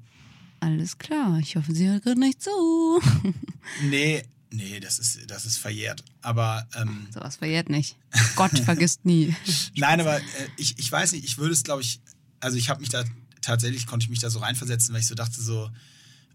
Alles 0.61 0.97
klar, 0.97 1.39
ich 1.39 1.55
hoffe, 1.57 1.75
sie 1.75 1.87
hört 1.87 2.05
gerade 2.05 2.19
nicht 2.19 2.43
zu. 2.43 2.51
Nee, 3.83 4.23
nee, 4.51 4.81
das 4.81 4.99
ist, 4.99 5.31
das 5.31 5.45
ist 5.45 5.59
verjährt. 5.59 6.03
Aber 6.23 6.67
ähm, 6.75 7.07
Sowas 7.13 7.37
verjährt 7.37 7.69
nicht. 7.69 7.97
Gott 8.37 8.59
vergisst 8.59 9.05
nie. 9.05 9.37
nein, 9.77 10.01
aber 10.01 10.17
äh, 10.17 10.23
ich, 10.57 10.79
ich 10.79 10.91
weiß 10.91 11.13
nicht, 11.13 11.27
ich 11.27 11.37
würde 11.37 11.53
es, 11.53 11.63
glaube 11.65 11.83
ich, 11.83 12.01
also 12.41 12.57
ich 12.57 12.69
habe 12.69 12.81
mich 12.81 12.89
da 12.89 13.05
tatsächlich, 13.41 13.87
konnte 13.87 14.05
ich 14.05 14.11
mich 14.11 14.21
da 14.21 14.31
so 14.31 14.41
reinversetzen, 14.41 14.93
weil 14.93 15.01
ich 15.01 15.07
so 15.07 15.15
dachte, 15.15 15.41
so, 15.41 15.71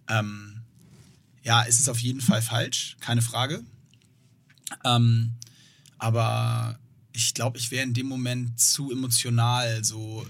ähm, 0.10 0.62
ja, 1.44 1.64
es 1.66 1.80
ist 1.80 1.90
auf 1.90 2.00
jeden 2.00 2.22
Fall 2.22 2.42
falsch, 2.42 2.98
keine 3.00 3.22
Frage. 3.22 3.64
Ähm, 4.84 5.34
aber 5.98 6.80
ich 7.12 7.34
glaube, 7.34 7.58
ich 7.58 7.72
wäre 7.72 7.84
in 7.84 7.94
dem 7.94 8.08
Moment 8.08 8.60
zu 8.60 8.92
emotional 8.92 9.84
so 9.84 10.26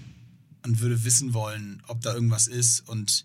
und 0.64 0.80
würde 0.80 1.04
wissen 1.04 1.34
wollen, 1.34 1.82
ob 1.86 2.00
da 2.00 2.14
irgendwas 2.14 2.46
ist 2.46 2.80
und 2.88 3.24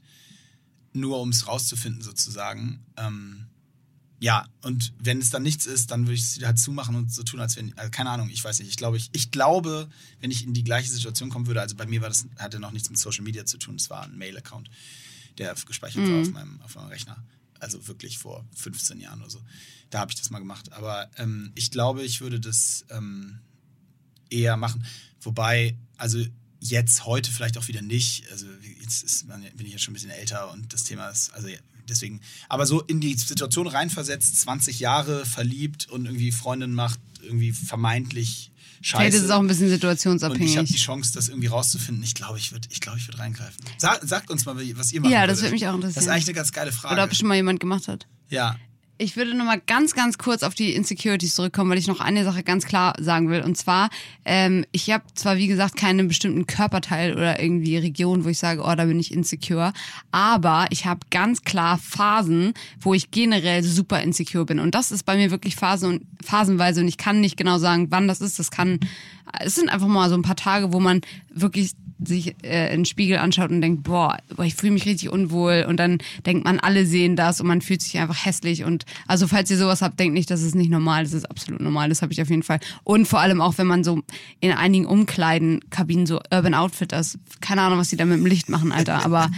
nur 0.93 1.19
um 1.19 1.29
es 1.29 1.47
rauszufinden 1.47 2.01
sozusagen. 2.01 2.85
Ähm, 2.97 3.48
ja, 4.19 4.47
und 4.63 4.93
wenn 4.99 5.19
es 5.19 5.29
dann 5.29 5.43
nichts 5.43 5.65
ist, 5.65 5.91
dann 5.91 6.01
würde 6.01 6.15
ich 6.15 6.21
es 6.21 6.43
halt 6.43 6.60
zumachen 6.60 6.95
und 6.95 7.12
so 7.12 7.23
tun, 7.23 7.39
als 7.39 7.55
wenn, 7.55 7.77
also 7.77 7.89
keine 7.89 8.10
Ahnung, 8.10 8.29
ich 8.29 8.43
weiß 8.43 8.60
nicht. 8.60 8.69
Ich 8.69 8.75
glaube, 8.75 8.97
ich, 8.97 9.10
ich 9.13 9.32
glaube, 9.32 9.89
wenn 10.19 10.29
ich 10.29 10.43
in 10.43 10.53
die 10.53 10.63
gleiche 10.63 10.89
Situation 10.89 11.29
kommen 11.29 11.47
würde, 11.47 11.62
also 11.62 11.75
bei 11.75 11.86
mir 11.86 12.01
war 12.01 12.10
das, 12.10 12.25
hatte 12.38 12.60
noch 12.60 12.71
nichts 12.71 12.89
mit 12.89 12.99
Social 12.99 13.23
Media 13.23 13.45
zu 13.45 13.58
tun, 13.58 13.75
es 13.75 13.89
war 13.89 14.03
ein 14.03 14.17
Mail-Account, 14.17 14.69
der 15.38 15.55
gespeichert 15.65 16.05
war 16.05 16.21
auf 16.21 16.32
meinem, 16.32 16.62
auf 16.62 16.75
meinem 16.75 16.89
Rechner. 16.89 17.23
Also 17.62 17.88
wirklich 17.88 18.17
vor 18.17 18.45
15 18.55 18.99
Jahren 18.99 19.21
oder 19.21 19.29
so. 19.29 19.41
Da 19.89 19.99
habe 19.99 20.12
ich 20.12 20.17
das 20.17 20.29
mal 20.29 20.39
gemacht. 20.39 20.71
Aber 20.73 21.10
ähm, 21.17 21.51
ich 21.55 21.71
glaube, 21.71 22.03
ich 22.03 22.21
würde 22.21 22.39
das 22.39 22.86
ähm, 22.89 23.39
eher 24.29 24.58
machen. 24.58 24.86
Wobei, 25.21 25.77
also 25.97 26.23
jetzt, 26.60 27.05
heute 27.05 27.32
vielleicht 27.32 27.58
auch 27.58 27.67
wieder 27.67 27.82
nicht. 27.82 28.29
Also 28.32 28.47
jetzt 28.82 29.03
ist 29.03 29.27
man, 29.27 29.41
bin 29.41 29.65
ich 29.65 29.73
jetzt 29.73 29.84
schon 29.84 29.91
ein 29.91 29.95
bisschen 29.95 30.12
älter 30.12 30.51
und 30.51 30.73
das 30.73 30.84
Thema 30.84 31.10
ist, 31.10 31.34
also 31.34 31.47
ja, 31.47 31.60
deswegen, 31.89 32.21
aber 32.47 32.65
so 32.65 32.82
in 32.82 32.99
die 33.02 33.13
Situation 33.15 33.67
reinversetzt, 33.67 34.39
20 34.41 34.80
Jahre 34.80 35.25
verliebt 35.25 35.89
und 35.89 36.06
irgendwie 36.06 36.32
Freundin 36.32 36.73
macht, 36.73 36.99
irgendwie 37.21 37.52
vermeintlich 37.52 38.52
scheiße. 38.82 39.02
Vielleicht 39.02 39.15
ist 39.17 39.23
es 39.23 39.32
auch 39.32 39.39
ein 39.39 39.47
bisschen 39.47 39.67
und 39.67 39.73
ich 39.75 39.84
habe 39.84 39.93
die 39.93 39.99
situationsabhängig. 40.02 40.82
Chance, 40.82 41.12
das 41.13 41.28
irgendwie 41.30 41.47
rauszufinden. 41.47 42.04
Ich 42.04 42.15
glaube, 42.15 42.38
ich 42.38 42.52
würde 42.52 42.67
ich 42.71 42.80
glaube, 42.80 42.97
ich 42.99 43.08
würd 43.08 43.19
reingreifen. 43.19 43.63
Sa 43.78 43.99
sagt 44.02 44.30
uns 44.32 44.45
mal, 44.45 44.56
was 44.78 44.91
ihr 44.93 45.02
machen 45.02 45.12
Ja, 45.12 45.28
das 45.28 45.41
würde 45.41 45.52
mich 45.54 45.67
auch 45.67 45.73
Das 45.80 45.91
ist 45.91 45.97
interessieren. 45.97 46.13
eigentlich 46.13 46.28
eine 46.28 46.34
ganz 46.36 46.52
geile 46.52 46.71
Frage. 46.71 46.93
Oder 46.93 47.04
ob 47.04 47.15
schon 47.15 47.28
mal 47.28 47.36
jemand 47.36 47.60
gemacht 47.60 47.88
hat. 47.88 48.08
ja. 48.30 48.58
Ich 49.01 49.15
würde 49.15 49.33
noch 49.33 49.45
mal 49.45 49.62
ganz, 49.65 49.93
ganz 49.95 50.17
kurz 50.17 50.43
auf 50.43 50.55
die 50.55 50.75
Insecurities 50.75 51.33
zurückkommen, 51.33 51.71
weil 51.71 51.77
ich 51.77 51.88
noch 51.88 52.01
eine 52.01 52.25
Sache 52.25 52.43
ganz 52.43 52.65
klar 52.65 52.95
sagen 52.99 53.29
will. 53.29 53.41
Und 53.43 53.55
zwar, 53.55 53.89
ähm, 54.25 54.65
ich 54.73 54.91
habe 54.91 55.05
zwar, 55.15 55.38
wie 55.38 55.47
gesagt, 55.47 55.77
keinen 55.77 56.09
bestimmten 56.09 56.47
Körperteil 56.47 57.13
oder 57.13 57.41
irgendwie 57.41 57.77
Region, 57.77 58.25
wo 58.25 58.27
ich 58.27 58.39
sage, 58.39 58.62
oh, 58.62 58.75
da 58.75 58.83
bin 58.83 58.99
ich 58.99 59.13
insecure. 59.13 59.71
Aber 60.12 60.65
ich 60.71 60.85
habe 60.85 60.99
ganz 61.12 61.43
klar 61.43 61.77
Phasen, 61.77 62.53
wo 62.81 62.93
ich 62.93 63.09
generell 63.09 63.63
super 63.63 64.01
insecure 64.01 64.43
bin. 64.43 64.59
Und 64.59 64.75
das 64.75 64.91
ist 64.91 65.03
bei 65.03 65.15
mir 65.15 65.31
wirklich 65.31 65.55
Phase 65.55 65.88
und, 65.88 66.01
phasenweise. 66.21 66.81
Und 66.81 66.89
ich 66.89 66.97
kann 66.97 67.21
nicht 67.21 67.38
genau 67.38 67.57
sagen, 67.57 67.88
wann 67.91 68.09
das 68.09 68.19
ist. 68.19 68.38
Das 68.38 68.51
kann, 68.51 68.81
es 69.39 69.55
sind 69.55 69.69
einfach 69.69 69.88
mal 69.88 70.09
so 70.09 70.15
ein 70.15 70.23
paar 70.23 70.35
Tage, 70.35 70.73
wo 70.73 70.81
man 70.81 70.99
wirklich 71.33 71.71
sich 72.03 72.35
äh, 72.43 72.67
in 72.73 72.79
den 72.81 72.85
Spiegel 72.85 73.17
anschaut 73.17 73.51
und 73.51 73.62
denkt, 73.62 73.83
boah, 73.83 74.17
ich 74.43 74.55
fühle 74.55 74.73
mich 74.73 74.85
richtig 74.85 75.09
unwohl. 75.09 75.65
Und 75.67 75.77
dann 75.77 75.99
denkt 76.25 76.45
man, 76.45 76.59
alle 76.59 76.85
sehen 76.85 77.15
das 77.15 77.41
und 77.41 77.47
man 77.47 77.62
fühlt 77.62 77.81
sich 77.81 77.97
einfach 77.97 78.25
hässlich. 78.25 78.63
Und 78.63 78.85
also 79.07 79.27
falls 79.27 79.51
ihr 79.51 79.57
sowas 79.57 79.81
habt, 79.81 79.99
denkt 79.99 80.13
nicht, 80.13 80.31
das 80.31 80.41
ist 80.41 80.55
nicht 80.55 80.71
normal, 80.71 81.03
das 81.03 81.13
ist 81.13 81.29
absolut 81.29 81.62
normal, 81.62 81.89
das 81.89 82.01
habe 82.01 82.13
ich 82.13 82.21
auf 82.21 82.29
jeden 82.29 82.43
Fall. 82.43 82.59
Und 82.83 83.07
vor 83.07 83.19
allem 83.19 83.41
auch, 83.41 83.57
wenn 83.57 83.67
man 83.67 83.83
so 83.83 84.01
in 84.39 84.51
einigen 84.51 84.85
Umkleidenkabinen 84.85 86.05
so 86.05 86.19
Urban 86.31 86.53
Outfitters, 86.53 87.17
keine 87.41 87.62
Ahnung, 87.62 87.79
was 87.79 87.89
die 87.89 87.97
da 87.97 88.05
mit 88.05 88.17
dem 88.17 88.25
Licht 88.25 88.49
machen, 88.49 88.71
Alter, 88.71 89.03
aber 89.05 89.29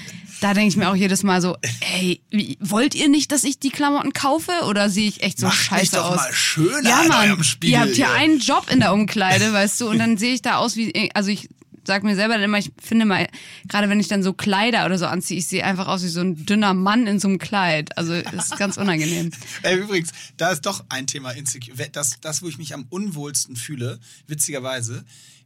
da 0.42 0.56
denke 0.56 0.70
ich 0.70 0.78
mir 0.78 0.90
auch 0.90 0.96
jedes 0.96 1.22
Mal 1.22 1.40
so, 1.40 1.56
ey, 2.00 2.20
wollt 2.60 2.96
ihr 2.96 3.10
nicht, 3.10 3.32
dass 3.32 3.44
ich 3.44 3.60
die 3.60 3.70
Klamotten 3.70 4.12
kaufe? 4.12 4.52
Oder 4.68 4.90
sehe 4.90 5.08
ich 5.08 5.22
echt 5.22 5.40
so 5.40 5.46
Macht 5.46 5.58
mich 5.58 5.68
scheiße 5.68 5.96
doch 5.98 6.12
aus? 6.12 6.16
mal 6.16 6.34
schöner 6.34 6.90
ja, 6.90 7.02
an 7.02 7.08
Mann, 7.08 7.44
Spiegel, 7.44 7.74
ihr 7.74 7.80
habt 7.80 7.96
hier 7.96 8.06
ihr. 8.06 8.14
einen 8.14 8.40
Job 8.40 8.66
in 8.72 8.80
der 8.80 8.92
Umkleide, 8.92 9.54
weißt 9.54 9.80
du, 9.82 9.90
und 9.90 10.00
dann 10.00 10.18
sehe 10.18 10.34
ich 10.34 10.42
da 10.42 10.58
aus 10.58 10.76
wie, 10.76 11.12
also 11.14 11.30
ich 11.30 11.48
sag 11.84 12.04
mir 12.04 12.16
selber 12.16 12.36
dann 12.36 12.44
immer, 12.44 12.58
ich 12.58 12.72
finde 12.82 13.06
mal, 13.06 13.28
gerade 13.68 13.90
wenn 13.90 14.00
ich 14.00 14.08
dann 14.08 14.24
so 14.24 14.34
Kleider 14.34 14.86
oder 14.86 14.98
so 14.98 15.06
anziehe, 15.08 15.40
ich 15.40 15.48
sehe 15.48 15.64
einfach 15.64 15.88
aus 15.88 16.04
wie 16.04 16.08
so 16.08 16.22
ein 16.22 16.46
dünner 16.46 16.74
Mann 16.74 17.08
in 17.08 17.20
so 17.20 17.28
einem 17.28 17.38
Kleid. 17.40 17.98
Also 17.98 18.14
ist 18.14 18.58
ganz 18.58 18.78
unangenehm. 18.78 19.32
Ey, 19.64 19.78
übrigens, 19.78 20.12
da 20.38 20.52
ist 20.52 20.66
doch 20.66 20.84
ein 20.90 21.08
Thema 21.08 21.32
Insecure. 21.32 21.90
Das, 21.92 22.18
das, 22.22 22.42
wo 22.42 22.48
ich 22.48 22.58
mich 22.58 22.74
am 22.74 22.86
unwohlsten 22.90 23.56
fühle, 23.56 24.00
witzigerweise, 24.28 25.04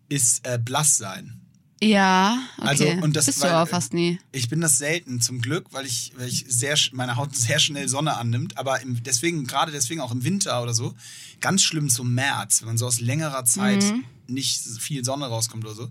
ist 0.09 0.45
äh, 0.47 0.59
blass 0.63 0.97
sein. 0.97 1.41
Ja, 1.81 2.39
okay. 2.57 2.67
Also, 2.67 2.87
und 3.03 3.15
das, 3.15 3.25
Bist 3.25 3.41
weil, 3.41 3.49
du 3.49 3.55
aber 3.57 3.67
fast 3.67 3.93
nie. 3.93 4.17
Ich 4.31 4.47
bin 4.49 4.61
das 4.61 4.77
selten, 4.77 5.19
zum 5.19 5.41
Glück, 5.41 5.67
weil 5.71 5.85
ich, 5.85 6.13
weil 6.17 6.27
ich 6.27 6.45
sehr, 6.47 6.75
meine 6.93 7.17
Haut 7.17 7.35
sehr 7.35 7.59
schnell 7.59 7.89
Sonne 7.89 8.15
annimmt. 8.17 8.57
Aber 8.57 8.81
im, 8.81 9.03
deswegen, 9.03 9.45
gerade 9.45 9.71
deswegen 9.71 9.99
auch 9.99 10.11
im 10.11 10.23
Winter 10.23 10.63
oder 10.63 10.73
so, 10.73 10.95
ganz 11.41 11.63
schlimm 11.63 11.89
zum 11.89 12.13
März, 12.13 12.61
wenn 12.61 12.69
man 12.69 12.77
so 12.77 12.87
aus 12.87 13.01
längerer 13.01 13.43
Zeit 13.45 13.83
Mhm. 13.83 14.03
nicht 14.27 14.61
viel 14.79 15.03
Sonne 15.03 15.25
rauskommt 15.27 15.65
oder 15.65 15.75
so. 15.75 15.89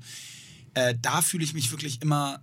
Äh, 0.74 0.94
da 1.00 1.22
fühle 1.22 1.44
ich 1.44 1.54
mich 1.54 1.70
wirklich 1.70 2.02
immer, 2.02 2.40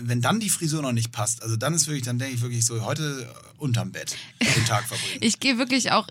wenn 0.00 0.20
dann 0.20 0.40
die 0.40 0.50
Frisur 0.50 0.82
noch 0.82 0.92
nicht 0.92 1.12
passt, 1.12 1.42
also 1.42 1.56
dann 1.56 1.74
ist 1.74 1.86
wirklich, 1.86 2.04
dann 2.04 2.18
denke 2.18 2.34
ich 2.34 2.42
wirklich 2.42 2.64
so, 2.64 2.84
heute 2.84 3.28
äh, 3.30 3.62
unterm 3.62 3.92
Bett 3.92 4.16
den 4.40 4.64
Tag 4.64 4.84
verbringen. 4.84 5.10
Ich 5.20 5.40
gehe 5.40 5.58
wirklich 5.58 5.92
auch 5.92 6.08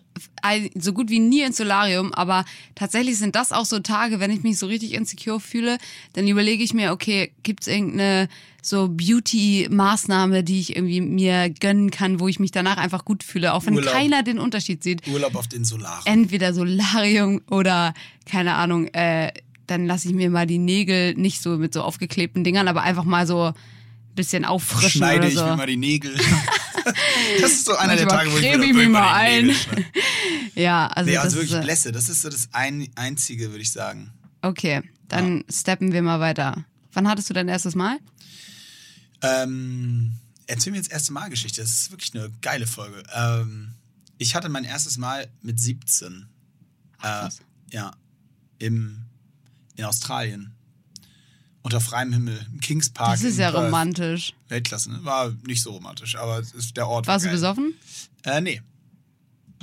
so 0.76 0.94
gut 0.94 1.10
wie 1.10 1.20
nie 1.20 1.42
ins 1.42 1.58
Solarium, 1.58 2.14
aber 2.14 2.46
tatsächlich 2.76 3.18
sind 3.18 3.36
das 3.36 3.52
auch 3.52 3.66
so 3.66 3.80
Tage, 3.80 4.20
wenn 4.20 4.32
ich 4.32 4.44
mich 4.44 4.58
so 4.58 4.68
richtig 4.68 4.94
insecure 4.94 5.40
fühle, 5.40 5.78
dann 6.14 6.28
überlege 6.28 6.64
ich 6.64 6.74
mir, 6.74 6.92
okay, 6.92 7.34
gibt's 7.44 7.68
irgendeine 7.68 8.30
so 8.62 8.88
Beauty-Maßnahme, 8.88 10.44
die 10.44 10.60
ich 10.60 10.76
irgendwie 10.76 11.02
mir 11.02 11.50
gönnen 11.50 11.92
kann, 11.92 12.20
wo 12.20 12.28
ich 12.28 12.40
mich 12.40 12.52
danach 12.52 12.78
einfach 12.78 13.04
gut 13.04 13.24
fühle, 13.24 13.54
auch 13.54 13.66
wenn 13.66 13.76
Urlaub. 13.76 13.94
keiner 13.94 14.24
den 14.24 14.40
Unterschied 14.40 14.84
sieht. 14.84 15.06
Urlaub 15.08 15.36
auf 15.36 15.48
den 15.48 15.66
Solaren. 15.66 16.06
Entweder 16.06 16.54
Solarium 16.54 17.42
oder, 17.50 17.94
keine 18.26 18.56
Ahnung, 18.56 18.88
äh, 18.88 19.34
dann 19.68 19.86
lasse 19.86 20.08
ich 20.08 20.14
mir 20.14 20.30
mal 20.30 20.46
die 20.46 20.58
Nägel 20.58 21.14
nicht 21.16 21.42
so 21.42 21.58
mit 21.58 21.74
so 21.74 21.82
aufgeklebten 21.82 22.44
Dingern, 22.44 22.68
aber 22.68 22.82
einfach 22.82 23.04
mal 23.04 23.26
so 23.28 23.48
ein 23.48 23.54
bisschen 24.16 24.46
auffrischen 24.46 25.00
schneide 25.00 25.20
oder 25.20 25.28
ich 25.28 25.36
so. 25.36 25.46
mir 25.46 25.56
mal 25.56 25.68
die 25.68 25.78
Nägel. 25.78 26.16
das 27.42 27.52
ist 27.52 27.66
so 27.66 27.76
einer 27.76 27.96
der 27.96 28.08
Tage, 28.08 28.32
wo 28.32 28.36
ich 28.38 28.42
mir 28.42 28.56
ich 28.56 28.58
wirklich 28.60 28.90
mal 28.90 29.32
Nägel 29.42 29.56
ein. 29.56 29.86
Ja, 30.56 30.88
also, 30.88 31.10
Nee, 31.10 31.16
das 31.16 31.24
also 31.24 31.38
wirklich 31.38 31.54
ist, 31.54 31.60
äh, 31.60 31.64
Blässe, 31.64 31.92
das 31.92 32.10
ist 32.10 32.22
so 32.22 32.30
das 32.30 32.50
ein, 32.52 32.88
Einzige, 32.96 33.50
würde 33.50 33.64
ich 33.64 33.72
sagen. 33.72 34.14
Okay, 34.42 34.84
dann 35.08 35.44
steppen 35.50 35.94
wir 35.94 36.04
mal 36.04 36.20
weiter. 36.20 36.66
Wann 36.92 37.08
hattest 37.08 37.30
du 37.30 37.34
dein 37.34 37.48
erstes 37.48 37.74
Mal? 37.74 37.98
Ähm, 39.24 40.14
erzähl 40.48 40.72
mir 40.72 40.78
jetzt 40.78 40.92
erste 40.92 41.14
Mal 41.14 41.30
Geschichte. 41.30 41.62
Das 41.62 41.72
ist 41.72 41.92
wirklich 41.92 42.14
eine 42.14 42.30
geile 42.42 42.68
Folge. 42.68 43.02
Ähm, 43.16 43.74
ich 44.18 44.36
hatte 44.36 44.50
mein 44.50 44.64
erstes 44.64 44.98
Mal 44.98 45.28
mit 45.42 45.60
17. 45.60 46.28
Ach, 47.00 47.28
äh, 47.28 47.76
ja. 47.76 47.92
Im, 48.60 49.03
in 49.76 49.86
Australien. 49.86 50.54
Unter 51.62 51.80
freiem 51.80 52.12
Himmel. 52.12 52.46
Im 52.52 52.60
Kings 52.60 52.90
Park. 52.90 53.12
Das 53.14 53.24
ist 53.24 53.38
ja 53.40 53.50
romantisch. 53.50 54.34
Weltklasse, 54.50 54.92
ne? 54.92 55.00
War 55.04 55.34
nicht 55.48 55.62
so 55.64 55.72
romantisch, 55.72 56.16
aber 56.18 56.40
es 56.40 56.52
ist 56.52 56.76
der 56.76 56.88
Ort. 56.88 57.08
war 57.08 57.14
Warst 57.14 57.24
du 57.26 57.30
geil. 57.30 57.36
besoffen? 57.36 57.74
Äh, 58.24 58.42
nee. 58.42 58.62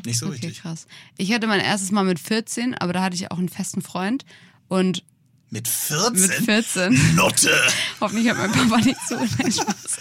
Nicht 0.07 0.19
so 0.19 0.27
Okay, 0.27 0.37
richtig. 0.47 0.63
krass. 0.63 0.87
Ich 1.19 1.31
hatte 1.33 1.47
mein 1.47 1.61
erstes 1.61 1.91
Mal 1.91 2.05
mit 2.05 2.19
14, 2.19 2.75
aber 2.75 2.95
da 2.95 3.03
hatte 3.03 3.17
ich 3.17 3.31
auch 3.31 3.37
einen 3.39 3.51
festen 3.51 3.83
Freund. 3.83 4.25
Und 4.69 5.05
Mit 5.51 5.69
14? 5.69 6.13
mit 6.23 6.33
14, 6.33 7.15
Notte! 7.17 7.51
hoffentlich 8.01 8.31
hat 8.31 8.39
mein 8.39 8.51
Papa 8.53 8.79
nicht 8.79 8.97
so 9.07 9.17
nein, 9.17 9.53
Spaß. 9.53 9.97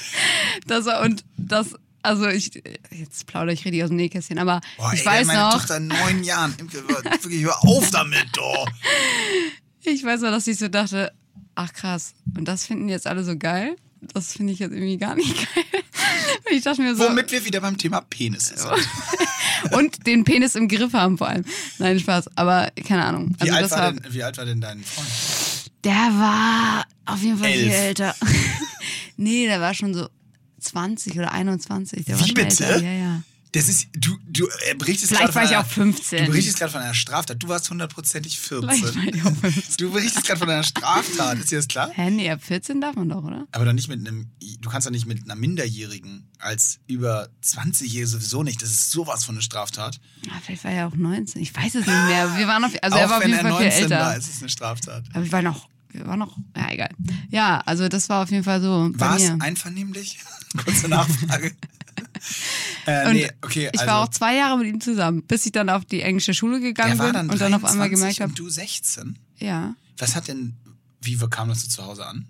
Das 0.68 0.86
war, 0.86 1.02
und 1.02 1.26
das, 1.36 1.76
also 2.02 2.28
ich, 2.30 2.52
jetzt 2.92 3.26
plaudere 3.28 3.54
ich 3.54 3.66
richtig 3.66 3.84
aus 3.84 3.90
dem 3.90 3.98
Nähkästchen, 3.98 4.40
aber 4.40 4.62
Boah, 4.78 4.94
ich 4.94 5.02
ey, 5.02 5.06
weiß 5.06 5.28
meine 5.28 5.40
noch, 5.40 5.54
Tochter 5.54 5.78
in 5.78 5.88
neun 5.88 6.24
Jahren. 6.24 6.56
Wirklich, 6.60 7.44
hör 7.44 7.62
auf 7.66 7.90
damit, 7.92 8.38
oh. 8.40 8.66
ich 9.84 10.04
weiß 10.04 10.22
noch, 10.22 10.32
dass 10.32 10.48
ich 10.48 10.58
so 10.58 10.68
dachte, 10.68 11.12
ach 11.56 11.74
krass, 11.74 12.14
und 12.38 12.46
das 12.48 12.66
finden 12.66 12.90
jetzt 12.90 13.08
alle 13.08 13.24
so 13.24 13.38
geil? 13.38 13.76
Das 14.14 14.34
finde 14.34 14.54
ich 14.54 14.60
jetzt 14.60 14.72
irgendwie 14.72 14.98
gar 14.98 15.16
nicht 15.16 15.36
geil. 15.56 15.64
Und 16.50 16.56
ich 16.56 16.64
dachte 16.64 16.82
mir 16.82 16.96
so, 16.96 17.04
Womit 17.04 17.32
wir 17.32 17.44
wieder 17.46 17.60
beim 17.62 17.78
Thema 17.78 18.02
Penis 18.02 18.48
sind. 18.48 18.62
und 19.74 20.08
den 20.08 20.24
Penis 20.24 20.56
im 20.56 20.68
Griff 20.70 20.94
haben 20.94 21.18
vor 21.18 21.28
allem. 21.28 21.44
Nein, 21.80 22.00
Spaß, 22.00 22.30
aber 22.38 22.72
keine 22.88 23.04
Ahnung. 23.06 23.36
Wie, 23.40 23.50
Also 23.52 23.54
alt 23.54 23.72
war 23.72 23.78
war, 23.80 23.92
denn, 23.94 24.14
wie 24.14 24.24
alt 24.24 24.38
war 24.38 24.46
denn 24.46 24.62
dein 24.62 24.84
Freund? 24.84 25.08
der 25.84 25.94
war 25.94 26.86
auf 27.06 27.22
jeden 27.22 27.38
Fall 27.38 27.52
viel 27.52 27.64
Elf. 27.70 27.74
älter. 27.76 28.16
nee, 29.18 29.46
der 29.48 29.60
war 29.62 29.74
schon 29.74 29.94
so 29.94 30.08
20 30.62 31.18
oder 31.20 31.32
21. 31.34 32.06
Der 32.06 32.16
war 32.16 32.22
Wie 32.22 32.28
schon 32.28 32.34
bitte? 32.36 32.66
Älter. 32.66 32.82
Ja, 32.84 32.92
ja. 32.92 33.22
Das 33.52 33.68
ist, 33.68 33.88
du, 33.94 34.16
du 34.28 34.48
äh, 34.70 34.76
berichtest 34.76 35.08
Vielleicht 35.08 35.34
gerade 35.34 35.36
war 35.36 35.42
von 35.42 35.52
ich 35.52 35.58
einer- 35.58 35.66
auch 35.66 35.72
15. 35.72 36.26
Du 36.26 36.32
berichtest 36.32 36.60
gerade 36.60 36.72
von 36.72 36.82
einer 36.82 36.94
Straftat. 36.94 37.42
Du 37.42 37.48
warst 37.48 37.68
hundertprozentig 37.70 38.40
14. 38.40 38.70
Vielleicht 38.70 38.96
war 38.96 39.04
ich 39.16 39.24
auch 39.24 39.36
15. 39.42 39.64
Du 39.78 39.92
berichtest 39.92 40.26
gerade 40.28 40.40
von 40.40 40.50
einer 40.52 40.64
Straftat. 40.64 41.40
Ist 41.40 41.50
dir 41.52 41.58
das 41.58 41.68
klar? 41.68 41.90
Hä, 41.92 42.12
nee, 42.12 42.30
ab 42.30 42.44
14 42.44 42.80
darf 42.80 42.96
man 42.96 43.10
doch, 43.10 43.24
oder? 43.24 43.48
Aber 43.52 43.66
doch 43.66 43.74
nicht 43.74 43.88
mit 43.88 44.00
einem, 44.08 44.30
du 44.60 44.70
kannst 44.70 44.86
doch 44.86 44.92
nicht 44.92 45.08
mit 45.08 45.24
einer 45.24 45.36
Minderjährigen 45.36 46.30
als 46.38 46.80
über 46.86 47.30
20-Jährige 47.44 48.06
sowieso 48.06 48.44
nicht. 48.44 48.62
Das 48.62 48.70
ist 48.70 48.92
sowas 48.92 49.24
von 49.24 49.34
eine 49.36 49.42
Straftat. 49.42 50.00
Ah, 50.30 50.40
vielleicht 50.46 50.64
war 50.64 50.72
er 50.72 50.88
auch 50.88 50.96
19. 50.96 51.42
Ich 51.42 51.56
weiß 51.56 51.74
es 51.74 51.88
nicht 51.88 51.88
mehr. 51.88 52.38
Wir 52.38 52.48
waren 52.48 52.64
auf, 52.64 52.72
also 52.84 52.98
Auch 52.98 53.02
er 53.02 53.10
war 53.10 53.18
auf 53.18 53.26
jeden 53.26 53.34
Fall 53.40 53.52
viel 53.58 53.66
19 53.66 53.72
älter. 53.84 54.00
war, 54.00 54.16
ist 54.16 54.30
es 54.32 54.40
eine 54.42 54.50
Straftat. 54.50 55.06
Aber 55.14 55.26
ich 55.26 55.32
war 55.32 55.42
noch, 55.42 55.68
wir 55.92 56.06
waren 56.06 56.20
noch, 56.20 56.38
ja, 56.56 56.70
egal. 56.72 56.90
Ja, 57.32 57.62
also 57.66 57.90
das 57.90 58.10
war 58.10 58.22
auf 58.22 58.30
jeden 58.30 58.44
Fall 58.44 58.62
so 58.62 58.92
War 58.94 59.16
es 59.18 59.32
einvernehmlich? 59.40 60.20
Kurze 60.64 60.88
Nachfrage. 60.88 61.56
äh, 62.90 63.14
nee, 63.14 63.30
okay, 63.42 63.70
ich 63.72 63.80
also, 63.80 63.92
war 63.92 64.04
auch 64.04 64.10
zwei 64.10 64.36
Jahre 64.36 64.58
mit 64.58 64.68
ihm 64.68 64.82
zusammen, 64.82 65.24
bis 65.24 65.46
ich 65.46 65.52
dann 65.52 65.70
auf 65.70 65.86
die 65.86 66.02
englische 66.02 66.34
Schule 66.34 66.60
gegangen 66.60 66.98
bin 66.98 67.14
dann 67.14 67.30
und 67.30 67.40
dann 67.40 67.54
auf 67.54 67.64
einmal 67.66 67.90
23 67.90 67.92
gemerkt 68.00 68.20
habe, 68.22 68.34
du 68.34 68.50
16? 68.50 69.18
ja, 69.38 69.76
Was 69.98 70.16
hat 70.16 70.28
denn, 70.28 70.54
wie 71.02 71.18
kam 71.30 71.50
das 71.50 71.62
so 71.62 71.68
zu 71.70 71.86
Hause 71.86 72.06
an? 72.06 72.26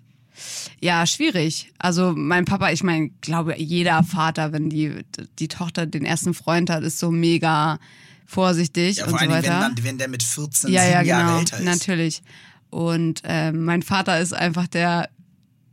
ja, 0.80 1.06
schwierig. 1.06 1.70
Also 1.78 2.14
mein 2.16 2.46
Papa, 2.46 2.70
ich 2.70 2.82
meine, 2.82 3.10
glaube 3.20 3.56
jeder 3.58 4.02
Vater, 4.02 4.52
wenn 4.52 4.70
die 4.70 5.04
die 5.38 5.48
Tochter 5.48 5.86
den 5.86 6.04
ersten 6.04 6.32
Freund 6.32 6.70
hat, 6.70 6.82
ist 6.82 6.98
so 6.98 7.10
mega 7.10 7.78
vorsichtig 8.26 8.98
Ja, 8.98 9.04
und 9.04 9.10
vor 9.10 9.18
so 9.18 9.24
allem, 9.24 9.32
wenn, 9.32 9.50
weiter. 9.50 9.60
dann, 9.60 9.84
wenn 9.84 9.98
der 9.98 10.08
mit 10.08 10.22
14 10.22 10.72
ja, 10.72 10.84
ja, 10.84 11.02
Jahre 11.02 11.24
genau, 11.24 11.38
älter 11.40 11.58
ist. 11.58 11.64
natürlich. 11.64 12.22
Und 12.70 13.22
ähm, 13.24 13.64
mein 13.64 13.82
Vater 13.82 14.20
ist 14.20 14.32
einfach 14.32 14.66
der 14.68 15.10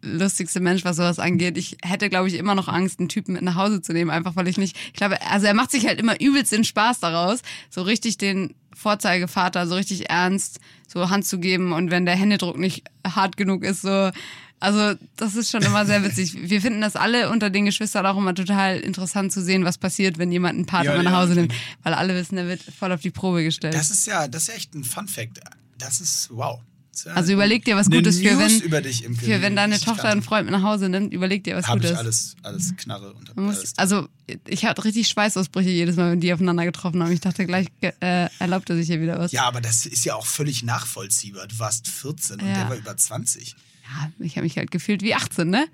lustigste 0.08 0.60
Mensch, 0.60 0.86
was 0.86 0.97
sowas 0.97 1.20
angeht. 1.20 1.58
Ich 1.58 1.78
hätte, 1.84 2.10
glaube 2.10 2.28
ich, 2.28 2.36
immer 2.36 2.55
noch 2.55 2.68
Angst, 2.68 2.99
einen 2.99 3.10
Typen 3.10 3.34
mit 3.34 3.41
nach 3.41 3.55
Hause 3.55 3.82
zu 3.82 3.93
nehmen, 3.93 4.10
einfach 4.10 4.36
weil 4.36 4.47
ich 4.47 4.58
nicht, 4.58 4.76
ich 4.88 4.93
glaube, 4.93 5.22
also 5.30 5.45
er 5.45 5.53
macht 5.53 5.72
sich 5.72 5.88
halt 5.88 5.99
immer 5.99 6.20
übelst 6.20 6.51
den 6.51 6.64
Spaß 6.64 6.99
daraus, 6.99 7.41
so 7.70 7.82
richtig 7.82 8.18
den 8.18 8.55
Vorzeigevater, 8.76 9.68
so 9.68 9.76
richtig 9.76 10.10
ernst, 10.10 10.60
so 10.88 11.10
Hand 11.10 11.26
zu 11.26 11.39
geben 11.39 11.74
und 11.74 11.91
wenn 11.91 12.05
der 12.05 12.16
Händedruck 12.16 12.58
nicht 12.58 12.84
hart 13.05 13.38
genug 13.38 13.64
ist, 13.64 13.82
so, 13.82 14.12
also 14.60 14.93
das 15.16 15.36
ist 15.36 15.51
schon 15.51 15.62
immer 15.62 15.86
sehr 15.86 16.03
witzig. 16.03 16.34
Wir 16.49 16.62
finden 16.62 16.82
das 16.82 16.95
alle 16.95 17.30
unter 17.30 17.49
den 17.49 17.66
Geschwistern 17.66 18.05
auch 18.05 18.18
immer 18.18 18.34
total 18.34 18.80
interessant 18.80 19.32
zu 19.32 19.41
sehen, 19.41 19.66
was 19.66 19.78
passiert, 19.78 20.18
wenn 20.18 20.32
jemand 20.32 20.55
einen 20.55 20.66
Partner 20.66 20.95
Ja, 20.95 21.03
nach 21.03 21.12
ja, 21.12 21.18
Hause 21.18 21.32
okay. 21.34 21.41
nimmt, 21.41 21.53
weil 21.84 21.93
alle 21.93 22.16
wissen, 22.16 22.36
der 22.36 22.47
wird 22.47 22.62
voll 22.62 22.91
auf 22.91 23.01
die 23.01 23.12
Probe 23.12 23.43
gestellt. 23.43 23.74
Das 23.76 23.91
ist 23.91 24.08
ja, 24.08 24.28
das 24.28 24.43
ist 24.43 24.47
ja 24.49 24.53
echt 24.55 24.74
ein 24.74 24.84
Fun 24.84 25.08
Fact. 25.08 25.39
Das 25.78 26.01
ist 26.01 26.30
wow. 26.32 26.62
Also 27.06 27.34
überleg 27.34 27.66
dir 27.66 27.76
was 27.76 27.89
Gutes 27.89 28.20
für 28.20 28.38
wenn, 28.39 28.60
über 28.62 28.82
dich, 28.82 29.04
Imke, 29.04 29.26
für 29.26 29.41
wenn 29.41 29.56
deine 29.56 29.80
Tochter 29.80 30.10
einen 30.10 30.22
Freund 30.22 30.45
mit 30.45 30.54
nach 30.54 30.64
Hause 30.64 30.89
nimmt, 30.89 31.14
überleg 31.14 31.43
dir 31.43 31.56
was 31.56 31.68
Habe 31.68 31.80
Gutes. 31.80 31.91
ich 31.91 31.98
alles, 31.98 32.36
alles 32.43 32.76
Knarre 32.78 33.14
und 33.14 33.30
hab 33.30 33.38
alles. 33.38 33.74
also 33.78 34.08
ich 34.48 34.66
hatte 34.66 34.84
richtig 34.84 35.08
Schweißausbrüche 35.08 35.70
jedes 35.70 35.95
Mal, 35.95 36.12
wenn 36.12 36.20
die 36.20 36.34
aufeinander 36.34 36.66
getroffen 36.66 37.02
haben. 37.04 37.12
Ich 37.12 37.20
dachte 37.22 37.45
gleich, 37.45 37.68
äh, 37.82 38.30
erlaubt 38.39 38.70
er 38.70 38.76
sich 38.76 38.88
hier 38.88 39.02
wieder 39.02 39.20
was. 39.20 39.32
Ja, 39.32 39.43
aber 39.43 39.62
das 39.62 39.86
ist 39.86 40.06
ja 40.06 40.16
auch 40.16 40.26
völlig 40.26 40.64
nachvollziehbar. 40.64 41.48
Du 41.48 41.60
warst 41.60 41.88
14 41.88 42.39
und 42.39 42.48
Ja. 42.48 42.54
der 42.54 42.70
war 42.70 42.76
über 42.78 42.95
20. 42.98 43.56
Ja, 43.84 44.12
ich 44.20 44.36
habe 44.36 44.43
mich 44.43 44.58
halt 44.58 44.72
gefühlt 44.72 45.02
wie 45.02 45.14
18, 45.16 45.50
ne? 45.50 45.68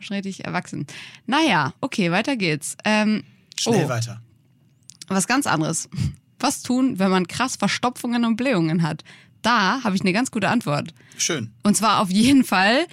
Schon 0.00 0.16
richtig 0.16 0.44
erwachsen. 0.44 0.86
Naja, 1.26 1.72
okay, 1.80 2.10
weiter 2.10 2.36
geht's. 2.36 2.76
Ähm, 2.84 3.24
Schnell 3.58 3.84
oh, 3.86 3.88
weiter. 3.88 4.20
was 5.08 5.26
ganz 5.26 5.46
anderes. 5.46 5.88
Was 6.38 6.62
tun, 6.62 6.98
wenn 6.98 7.10
man 7.10 7.26
krass 7.26 7.56
Verstopfungen 7.56 8.26
und 8.26 8.36
Blähungen 8.36 8.82
hat? 8.82 9.04
Da 9.46 9.84
habe 9.84 9.94
ich 9.94 10.02
eine 10.02 10.12
ganz 10.12 10.32
gute 10.32 10.48
Antwort. 10.48 10.92
Schön. 11.16 11.52
Und 11.62 11.76
zwar 11.76 12.00
auf 12.00 12.10
jeden 12.10 12.42
Fall 12.42 12.88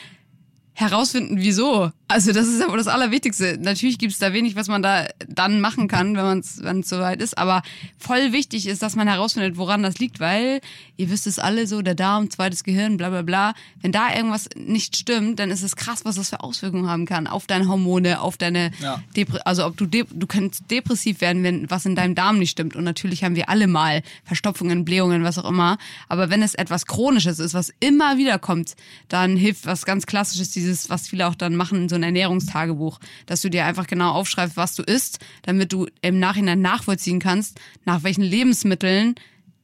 herausfinden, 0.74 1.38
wieso. 1.40 1.92
Also 2.14 2.32
das 2.32 2.48
ist 2.48 2.62
ja 2.62 2.70
wohl 2.70 2.78
das 2.78 2.88
Allerwichtigste. 2.88 3.58
Natürlich 3.60 3.98
gibt's 3.98 4.20
da 4.20 4.34
wenig, 4.34 4.56
was 4.56 4.68
man 4.68 4.84
da 4.84 5.08
dann 5.28 5.62
machen 5.62 5.88
kann, 5.88 6.16
wenn 6.16 6.24
man 6.24 6.40
es 6.40 6.60
es 6.60 6.90
soweit 6.90 7.20
ist. 7.22 7.40
Aber 7.40 7.64
voll 7.98 8.32
wichtig 8.34 8.68
ist, 8.68 8.84
dass 8.84 8.96
man 8.96 9.08
herausfindet, 9.08 9.58
woran 9.58 9.82
das 9.82 9.98
liegt, 9.98 10.20
weil 10.20 10.62
ihr 10.96 11.10
wisst 11.10 11.26
es 11.26 11.40
alle 11.40 11.66
so, 11.66 11.82
der 11.82 11.96
Darm, 11.96 12.30
zweites 12.30 12.64
Gehirn, 12.64 12.98
bla 12.98 13.10
bla 13.10 13.24
bla. 13.24 13.54
Wenn 13.82 13.92
da 13.92 14.14
irgendwas 14.16 14.48
nicht 14.56 14.96
stimmt, 14.96 15.40
dann 15.40 15.50
ist 15.50 15.64
es 15.64 15.76
krass, 15.76 16.06
was 16.06 16.16
das 16.16 16.30
für 16.30 16.42
Auswirkungen 16.42 16.88
haben 16.88 17.08
kann 17.08 17.26
auf 17.26 17.48
deine 17.48 17.68
Hormone, 17.68 18.22
auf 18.22 18.38
deine 18.38 18.70
Ja. 18.80 19.02
Depre 19.16 19.44
also 19.48 19.66
ob 19.66 19.76
du 19.78 19.88
du 19.88 20.28
kannst 20.28 20.70
depressiv 20.70 21.20
werden, 21.20 21.42
wenn 21.42 21.70
was 21.72 21.86
in 21.88 21.96
deinem 21.96 22.14
Darm 22.14 22.38
nicht 22.38 22.52
stimmt. 22.52 22.76
Und 22.76 22.84
natürlich 22.84 23.24
haben 23.24 23.36
wir 23.36 23.50
alle 23.50 23.66
mal 23.66 24.04
Verstopfungen, 24.24 24.86
Blähungen, 24.86 25.24
was 25.24 25.40
auch 25.40 25.50
immer. 25.50 25.80
Aber 26.10 26.30
wenn 26.30 26.44
es 26.44 26.54
etwas 26.54 26.86
Chronisches 26.86 27.40
ist, 27.40 27.56
was 27.56 27.74
immer 27.80 28.18
wieder 28.18 28.38
kommt, 28.38 28.76
dann 29.10 29.36
hilft 29.36 29.66
was 29.66 29.86
ganz 29.86 30.06
Klassisches, 30.06 30.52
dieses, 30.52 30.92
was 30.92 31.08
viele 31.08 31.28
auch 31.28 31.36
dann 31.36 31.56
machen, 31.56 31.90
so 31.90 32.03
ein 32.04 32.16
Ernährungstagebuch, 32.16 33.00
dass 33.26 33.42
du 33.42 33.50
dir 33.50 33.66
einfach 33.66 33.88
genau 33.88 34.12
aufschreibst, 34.12 34.58
was 34.58 34.76
du 34.76 34.84
isst, 34.84 35.20
damit 35.44 35.72
du 35.74 35.88
im 36.02 36.20
Nachhinein 36.20 36.62
nachvollziehen 36.62 37.20
kannst, 37.20 37.60
nach 37.86 38.04
welchen 38.04 38.24
Lebensmitteln 38.24 39.16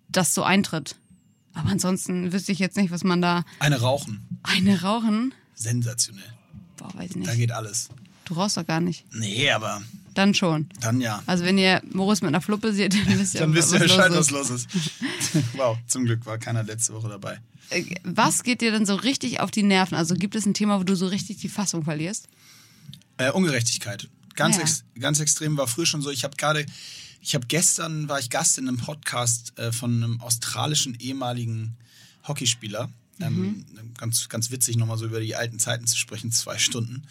das 0.08 0.34
so 0.34 0.44
eintritt. 0.44 0.96
Aber 1.54 1.70
ansonsten 1.70 2.32
wüsste 2.32 2.52
ich 2.52 2.60
jetzt 2.60 2.78
nicht, 2.78 2.92
was 2.92 3.04
man 3.04 3.22
da 3.22 3.44
Eine 3.60 3.80
rauchen. 3.82 4.28
eine 4.44 4.82
rauchen. 4.82 5.34
Sensationell. 5.56 6.34
Boah, 6.78 6.94
weiß 6.96 7.12
ich 7.16 7.24
Da 7.24 7.32
nicht. 7.32 7.38
geht 7.38 7.52
alles. 7.52 7.90
Du 8.26 8.36
rauchst 8.36 8.58
doch 8.58 8.66
gar 8.66 8.80
nicht. 8.80 9.06
Nee, 9.14 9.50
aber 9.52 9.82
Dann 10.14 10.34
schon. 10.34 10.68
dann 10.82 11.02
ja. 11.02 11.22
Also 11.26 11.44
wenn 11.46 11.58
ihr 11.58 11.82
Moritz 11.92 12.22
mit 12.22 12.30
einer 12.30 12.42
Fluppe 12.42 12.74
seht, 12.74 12.94
dann 12.94 13.20
wisst 13.20 13.34
ihr, 13.36 13.42
Dann 13.42 13.54
wisst 13.54 13.68
was 13.72 13.74
ihr 13.74 13.80
Bescheid, 13.88 14.10
los 14.12 14.32
was 14.34 14.50
ist. 14.50 14.72
los 14.74 14.86
ist. 15.34 15.44
wow, 15.54 15.78
zum 15.88 16.06
Glück 16.06 16.26
war 16.26 16.38
keiner 16.38 16.64
letzte 16.64 16.94
Woche 16.94 17.10
dabei. 17.10 17.40
Äh, 17.70 17.84
Was 18.04 18.44
geht 18.44 18.62
dir 18.62 18.72
denn 18.72 18.86
so 18.86 18.96
richtig 18.96 19.40
auf 19.40 19.52
die 19.52 19.64
Nerven? 19.64 19.96
Also 19.96 20.16
gibt 20.16 20.36
es 20.36 20.46
ein 20.46 20.54
Thema, 20.54 20.80
wo 20.80 20.84
du 20.84 20.96
so 20.96 21.08
richtig 21.08 21.38
die 21.38 21.50
Fassung 21.50 21.84
verlierst? 21.84 22.28
Äh, 23.18 23.32
Ungerechtigkeit. 23.32 24.08
Ganz, 24.36 24.56
Ja. 24.58 24.64
ex 24.64 24.84
ganz 25.00 25.20
extrem 25.20 25.58
war 25.58 25.68
früher 25.68 25.86
schon 25.86 26.02
so. 26.02 26.10
Ich 26.10 26.24
habe 26.24 26.36
gerade, 26.38 26.66
ich 27.22 27.36
habe 27.36 27.46
gestern 27.48 28.08
war 28.10 28.20
ich 28.20 28.30
Gast 28.30 28.58
in 28.58 28.68
einem 28.68 28.78
Podcast 28.78 29.58
äh, 29.60 29.72
von 29.72 29.92
einem 30.04 30.22
australischen 30.22 30.96
ehemaligen 31.00 31.76
Hockeyspieler. 32.28 32.90
Ähm, 33.22 33.66
ganz, 33.98 34.30
ganz 34.30 34.50
witzig, 34.50 34.78
nochmal 34.78 34.98
so 34.98 35.06
über 35.06 35.20
die 35.20 35.36
alten 35.36 35.60
Zeiten 35.60 35.86
zu 35.88 35.98
sprechen, 35.98 36.32
zwei 36.32 36.58
Stunden. 36.58 37.04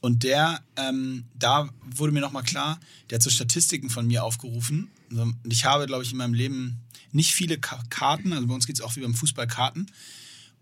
Und 0.00 0.22
der, 0.22 0.62
ähm, 0.76 1.24
da 1.34 1.68
wurde 1.84 2.12
mir 2.12 2.20
nochmal 2.20 2.42
klar, 2.42 2.80
der 3.08 3.16
hat 3.16 3.22
so 3.22 3.30
Statistiken 3.30 3.90
von 3.90 4.06
mir 4.06 4.24
aufgerufen. 4.24 4.90
Also, 5.10 5.22
Und 5.22 5.36
ich 5.52 5.64
habe, 5.64 5.86
glaube 5.86 6.04
ich, 6.04 6.12
in 6.12 6.18
meinem 6.18 6.34
Leben 6.34 6.80
nicht 7.12 7.34
viele 7.34 7.58
Ka 7.58 7.82
Karten, 7.90 8.32
also 8.32 8.46
bei 8.46 8.54
uns 8.54 8.66
geht 8.66 8.76
es 8.76 8.82
auch 8.82 8.96
wie 8.96 9.00
beim 9.00 9.14
Fußball 9.14 9.46
Karten. 9.46 9.86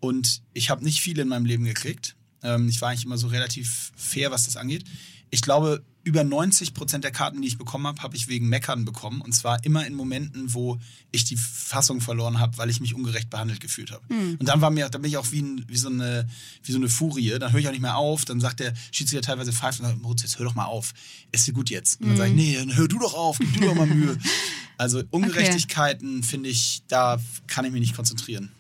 Und 0.01 0.43
ich 0.55 0.71
habe 0.71 0.85
nicht 0.85 1.01
viele 1.01 1.23
in 1.23 1.29
meinem 1.29 1.45
Leben 1.45 1.65
gekriegt. 1.65 2.17
Ähm, 2.43 2.69
ich 2.69 2.81
war 2.81 2.91
eigentlich 2.91 3.05
immer 3.05 3.19
so 3.19 3.29
relativ 3.29 3.93
fair, 3.97 4.31
was 4.31 4.45
das 4.45 4.57
angeht. 4.57 4.85
Ich 5.31 5.43
glaube, 5.43 5.85
über 6.09 6.25
90 6.25 6.73
Prozent 6.73 7.05
der 7.05 7.11
Karten, 7.11 7.43
die 7.43 7.49
ich 7.49 7.59
bekommen 7.59 7.87
habe, 7.87 8.03
habe 8.03 8.17
ich 8.17 8.29
wegen 8.29 8.49
Meckern 8.49 8.87
bekommen. 8.87 9.21
Und 9.21 9.33
zwar 9.33 9.63
immer 9.67 9.87
in 9.87 9.95
Momenten, 9.95 10.55
wo 10.55 10.79
ich 11.13 11.25
die 11.25 11.37
Fassung 11.37 12.01
verloren 12.01 12.41
habe, 12.41 12.57
weil 12.57 12.71
ich 12.71 12.81
mich 12.81 12.95
ungerecht 12.95 13.29
behandelt 13.29 13.61
gefühlt 13.61 13.93
habe. 13.93 14.03
Und 14.09 14.49
dann 14.49 14.63
war 14.63 14.71
mir, 14.71 14.89
dann 14.89 15.03
bin 15.03 15.11
ich 15.11 15.19
auch 15.19 15.31
wie, 15.33 15.43
ein, 15.43 15.67
wie, 15.69 15.77
so 15.77 15.91
eine, 15.91 16.27
wie 16.63 16.73
so 16.73 16.79
eine 16.79 16.89
Furie. 16.89 17.39
Dann 17.39 17.53
höre 17.53 17.61
ich 17.61 17.69
auch 17.69 17.73
nicht 17.73 17.83
mehr 17.83 17.99
auf. 17.99 18.25
Dann 18.25 18.41
sagt 18.41 18.61
der 18.61 18.73
Schiedsrichter 18.91 19.33
teilweise 19.33 19.53
pfeift 19.53 19.81
und 19.81 19.87
sagt, 19.87 20.01
Moritz, 20.01 20.23
jetzt 20.23 20.39
hör 20.39 20.47
doch 20.47 20.55
mal 20.55 20.65
auf. 20.65 20.95
Ist 21.31 21.47
dir 21.47 21.53
gut 21.53 21.69
jetzt? 21.69 22.01
Und 22.01 22.09
dann 22.09 22.17
sage 22.17 22.31
ich, 22.31 22.37
nee, 22.37 22.57
dann 22.57 22.75
hör 22.75 22.89
du 22.89 22.99
doch 22.99 23.13
auf, 23.13 23.39
gib 23.39 23.53
dir 23.53 23.69
doch 23.69 23.75
mal 23.75 23.87
Mühe. 23.87 24.19
Also 24.81 25.03
Ungerechtigkeiten, 25.11 26.23
finde 26.23 26.51
ich, 26.51 26.83
da 26.87 27.19
kann 27.49 27.65
ich 27.65 27.73
mich 27.73 27.81
nicht 27.81 27.97
konzentrieren. 27.97 28.53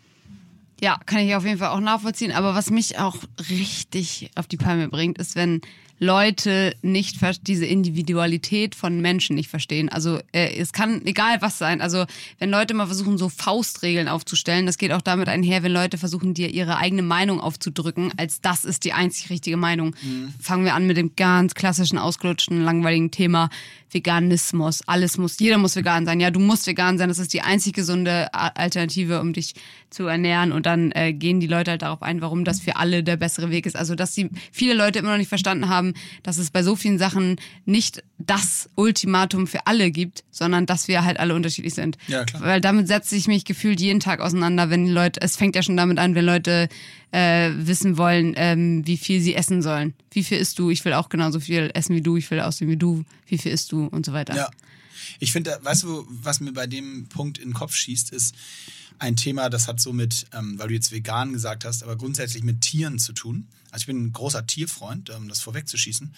Ja, 0.81 0.99
kann 1.07 1.21
ich 1.21 1.33
auf 1.37 1.45
jeden 1.45 1.59
Fall 1.59 1.69
auch 1.69 1.81
nachvollziehen. 1.81 2.33
Aber 2.33 2.57
was 2.57 2.71
mich 2.71 2.99
auch 2.99 3.17
richtig 3.49 4.31
auf 4.35 4.49
die 4.49 4.57
Palme 4.57 4.89
bringt, 4.89 5.19
ist, 5.19 5.37
wenn 5.37 5.61
Leute 5.99 6.75
nicht 6.83 7.19
diese 7.43 7.67
Individualität 7.67 8.75
von 8.75 9.01
Menschen 9.01 9.35
nicht 9.35 9.49
verstehen. 9.49 9.89
Also 9.89 10.19
äh, 10.33 10.57
es 10.57 10.73
kann 10.73 11.05
egal 11.07 11.41
was 11.41 11.59
sein. 11.59 11.81
Also 11.81 12.05
wenn 12.39 12.51
Leute 12.51 12.75
mal 12.75 12.87
versuchen, 12.87 13.19
so 13.19 13.29
Faustregeln 13.29 14.09
aufzustellen, 14.09 14.67
das 14.67 14.79
geht 14.79 14.93
auch 14.93 15.03
damit 15.03 15.29
einher, 15.29 15.63
wenn 15.63 15.73
Leute 15.73 15.99
versuchen, 15.99 16.35
dir 16.35 16.51
ihre 16.51 16.77
eigene 16.77 17.03
Meinung 17.03 17.41
aufzudrücken, 17.41 18.13
als 18.17 18.41
das 18.41 18.65
ist 18.65 18.85
die 18.85 18.93
einzig 18.93 19.31
richtige 19.31 19.57
Meinung. 19.57 19.95
Fangen 20.41 20.65
wir 20.65 20.75
an 20.75 20.87
mit 20.87 20.97
dem 20.97 21.17
ganz 21.17 21.55
klassischen, 21.55 21.99
ausgelutschten, 21.99 22.63
langweiligen 22.63 23.11
Thema 23.11 23.51
Veganismus. 23.91 24.83
Alles 24.87 25.19
muss, 25.19 25.39
jeder 25.39 25.59
muss 25.59 25.77
vegan 25.77 26.07
sein. 26.07 26.21
Ja, 26.21 26.31
du 26.31 26.41
musst 26.41 26.67
vegan 26.67 26.99
sein. 26.99 27.09
Das 27.09 27.19
ist 27.19 27.33
die 27.33 27.43
einzig 27.43 27.75
gesunde 27.75 28.33
Alternative, 28.35 29.21
um 29.21 29.33
dich 29.33 29.55
zu 29.91 30.07
ernähren. 30.07 30.53
Und 30.53 30.67
dann 30.67 30.93
äh, 30.93 31.13
gehen 31.13 31.41
die 31.41 31.47
Leute 31.47 31.73
halt 31.73 31.83
darauf 31.83 32.03
ein, 32.03 32.21
warum 32.21 32.45
das 32.45 32.61
für 32.61 32.77
alle 32.77 33.03
der 33.03 33.17
bessere 33.17 33.51
Weg 33.51 33.67
ist. 33.67 33.77
Also, 33.77 33.95
dass 33.95 34.13
die 34.13 34.29
viele 34.53 34.75
Leute 34.75 34.99
immer 34.99 35.11
noch 35.13 35.19
nicht 35.19 35.29
verstanden 35.29 35.69
haben, 35.69 35.88
dass 36.22 36.39
es 36.39 36.51
bei 36.51 36.62
so 36.62 36.76
vielen 36.76 36.99
Sachen 36.99 37.36
nicht 37.64 38.03
das 38.18 38.68
Ultimatum 38.74 39.47
für 39.47 39.66
alle 39.66 39.91
gibt, 39.91 40.24
sondern 40.30 40.66
dass 40.66 40.89
wir 40.89 41.05
halt 41.05 41.20
alle 41.20 41.34
unterschiedlich 41.34 41.74
sind. 41.74 41.99
Ja, 42.09 42.24
klar. 42.24 42.43
Weil 42.43 42.61
damit 42.61 42.89
setze 42.89 43.16
ich 43.16 43.28
mich 43.28 43.45
gefühlt 43.45 43.80
jeden 43.80 44.01
Tag 44.01 44.20
auseinander, 44.20 44.70
wenn 44.70 44.89
Leute, 44.89 45.20
es 45.20 45.36
fängt 45.36 45.55
ja 45.57 45.62
schon 45.62 45.76
damit 45.76 45.99
an, 45.99 46.14
wenn 46.14 46.24
Leute 46.24 46.68
äh, 47.12 47.51
wissen 47.55 47.97
wollen, 47.97 48.34
ähm, 48.36 48.86
wie 48.86 48.97
viel 48.97 49.20
sie 49.20 49.34
essen 49.34 49.62
sollen. 49.62 49.95
Wie 50.11 50.24
viel 50.24 50.39
isst 50.39 50.59
du? 50.59 50.70
Ich 50.70 50.84
will 50.84 50.93
auch 50.95 51.09
genauso 51.09 51.41
viel 51.41 51.70
essen 51.74 51.95
wie 51.95 52.03
du, 52.03 52.16
ich 52.16 52.30
will 52.30 52.41
aussehen 52.41 52.68
wie 52.68 52.76
du, 52.76 53.05
wie 53.26 53.39
viel 53.39 53.53
isst 53.53 53.72
du 53.72 53.86
und 53.86 54.05
so 54.05 54.12
weiter. 54.12 54.34
Ja. 54.34 54.51
Ich 55.20 55.32
finde, 55.32 55.59
weißt 55.62 55.84
du, 55.84 56.07
was 56.09 56.41
mir 56.41 56.53
bei 56.53 56.66
dem 56.66 57.09
Punkt 57.09 57.39
in 57.39 57.51
den 57.51 57.55
Kopf 57.55 57.74
schießt, 57.74 58.12
ist 58.12 58.34
ein 58.99 59.16
Thema, 59.16 59.49
das 59.49 59.68
hat 59.68 59.80
so 59.80 59.93
mit, 59.93 60.26
ähm, 60.32 60.59
weil 60.59 60.68
du 60.68 60.74
jetzt 60.74 60.93
vegan 60.93 61.32
gesagt 61.32 61.64
hast, 61.64 61.82
aber 61.82 61.97
grundsätzlich 61.97 62.43
mit 62.43 62.61
Tieren 62.61 62.99
zu 62.99 63.12
tun. 63.12 63.47
Also 63.71 63.83
ich 63.83 63.87
bin 63.87 64.05
ein 64.05 64.12
großer 64.12 64.47
Tierfreund, 64.47 65.11
um 65.11 65.29
das 65.29 65.41
vorwegzuschießen. 65.41 66.14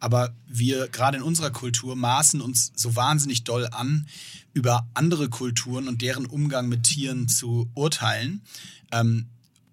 Aber 0.00 0.34
wir 0.46 0.88
gerade 0.88 1.18
in 1.18 1.22
unserer 1.22 1.50
Kultur 1.50 1.96
maßen 1.96 2.40
uns 2.40 2.72
so 2.74 2.96
wahnsinnig 2.96 3.44
doll 3.44 3.68
an, 3.70 4.06
über 4.52 4.86
andere 4.94 5.28
Kulturen 5.28 5.88
und 5.88 6.02
deren 6.02 6.26
Umgang 6.26 6.68
mit 6.68 6.84
Tieren 6.84 7.28
zu 7.28 7.70
urteilen. 7.74 8.42
Ähm, 8.92 9.26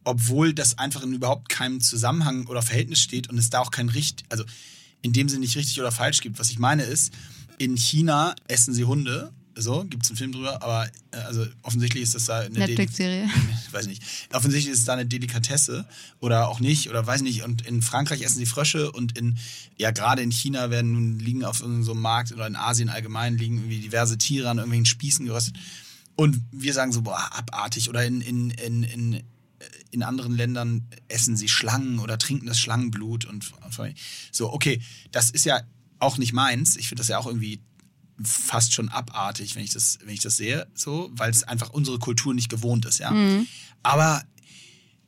obwohl 0.04 0.54
das 0.54 0.78
einfach 0.78 1.04
in 1.04 1.14
überhaupt 1.14 1.50
keinem 1.50 1.80
Zusammenhang 1.80 2.48
oder 2.48 2.62
Verhältnis 2.62 3.00
steht 3.00 3.30
und 3.30 3.38
es 3.38 3.50
da 3.50 3.60
auch 3.60 3.72
kein 3.72 3.90
richtig, 3.90 4.26
also 4.30 4.44
in 5.02 5.14
dem 5.14 5.30
Sinne 5.30 5.42
nicht 5.42 5.56
richtig 5.56 5.80
oder 5.80 5.92
falsch 5.92 6.22
gibt. 6.22 6.40
Was 6.40 6.50
ich 6.50 6.60
meine 6.60 6.84
ist, 6.84 7.14
in 7.58 7.78
China 7.78 8.36
essen 8.48 8.74
sie 8.74 8.86
Hunde, 8.86 9.32
so, 9.56 9.84
gibt 9.86 10.04
es 10.04 10.10
einen 10.10 10.18
Film 10.18 10.32
drüber, 10.32 10.62
aber 10.64 10.88
äh, 11.12 11.18
also 11.18 11.46
offensichtlich 11.62 12.04
ist 12.04 12.16
das 12.16 12.26
da 12.26 12.40
eine 12.40 12.60
Netflix-Serie. 12.60 13.30
weiß 13.72 13.88
nicht. 13.88 14.02
Offensichtlich 14.34 14.72
ist 14.72 14.80
es 14.80 14.86
da 14.86 14.94
eine 14.94 15.06
Delikatesse 15.06 15.86
oder 16.20 16.48
auch 16.48 16.60
nicht 16.60 16.90
oder 16.90 17.06
weiß 17.06 17.22
nicht. 17.22 17.44
Und 17.44 17.62
in 17.64 17.82
Frankreich 17.82 18.22
essen 18.22 18.38
sie 18.38 18.46
Frösche 18.46 18.92
und 18.92 19.18
in, 19.18 19.38
ja, 19.78 19.92
gerade 19.92 20.22
in 20.22 20.32
China 20.32 20.70
werden 20.70 20.94
nun 20.94 21.20
liegen 21.20 21.44
auf 21.44 21.58
so 21.58 21.66
einem 21.66 22.02
Markt 22.02 22.32
oder 22.32 22.48
in 22.48 22.56
Asien 22.56 22.90
allgemein 22.90 23.38
liegen 23.38 23.58
irgendwie 23.58 23.80
diverse 23.80 24.18
Tiere 24.18 24.50
an 24.50 24.58
irgendwelchen 24.58 24.86
Spießen 24.86 25.26
geröstet. 25.26 25.56
Und 26.16 26.42
wir 26.52 26.74
sagen 26.74 26.92
so, 26.92 27.02
boah, 27.02 27.30
abartig. 27.34 27.90
Oder 27.90 28.06
in, 28.06 28.22
in, 28.22 28.52
in, 28.52 28.84
in, 28.84 29.14
äh, 29.14 29.24
in 29.92 30.04
anderen 30.04 30.36
Ländern 30.36 30.88
essen 31.08 31.36
sie 31.36 31.50
Schlangen 31.50 32.00
oder 32.00 32.18
trinken 32.18 32.46
das 32.46 32.60
Schlangenblut 32.60 33.26
und 33.26 33.52
so, 34.32 34.54
okay, 34.54 34.82
das 35.12 35.30
ist 35.30 35.46
ja 35.46 35.62
auch 36.00 36.18
nicht 36.18 36.34
meins. 36.34 36.76
Ich 36.78 36.88
finde 36.88 37.02
das 37.02 37.08
ja 37.08 37.18
auch 37.18 37.28
irgendwie 37.28 37.60
fast 38.24 38.74
schon 38.74 38.90
abartig, 38.90 39.56
wenn 39.56 39.64
ich 39.64 39.72
das, 39.74 39.98
wenn 40.04 40.14
ich 40.14 40.20
das 40.22 40.38
sehe, 40.38 40.68
so, 40.74 41.10
weil 41.14 41.32
es 41.32 41.44
einfach 41.44 41.70
unsere 41.72 42.00
Kultur 42.00 42.34
nicht 42.34 42.50
gewohnt 42.50 42.86
ist, 42.86 43.00
ja. 43.00 43.14
Aber 43.84 44.24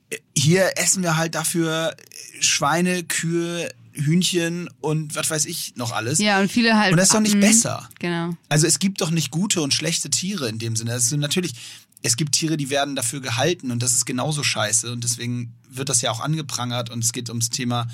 äh, 0.09 0.17
hier 0.37 0.71
essen 0.77 1.03
wir 1.03 1.17
halt 1.17 1.35
dafür 1.35 1.95
Schweine, 2.39 3.03
Kühe, 3.03 3.73
Hühnchen 3.93 4.69
und 4.81 5.15
was 5.15 5.29
weiß 5.29 5.45
ich 5.45 5.75
noch 5.75 5.91
alles. 5.91 6.17
Ja, 6.19 6.39
und 6.41 6.51
viele 6.51 6.77
halt. 6.77 6.91
Und 6.93 6.97
das 6.97 7.09
ist 7.09 7.13
doch 7.13 7.19
nicht 7.19 7.35
Mhm. 7.35 7.41
besser. 7.41 7.87
Genau. 7.99 8.35
Also 8.49 8.65
es 8.65 8.79
gibt 8.79 9.01
doch 9.01 9.11
nicht 9.11 9.29
gute 9.29 9.61
und 9.61 9.73
schlechte 9.73 10.09
Tiere 10.09 10.49
in 10.49 10.57
dem 10.57 10.75
Sinne. 10.75 10.93
Also 10.93 11.15
natürlich, 11.15 11.53
es 12.01 12.17
gibt 12.17 12.33
Tiere, 12.33 12.57
die 12.57 12.69
werden 12.71 12.95
dafür 12.95 13.21
gehalten 13.21 13.69
und 13.71 13.83
das 13.83 13.93
ist 13.93 14.05
genauso 14.05 14.41
scheiße 14.43 14.91
und 14.91 15.03
deswegen 15.03 15.53
wird 15.69 15.89
das 15.89 16.01
ja 16.01 16.09
auch 16.11 16.21
angeprangert 16.21 16.89
und 16.89 17.03
es 17.03 17.13
geht 17.13 17.29
ums 17.29 17.49
Thema 17.51 17.87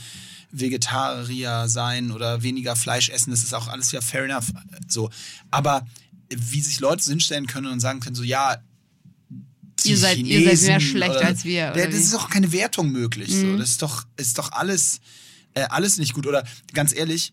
Vegetarier 0.51 1.67
sein 1.67 2.11
oder 2.11 2.41
weniger 2.43 2.75
Fleisch 2.75 3.09
essen. 3.09 3.31
Das 3.31 3.43
ist 3.43 3.53
auch 3.53 3.67
alles 3.67 3.91
ja 3.91 4.01
fair 4.01 4.23
enough. 4.25 4.51
So, 4.87 5.09
aber 5.51 5.87
wie 6.29 6.61
sich 6.61 6.79
Leute 6.79 7.03
so 7.03 7.11
hinstellen 7.11 7.47
können 7.47 7.67
und 7.67 7.79
sagen 7.79 7.99
können 7.99 8.15
so 8.15 8.23
ja. 8.23 8.57
die 9.83 9.91
Ihr 9.91 9.97
seid- 9.97 10.17
ihr 10.17 10.23
seid 10.23 10.61
mehr 10.61 10.79
Chinesen 10.79 10.81
schlecht 10.81 11.11
oder- 11.11 11.25
als 11.25 11.43
wir, 11.45 11.71
oder 11.71 11.75
das 11.75 11.87
wie? 11.93 11.97
Mhm. 11.97 12.01
ist 12.03 12.13
doch 12.13 12.29
keine 12.29 12.51
Wertung 12.51 12.91
möglich. 12.91 13.33
So. 13.33 13.57
Das 13.57 13.69
ist 13.69 13.81
doch, 13.81 14.05
ist 14.17 14.37
doch 14.37 14.51
alles, 14.51 14.99
äh, 15.53 15.61
alles 15.69 15.97
nicht 15.97 16.13
gut. 16.13 16.27
Oder 16.27 16.43
ganz 16.73 16.93
ehrlich, 16.93 17.31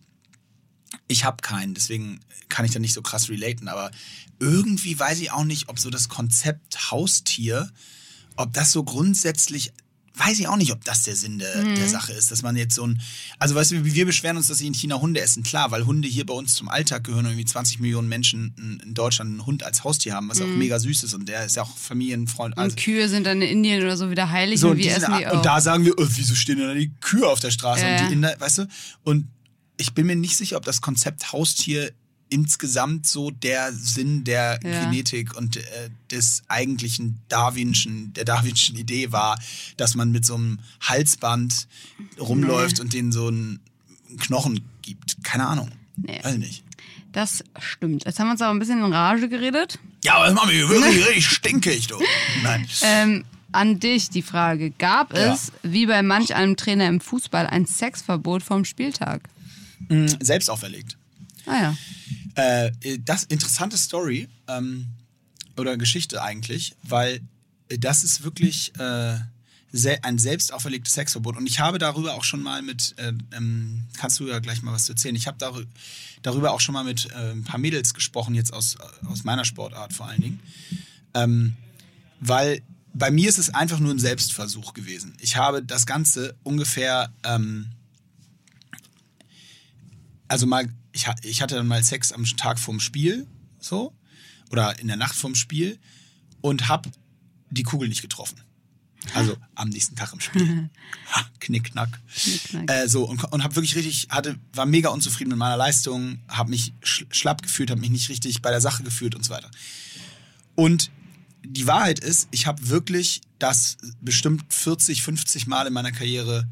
ich 1.08 1.24
habe 1.24 1.38
keinen, 1.42 1.74
deswegen 1.74 2.20
kann 2.48 2.64
ich 2.64 2.70
da 2.70 2.78
nicht 2.78 2.94
so 2.94 3.02
krass 3.02 3.28
relaten, 3.28 3.66
aber 3.68 3.90
irgendwie 4.38 4.98
weiß 4.98 5.18
ich 5.20 5.32
auch 5.32 5.44
nicht, 5.44 5.68
ob 5.68 5.78
so 5.80 5.90
das 5.90 6.08
Konzept 6.08 6.90
Haustier, 6.92 7.70
ob 8.36 8.52
das 8.52 8.70
so 8.70 8.84
grundsätzlich, 8.84 9.72
weiß 10.18 10.38
ich 10.40 10.48
auch 10.48 10.56
nicht, 10.56 10.72
ob 10.72 10.82
das 10.84 11.02
der 11.02 11.14
Sinn 11.14 11.38
der, 11.38 11.56
Mhm. 11.62 11.74
der 11.76 11.88
Sache 11.88 12.12
ist, 12.12 12.30
dass 12.30 12.42
man 12.42 12.56
jetzt 12.56 12.74
so 12.74 12.86
ein, 12.86 13.00
also 13.38 13.54
weißt 13.54 13.72
du, 13.72 13.84
wir 13.84 14.06
beschweren 14.06 14.36
uns, 14.38 14.46
dass 14.46 14.58
sie 14.58 14.66
in 14.66 14.72
China 14.74 15.00
Hunde 15.00 15.20
essen, 15.20 15.42
klar, 15.42 15.70
weil 15.70 15.84
Hunde 15.84 16.08
hier 16.08 16.24
bei 16.24 16.32
uns 16.34 16.54
zum 16.54 16.68
Alltag 16.70 17.04
gehören, 17.04 17.26
irgendwie 17.26 17.44
20 17.44 17.80
Millionen 17.80 18.08
Menschen 18.08 18.54
in- 18.82 18.94
Deutschland 18.94 19.30
einen 19.30 19.44
Hund 19.46 19.62
als 19.62 19.84
Haustier 19.84 20.14
haben, 20.14 20.28
was 20.30 20.40
auch 20.40 20.46
mega 20.46 20.78
süß 20.78 21.02
ist 21.04 21.12
und 21.14 21.28
der 21.28 21.44
ist 21.44 21.56
ja 21.56 21.62
auch 21.62 21.76
Familienfreund. 21.76 22.56
Mhm. 22.56 22.62
Und 22.62 22.64
Also, 22.64 22.76
Kühe 22.76 23.08
sind 23.08 23.26
dann 23.26 23.42
in 23.42 23.48
Indien 23.48 23.82
oder 23.82 23.96
so 23.96 24.10
wieder 24.10 24.30
heilig 24.30 24.60
so, 24.60 24.68
und 24.68 24.72
und, 24.72 24.78
wir 24.78 24.96
essen 24.96 25.14
die 25.18 25.26
auch. 25.26 25.34
und 25.34 25.44
da 25.44 25.60
sagen 25.60 25.84
wir, 25.84 25.92
oh, 25.98 26.06
wieso 26.08 26.34
stehen 26.34 26.58
denn 26.58 26.68
da 26.68 26.74
die 26.74 26.92
Kühe 27.00 27.26
auf 27.28 27.40
der 27.40 27.50
Straße 27.50 27.84
Ja, 27.84 28.00
und 28.02 28.08
die 28.08 28.14
Inder, 28.14 28.34
weißt 28.38 28.58
du? 28.58 28.68
Und 29.04 29.26
ich 29.76 29.92
bin 29.92 30.06
mir 30.06 30.16
nicht 30.16 30.36
sicher, 30.36 30.56
ob 30.56 30.64
das 30.64 30.80
Konzept 30.80 31.32
Haustier 31.32 31.92
insgesamt 32.29 33.07
so 33.07 33.31
der 33.31 33.72
Sinn 33.72 34.24
der 34.24 34.59
Ja. 34.64 34.85
Genetik 34.85 35.37
und 35.37 35.57
äh, 35.57 35.62
des 36.11 36.43
eigentlichen 36.49 37.20
Darwinschen, 37.29 38.12
der 38.14 38.24
Darwinschen 38.24 38.77
Idee 38.77 39.12
war, 39.12 39.39
dass 39.77 39.95
man 39.95 40.11
mit 40.11 40.24
so 40.24 40.35
einem 40.35 40.59
Halsband 40.81 41.68
rumläuft 42.18 42.81
und 42.81 42.93
denen 42.93 43.12
so 43.12 43.29
einen 43.29 43.61
Knochen 44.20 44.61
gibt. 44.83 45.22
Keine 45.24 45.47
Ahnung. 45.47 45.70
Nee. 45.97 46.18
Weiß 46.22 46.35
ich 46.35 46.39
nicht. 46.41 46.64
Das 47.12 47.43
stimmt. 47.59 48.05
Jetzt 48.05 48.18
haben 48.18 48.27
wir 48.27 48.33
uns 48.33 48.43
aber 48.43 48.53
ein 48.55 48.59
bisschen 48.59 48.85
in 48.85 48.93
Rage 48.93 49.29
geredet. 49.29 49.79
Ja, 50.05 50.16
aber 50.16 50.27
das 50.27 50.35
macht 50.35 50.49
mich 50.49 50.68
wirklich 50.68 51.07
richtig 51.09 51.27
stinkig, 51.29 51.87
du. 51.87 51.97
Nein. 52.43 52.66
Ähm, 52.83 53.24
an 53.53 53.81
dich 53.81 54.11
die 54.11 54.20
Frage. 54.22 54.70
Gab 54.72 55.16
Ja. 55.16 55.33
es, 55.33 55.51
wie 55.62 55.87
bei 55.87 56.03
manch 56.03 56.35
einem 56.35 56.57
Trainer 56.57 56.89
im 56.89 57.01
Fußball, 57.01 57.47
ein 57.47 57.64
Sexverbot 57.66 58.43
vom 58.43 58.64
Spieltag? 58.66 59.22
Selbst 60.20 60.51
auferlegt. 60.51 60.97
Ah 61.47 61.57
ja. 61.57 61.76
Äh, 62.34 62.99
das 62.99 63.24
interessante 63.24 63.78
Story 63.78 64.28
ähm, 64.49 64.86
oder 65.57 65.76
Geschichte 65.76 66.22
eigentlich, 66.22 66.76
weil 66.82 67.20
das 67.68 68.05
ist 68.05 68.22
wirklich 68.22 68.72
äh, 68.78 69.18
ein 70.03 70.18
selbst 70.18 70.53
auferlegtes 70.53 70.94
Sexverbot. 70.94 71.36
Und 71.36 71.47
ich 71.47 71.61
habe 71.61 71.78
darüber 71.78 72.14
auch 72.14 72.24
schon 72.24 72.42
mal 72.42 72.62
mit, 72.62 72.94
äh, 72.99 73.12
ähm, 73.36 73.84
kannst 73.97 74.20
du 74.20 74.26
ja 74.26 74.38
gleich 74.38 74.62
mal 74.62 74.72
was 74.72 74.88
erzählen, 74.88 75.16
ich 75.16 75.26
habe 75.26 75.38
darü 75.38 75.66
darüber 76.22 76.53
auch 76.53 76.61
schon 76.61 76.72
mal 76.72 76.82
mit 76.82 77.09
äh, 77.12 77.32
ein 77.32 77.44
paar 77.44 77.59
Mädels 77.59 77.94
gesprochen, 77.94 78.34
jetzt 78.34 78.53
aus, 78.53 78.76
aus 79.07 79.22
meiner 79.22 79.44
Sportart 79.44 79.92
vor 79.92 80.07
allen 80.07 80.20
Dingen. 80.20 80.40
Ähm, 81.14 81.57
weil 82.20 82.62
bei 82.94 83.11
mir 83.11 83.28
ist 83.28 83.38
es 83.38 83.55
einfach 83.55 83.78
nur 83.78 83.92
ein 83.92 83.99
Selbstversuch 83.99 84.72
gewesen. 84.74 85.14
Ich 85.20 85.36
habe 85.36 85.62
das 85.62 85.86
Ganze 85.86 86.34
ungefähr, 86.42 87.12
ähm, 87.22 87.66
also 90.26 90.47
mal, 90.47 90.68
ich, 90.97 91.07
ich 91.22 91.42
hatte 91.42 91.55
dann 91.55 91.66
mal 91.66 91.82
Sex 91.82 92.12
am 92.12 92.24
Tag 92.24 92.59
vorm 92.59 92.80
Spiel, 92.80 93.26
so, 93.61 93.94
oder 94.51 94.78
in 94.78 94.88
der 94.88 94.97
Nacht 94.97 95.14
vorm 95.14 95.34
Spiel 95.34 95.78
und 96.40 96.68
habe 96.68 96.90
die 97.51 97.62
Kugel 97.62 97.88
nicht 97.88 98.03
getroffen. 98.03 98.40
Also 99.14 99.36
am 99.55 99.68
nächsten 99.68 99.94
Tag 99.94 100.12
im 100.12 100.20
Spiel. 100.20 100.70
Ha, 101.12 101.24
Knickknack. 101.38 102.01
Knickknack. 102.12 102.70
Äh, 102.70 102.88
so, 102.88 103.05
und, 103.05 103.22
und 103.24 103.44
habe 103.44 103.55
wirklich 103.55 103.76
richtig, 103.76 104.09
hatte, 104.11 104.38
war 104.53 104.66
mega 104.66 104.88
unzufrieden 104.88 105.30
mit 105.30 105.38
meiner 105.38 105.57
Leistung, 105.57 106.18
habe 106.26 106.51
mich 106.51 106.72
sch 106.82 107.05
schlapp 107.11 107.42
gefühlt, 107.42 107.70
habe 107.70 107.80
mich 107.80 107.90
nicht 107.90 108.09
richtig 108.09 108.42
bei 108.42 108.51
der 108.51 108.61
Sache 108.61 108.82
gefühlt 108.82 109.14
und 109.14 109.24
so 109.24 109.32
weiter. 109.32 109.51
Und 110.57 110.90
die 111.44 111.66
Wahrheit 111.68 112.01
ist, 112.01 112.26
ich 112.32 112.47
habe 112.47 112.68
wirklich 112.68 113.20
das 113.38 113.76
bestimmt 114.01 114.53
40, 114.53 115.03
50 115.03 115.47
Mal 115.47 115.66
in 115.68 115.72
meiner 115.72 115.92
Karriere 115.92 116.49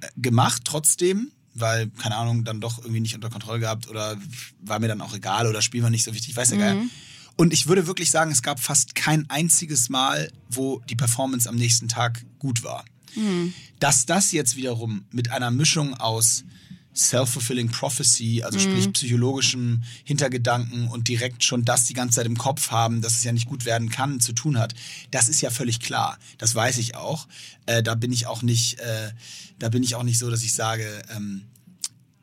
äh, 0.00 0.08
gemacht, 0.16 0.62
trotzdem, 0.64 1.30
weil, 1.54 1.88
keine 1.90 2.16
Ahnung, 2.16 2.44
dann 2.44 2.60
doch 2.60 2.78
irgendwie 2.78 3.00
nicht 3.00 3.14
unter 3.14 3.30
Kontrolle 3.30 3.60
gehabt 3.60 3.88
oder 3.88 4.16
war 4.60 4.78
mir 4.80 4.88
dann 4.88 5.00
auch 5.00 5.14
egal 5.14 5.46
oder 5.46 5.62
Spiel 5.62 5.82
war 5.82 5.90
nicht 5.90 6.04
so 6.04 6.12
wichtig, 6.14 6.36
weiß 6.36 6.50
ja 6.50 6.56
geil. 6.58 6.76
Und 7.36 7.52
ich 7.52 7.66
würde 7.66 7.86
wirklich 7.86 8.10
sagen, 8.10 8.30
es 8.30 8.42
gab 8.42 8.60
fast 8.60 8.94
kein 8.94 9.28
einziges 9.28 9.88
Mal, 9.88 10.30
wo 10.48 10.80
die 10.88 10.94
Performance 10.94 11.48
am 11.48 11.56
nächsten 11.56 11.88
Tag 11.88 12.24
gut 12.38 12.62
war. 12.62 12.84
Dass 13.80 14.06
das 14.06 14.32
jetzt 14.32 14.56
wiederum 14.56 15.04
mit 15.10 15.30
einer 15.30 15.50
Mischung 15.50 15.94
aus 15.94 16.44
self-fulfilling 16.94 17.70
prophecy, 17.70 18.42
also 18.44 18.58
sprich 18.58 18.92
psychologischem 18.92 19.82
Hintergedanken 20.04 20.88
und 20.88 21.08
direkt 21.08 21.42
schon 21.42 21.64
das 21.64 21.86
die 21.86 21.94
ganze 21.94 22.16
Zeit 22.16 22.26
im 22.26 22.38
Kopf 22.38 22.70
haben, 22.70 23.02
dass 23.02 23.16
es 23.16 23.24
ja 23.24 23.32
nicht 23.32 23.48
gut 23.48 23.64
werden 23.64 23.90
kann, 23.90 24.20
zu 24.20 24.32
tun 24.32 24.58
hat. 24.58 24.74
Das 25.10 25.28
ist 25.28 25.40
ja 25.40 25.50
völlig 25.50 25.80
klar. 25.80 26.18
Das 26.38 26.54
weiß 26.54 26.78
ich 26.78 26.94
auch. 26.94 27.26
Äh, 27.66 27.82
da 27.82 27.96
bin 27.96 28.12
ich 28.12 28.26
auch 28.26 28.42
nicht, 28.42 28.78
äh, 28.78 29.10
da 29.58 29.68
bin 29.70 29.82
ich 29.82 29.96
auch 29.96 30.04
nicht 30.04 30.18
so, 30.18 30.30
dass 30.30 30.44
ich 30.44 30.54
sage, 30.54 31.02
ähm, 31.14 31.42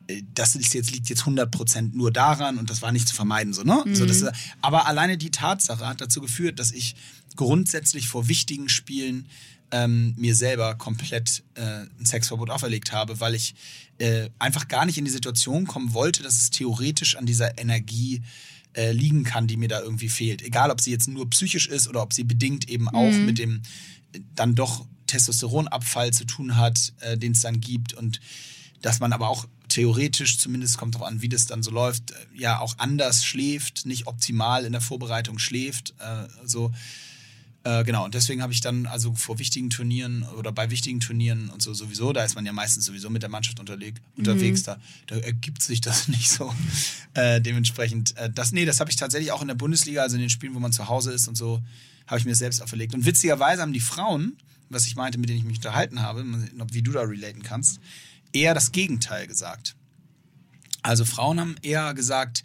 äh, 0.06 0.22
das 0.34 0.56
ist 0.56 0.72
jetzt, 0.72 0.90
liegt 0.90 1.10
jetzt 1.10 1.22
100% 1.22 1.94
nur 1.94 2.10
daran 2.10 2.56
und 2.56 2.70
das 2.70 2.80
war 2.80 2.92
nicht 2.92 3.08
zu 3.08 3.14
vermeiden. 3.14 3.52
So, 3.52 3.64
ne? 3.64 3.84
So, 3.92 4.06
das, 4.06 4.24
aber 4.62 4.86
alleine 4.86 5.18
die 5.18 5.30
Tatsache 5.30 5.86
hat 5.86 6.00
dazu 6.00 6.22
geführt, 6.22 6.58
dass 6.58 6.72
ich 6.72 6.96
grundsätzlich 7.36 8.08
vor 8.08 8.28
wichtigen 8.28 8.70
Spielen 8.70 9.26
ähm, 9.72 10.14
mir 10.16 10.34
selber 10.36 10.74
komplett 10.76 11.42
äh, 11.54 11.86
ein 11.98 12.06
Sexverbot 12.06 12.50
auferlegt 12.50 12.92
habe, 12.92 13.18
weil 13.20 13.34
ich 13.34 13.54
äh, 13.98 14.28
einfach 14.38 14.68
gar 14.68 14.86
nicht 14.86 14.98
in 14.98 15.04
die 15.04 15.10
Situation 15.10 15.66
kommen 15.66 15.94
wollte, 15.94 16.22
dass 16.22 16.36
es 16.36 16.50
theoretisch 16.50 17.16
an 17.16 17.26
dieser 17.26 17.58
Energie 17.58 18.22
äh, 18.74 18.92
liegen 18.92 19.24
kann, 19.24 19.46
die 19.46 19.56
mir 19.56 19.68
da 19.68 19.80
irgendwie 19.80 20.08
fehlt. 20.08 20.42
Egal, 20.42 20.70
ob 20.70 20.80
sie 20.80 20.90
jetzt 20.90 21.08
nur 21.08 21.28
psychisch 21.30 21.66
ist 21.66 21.88
oder 21.88 22.02
ob 22.02 22.12
sie 22.12 22.24
bedingt 22.24 22.68
eben 22.68 22.88
auch 22.88 23.12
mit 23.12 23.38
dem 23.38 23.62
äh, 24.12 24.20
dann 24.34 24.54
doch 24.54 24.86
Testosteronabfall 25.06 26.12
zu 26.12 26.24
tun 26.24 26.56
hat, 26.56 26.92
äh, 27.00 27.16
den 27.18 27.32
es 27.32 27.40
dann 27.40 27.60
gibt 27.60 27.94
und 27.94 28.20
dass 28.80 29.00
man 29.00 29.12
aber 29.12 29.28
auch 29.28 29.46
theoretisch, 29.68 30.38
zumindest 30.38 30.76
kommt 30.76 30.94
darauf 30.94 31.08
an, 31.08 31.22
wie 31.22 31.28
das 31.28 31.46
dann 31.46 31.62
so 31.62 31.70
läuft, 31.70 32.10
äh, 32.10 32.14
ja 32.34 32.60
auch 32.60 32.78
anders 32.78 33.24
schläft, 33.24 33.86
nicht 33.86 34.06
optimal 34.06 34.64
in 34.64 34.72
der 34.72 34.80
Vorbereitung 34.80 35.38
schläft. 35.38 35.94
So. 36.44 36.72
Äh, 37.64 37.84
genau, 37.84 38.04
und 38.04 38.14
deswegen 38.14 38.42
habe 38.42 38.52
ich 38.52 38.60
dann 38.60 38.86
also 38.86 39.14
vor 39.14 39.38
wichtigen 39.38 39.70
Turnieren 39.70 40.24
oder 40.36 40.50
bei 40.50 40.70
wichtigen 40.70 40.98
Turnieren 40.98 41.48
und 41.50 41.62
so 41.62 41.72
sowieso, 41.74 42.12
da 42.12 42.24
ist 42.24 42.34
man 42.34 42.44
ja 42.44 42.52
meistens 42.52 42.86
sowieso 42.86 43.08
mit 43.08 43.22
der 43.22 43.30
Mannschaft 43.30 43.60
unterleg, 43.60 44.00
unterwegs, 44.16 44.64
da, 44.64 44.78
da 45.06 45.16
ergibt 45.16 45.62
sich 45.62 45.80
das 45.80 46.08
nicht 46.08 46.28
so. 46.28 46.52
Äh, 47.14 47.40
dementsprechend, 47.40 48.16
äh, 48.16 48.30
das, 48.30 48.50
nee, 48.50 48.64
das 48.64 48.80
habe 48.80 48.90
ich 48.90 48.96
tatsächlich 48.96 49.30
auch 49.30 49.42
in 49.42 49.48
der 49.48 49.54
Bundesliga, 49.54 50.02
also 50.02 50.16
in 50.16 50.22
den 50.22 50.30
Spielen, 50.30 50.54
wo 50.54 50.58
man 50.58 50.72
zu 50.72 50.88
Hause 50.88 51.12
ist 51.12 51.28
und 51.28 51.36
so, 51.36 51.62
habe 52.08 52.18
ich 52.18 52.24
mir 52.24 52.34
selbst 52.34 52.60
auferlegt. 52.62 52.94
Und 52.94 53.06
witzigerweise 53.06 53.62
haben 53.62 53.72
die 53.72 53.80
Frauen, 53.80 54.36
was 54.68 54.86
ich 54.86 54.96
meinte, 54.96 55.18
mit 55.18 55.28
denen 55.28 55.38
ich 55.38 55.44
mich 55.44 55.58
unterhalten 55.58 56.00
habe, 56.00 56.24
wie 56.72 56.82
du 56.82 56.90
da 56.90 57.02
relaten 57.02 57.42
kannst, 57.42 57.78
eher 58.32 58.54
das 58.54 58.72
Gegenteil 58.72 59.28
gesagt. 59.28 59.76
Also 60.82 61.04
Frauen 61.04 61.38
haben 61.38 61.54
eher 61.62 61.94
gesagt, 61.94 62.42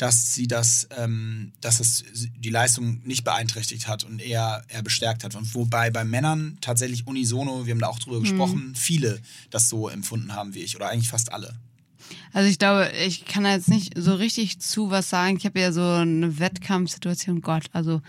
dass 0.00 0.34
sie 0.34 0.48
das, 0.48 0.88
ähm, 0.96 1.52
dass 1.60 1.78
es 1.78 2.04
die 2.34 2.48
Leistung 2.48 3.02
nicht 3.04 3.22
beeinträchtigt 3.22 3.86
hat 3.86 4.02
und 4.02 4.22
eher, 4.22 4.64
eher 4.68 4.82
bestärkt 4.82 5.24
hat. 5.24 5.34
Und 5.34 5.54
wobei 5.54 5.90
bei 5.90 6.04
Männern 6.04 6.56
tatsächlich 6.62 7.06
unisono, 7.06 7.66
wir 7.66 7.72
haben 7.72 7.80
da 7.80 7.88
auch 7.88 7.98
drüber 7.98 8.20
gesprochen, 8.20 8.74
viele 8.74 9.20
das 9.50 9.68
so 9.68 9.90
empfunden 9.90 10.34
haben 10.34 10.54
wie 10.54 10.60
ich 10.60 10.74
oder 10.74 10.88
eigentlich 10.88 11.10
fast 11.10 11.32
alle. 11.32 11.54
Also 12.32 12.48
ich 12.48 12.58
glaube, 12.58 12.90
ich 13.06 13.26
kann 13.26 13.44
da 13.44 13.52
jetzt 13.52 13.68
nicht 13.68 13.92
so 13.94 14.14
richtig 14.14 14.58
zu 14.60 14.90
was 14.90 15.10
sagen. 15.10 15.36
Ich 15.36 15.44
habe 15.44 15.60
ja 15.60 15.70
so 15.70 15.82
eine 15.82 16.38
Wettkampfsituation. 16.38 17.42
Gott, 17.42 17.66
also, 17.72 18.00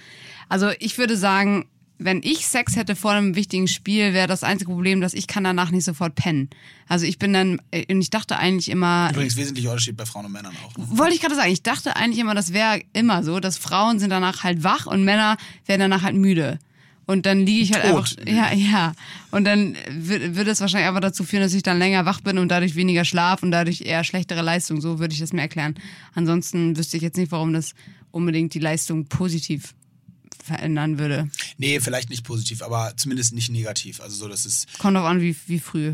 also 0.48 0.72
ich 0.80 0.98
würde 0.98 1.18
sagen, 1.18 1.66
wenn 2.04 2.22
ich 2.24 2.48
Sex 2.48 2.76
hätte 2.76 2.96
vor 2.96 3.12
einem 3.12 3.36
wichtigen 3.36 3.68
Spiel, 3.68 4.14
wäre 4.14 4.28
das 4.28 4.44
einzige 4.44 4.72
Problem, 4.72 5.02
dass 5.02 5.14
ich 5.14 5.28
kann 5.28 5.44
danach 5.44 5.70
nicht 5.70 5.86
sofort 5.86 6.16
pennen. 6.16 6.50
Also 6.88 7.06
ich 7.06 7.20
bin 7.20 7.32
dann, 7.32 7.62
äh, 7.70 7.86
und 7.94 8.02
ich 8.02 8.10
dachte 8.10 8.38
eigentlich 8.38 8.70
immer, 8.70 9.10
Übrigens 9.12 9.36
wesentlicher 9.36 9.70
Unterschied 9.70 9.98
bei 9.98 10.06
Frauen 10.06 10.26
und 10.26 10.32
Männern 10.32 10.54
auch. 10.66 10.78
Ne? 10.78 10.86
wollte 10.90 11.14
ich 11.14 11.22
gerade 11.22 11.36
sagen, 11.36 11.52
ich 11.52 11.62
dachte 11.62 11.96
eigentlich 11.96 12.20
immer, 12.20 12.34
das 12.34 12.54
wäre 12.54 12.82
immer 12.94 13.24
so, 13.24 13.40
dass 13.40 13.58
Frauen 13.58 14.00
sind 14.00 14.10
danach 14.10 14.44
halt 14.44 14.64
wach 14.64 14.88
und 14.88 15.04
Männer 15.04 15.38
werden 15.68 15.82
danach 15.82 16.02
halt 16.02 16.16
müde. 16.16 16.60
Und 17.06 17.26
dann 17.26 17.46
liege 17.46 17.64
ich 17.64 17.74
halt 17.74 17.86
Tot. 17.86 18.18
einfach, 18.20 18.52
ja, 18.52 18.54
ja. 18.54 18.94
Und 19.32 19.44
dann 19.44 19.76
wird, 19.90 20.36
wird 20.36 20.48
es 20.48 20.62
wahrscheinlich 20.62 20.88
aber 20.88 21.02
dazu 21.02 21.24
führen, 21.24 21.44
dass 21.44 21.54
ich 21.54 21.64
dann 21.64 21.78
länger 21.78 22.06
wach 22.06 22.22
bin 22.22 22.38
und 22.38 22.50
dadurch 22.50 22.76
weniger 22.76 23.06
Schlaf 23.06 23.44
und 23.44 23.52
dadurch 23.52 23.82
eher 23.82 24.04
schlechtere 24.04 24.42
Leistung. 24.42 24.82
So 24.82 25.00
würde 25.00 25.14
ich 25.14 25.20
das 25.20 25.34
mir 25.34 25.42
erklären. 25.42 25.76
Ansonsten 26.16 26.78
wüsste 26.78 26.98
ich 26.98 27.04
jetzt 27.04 27.18
nicht, 27.18 27.32
warum 27.32 27.54
das 27.54 27.74
unbedingt 28.12 28.54
die 28.54 28.60
Leistung 28.60 29.06
positiv 29.06 29.74
verändern 30.44 30.98
würde. 31.00 31.30
Nee, 31.58 31.80
vielleicht 31.80 32.10
nicht 32.10 32.24
positiv, 32.24 32.62
aber 32.62 32.94
zumindest 32.98 33.34
nicht 33.34 33.50
negativ. 33.50 34.02
Also 34.02 34.16
so, 34.16 34.28
dass 34.28 34.46
es 34.46 34.66
Kommt 34.80 34.96
drauf 34.98 35.06
an, 35.06 35.22
wie, 35.22 35.36
wie 35.48 35.60
früh. 35.60 35.94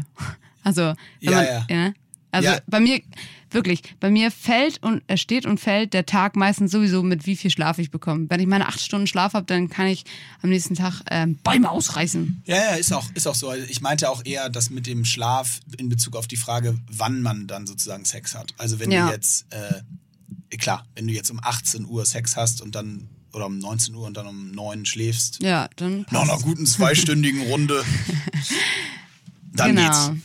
Also, 0.64 0.94
Ja, 1.20 1.32
man, 1.32 1.46
ja. 1.46 1.66
ne? 1.70 1.94
Also 2.30 2.50
Ja. 2.50 2.60
bei 2.68 2.82
mir, 2.82 3.00
wirklich, 3.52 3.82
bei 4.02 4.12
mir 4.12 4.32
fällt 4.32 4.84
und 4.84 5.02
es 5.08 5.22
steht 5.22 5.46
und 5.46 5.60
fällt 5.60 5.94
der 5.94 6.06
Tag 6.06 6.36
meistens 6.36 6.72
sowieso 6.72 7.02
mit, 7.02 7.26
wie 7.26 7.38
viel 7.38 7.50
Schlaf 7.50 7.80
ich 7.80 7.90
bekomme. 7.90 8.26
Wenn 8.30 8.42
ich 8.42 8.48
meine 8.48 8.68
acht 8.68 8.82
Stunden 8.82 9.08
Schlaf 9.08 9.34
habe, 9.34 9.46
dann 9.46 9.70
kann 9.70 9.88
ich 9.88 10.04
am 10.42 10.50
nächsten 10.50 10.76
Tag 10.76 11.02
ähm, 11.10 11.38
Bäume 11.38 11.72
ausreißen. 11.72 12.44
Ja, 12.46 12.56
ja, 12.58 12.76
ist 12.76 12.92
auch, 12.94 13.10
ist 13.14 13.28
auch 13.28 13.34
so. 13.34 13.50
Also 13.50 13.66
Ich 13.70 13.80
meinte 13.80 14.10
auch 14.10 14.26
eher 14.26 14.50
das 14.50 14.70
mit 14.70 14.88
dem 14.88 15.06
Schlaf 15.06 15.62
in 15.78 15.88
Bezug 15.88 16.18
auf 16.18 16.28
die 16.28 16.36
Frage, 16.36 16.78
wann 16.92 17.22
man 17.22 17.48
dann 17.48 17.66
sozusagen 17.66 18.04
Sex 18.04 18.36
hat. 18.36 18.54
Also 18.58 18.80
wenn 18.80 18.92
Ja. 18.92 19.08
du 19.08 19.14
jetzt, 19.14 19.46
äh, 19.52 20.58
klar, 20.58 20.86
wenn 20.96 21.08
du 21.08 21.14
jetzt 21.14 21.32
um 21.32 21.40
18 21.42 21.86
Uhr 21.86 22.06
Sex 22.06 22.36
hast 22.36 22.62
und 22.62 22.76
dann, 22.76 23.08
oder 23.38 23.46
um 23.46 23.58
19 23.60 23.96
Uhr 23.96 24.06
und 24.08 24.18
dann 24.18 24.28
um 24.28 24.52
9 24.52 24.86
schläfst, 24.86 25.42
Ja, 25.42 25.70
dann 25.78 26.06
nach 26.12 26.22
einer 26.24 26.34
passt. 26.34 26.44
guten 26.44 26.66
zweistündigen 26.66 27.44
Runde, 27.44 27.84
dann 29.54 29.76
genau. 29.76 30.10
geht's. 30.10 30.24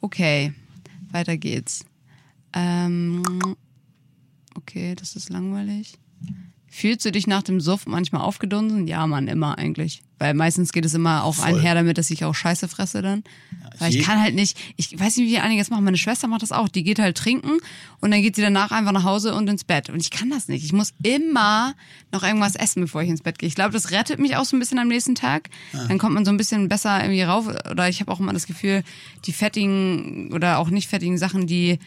Okay, 0.00 0.52
weiter 1.10 1.36
geht's. 1.38 1.84
Ähm, 2.52 3.22
okay, 4.54 4.94
das 4.94 5.16
ist 5.16 5.30
langweilig. 5.30 5.94
Fühlst 6.68 7.04
du 7.04 7.12
dich 7.12 7.26
nach 7.26 7.42
dem 7.42 7.60
Suff 7.60 7.86
manchmal 7.86 8.22
aufgedunsen? 8.22 8.86
Ja, 8.86 9.06
Mann, 9.06 9.28
immer 9.28 9.56
eigentlich. 9.58 10.02
Weil 10.18 10.34
meistens 10.34 10.72
geht 10.72 10.84
es 10.84 10.94
immer 10.94 11.24
auch 11.24 11.34
Voll. 11.34 11.46
einher 11.46 11.74
damit, 11.74 11.98
dass 11.98 12.10
ich 12.10 12.24
auch 12.24 12.34
Scheiße 12.34 12.68
fresse 12.68 13.02
dann. 13.02 13.24
Weil 13.78 13.94
ich 13.94 14.02
kann 14.02 14.20
halt 14.20 14.34
nicht, 14.34 14.56
ich 14.76 14.98
weiß 14.98 15.16
nicht, 15.16 15.28
wie 15.28 15.38
einige 15.38 15.60
das 15.60 15.70
machen. 15.70 15.84
Meine 15.84 15.96
Schwester 15.96 16.28
macht 16.28 16.42
das 16.42 16.52
auch. 16.52 16.68
Die 16.68 16.84
geht 16.84 16.98
halt 17.00 17.16
trinken 17.16 17.58
und 18.00 18.10
dann 18.12 18.22
geht 18.22 18.36
sie 18.36 18.42
danach 18.42 18.70
einfach 18.70 18.92
nach 18.92 19.02
Hause 19.02 19.34
und 19.34 19.48
ins 19.48 19.64
Bett. 19.64 19.90
Und 19.90 20.00
ich 20.00 20.10
kann 20.10 20.30
das 20.30 20.46
nicht. 20.46 20.64
Ich 20.64 20.72
muss 20.72 20.92
immer 21.02 21.74
noch 22.12 22.22
irgendwas 22.22 22.54
essen, 22.54 22.82
bevor 22.82 23.02
ich 23.02 23.08
ins 23.08 23.22
Bett 23.22 23.38
gehe. 23.38 23.48
Ich 23.48 23.56
glaube, 23.56 23.72
das 23.72 23.90
rettet 23.90 24.20
mich 24.20 24.36
auch 24.36 24.44
so 24.44 24.56
ein 24.56 24.60
bisschen 24.60 24.78
am 24.78 24.88
nächsten 24.88 25.16
Tag. 25.16 25.50
Dann 25.88 25.98
kommt 25.98 26.14
man 26.14 26.24
so 26.24 26.30
ein 26.30 26.36
bisschen 26.36 26.68
besser 26.68 27.02
irgendwie 27.02 27.22
rauf. 27.22 27.48
Oder 27.70 27.88
ich 27.88 28.00
habe 28.00 28.12
auch 28.12 28.20
immer 28.20 28.32
das 28.32 28.46
Gefühl, 28.46 28.84
die 29.26 29.32
fettigen 29.32 30.32
oder 30.32 30.58
auch 30.58 30.70
nicht 30.70 30.88
fettigen 30.88 31.18
Sachen, 31.18 31.46
die 31.46 31.78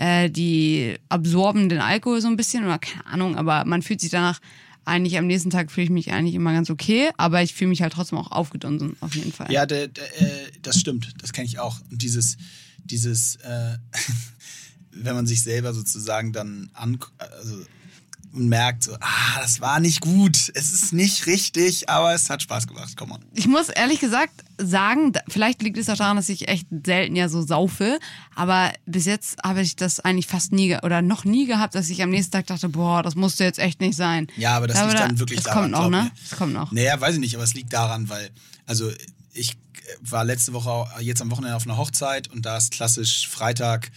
äh, 0.00 0.30
die 0.30 0.94
absorben 1.08 1.68
den 1.68 1.80
Alkohol 1.80 2.20
so 2.20 2.28
ein 2.28 2.36
bisschen 2.36 2.64
oder 2.64 2.78
keine 2.78 3.06
Ahnung, 3.06 3.36
aber 3.36 3.64
man 3.66 3.82
fühlt 3.82 4.00
sich 4.00 4.10
danach 4.10 4.40
eigentlich 4.84 5.18
am 5.18 5.26
nächsten 5.26 5.50
Tag 5.50 5.70
fühle 5.70 5.84
ich 5.84 5.90
mich 5.90 6.12
eigentlich 6.12 6.34
immer 6.34 6.52
ganz 6.52 6.70
okay, 6.70 7.10
aber 7.16 7.42
ich 7.42 7.54
fühle 7.54 7.68
mich 7.68 7.82
halt 7.82 7.92
trotzdem 7.92 8.18
auch 8.18 8.30
aufgedunsen, 8.30 8.96
auf 9.00 9.14
jeden 9.14 9.32
Fall. 9.32 9.50
Ja, 9.52 9.66
de, 9.66 9.88
de, 9.88 10.04
äh, 10.04 10.50
das 10.62 10.78
stimmt. 10.78 11.14
Das 11.20 11.32
kenne 11.32 11.46
ich 11.46 11.58
auch. 11.58 11.80
Und 11.90 12.02
dieses, 12.02 12.36
dieses, 12.84 13.36
äh, 13.36 13.78
wenn 14.92 15.14
man 15.14 15.26
sich 15.26 15.42
selber 15.42 15.74
sozusagen 15.74 16.32
dann 16.32 16.70
an, 16.72 16.98
also 17.18 17.64
und 18.32 18.48
merkt 18.48 18.84
so, 18.84 18.94
ah, 19.00 19.40
das 19.40 19.60
war 19.60 19.80
nicht 19.80 20.00
gut, 20.00 20.36
es 20.54 20.72
ist 20.72 20.92
nicht 20.92 21.26
richtig, 21.26 21.88
aber 21.88 22.14
es 22.14 22.30
hat 22.30 22.42
Spaß 22.42 22.66
gemacht. 22.68 22.92
Komm 22.96 23.10
on. 23.12 23.24
Ich 23.34 23.48
muss 23.48 23.68
ehrlich 23.68 23.98
gesagt 24.00 24.32
sagen, 24.58 25.12
vielleicht 25.28 25.62
liegt 25.62 25.78
es 25.78 25.88
auch 25.88 25.96
daran, 25.96 26.16
dass 26.16 26.28
ich 26.28 26.46
echt 26.48 26.66
selten 26.86 27.16
ja 27.16 27.28
so 27.28 27.42
saufe, 27.42 27.98
aber 28.36 28.72
bis 28.86 29.04
jetzt 29.06 29.42
habe 29.42 29.62
ich 29.62 29.74
das 29.76 30.00
eigentlich 30.00 30.26
fast 30.26 30.52
nie 30.52 30.76
oder 30.82 31.02
noch 31.02 31.24
nie 31.24 31.46
gehabt, 31.46 31.74
dass 31.74 31.90
ich 31.90 32.02
am 32.02 32.10
nächsten 32.10 32.32
Tag 32.32 32.46
dachte, 32.46 32.68
boah, 32.68 33.02
das 33.02 33.14
musste 33.16 33.42
jetzt 33.44 33.58
echt 33.58 33.80
nicht 33.80 33.96
sein. 33.96 34.28
Ja, 34.36 34.56
aber 34.56 34.68
das 34.68 34.76
Ja, 34.76 34.84
liegt 34.86 34.98
da- 35.00 35.06
dann 35.08 35.18
wirklich 35.18 35.38
das 35.40 35.44
daran. 35.46 35.72
kommt 35.72 35.72
noch, 35.72 35.90
ne? 35.90 36.10
Das 36.28 36.38
kommt 36.38 36.52
noch. 36.52 36.70
Naja, 36.72 37.00
weiß 37.00 37.14
ich 37.14 37.20
nicht, 37.20 37.34
aber 37.34 37.44
es 37.44 37.54
liegt 37.54 37.72
daran, 37.72 38.08
weil, 38.08 38.30
also 38.66 38.90
ich 39.32 39.56
war 40.02 40.24
letzte 40.24 40.52
Woche, 40.52 40.86
jetzt 41.00 41.20
am 41.20 41.30
Wochenende 41.32 41.56
auf 41.56 41.64
einer 41.66 41.76
Hochzeit 41.76 42.28
und 42.28 42.46
da 42.46 42.56
ist 42.56 42.70
klassisch 42.72 43.28
Freitag 43.28 43.90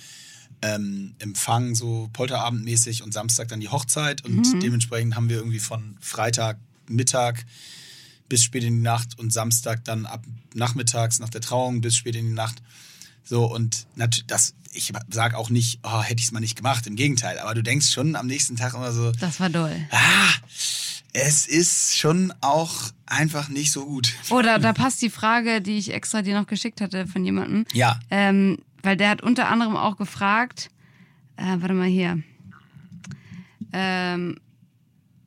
ähm, 0.63 1.13
Empfang, 1.19 1.75
so 1.75 2.09
Polterabendmäßig 2.13 3.03
und 3.03 3.13
Samstag 3.13 3.49
dann 3.49 3.59
die 3.59 3.67
Hochzeit 3.69 4.23
und 4.23 4.35
Mhm. 4.53 4.59
dementsprechend 4.61 5.15
haben 5.15 5.27
wir 5.29 5.37
irgendwie 5.37 5.59
von 5.59 5.97
Freitag 5.99 6.57
Mittag 6.87 7.45
bis 8.29 8.43
spät 8.43 8.63
in 8.63 8.75
die 8.77 8.81
Nacht 8.81 9.19
und 9.19 9.31
Samstag 9.33 9.83
dann 9.83 10.05
ab 10.05 10.23
nachmittags 10.55 11.19
nach 11.19 11.29
der 11.29 11.41
Trauung 11.41 11.81
bis 11.81 11.95
spät 11.97 12.15
in 12.15 12.27
die 12.27 12.33
Nacht. 12.33 12.61
So 13.25 13.45
und 13.45 13.85
das, 14.27 14.53
ich 14.73 14.91
sag 15.09 15.33
auch 15.35 15.49
nicht, 15.49 15.79
oh, 15.83 16.01
hätte 16.01 16.19
ich 16.19 16.25
es 16.27 16.31
mal 16.31 16.39
nicht 16.39 16.55
gemacht, 16.55 16.87
im 16.87 16.95
Gegenteil, 16.95 17.39
aber 17.39 17.53
du 17.53 17.61
denkst 17.61 17.91
schon 17.91 18.15
am 18.15 18.27
nächsten 18.27 18.55
Tag 18.55 18.73
immer 18.73 18.91
so, 18.91 19.11
Das 19.13 19.39
war 19.39 19.49
doll. 19.49 19.75
ah, 19.91 20.29
es 21.13 21.45
ist 21.45 21.95
schon 21.97 22.33
auch 22.41 22.73
einfach 23.05 23.49
nicht 23.49 23.71
so 23.71 23.85
gut. 23.85 24.13
Da, 24.29 24.57
da 24.57 24.73
passt 24.73 25.01
die 25.01 25.09
Frage, 25.11 25.61
die 25.61 25.77
ich 25.77 25.93
extra 25.93 26.21
dir 26.21 26.39
noch 26.39 26.47
geschickt 26.47 26.81
hatte 26.81 27.05
von 27.07 27.23
jemandem. 27.23 27.65
Ja. 27.73 27.99
Ähm, 28.09 28.57
weil 28.83 28.97
der 28.97 29.09
hat 29.09 29.23
unter 29.23 29.47
anderem 29.47 29.75
auch 29.75 29.97
gefragt, 29.97 30.69
äh, 31.37 31.57
warte 31.59 31.73
mal 31.73 31.87
hier, 31.87 32.21
ähm, 33.71 34.37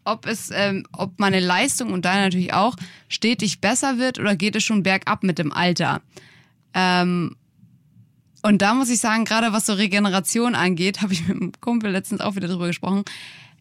ob 0.05 0.27
es, 0.27 0.51
ähm, 0.55 0.87
ob 0.93 1.19
meine 1.19 1.41
Leistung 1.41 1.93
und 1.93 2.05
deine 2.05 2.23
natürlich 2.23 2.53
auch 2.53 2.77
stetig 3.09 3.61
besser 3.61 3.99
wird 3.99 4.21
oder 4.21 4.37
geht 4.37 4.55
es 4.55 4.63
schon 4.63 4.85
bergab 4.85 5.25
mit 5.25 5.39
dem 5.39 5.53
Alter? 5.53 6.01
Ähm, 6.75 7.37
und 8.43 8.63
da 8.63 8.75
muss 8.75 8.91
ich 8.91 9.01
sagen, 9.01 9.25
gerade 9.25 9.53
was 9.53 9.67
so 9.67 9.73
Regeneration 9.73 10.55
angeht, 10.55 11.01
habe 11.03 11.13
ich 11.13 11.27
mit 11.27 11.37
einem 11.37 11.53
Kumpel 11.61 11.91
letztens 11.91 12.21
auch 12.21 12.37
wieder 12.37 12.49
drüber 12.49 12.69
gesprochen. 12.69 13.05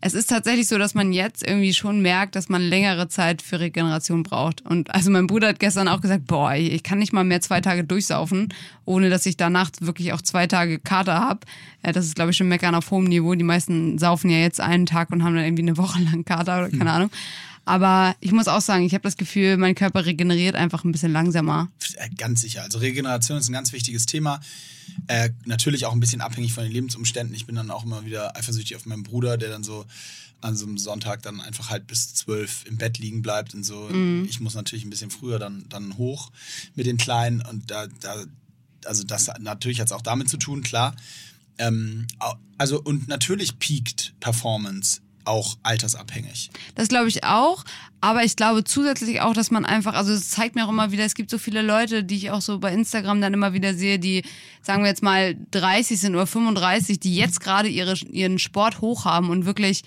Es 0.01 0.13
ist 0.13 0.29
tatsächlich 0.29 0.67
so, 0.67 0.77
dass 0.77 0.93
man 0.93 1.13
jetzt 1.13 1.45
irgendwie 1.45 1.73
schon 1.73 2.01
merkt, 2.01 2.35
dass 2.35 2.49
man 2.49 2.61
längere 2.61 3.07
Zeit 3.07 3.41
für 3.41 3.59
Regeneration 3.59 4.23
braucht. 4.23 4.61
Und 4.61 4.93
also 4.93 5.09
mein 5.09 5.27
Bruder 5.27 5.47
hat 5.47 5.59
gestern 5.59 5.87
auch 5.87 6.01
gesagt, 6.01 6.27
boah, 6.27 6.53
ich 6.53 6.83
kann 6.83 6.99
nicht 6.99 7.13
mal 7.13 7.23
mehr 7.23 7.41
zwei 7.41 7.61
Tage 7.61 7.83
durchsaufen, 7.83 8.49
ohne 8.85 9.09
dass 9.09 9.25
ich 9.25 9.35
danach 9.35 9.71
wirklich 9.79 10.13
auch 10.13 10.21
zwei 10.21 10.47
Tage 10.47 10.79
Kater 10.79 11.19
habe. 11.19 11.39
Das 11.81 12.05
ist, 12.05 12.15
glaube 12.15 12.31
ich, 12.31 12.37
schon 12.37 12.47
Meckern 12.47 12.75
auf 12.75 12.91
hohem 12.91 13.05
Niveau. 13.05 13.33
Die 13.33 13.43
meisten 13.43 13.97
saufen 13.97 14.29
ja 14.29 14.37
jetzt 14.37 14.61
einen 14.61 14.85
Tag 14.85 15.11
und 15.11 15.23
haben 15.23 15.35
dann 15.35 15.45
irgendwie 15.45 15.63
eine 15.63 15.77
Woche 15.77 15.99
lang 16.01 16.23
Kater 16.23 16.59
oder 16.59 16.69
keine 16.69 16.81
hm. 16.81 16.95
Ahnung. 16.95 17.11
Aber 17.65 18.15
ich 18.19 18.31
muss 18.31 18.47
auch 18.47 18.61
sagen, 18.61 18.85
ich 18.85 18.93
habe 18.93 19.01
das 19.01 19.17
Gefühl, 19.17 19.57
mein 19.57 19.73
Körper 19.73 20.05
regeneriert 20.05 20.55
einfach 20.55 20.83
ein 20.83 20.91
bisschen 20.91 21.11
langsamer. 21.11 21.69
Ganz 22.17 22.41
sicher. 22.41 22.61
Also 22.61 22.77
Regeneration 22.77 23.39
ist 23.39 23.49
ein 23.49 23.53
ganz 23.53 23.73
wichtiges 23.73 24.05
Thema. 24.05 24.39
Äh, 25.07 25.29
natürlich 25.45 25.85
auch 25.85 25.93
ein 25.93 25.99
bisschen 25.99 26.21
abhängig 26.21 26.53
von 26.53 26.63
den 26.63 26.73
Lebensumständen. 26.73 27.35
Ich 27.35 27.45
bin 27.45 27.55
dann 27.55 27.71
auch 27.71 27.83
immer 27.83 28.05
wieder 28.05 28.35
eifersüchtig 28.35 28.75
auf 28.75 28.85
meinen 28.85 29.03
Bruder, 29.03 29.37
der 29.37 29.49
dann 29.49 29.63
so 29.63 29.85
an 30.41 30.55
so 30.55 30.65
einem 30.65 30.77
Sonntag 30.77 31.23
dann 31.23 31.41
einfach 31.41 31.69
halt 31.69 31.87
bis 31.87 32.13
zwölf 32.13 32.65
im 32.65 32.77
Bett 32.77 32.99
liegen 32.99 33.21
bleibt 33.21 33.53
und 33.53 33.63
so. 33.63 33.89
Mhm. 33.89 34.25
Ich 34.29 34.39
muss 34.39 34.53
natürlich 34.53 34.85
ein 34.85 34.89
bisschen 34.89 35.09
früher 35.09 35.39
dann, 35.39 35.65
dann 35.69 35.97
hoch 35.97 36.31
mit 36.75 36.85
den 36.85 36.97
Kleinen 36.97 37.41
und 37.41 37.71
da, 37.71 37.87
da 37.87 38.23
also 38.85 39.03
das 39.03 39.31
natürlich 39.39 39.79
hat 39.79 39.87
es 39.87 39.91
auch 39.91 40.01
damit 40.01 40.29
zu 40.29 40.37
tun, 40.37 40.61
klar. 40.61 40.95
Ähm, 41.57 42.05
also 42.57 42.81
und 42.81 43.07
natürlich 43.07 43.59
peakt 43.59 44.13
Performance 44.19 45.01
auch 45.25 45.57
altersabhängig. 45.63 46.49
Das 46.75 46.87
glaube 46.87 47.09
ich 47.09 47.23
auch. 47.23 47.63
Aber 48.01 48.23
ich 48.23 48.35
glaube 48.35 48.63
zusätzlich 48.63 49.21
auch, 49.21 49.33
dass 49.33 49.49
man 49.49 49.65
einfach, 49.65 49.95
also 49.95 50.13
es 50.13 50.29
zeigt 50.29 50.53
mir 50.55 50.65
auch 50.65 50.69
immer 50.69 50.91
wieder, 50.91 51.05
es 51.05 51.15
gibt 51.15 51.31
so 51.31 51.39
viele 51.39 51.63
Leute, 51.63 52.03
die 52.03 52.17
ich 52.17 52.29
auch 52.29 52.41
so 52.41 52.59
bei 52.59 52.71
Instagram 52.71 53.19
dann 53.19 53.33
immer 53.33 53.53
wieder 53.53 53.73
sehe, 53.73 53.97
die, 53.97 54.23
sagen 54.61 54.83
wir 54.83 54.89
jetzt 54.89 55.01
mal, 55.01 55.35
30 55.51 55.99
sind 55.99 56.13
oder 56.13 56.27
35, 56.27 56.99
die 56.99 57.15
jetzt 57.15 57.39
gerade 57.39 57.67
ihre, 57.67 57.95
ihren 58.11 58.37
Sport 58.37 58.81
hoch 58.81 59.05
haben 59.05 59.31
und 59.31 59.45
wirklich 59.45 59.81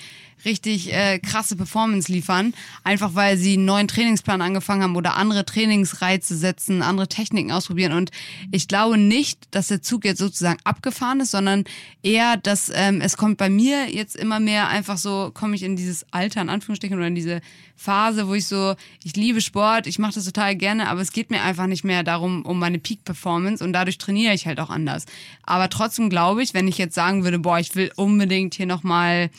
richtig 0.45 0.93
äh, 0.93 1.19
krasse 1.19 1.57
Performance 1.57 2.11
liefern, 2.11 2.55
einfach 2.85 3.15
weil 3.15 3.37
sie 3.37 3.55
einen 3.55 3.65
neuen 3.65 3.89
Trainingsplan 3.89 4.43
angefangen 4.43 4.83
haben 4.83 4.97
oder 4.97 5.17
andere 5.17 5.45
Trainingsreize 5.45 6.37
setzen, 6.37 6.83
andere 6.83 7.09
Techniken 7.09 7.53
ausprobieren. 7.53 7.93
Und 7.93 8.11
ich 8.51 8.69
glaube 8.69 8.99
nicht, 8.99 9.49
dass 9.51 9.69
der 9.69 9.83
Zug 9.83 10.05
jetzt 10.05 10.19
sozusagen 10.19 10.59
abgefahren 10.65 11.21
ist, 11.21 11.33
sondern 11.33 11.65
eher, 12.03 12.37
dass 12.37 12.71
ähm, 12.75 13.01
es 13.01 13.17
kommt 13.17 13.39
bei 13.39 13.51
mir 13.51 13.91
jetzt 13.91 14.17
immer 14.17 14.41
mehr 14.41 14.69
einfach 14.69 14.99
so, 14.99 15.31
komme 15.33 15.57
ich 15.57 15.63
in 15.63 15.77
dieses 15.77 16.07
Alter, 16.13 16.41
in 16.41 16.49
Anführungsstrichen, 16.49 16.97
oder 16.97 17.07
in 17.07 17.15
diese 17.15 17.41
Phase, 17.77 18.27
wo 18.27 18.35
ich 18.35 18.47
so, 18.47 18.75
ich 19.05 19.15
liebe 19.17 19.41
Sport, 19.41 19.87
ich 19.87 20.01
mache 20.01 20.15
das 20.15 20.25
total 20.25 20.57
gerne, 20.57 20.89
aber 20.89 21.01
es 21.01 21.13
geht 21.13 21.31
mir 21.31 21.43
einfach 21.43 21.67
nicht 21.67 21.85
mehr 21.85 22.03
darum, 22.03 22.45
um 22.45 22.59
meine 22.59 22.81
Peak-Performance 22.81 23.63
und 23.63 23.73
dadurch 23.73 23.99
trainiere 23.99 24.35
ich 24.35 24.47
halt 24.47 24.59
auch 24.59 24.71
anders. 24.71 25.07
Aber 25.45 25.69
trotzdem 25.71 26.11
glaube 26.11 26.43
ich, 26.43 26.55
wenn 26.55 26.67
ich 26.67 26.77
jetzt 26.77 26.97
sagen 26.97 27.23
würde, 27.23 27.39
boah, 27.39 27.59
ich 27.61 27.77
will 27.77 27.93
unbedingt 27.95 28.55
hier 28.55 28.67
nochmal 28.67 29.31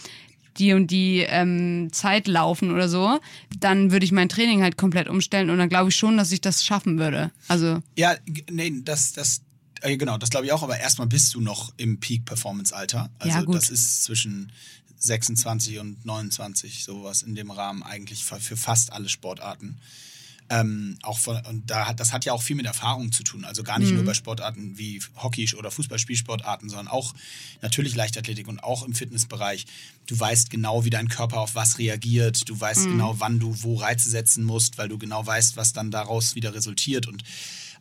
die 0.57 0.73
und 0.73 0.87
die 0.91 1.19
ähm, 1.19 1.89
Zeit 1.91 2.27
laufen 2.27 2.71
oder 2.71 2.89
so, 2.89 3.19
dann 3.59 3.91
würde 3.91 4.05
ich 4.05 4.11
mein 4.11 4.29
Training 4.29 4.61
halt 4.61 4.77
komplett 4.77 5.07
umstellen 5.07 5.49
und 5.49 5.57
dann 5.57 5.69
glaube 5.69 5.89
ich 5.89 5.95
schon, 5.95 6.17
dass 6.17 6.31
ich 6.31 6.41
das 6.41 6.65
schaffen 6.65 6.99
würde. 6.99 7.31
Also 7.47 7.81
ja, 7.95 8.15
nee, 8.49 8.73
das 8.83 9.13
das 9.13 9.41
äh, 9.81 9.97
genau, 9.97 10.17
das 10.17 10.29
glaube 10.29 10.45
ich 10.45 10.51
auch. 10.51 10.63
Aber 10.63 10.79
erstmal 10.79 11.07
bist 11.07 11.33
du 11.33 11.41
noch 11.41 11.73
im 11.77 11.99
Peak-Performance-Alter. 11.99 13.09
Also 13.19 13.37
ja, 13.37 13.43
gut. 13.43 13.55
das 13.55 13.69
ist 13.69 14.03
zwischen 14.03 14.51
26 14.97 15.79
und 15.79 16.05
29 16.05 16.83
sowas 16.83 17.23
in 17.23 17.35
dem 17.35 17.51
Rahmen 17.51 17.83
eigentlich 17.83 18.25
für, 18.25 18.39
für 18.39 18.57
fast 18.57 18.91
alle 18.91 19.09
Sportarten. 19.09 19.79
Ähm, 20.51 20.97
auch 21.03 21.19
von, 21.19 21.37
und 21.45 21.69
da 21.69 21.87
hat, 21.87 21.99
das 21.99 22.11
hat 22.11 22.25
ja 22.25 22.33
auch 22.33 22.41
viel 22.41 22.55
mit 22.55 22.65
Erfahrung 22.65 23.11
zu 23.11 23.23
tun. 23.23 23.45
Also 23.45 23.61
gar 23.61 23.77
nicht 23.77 23.89
mhm. 23.89 23.97
nur 23.97 24.05
bei 24.05 24.15
Sportarten 24.15 24.79
wie 24.79 25.01
Hockey 25.17 25.47
oder 25.55 25.69
Fußballspielsportarten, 25.69 26.69
sondern 26.69 26.87
auch 26.87 27.13
natürlich 27.61 27.95
Leichtathletik 27.95 28.47
und 28.47 28.63
auch 28.63 28.83
im 28.83 28.95
Fitnessbereich. 28.95 29.67
Du 30.07 30.19
weißt 30.19 30.49
genau, 30.49 30.85
wie 30.85 30.89
dein 30.89 31.07
Körper 31.07 31.39
auf 31.41 31.53
was 31.53 31.77
reagiert. 31.77 32.49
Du 32.49 32.59
weißt 32.59 32.87
mhm. 32.87 32.91
genau, 32.91 33.19
wann 33.19 33.39
du 33.39 33.61
wo 33.61 33.75
Reize 33.75 34.09
setzen 34.09 34.43
musst, 34.43 34.79
weil 34.79 34.89
du 34.89 34.97
genau 34.97 35.23
weißt, 35.23 35.55
was 35.55 35.71
dann 35.71 35.91
daraus 35.91 36.33
wieder 36.33 36.53
resultiert. 36.55 37.07
Und 37.07 37.23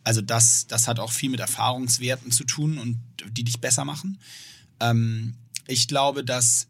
also 0.05 0.21
das, 0.21 0.67
das 0.67 0.89
hat 0.89 1.01
auch 1.01 1.13
viel 1.13 1.31
mit 1.31 1.41
Erfahrungswerten 1.41 2.31
zu 2.31 2.45
tun 2.45 2.77
und 2.77 2.99
die 3.31 3.45
dich 3.45 3.61
besser 3.61 3.87
machen. 3.87 4.19
Ähm, 4.81 5.37
ich 5.67 5.89
glaube, 5.89 6.23
dass 6.23 6.69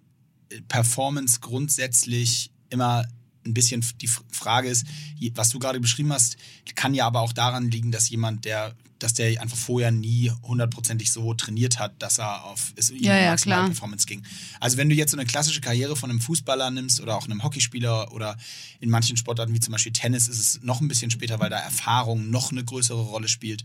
Performance 0.69 1.41
grundsätzlich 1.41 2.51
immer 2.71 3.07
ein 3.49 3.55
bisschen 3.55 3.85
die 4.01 4.09
Frage 4.31 4.69
ist, 4.69 4.87
was 5.35 5.51
du 5.51 5.59
gerade 5.59 5.81
beschrieben 5.81 6.13
hast, 6.13 6.37
kann 6.75 6.95
ja 6.95 7.07
aber 7.07 7.21
auch 7.21 7.33
daran 7.33 7.71
liegen, 7.71 7.91
dass 7.91 8.09
jemand, 8.09 8.45
der, 8.45 8.75
dass 8.99 9.15
der 9.15 9.41
einfach 9.41 9.57
vorher 9.57 9.91
nie 9.91 10.31
hundertprozentig 10.43 11.11
so 11.11 11.35
trainiert 11.35 11.79
hat, 11.79 12.01
dass 12.01 12.19
er 12.19 12.45
auf 12.45 12.73
es 12.77 12.93
ja, 12.97 13.17
ja, 13.17 13.37
klar. 13.37 13.67
Performance 13.67 14.07
ging. 14.07 14.23
Also 14.61 14.77
wenn 14.77 14.89
du 14.89 14.95
jetzt 14.95 15.11
so 15.11 15.17
eine 15.17 15.27
klassische 15.27 15.61
Karriere 15.61 15.97
von 15.97 16.11
einem 16.11 16.21
Fußballer 16.21 16.71
nimmst 16.71 17.01
oder 17.01 17.17
auch 17.17 17.25
einem 17.25 17.43
Hockeyspieler 17.43 18.13
oder 18.13 18.37
in 18.81 18.91
manchen 18.91 19.17
Sportarten 19.17 19.55
wie 19.55 19.61
zum 19.61 19.73
Beispiel 19.73 19.93
Tennis 19.93 20.29
ist 20.29 20.39
es 20.39 20.63
noch 20.63 20.81
ein 20.81 20.89
bisschen 20.89 21.11
später, 21.11 21.41
weil 21.41 21.51
da 21.51 21.59
Erfahrung 21.59 22.31
noch 22.31 22.53
eine 22.53 22.65
größere 22.65 23.01
Rolle 23.01 23.29
spielt. 23.29 23.65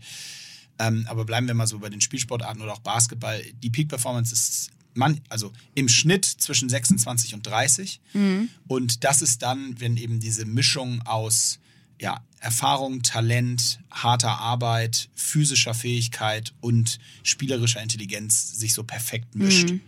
Ähm, 0.78 1.06
aber 1.08 1.24
bleiben 1.24 1.46
wir 1.46 1.54
mal 1.54 1.66
so 1.66 1.78
bei 1.78 1.88
den 1.88 2.00
Spielsportarten 2.00 2.60
oder 2.60 2.72
auch 2.72 2.80
Basketball. 2.80 3.42
Die 3.62 3.70
Peak 3.70 3.88
Performance 3.88 4.32
ist 4.32 4.70
man, 4.94 5.20
also 5.28 5.52
im 5.74 5.88
Schnitt 5.88 6.24
zwischen 6.24 6.68
26 6.68 7.34
und 7.34 7.46
30. 7.46 8.00
Mhm. 8.12 8.48
Und 8.66 9.04
das 9.04 9.22
ist 9.22 9.42
dann, 9.42 9.80
wenn 9.80 9.96
eben 9.96 10.20
diese 10.20 10.44
Mischung 10.44 11.02
aus 11.02 11.58
ja, 12.00 12.22
Erfahrung, 12.40 13.02
Talent, 13.02 13.80
harter 13.90 14.38
Arbeit, 14.38 15.08
physischer 15.14 15.74
Fähigkeit 15.74 16.52
und 16.60 16.98
spielerischer 17.22 17.82
Intelligenz 17.82 18.58
sich 18.58 18.74
so 18.74 18.84
perfekt 18.84 19.34
mischt. 19.34 19.70
Mhm. 19.70 19.80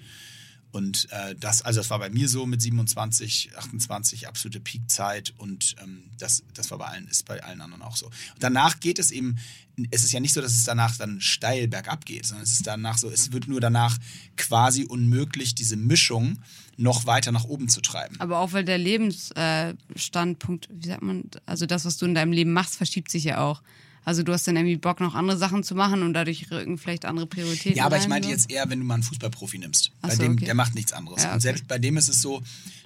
Und 0.76 1.08
äh, 1.10 1.34
das, 1.40 1.62
also 1.62 1.80
das 1.80 1.88
war 1.88 1.98
bei 1.98 2.10
mir 2.10 2.28
so 2.28 2.44
mit 2.44 2.60
27, 2.60 3.56
28 3.56 4.28
absolute 4.28 4.60
Peakzeit 4.60 5.32
und 5.38 5.74
ähm, 5.82 6.02
das, 6.18 6.42
das 6.52 6.70
war 6.70 6.76
bei 6.76 6.84
allen, 6.84 7.08
ist 7.08 7.24
bei 7.24 7.42
allen 7.42 7.62
anderen 7.62 7.80
auch 7.80 7.96
so. 7.96 8.04
Und 8.08 8.14
danach 8.40 8.78
geht 8.78 8.98
es 8.98 9.10
eben, 9.10 9.38
es 9.90 10.04
ist 10.04 10.12
ja 10.12 10.20
nicht 10.20 10.34
so, 10.34 10.42
dass 10.42 10.52
es 10.52 10.64
danach 10.64 10.94
dann 10.98 11.22
steil 11.22 11.66
bergab 11.66 12.04
geht, 12.04 12.26
sondern 12.26 12.44
es 12.44 12.52
ist 12.52 12.66
danach 12.66 12.98
so, 12.98 13.08
es 13.08 13.32
wird 13.32 13.48
nur 13.48 13.58
danach 13.58 13.96
quasi 14.36 14.84
unmöglich, 14.84 15.54
diese 15.54 15.78
Mischung 15.78 16.40
noch 16.76 17.06
weiter 17.06 17.32
nach 17.32 17.44
oben 17.44 17.70
zu 17.70 17.80
treiben. 17.80 18.20
Aber 18.20 18.40
auch 18.40 18.52
weil 18.52 18.66
der 18.66 18.76
Lebensstandpunkt, 18.76 20.68
wie 20.70 20.88
sagt 20.88 21.00
man, 21.00 21.30
also 21.46 21.64
das, 21.64 21.86
was 21.86 21.96
du 21.96 22.04
in 22.04 22.14
deinem 22.14 22.32
Leben 22.32 22.52
machst, 22.52 22.76
verschiebt 22.76 23.10
sich 23.10 23.24
ja 23.24 23.38
auch. 23.38 23.62
Also 24.06 24.22
du 24.22 24.32
hast 24.32 24.46
dann 24.46 24.56
irgendwie 24.56 24.76
Bock, 24.76 25.00
noch 25.00 25.16
andere 25.16 25.36
Sachen 25.36 25.64
zu 25.64 25.74
machen 25.74 26.04
und 26.04 26.14
dadurch 26.14 26.50
rücken 26.52 26.78
vielleicht 26.78 27.04
andere 27.04 27.26
Prioritäten. 27.26 27.76
Ja, 27.76 27.86
aber 27.86 27.96
rein, 27.96 28.02
ich 28.02 28.08
meinte 28.08 28.28
so. 28.28 28.32
jetzt 28.32 28.50
eher, 28.50 28.70
wenn 28.70 28.78
du 28.78 28.84
mal 28.84 28.94
einen 28.94 29.02
Fußballprofi 29.02 29.58
nimmst. 29.58 29.90
Ach 30.00 30.08
bei 30.08 30.14
so, 30.14 30.22
dem, 30.22 30.34
okay. 30.34 30.44
der 30.44 30.54
macht 30.54 30.76
nichts 30.76 30.92
anderes. 30.92 31.22
Ja, 31.22 31.30
okay. 31.30 31.34
Und 31.34 31.40
selbst 31.40 31.66
bei 31.66 31.78
dem 31.78 31.96
ist 31.96 32.08
es 32.08 32.22
so, 32.22 32.40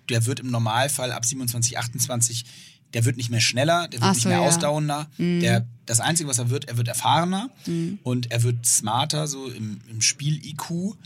der 0.09 0.25
wird 0.25 0.41
im 0.41 0.51
Normalfall 0.51 1.13
ab 1.13 1.25
27, 1.25 1.79
28 1.79 2.45
der 2.93 3.05
wird 3.05 3.17
nicht 3.17 3.31
mehr 3.31 3.41
schneller, 3.41 3.87
der 3.87 4.01
wird 4.01 4.15
so, 4.15 4.17
nicht 4.17 4.25
mehr 4.27 4.41
ja. 4.41 4.49
ausdauernder. 4.49 5.09
Mhm. 5.17 5.41
Der, 5.41 5.67
das 5.87 6.01
Einzige, 6.01 6.29
was 6.29 6.39
er 6.39 6.51
wird, 6.51 6.69
er 6.69 6.77
wird 6.77 6.89
erfahrener 6.89 7.51
mhm. 7.67 8.01
und 8.03 8.33
er 8.33 8.43
wird 8.43 8.67
smarter, 8.67 9.29
so 9.29 9.47
im, 9.47 9.81
im 9.89 10.01
Spiel-IQ. 10.01 10.97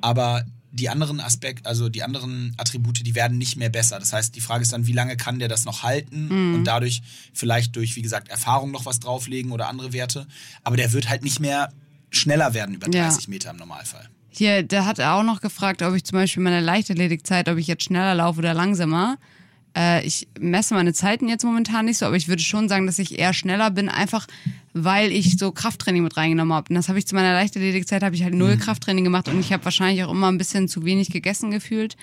Aber 0.00 0.44
die 0.74 0.88
anderen 0.88 1.20
Aspekte, 1.20 1.68
also 1.68 1.88
die 1.88 2.02
anderen 2.02 2.52
Attribute, 2.56 3.06
die 3.06 3.14
werden 3.14 3.38
nicht 3.38 3.56
mehr 3.56 3.70
besser. 3.70 3.98
Das 4.00 4.12
heißt, 4.12 4.34
die 4.34 4.40
Frage 4.40 4.62
ist 4.62 4.72
dann, 4.72 4.88
wie 4.88 4.92
lange 4.92 5.16
kann 5.16 5.38
der 5.38 5.46
das 5.46 5.64
noch 5.64 5.84
halten 5.84 6.28
mhm. 6.28 6.54
und 6.56 6.64
dadurch 6.64 7.00
vielleicht 7.32 7.76
durch, 7.76 7.94
wie 7.94 8.02
gesagt, 8.02 8.28
Erfahrung 8.28 8.72
noch 8.72 8.84
was 8.84 8.98
drauflegen 8.98 9.52
oder 9.52 9.68
andere 9.68 9.92
Werte. 9.92 10.26
Aber 10.64 10.76
der 10.76 10.92
wird 10.92 11.08
halt 11.08 11.22
nicht 11.22 11.38
mehr 11.38 11.72
schneller 12.10 12.54
werden 12.54 12.74
über 12.74 12.88
30 12.88 13.24
ja. 13.24 13.30
Meter 13.30 13.50
im 13.50 13.56
Normalfall. 13.56 14.08
Hier, 14.30 14.64
der 14.64 14.84
hat 14.84 14.98
auch 15.00 15.22
noch 15.22 15.40
gefragt, 15.40 15.80
ob 15.82 15.94
ich 15.94 16.04
zum 16.04 16.18
Beispiel 16.18 16.42
meine 16.42 16.60
Leichtathletikzeit, 16.60 17.48
ob 17.48 17.56
ich 17.56 17.68
jetzt 17.68 17.84
schneller 17.84 18.16
laufe 18.16 18.40
oder 18.40 18.52
langsamer. 18.52 19.16
Äh, 19.76 20.06
ich 20.06 20.28
messe 20.38 20.74
meine 20.74 20.92
Zeiten 20.92 21.28
jetzt 21.28 21.44
momentan 21.44 21.86
nicht 21.86 21.98
so, 21.98 22.06
aber 22.06 22.16
ich 22.16 22.28
würde 22.28 22.42
schon 22.42 22.68
sagen, 22.68 22.86
dass 22.86 22.98
ich 22.98 23.18
eher 23.18 23.32
schneller 23.32 23.70
bin, 23.70 23.88
einfach 23.88 24.26
weil 24.72 25.12
ich 25.12 25.38
so 25.38 25.52
Krafttraining 25.52 26.02
mit 26.02 26.16
reingenommen 26.16 26.52
habe. 26.52 26.68
Und 26.68 26.74
das 26.74 26.88
habe 26.88 26.98
ich 26.98 27.06
zu 27.06 27.14
meiner 27.14 27.32
Leichtathletikzeit, 27.32 28.02
habe 28.02 28.16
ich 28.16 28.24
halt 28.24 28.34
null 28.34 28.56
mhm. 28.56 28.60
Krafttraining 28.60 29.04
gemacht 29.04 29.28
und 29.28 29.38
ich 29.38 29.52
habe 29.52 29.64
wahrscheinlich 29.64 30.04
auch 30.04 30.10
immer 30.10 30.30
ein 30.30 30.38
bisschen 30.38 30.68
zu 30.68 30.84
wenig 30.84 31.10
gegessen 31.10 31.50
gefühlt. 31.50 31.96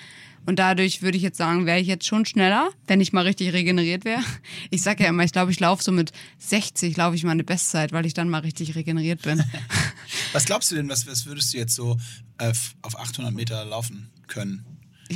Und 0.44 0.58
dadurch 0.58 1.02
würde 1.02 1.16
ich 1.16 1.22
jetzt 1.22 1.38
sagen, 1.38 1.66
wäre 1.66 1.78
ich 1.78 1.86
jetzt 1.86 2.04
schon 2.04 2.26
schneller, 2.26 2.70
wenn 2.88 3.00
ich 3.00 3.12
mal 3.12 3.22
richtig 3.22 3.52
regeneriert 3.52 4.04
wäre. 4.04 4.22
Ich 4.70 4.82
sage 4.82 5.04
ja 5.04 5.10
immer, 5.10 5.22
ich 5.22 5.32
glaube, 5.32 5.52
ich 5.52 5.60
laufe 5.60 5.84
so 5.84 5.92
mit 5.92 6.12
60, 6.38 6.96
laufe 6.96 7.14
ich 7.14 7.22
meine 7.22 7.44
Bestzeit, 7.44 7.92
weil 7.92 8.06
ich 8.06 8.14
dann 8.14 8.28
mal 8.28 8.40
richtig 8.40 8.74
regeneriert 8.74 9.22
bin. 9.22 9.44
was 10.32 10.44
glaubst 10.46 10.70
du 10.70 10.74
denn, 10.74 10.88
was, 10.88 11.06
was 11.06 11.26
würdest 11.26 11.54
du 11.54 11.58
jetzt 11.58 11.74
so 11.74 11.96
äh, 12.38 12.52
auf 12.82 12.98
800 12.98 13.32
Meter 13.32 13.64
laufen 13.64 14.10
können? 14.26 14.64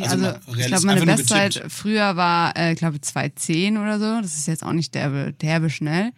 Also, 0.03 0.27
also 0.27 0.39
ich 0.57 0.67
glaube, 0.67 0.87
meine 0.87 1.05
Bestzeit 1.05 1.65
früher 1.69 2.17
war, 2.17 2.57
äh, 2.57 2.75
glaube 2.75 2.99
2,10 2.99 3.81
oder 3.81 3.99
so. 3.99 4.21
Das 4.21 4.37
ist 4.37 4.47
jetzt 4.47 4.65
auch 4.65 4.73
nicht 4.73 4.95
derbe, 4.95 5.33
derbe 5.41 5.71
schnell. 5.71 6.13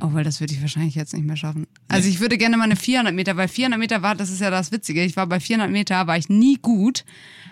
Oh, 0.00 0.08
weil 0.12 0.24
das 0.24 0.40
würde 0.40 0.52
ich 0.52 0.60
wahrscheinlich 0.60 0.94
jetzt 0.94 1.14
nicht 1.14 1.24
mehr 1.24 1.36
schaffen. 1.36 1.66
Also 1.88 2.08
ich 2.08 2.20
würde 2.20 2.36
gerne 2.36 2.56
mal 2.56 2.64
eine 2.64 2.76
400 2.76 3.14
Meter, 3.14 3.36
weil 3.36 3.48
400 3.48 3.78
Meter 3.78 4.02
war, 4.02 4.14
das 4.14 4.30
ist 4.30 4.40
ja 4.40 4.50
das 4.50 4.72
Witzige. 4.72 5.04
Ich 5.04 5.16
war 5.16 5.26
bei 5.26 5.40
400 5.40 5.70
Meter, 5.70 6.06
war 6.06 6.16
ich 6.16 6.28
nie 6.28 6.58
gut, 6.60 7.04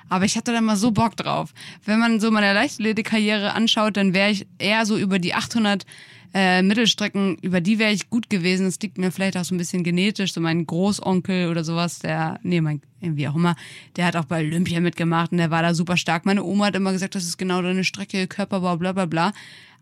aber 0.08 0.24
ich 0.24 0.36
hatte 0.36 0.52
da 0.52 0.60
mal 0.60 0.76
so 0.76 0.90
Bock 0.90 1.16
drauf. 1.16 1.54
Wenn 1.84 1.98
man 1.98 2.20
so 2.20 2.30
meine 2.30 2.52
Leichtathletik-Karriere 2.52 3.52
anschaut, 3.52 3.96
dann 3.96 4.12
wäre 4.12 4.30
ich 4.30 4.46
eher 4.58 4.86
so 4.86 4.98
über 4.98 5.18
die 5.18 5.34
800 5.34 5.86
äh, 6.34 6.62
Mittelstrecken, 6.62 7.36
über 7.42 7.60
die 7.60 7.78
wäre 7.78 7.92
ich 7.92 8.10
gut 8.10 8.30
gewesen. 8.30 8.66
Das 8.66 8.80
liegt 8.80 8.98
mir 8.98 9.12
vielleicht 9.12 9.36
auch 9.36 9.44
so 9.44 9.54
ein 9.54 9.58
bisschen 9.58 9.84
genetisch. 9.84 10.32
So 10.32 10.40
mein 10.40 10.66
Großonkel 10.66 11.48
oder 11.48 11.64
sowas, 11.64 11.98
der, 11.98 12.40
nee, 12.42 12.60
mein, 12.60 12.80
wie 13.00 13.28
auch 13.28 13.34
immer, 13.34 13.56
der 13.96 14.06
hat 14.06 14.16
auch 14.16 14.24
bei 14.24 14.40
Olympia 14.40 14.80
mitgemacht 14.80 15.32
und 15.32 15.38
der 15.38 15.50
war 15.50 15.62
da 15.62 15.74
super 15.74 15.96
stark. 15.96 16.24
Meine 16.24 16.42
Oma 16.44 16.66
hat 16.66 16.76
immer 16.76 16.92
gesagt, 16.92 17.14
das 17.14 17.24
ist 17.24 17.38
genau 17.38 17.60
deine 17.62 17.84
Strecke, 17.84 18.26
Körperbau, 18.26 18.76
bla 18.76 18.92
bla 18.92 19.06
bla. 19.06 19.32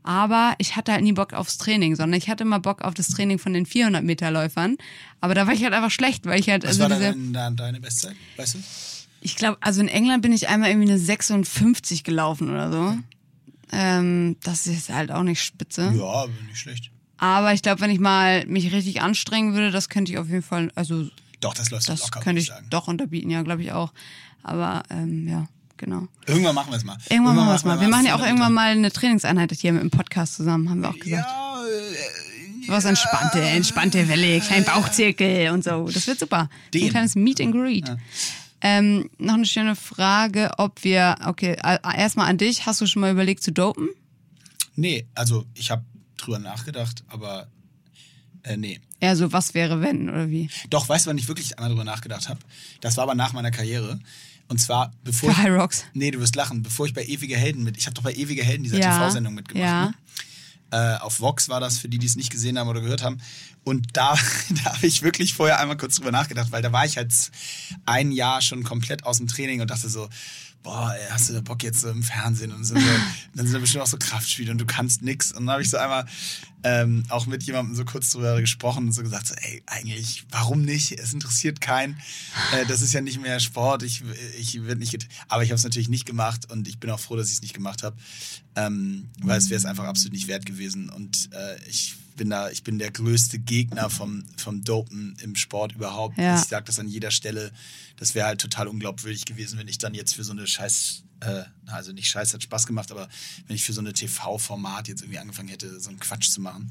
Aber 0.03 0.55
ich 0.59 0.77
hatte 0.77 0.93
halt 0.93 1.03
nie 1.03 1.13
Bock 1.13 1.35
aufs 1.35 1.59
Training, 1.59 1.95
sondern 1.95 2.17
ich 2.19 2.31
hatte 2.31 2.45
immer 2.45 2.59
Bock 2.59 2.81
auf 2.83 2.95
das 2.95 3.09
Training 3.09 3.39
von 3.39 3.53
den 3.53 3.67
400 3.67 4.03
Meter 4.03 4.31
Läufern. 4.31 4.79
Aber 5.21 5.35
da 5.35 5.47
war 5.47 5.53
ich 5.53 5.63
halt 5.63 5.75
einfach 5.75 5.91
schlecht, 5.91 6.25
weil 6.25 6.41
ich 6.41 6.49
halt 6.49 6.63
Was 6.65 6.81
also 6.81 6.83
war 6.83 6.89
diese, 6.89 7.13
denn 7.13 7.33
deine, 7.35 7.57
deine 7.57 7.81
Bestzeit? 7.81 8.17
Weißt 8.37 8.55
du? 8.55 8.59
ich 9.21 9.37
glaube, 9.37 9.59
also 9.61 9.81
in 9.81 9.89
England 9.89 10.23
bin 10.23 10.33
ich 10.33 10.49
einmal 10.49 10.71
irgendwie 10.71 10.91
eine 10.91 10.99
56 10.99 12.05
gelaufen 12.05 12.51
oder 12.51 12.73
so. 12.73 12.99
Ähm, 13.73 14.37
das 14.43 14.67
ist 14.67 14.89
halt 14.91 15.11
auch 15.13 15.23
nicht 15.23 15.43
spitze. 15.43 15.93
Ja, 15.97 16.27
nicht 16.49 16.59
schlecht. 16.59 16.91
Aber 17.19 17.53
ich 17.53 17.63
glaube, 17.63 17.81
wenn 17.83 17.91
ich 17.91 18.01
mal 18.01 18.47
mich 18.47 18.73
richtig 18.73 19.03
anstrengen 19.03 19.53
würde, 19.55 19.71
das 19.71 19.89
könnte 19.89 20.11
ich 20.13 20.19
auf 20.19 20.29
jeden 20.29 20.43
Fall, 20.43 20.73
also 20.75 21.07
Doch, 21.41 21.55
das 21.55 21.71
läuft 21.71 21.89
das 21.89 22.01
locker, 22.01 22.21
könnte 22.21 22.41
ich 22.41 22.49
sagen. 22.49 22.67
doch 22.71 22.89
unterbieten, 22.89 23.31
ja, 23.31 23.43
glaube 23.43 23.63
ich 23.63 23.73
auch. 23.73 23.93
Aber 24.43 24.83
ähm, 24.91 25.29
ja, 25.29 25.47
genau. 25.77 26.09
Irgendwann 26.27 26.55
machen 26.55 26.73
wir 26.73 26.79
es 26.79 26.85
mal. 26.85 26.97
Irgendwann 27.11 27.37
machen 27.37 27.49
wir 27.49 27.55
es 27.55 27.65
mal. 27.65 27.81
Wir 27.81 27.89
machen 27.89 28.07
ja 28.07 28.15
auch 28.15 28.21
400 28.21 28.29
irgendwann 28.31 28.53
mal 28.55 28.71
eine 28.71 28.91
Trainingseinheit 28.91 29.53
hier 29.53 29.73
mit 29.73 29.83
dem 29.83 29.91
Podcast 29.91 30.35
zusammen, 30.35 30.71
haben 30.71 30.81
wir 30.81 30.89
auch 30.89 30.99
gesagt. 30.99 31.29
Ja, 31.29 31.63
äh, 31.63 32.69
Was 32.69 32.87
entspannte, 32.87 33.43
entspannte 33.43 34.09
Welle, 34.09 34.41
kleinen 34.41 34.65
Bauchzirkel 34.65 35.51
und 35.51 35.63
so. 35.63 35.89
Das 35.93 36.07
wird 36.07 36.19
super. 36.21 36.49
Den. 36.73 36.85
Ein 36.85 36.91
kleines 36.91 37.17
Meet 37.17 37.43
and 37.43 37.53
Greet. 37.53 37.97
Ähm, 38.63 39.09
noch 39.19 39.35
eine 39.35 39.47
schöne 39.47 39.75
Frage, 39.77 40.51
ob 40.59 40.85
wir, 40.85 41.17
okay, 41.25 41.57
erstmal 41.63 42.29
an 42.29 42.37
dich, 42.39 42.67
hast 42.67 42.81
du 42.81 42.87
schon 42.87 43.01
mal 43.01 43.11
überlegt 43.13 43.43
zu 43.43 43.53
dopen? 43.53 43.89
nee, 44.77 45.07
also 45.15 45.45
ich 45.55 45.71
habe 45.71 45.85
drüber 46.17 46.39
nachgedacht, 46.39 47.05
aber 47.09 47.49
äh, 48.43 48.57
nee. 48.57 48.81
Ja, 49.03 49.15
so 49.17 49.33
was 49.33 49.53
wäre 49.55 49.81
wenn 49.83 50.09
oder 50.09 50.31
wie? 50.31 50.49
Doch, 50.71 50.89
weißt 50.89 51.07
du, 51.07 51.11
wann 51.11 51.19
ich 51.19 51.29
wirklich 51.29 51.59
einmal 51.59 51.71
drüber 51.71 51.85
nachgedacht 51.85 52.29
habe? 52.29 52.41
Das 52.81 52.97
war 52.97 53.05
aber 53.05 53.15
nach 53.15 53.33
meiner 53.33 53.51
Karriere. 53.51 53.99
Und 54.49 54.59
zwar, 54.59 54.93
bevor 55.05 55.33
Für 55.33 55.41
ich, 55.41 55.47
High 55.47 55.61
Rocks. 55.61 55.85
Nee, 55.95 56.11
du 56.11 56.19
wirst 56.21 56.35
lachen. 56.35 56.63
Bevor 56.63 56.87
ich 56.87 56.93
bei 56.93 57.05
Ewige 57.05 57.37
Helden 57.37 57.63
mit. 57.63 57.77
Ich 57.77 57.87
habe 57.87 57.95
doch 57.95 58.03
bei 58.03 58.13
Ewige 58.13 58.43
Helden 58.43 58.65
dieser 58.65 58.79
Ja, 58.79 58.99
TV-Sendung 58.99 59.35
mitgemacht. 59.35 59.65
ja. 59.65 59.85
Ne? 59.87 59.95
Äh, 60.71 60.97
auf 60.97 61.21
Vox 61.21 61.49
war 61.49 61.61
das, 61.61 61.79
für 61.79 61.89
die, 61.89 61.99
die 61.99 62.07
es 62.07 62.17
nicht 62.17 62.31
gesehen 62.31 62.59
haben 62.59 62.69
oder 62.69 62.81
gehört 62.81 63.03
haben. 63.03 63.21
Und 63.65 63.97
da, 63.97 64.15
da 64.65 64.75
habe 64.75 64.87
ich 64.87 65.03
wirklich 65.03 65.35
vorher 65.35 65.59
einmal 65.59 65.77
kurz 65.77 65.97
drüber 65.97 66.13
nachgedacht, 66.13 66.53
weil 66.53 66.63
da 66.63 66.73
war 66.73 66.85
ich 66.85 66.97
halt 66.97 67.13
ein 67.87 68.13
Jahr 68.13 68.41
schon 68.41 68.63
komplett 68.63 69.05
aus 69.05 69.19
dem 69.19 69.27
Training 69.27 69.61
und 69.61 69.71
dachte 69.71 69.89
so, 69.89 70.09
boah, 70.63 70.95
ey, 70.95 71.09
hast 71.11 71.29
du 71.29 71.33
da 71.33 71.41
Bock 71.41 71.63
jetzt 71.63 71.81
so 71.81 71.89
im 71.89 72.03
Fernsehen 72.03 72.53
und 72.53 72.65
so. 72.65 72.75
so 72.75 72.81
dann 73.35 73.47
sind 73.47 73.55
da 73.55 73.59
bestimmt 73.59 73.83
auch 73.83 73.89
so 73.89 73.99
Kraftspiele 73.99 74.51
und 74.51 74.59
du 74.59 74.67
kannst 74.67 75.03
nix. 75.03 75.33
Und 75.33 75.47
dann 75.47 75.53
habe 75.53 75.63
ich 75.63 75.71
so 75.71 75.79
einmal 75.79 76.07
ähm, 76.63 77.05
auch 77.09 77.27
mit 77.27 77.43
jemandem 77.45 77.75
so 77.75 77.85
kurz 77.85 78.11
drüber 78.11 78.41
gesprochen 78.41 78.87
und 78.87 78.93
so 78.93 79.03
gesagt, 79.03 79.29
so, 79.29 79.35
ey, 79.35 79.63
eigentlich, 79.67 80.25
warum 80.31 80.63
nicht? 80.63 80.93
Es 80.93 81.13
interessiert 81.13 81.61
keinen. 81.61 81.99
Äh, 82.53 82.67
das 82.67 82.83
ist 82.83 82.93
ja 82.93 83.01
nicht 83.01 83.21
mehr 83.21 83.41
Sport. 83.41 83.83
Ich, 83.83 84.03
ich 84.39 84.63
werde 84.65 84.81
nicht. 84.81 85.09
Aber 85.29 85.43
ich 85.43 85.51
habe 85.51 85.57
es 85.57 85.65
natürlich 85.65 85.89
nicht 85.89 86.07
gemacht 86.07 86.51
und 86.51 86.69
ich 86.69 86.79
bin 86.79 86.91
auch 86.91 87.01
froh, 87.01 87.17
dass 87.17 87.29
ich 87.29 87.35
es 87.35 87.43
nicht 87.43 87.55
gemacht 87.55 87.83
habe, 87.83 87.97
ähm, 88.57 89.09
weil 89.23 89.39
es 89.39 89.49
wäre 89.49 89.59
es 89.59 89.65
einfach 89.65 89.85
absolut 89.85 90.13
nicht 90.13 90.29
wert 90.29 90.45
gewesen. 90.45 90.91
Und 90.91 91.31
äh, 91.33 91.57
ich 91.69 91.97
bin 92.21 92.29
da, 92.29 92.51
ich 92.51 92.63
bin 92.65 92.79
der 92.79 92.91
größte 92.91 93.39
Gegner 93.39 93.89
vom, 93.89 94.25
vom 94.37 94.63
Dopen 94.63 95.17
im 95.23 95.37
Sport 95.37 95.73
überhaupt. 95.73 96.19
Ja. 96.19 96.39
Ich 96.39 96.43
sage 96.43 96.67
das 96.67 96.79
an 96.79 96.87
jeder 96.87 97.11
Stelle. 97.11 97.51
Das 97.97 98.15
wäre 98.15 98.27
halt 98.27 98.43
total 98.43 98.69
unglaubwürdig 98.69 99.25
gewesen, 99.25 99.59
wenn 99.59 99.69
ich 99.69 99.79
dann 99.79 99.95
jetzt 99.95 100.17
für 100.17 100.23
so 100.23 100.33
eine 100.33 100.47
Scheiß, 100.47 101.05
äh, 101.21 101.45
also 101.65 101.93
nicht 101.93 102.09
Scheiß 102.11 102.35
hat 102.35 102.43
Spaß 102.43 102.67
gemacht, 102.67 102.93
aber 102.93 103.09
wenn 103.47 103.57
ich 103.57 103.65
für 103.65 103.73
so 103.73 103.81
eine 103.81 103.95
TV-Format 103.95 104.89
jetzt 104.89 105.01
irgendwie 105.01 105.19
angefangen 105.19 105.49
hätte, 105.49 105.81
so 105.81 105.89
einen 105.89 105.99
Quatsch 105.99 106.29
zu 106.29 106.43
machen. 106.43 106.71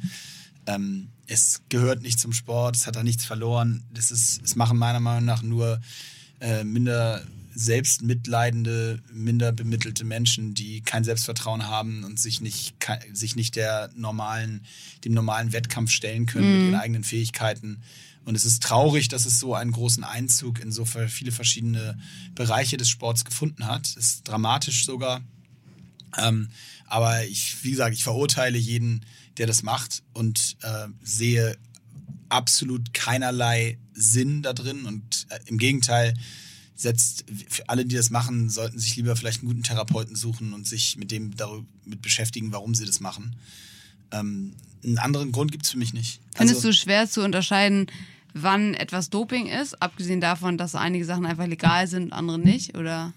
Ähm, 0.68 1.08
es 1.26 1.64
gehört 1.70 2.04
nicht 2.04 2.20
zum 2.20 2.32
Sport, 2.32 2.76
es 2.76 2.86
hat 2.86 2.96
da 2.96 3.02
nichts 3.02 3.26
verloren. 3.26 3.84
Das 3.92 4.12
ist, 4.12 4.44
es 4.44 4.56
machen 4.56 4.78
meiner 4.78 5.00
Meinung 5.00 5.26
nach 5.26 5.42
nur 5.42 5.82
äh, 6.42 6.64
minder 6.64 7.26
selbstmitleidende, 7.54 9.02
minder 9.12 9.52
bemittelte 9.52 10.04
Menschen, 10.04 10.54
die 10.54 10.82
kein 10.82 11.04
Selbstvertrauen 11.04 11.68
haben 11.68 12.04
und 12.04 12.20
sich 12.20 12.42
nicht, 12.42 12.76
sich 13.14 13.36
nicht 13.36 13.56
der 13.56 13.90
normalen, 13.96 14.66
dem 15.04 15.14
normalen 15.14 15.52
Wettkampf 15.52 15.92
stellen 15.92 16.26
können 16.26 16.52
mit 16.52 16.66
ihren 16.68 16.80
eigenen 16.80 17.04
Fähigkeiten. 17.04 17.82
Und 18.26 18.36
es 18.36 18.46
ist 18.46 18.62
traurig, 18.62 19.08
dass 19.08 19.26
es 19.26 19.40
so 19.40 19.56
einen 19.56 19.72
großen 19.72 20.04
Einzug 20.04 20.60
in 20.60 20.72
so 20.72 20.86
viele 20.86 21.32
verschiedene 21.32 21.98
Bereiche 22.36 22.78
des 22.78 22.90
Sports 22.90 23.26
gefunden 23.26 23.66
hat. 23.66 23.88
Es 23.88 23.96
ist 23.98 24.28
dramatisch 24.28 24.86
sogar. 24.86 25.22
Ähm, 26.18 26.50
aber 26.86 27.26
ich, 27.26 27.64
wie 27.64 27.72
gesagt, 27.72 27.96
ich 27.96 28.04
verurteile 28.04 28.58
jeden, 28.58 29.06
der 29.38 29.48
das 29.48 29.64
macht 29.64 30.04
und 30.14 30.58
äh, 30.62 30.88
sehe 31.02 31.58
absolut 32.30 32.94
keinerlei 32.94 33.78
Sinn 33.94 34.42
da 34.42 34.54
drin. 34.54 34.86
Und 34.86 35.28
äh, 35.30 35.40
im 35.48 35.58
Gegenteil, 35.58 36.14
setzt 36.80 37.26
für 37.50 37.68
alle, 37.68 37.86
die 37.86 37.96
das 37.96 38.10
machen, 38.10 38.50
sollten 38.50 38.80
sich 38.80 38.96
lieber 38.96 39.16
vielleicht 39.18 39.40
einen 39.42 39.50
guten 39.50 39.64
Therapeuten 39.64 40.16
suchen 40.16 40.54
und 40.54 40.66
sich 40.66 40.96
mit 40.96 41.12
dem 41.12 41.36
damit 41.36 41.66
beschäftigen, 42.02 42.54
warum 42.54 42.74
sie 42.74 42.86
das 42.86 43.02
machen. 43.02 43.36
Ähm, 44.12 44.54
einen 44.84 44.98
anderen 44.98 45.34
Grund 45.34 45.52
gibt 45.52 45.66
es 45.66 45.72
für 45.72 45.78
mich 45.78 45.94
nicht. 45.94 46.22
Findest 46.36 46.58
Also- 46.60 46.70
du 46.70 46.74
schwer 46.74 47.10
zu 47.10 47.22
unterscheiden, 47.22 47.88
wann 48.34 48.76
etwas 48.76 49.10
Doping 49.10 49.48
ist, 49.48 49.82
abgesehen 49.82 50.22
davon, 50.22 50.58
dass 50.58 50.74
einige 50.74 51.04
Sachen 51.04 51.26
einfach 51.26 51.48
legal 51.48 51.86
sind, 51.88 52.14
andere 52.14 52.40
nicht? 52.40 52.78
Oder? 52.78 53.12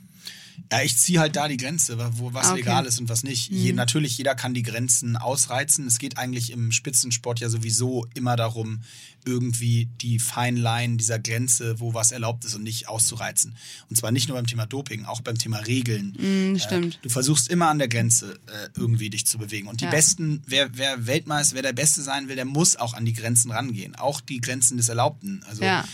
Ja, 0.70 0.82
ich 0.82 0.96
ziehe 0.96 1.20
halt 1.20 1.36
da 1.36 1.46
die 1.48 1.56
Grenze, 1.56 1.98
wo 2.18 2.32
was 2.34 2.46
Ah, 2.46 2.50
okay. 2.52 2.60
legal 2.60 2.86
ist 2.86 2.98
und 3.00 3.08
was 3.08 3.22
nicht. 3.22 3.50
Je, 3.50 3.72
natürlich, 3.72 4.18
jeder 4.18 4.34
kann 4.34 4.54
die 4.54 4.62
Grenzen 4.62 5.16
ausreizen. 5.16 5.86
Es 5.86 5.98
geht 5.98 6.18
eigentlich 6.18 6.50
im 6.50 6.72
Spitzensport 6.72 7.40
ja 7.40 7.48
sowieso 7.48 8.06
immer 8.14 8.36
darum, 8.36 8.80
irgendwie 9.24 9.88
die 10.00 10.18
Fine 10.18 10.58
Line 10.60 10.96
dieser 10.96 11.18
Grenze, 11.18 11.78
wo 11.80 11.94
was 11.94 12.12
erlaubt 12.12 12.44
ist 12.44 12.54
und 12.54 12.62
nicht 12.62 12.88
auszureizen. 12.88 13.56
Und 13.88 13.96
zwar 13.96 14.10
nicht 14.12 14.28
nur 14.28 14.36
beim 14.36 14.46
Thema 14.46 14.66
Doping, 14.66 15.04
auch 15.04 15.20
beim 15.20 15.38
Thema 15.38 15.58
Regeln. 15.58 16.16
Mm, 16.18 16.58
stimmt. 16.58 16.98
Du 17.02 17.08
versuchst 17.08 17.48
immer 17.48 17.68
an 17.68 17.78
der 17.78 17.88
Grenze 17.88 18.34
äh, 18.46 18.68
irgendwie 18.76 19.10
dich 19.10 19.26
zu 19.26 19.38
bewegen. 19.38 19.68
Und 19.68 19.80
die 19.80 19.84
Ja. 19.84 19.90
Besten, 19.90 20.42
wer, 20.46 20.76
wer 20.76 21.06
Weltmeister, 21.06 21.54
wer 21.54 21.62
der 21.62 21.72
Beste 21.72 22.02
sein 22.02 22.28
will, 22.28 22.36
der 22.36 22.44
muss 22.44 22.76
auch 22.76 22.94
an 22.94 23.04
die 23.04 23.12
Grenzen 23.12 23.50
rangehen. 23.52 23.94
Auch 23.96 24.20
die 24.20 24.40
Grenzen 24.40 24.76
des 24.76 24.88
Erlaubten. 24.88 25.44
Also 25.48 25.62
Ja. 25.62 25.84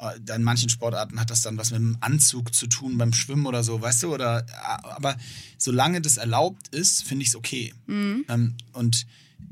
äh, 0.00 0.34
in 0.34 0.42
manchen 0.42 0.68
Sportarten 0.68 1.18
hat 1.20 1.30
das 1.30 1.40
dann 1.42 1.56
was 1.56 1.70
mit 1.70 1.80
dem 1.80 1.96
Anzug 2.00 2.54
zu 2.54 2.66
tun 2.66 2.98
beim 2.98 3.12
Schwimmen 3.12 3.46
oder 3.46 3.64
so, 3.64 3.80
weißt 3.80 4.02
du? 4.02 4.12
Oder 4.14 4.40
äh, 4.40 4.52
aber 4.90 5.16
solange 5.56 6.00
das 6.02 6.16
erlaubt 6.18 6.68
ist, 6.68 7.02
finde 7.04 7.22
ich 7.22 7.28
es 7.28 7.36
okay. 7.36 7.72
Mhm. 7.86 8.24
Ähm, 8.28 8.54
und 8.72 9.06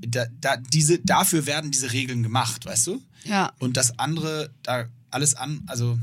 da, 0.07 0.27
da, 0.41 0.57
diese, 0.57 0.99
dafür 0.99 1.47
werden 1.47 1.71
diese 1.71 1.93
Regeln 1.93 2.23
gemacht, 2.23 2.67
weißt 2.67 2.87
du? 2.89 3.03
Ja. 3.25 3.53
Und 3.59 3.77
das 3.77 3.99
andere, 3.99 4.51
da 4.63 4.87
alles 5.11 5.35
an, 5.35 5.63
also 5.67 5.99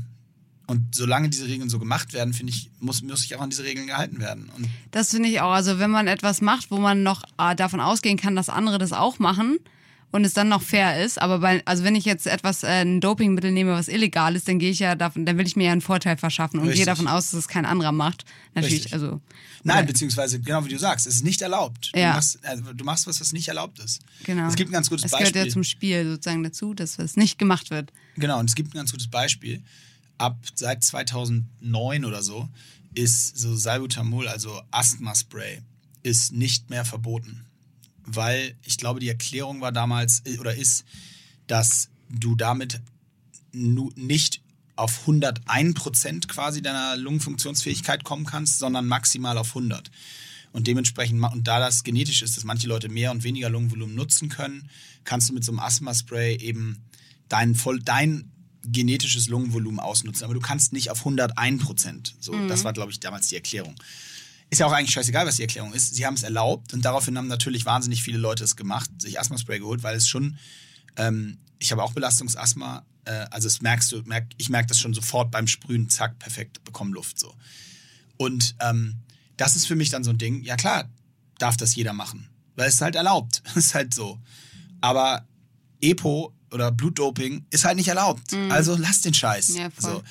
und 0.66 0.94
solange 0.94 1.28
diese 1.28 1.48
Regeln 1.48 1.68
so 1.68 1.80
gemacht 1.80 2.12
werden, 2.12 2.32
finde 2.32 2.52
ich, 2.52 2.70
muss, 2.78 3.02
muss 3.02 3.22
sich 3.22 3.34
auch 3.34 3.40
an 3.40 3.50
diese 3.50 3.64
Regeln 3.64 3.88
gehalten 3.88 4.20
werden. 4.20 4.48
Und 4.56 4.68
Das 4.92 5.10
finde 5.10 5.28
ich 5.28 5.40
auch. 5.40 5.50
Also 5.50 5.80
wenn 5.80 5.90
man 5.90 6.06
etwas 6.06 6.40
macht, 6.40 6.70
wo 6.70 6.78
man 6.78 7.02
noch 7.02 7.24
äh, 7.38 7.56
davon 7.56 7.80
ausgehen 7.80 8.16
kann, 8.16 8.36
dass 8.36 8.48
andere 8.48 8.78
das 8.78 8.92
auch 8.92 9.18
machen 9.18 9.58
und 10.12 10.24
es 10.24 10.34
dann 10.34 10.48
noch 10.48 10.62
fair 10.62 11.04
ist, 11.04 11.20
aber 11.20 11.38
bei, 11.38 11.62
also 11.66 11.84
wenn 11.84 11.94
ich 11.94 12.04
jetzt 12.04 12.26
etwas, 12.26 12.62
äh, 12.62 12.82
ein 12.82 13.00
Dopingmittel 13.00 13.52
nehme, 13.52 13.72
was 13.72 13.88
illegal 13.88 14.34
ist, 14.34 14.48
dann 14.48 14.58
gehe 14.58 14.70
ich 14.70 14.80
ja 14.80 14.94
davon, 14.94 15.24
dann 15.24 15.38
will 15.38 15.46
ich 15.46 15.56
mir 15.56 15.66
ja 15.66 15.72
einen 15.72 15.80
Vorteil 15.80 16.16
verschaffen 16.16 16.58
und 16.58 16.66
Richtig. 16.66 16.80
gehe 16.80 16.86
davon 16.86 17.06
aus, 17.06 17.30
dass 17.30 17.40
es 17.40 17.48
kein 17.48 17.64
anderer 17.64 17.92
macht. 17.92 18.24
Natürlich, 18.54 18.84
Richtig. 18.84 18.94
also. 18.94 19.20
Nein, 19.62 19.86
beziehungsweise 19.86 20.40
genau 20.40 20.64
wie 20.64 20.70
du 20.70 20.78
sagst, 20.78 21.06
es 21.06 21.16
ist 21.16 21.24
nicht 21.24 21.42
erlaubt. 21.42 21.92
Ja. 21.94 22.10
Du, 22.10 22.16
machst, 22.16 22.38
also, 22.44 22.72
du 22.72 22.84
machst 22.84 23.06
was, 23.06 23.20
was 23.20 23.32
nicht 23.32 23.48
erlaubt 23.48 23.78
ist. 23.78 24.00
Genau. 24.24 24.48
Es 24.48 24.56
gibt 24.56 24.70
ein 24.70 24.72
ganz 24.72 24.88
gutes 24.88 25.04
es 25.04 25.10
Beispiel. 25.12 25.32
gehört 25.32 25.46
ja 25.48 25.52
zum 25.52 25.64
Spiel 25.64 26.04
sozusagen 26.04 26.42
dazu, 26.42 26.74
dass 26.74 26.98
es 26.98 27.16
nicht 27.16 27.38
gemacht 27.38 27.70
wird. 27.70 27.92
Genau, 28.16 28.38
und 28.40 28.48
es 28.48 28.54
gibt 28.54 28.74
ein 28.74 28.78
ganz 28.78 28.90
gutes 28.90 29.08
Beispiel. 29.08 29.62
Ab 30.18 30.38
seit 30.54 30.82
2009 30.82 32.04
oder 32.04 32.22
so 32.22 32.48
ist 32.94 33.38
so 33.38 33.54
Salbutamol, 33.54 34.26
also 34.28 34.60
Asthma-Spray, 34.70 35.60
ist 36.02 36.32
nicht 36.32 36.70
mehr 36.70 36.84
verboten. 36.84 37.44
Weil 38.04 38.54
ich 38.64 38.78
glaube, 38.78 39.00
die 39.00 39.08
Erklärung 39.08 39.60
war 39.60 39.72
damals 39.72 40.22
äh, 40.24 40.38
oder 40.38 40.54
ist, 40.54 40.84
dass 41.46 41.88
du 42.08 42.34
damit 42.34 42.80
nicht 43.52 44.40
auf 44.76 45.06
101% 45.06 46.28
quasi 46.28 46.62
deiner 46.62 46.96
Lungenfunktionsfähigkeit 46.96 48.04
kommen 48.04 48.24
kannst, 48.24 48.58
sondern 48.58 48.86
maximal 48.86 49.36
auf 49.36 49.48
100. 49.48 49.90
Und 50.52 50.66
dementsprechend, 50.66 51.22
und 51.22 51.46
da 51.46 51.60
das 51.60 51.84
genetisch 51.84 52.22
ist, 52.22 52.36
dass 52.36 52.44
manche 52.44 52.66
Leute 52.66 52.88
mehr 52.88 53.10
und 53.10 53.22
weniger 53.22 53.50
Lungenvolumen 53.50 53.94
nutzen 53.94 54.28
können, 54.28 54.68
kannst 55.04 55.28
du 55.28 55.34
mit 55.34 55.44
so 55.44 55.52
einem 55.52 55.60
Asthma-Spray 55.60 56.36
eben 56.36 56.78
dein, 57.28 57.54
voll, 57.54 57.80
dein 57.80 58.32
genetisches 58.64 59.28
Lungenvolumen 59.28 59.80
ausnutzen. 59.80 60.24
Aber 60.24 60.34
du 60.34 60.40
kannst 60.40 60.72
nicht 60.72 60.90
auf 60.90 61.06
101%. 61.06 62.12
So, 62.20 62.34
das 62.48 62.64
war, 62.64 62.72
glaube 62.72 62.90
ich, 62.90 63.00
damals 63.00 63.28
die 63.28 63.36
Erklärung. 63.36 63.76
Ist 64.50 64.58
ja 64.58 64.66
auch 64.66 64.72
eigentlich 64.72 64.90
scheißegal, 64.90 65.26
was 65.26 65.36
die 65.36 65.42
Erklärung 65.42 65.72
ist. 65.72 65.94
Sie 65.94 66.04
haben 66.04 66.14
es 66.14 66.24
erlaubt 66.24 66.72
und 66.74 66.84
daraufhin 66.84 67.16
haben 67.16 67.28
natürlich 67.28 67.64
wahnsinnig 67.64 68.02
viele 68.02 68.18
Leute 68.18 68.42
es 68.44 68.56
gemacht, 68.56 68.90
sich 69.00 69.20
Asthma-Spray 69.20 69.60
geholt, 69.60 69.82
weil 69.82 69.96
es 69.96 70.08
schon 70.08 70.36
Ähm, 70.96 71.38
ich 71.58 71.72
habe 71.72 71.82
auch 71.82 71.92
Belastungsasthma. 71.92 72.84
Äh, 73.04 73.26
also 73.30 73.46
das 73.48 73.60
merkst 73.60 73.92
du, 73.92 74.02
merk, 74.02 74.26
ich 74.38 74.48
merke 74.48 74.68
das 74.68 74.78
schon 74.78 74.94
sofort 74.94 75.30
beim 75.30 75.46
Sprühen, 75.46 75.88
zack, 75.88 76.18
perfekt, 76.18 76.64
bekomme 76.64 76.92
Luft 76.92 77.18
so. 77.18 77.34
Und 78.16 78.56
ähm, 78.60 78.96
das 79.36 79.56
ist 79.56 79.66
für 79.66 79.76
mich 79.76 79.90
dann 79.90 80.04
so 80.04 80.10
ein 80.10 80.18
Ding, 80.18 80.42
ja 80.42 80.56
klar, 80.56 80.88
darf 81.38 81.56
das 81.56 81.74
jeder 81.74 81.92
machen. 81.92 82.28
Weil 82.56 82.68
es 82.68 82.74
ist 82.74 82.80
halt 82.80 82.96
erlaubt. 82.96 83.42
Es 83.54 83.56
ist 83.66 83.74
halt 83.74 83.94
so. 83.94 84.20
Aber 84.80 85.26
EPO 85.80 86.34
oder 86.50 86.72
Blutdoping 86.72 87.46
ist 87.50 87.64
halt 87.64 87.76
nicht 87.76 87.88
erlaubt. 87.88 88.34
Also 88.50 88.76
lass 88.76 89.02
den 89.02 89.14
Scheiß. 89.14 89.56
Ja, 89.56 89.70
voll. 89.70 89.92
so. 89.92 90.02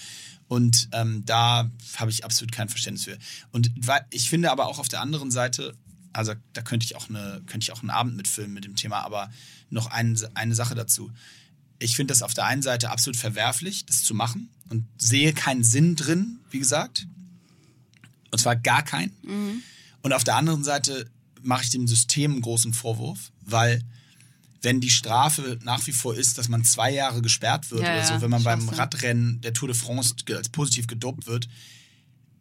Und 0.50 0.90
ähm, 0.94 1.24
da 1.26 1.70
habe 1.96 2.10
ich 2.10 2.26
absolut 2.26 2.52
kein 2.52 2.70
Verständnis 2.70 3.06
für. 3.06 3.18
Und 3.52 3.72
ich 4.10 4.30
finde 4.30 4.52
aber 4.52 4.66
auch 4.66 4.80
auf 4.80 4.90
der 4.90 5.00
anderen 5.00 5.30
Seite, 5.30 5.76
also 6.12 6.34
da 6.54 6.64
könnte 6.64 6.86
ich 6.86 6.96
auch 6.96 7.08
eine, 7.08 7.42
könnte 7.46 7.66
ich 7.66 7.72
auch 7.72 7.82
einen 7.82 7.92
Abend 7.92 8.18
mitfilmen 8.18 8.54
mit 8.54 8.66
dem 8.66 8.76
Thema, 8.76 9.06
aber 9.06 9.30
noch 9.70 9.86
ein, 9.88 10.20
eine 10.34 10.56
Sache 10.56 10.74
dazu. 10.74 11.12
Ich 11.78 11.96
finde 11.96 12.12
das 12.14 12.24
auf 12.24 12.34
der 12.34 12.46
einen 12.46 12.64
Seite 12.64 12.90
absolut 12.90 13.16
verwerflich, 13.16 13.86
das 13.86 14.04
zu 14.04 14.16
machen 14.16 14.50
und 14.70 14.86
sehe 14.98 15.34
keinen 15.34 15.64
Sinn 15.64 15.96
drin, 15.96 16.40
wie 16.50 16.60
gesagt. 16.60 17.06
Und 18.32 18.40
zwar 18.40 18.56
gar 18.56 18.82
keinen. 18.84 19.12
Und 20.02 20.14
auf 20.14 20.24
der 20.24 20.36
anderen 20.36 20.64
Seite 20.64 21.06
mache 21.44 21.64
ich 21.64 21.70
dem 21.70 21.88
System 21.88 22.32
einen 22.32 22.42
großen 22.42 22.74
Vorwurf, 22.74 23.32
weil 23.42 23.84
wenn 24.62 24.82
die 24.82 24.90
Strafe 24.90 25.58
nach 25.64 25.86
wie 25.88 25.92
vor 25.92 26.16
ist, 26.16 26.38
dass 26.38 26.50
man 26.50 26.64
zwei 26.64 26.92
Jahre 26.92 27.22
gesperrt 27.22 27.72
wird 27.72 27.84
Ja, 27.84 27.94
oder 27.94 28.06
so, 28.06 28.22
wenn 28.22 28.30
man 28.30 28.44
beim. 28.44 28.68
Radrennen 28.70 29.42
der 29.42 29.54
Tour 29.54 29.70
de 29.70 29.78
France 29.78 30.16
als 30.36 30.50
positiv 30.50 30.88
gedopt 30.88 31.28
wird, 31.28 31.48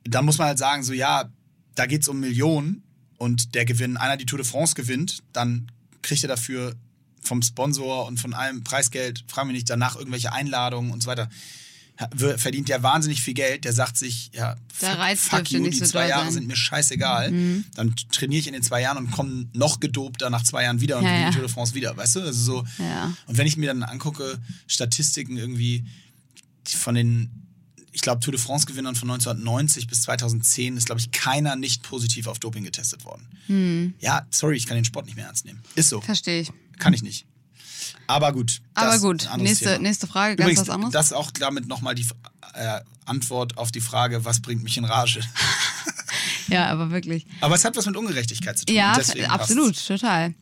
dann 0.05 0.25
muss 0.25 0.39
man 0.39 0.49
halt 0.49 0.59
sagen, 0.59 0.83
so 0.83 0.93
ja, 0.93 1.31
da 1.75 1.87
geht 1.87 2.03
es 2.03 2.09
um 2.09 2.21
Millionen 2.21 2.83
und 3.19 3.55
der 3.55 3.65
Gewinn, 3.65 3.97
einer 3.97 4.17
die 4.17 4.27
Tour 4.27 4.39
de 4.39 4.47
France 4.47 4.75
gewinnt, 4.75 5.23
dann 5.33 5.71
kriegt 6.03 6.23
er 6.25 6.29
dafür 6.29 6.75
vom 7.23 7.43
Sponsor 7.43 8.07
und 8.07 8.19
von 8.19 8.35
allem 8.35 8.65
Preisgeld, 8.65 9.25
frag 9.29 9.47
mich 9.47 9.55
nicht, 9.55 9.71
danach 9.71 9.97
irgendwelche 9.97 10.33
Einladungen 10.33 10.93
und 10.93 11.03
so 11.03 11.09
weiter. 11.09 11.29
Verdient 12.37 12.69
der 12.69 12.83
wahnsinnig 12.85 13.21
viel 13.23 13.35
Geld, 13.35 13.65
der 13.65 13.73
sagt 13.73 13.97
sich, 13.97 14.31
ja, 14.33 14.55
Der 14.81 14.91
fuck, 14.91 14.99
Reiz 14.99 15.21
fuck 15.21 15.51
you, 15.51 15.59
nicht 15.61 15.75
die 15.75 15.79
so 15.85 15.87
zwei 15.87 16.09
Jahre 16.09 16.27
sein. 16.27 16.31
Mhm. 16.31 16.35
sind 16.35 16.47
mir 16.47 16.57
scheißegal. 16.57 17.33
Dann 17.75 17.95
trainiere 18.13 18.41
ich 18.41 18.47
in 18.47 18.53
den 18.53 18.63
zwei 18.63 18.81
Jahren 18.83 18.99
und 18.99 19.11
komme 19.11 19.47
noch 19.53 19.81
gedopter 19.81 20.31
nach 20.31 20.45
zwei 20.45 20.63
Jahren 20.63 20.81
wieder 20.81 20.99
und 20.99 21.05
Ja, 21.05 21.19
ja. 21.19 21.31
Tour 21.33 21.43
de 21.43 21.51
France 21.51 21.75
wieder, 21.75 21.97
weißt 21.97 22.17
du? 22.17 22.21
Also 22.21 22.41
so. 22.63 22.67
Ja. 22.79 23.13
Und 23.27 23.37
wenn 23.37 23.47
ich 23.49 23.57
mir 23.57 23.67
dann 23.67 23.83
angucke, 23.83 24.39
Statistiken 24.69 25.37
irgendwie 25.37 25.85
von 26.69 26.95
den, 26.95 27.31
ich 27.93 28.03
glaube, 28.03 28.21
Tour 28.21 28.33
de 28.33 28.41
France-Gewinnern 28.41 28.95
von 28.95 29.11
1990 29.11 29.89
bis 29.89 30.03
2010 30.03 30.77
ist, 30.77 30.87
glaube 30.87 31.01
ich, 31.01 31.11
keiner 31.11 31.57
nicht 31.57 31.83
positiv 31.83 32.29
auf 32.29 32.39
Doping 32.39 32.63
getestet 32.63 33.05
worden. 33.05 33.27
Hm. 33.47 33.95
Ja, 33.99 34.25
sorry, 34.31 34.57
ich 34.57 34.67
kann 34.67 34.77
den 34.77 34.85
Sport 34.85 35.07
nicht 35.07 35.17
mehr 35.17 35.27
ernst 35.27 35.47
nehmen. 35.47 35.63
Ist 35.75 35.89
so. 35.89 36.01
Verstehe 36.01 36.43
ich. 36.43 36.53
Kann 36.79 36.93
ich 36.93 37.03
nicht. 37.03 37.27
Aber 38.09 38.33
gut. 38.33 38.63
Aber 38.75 38.99
gut, 38.99 39.29
nächste, 39.37 39.67
Thema. 39.67 39.79
nächste 39.79 40.07
Frage, 40.07 40.37
ganz 40.37 40.47
Übrigens, 40.47 40.67
was 40.67 40.75
anderes. 40.75 40.93
das 40.93 41.07
ist 41.07 41.13
auch 41.13 41.31
damit 41.31 41.69
nochmal 41.69 41.95
die 41.95 42.07
äh, 42.55 42.81
Antwort 43.05 43.59
auf 43.59 43.71
die 43.71 43.83
Frage, 43.83 44.25
was 44.25 44.41
bringt 44.41 44.63
mich 44.63 44.79
in 44.79 44.87
Rage. 44.87 45.21
ja, 46.49 46.69
aber 46.69 46.91
wirklich. 46.91 47.27
Aber 47.43 47.55
es 47.55 47.65
hat 47.67 47.77
was 47.77 47.85
mit 47.85 47.97
Ungerechtigkeit 47.97 48.59
zu 48.59 48.65
tun. 48.65 48.75
Ja, 48.75 48.95
deswegen 48.97 49.27
passt's. 49.27 49.43
absolut, 49.43 49.87
total. 49.87 50.35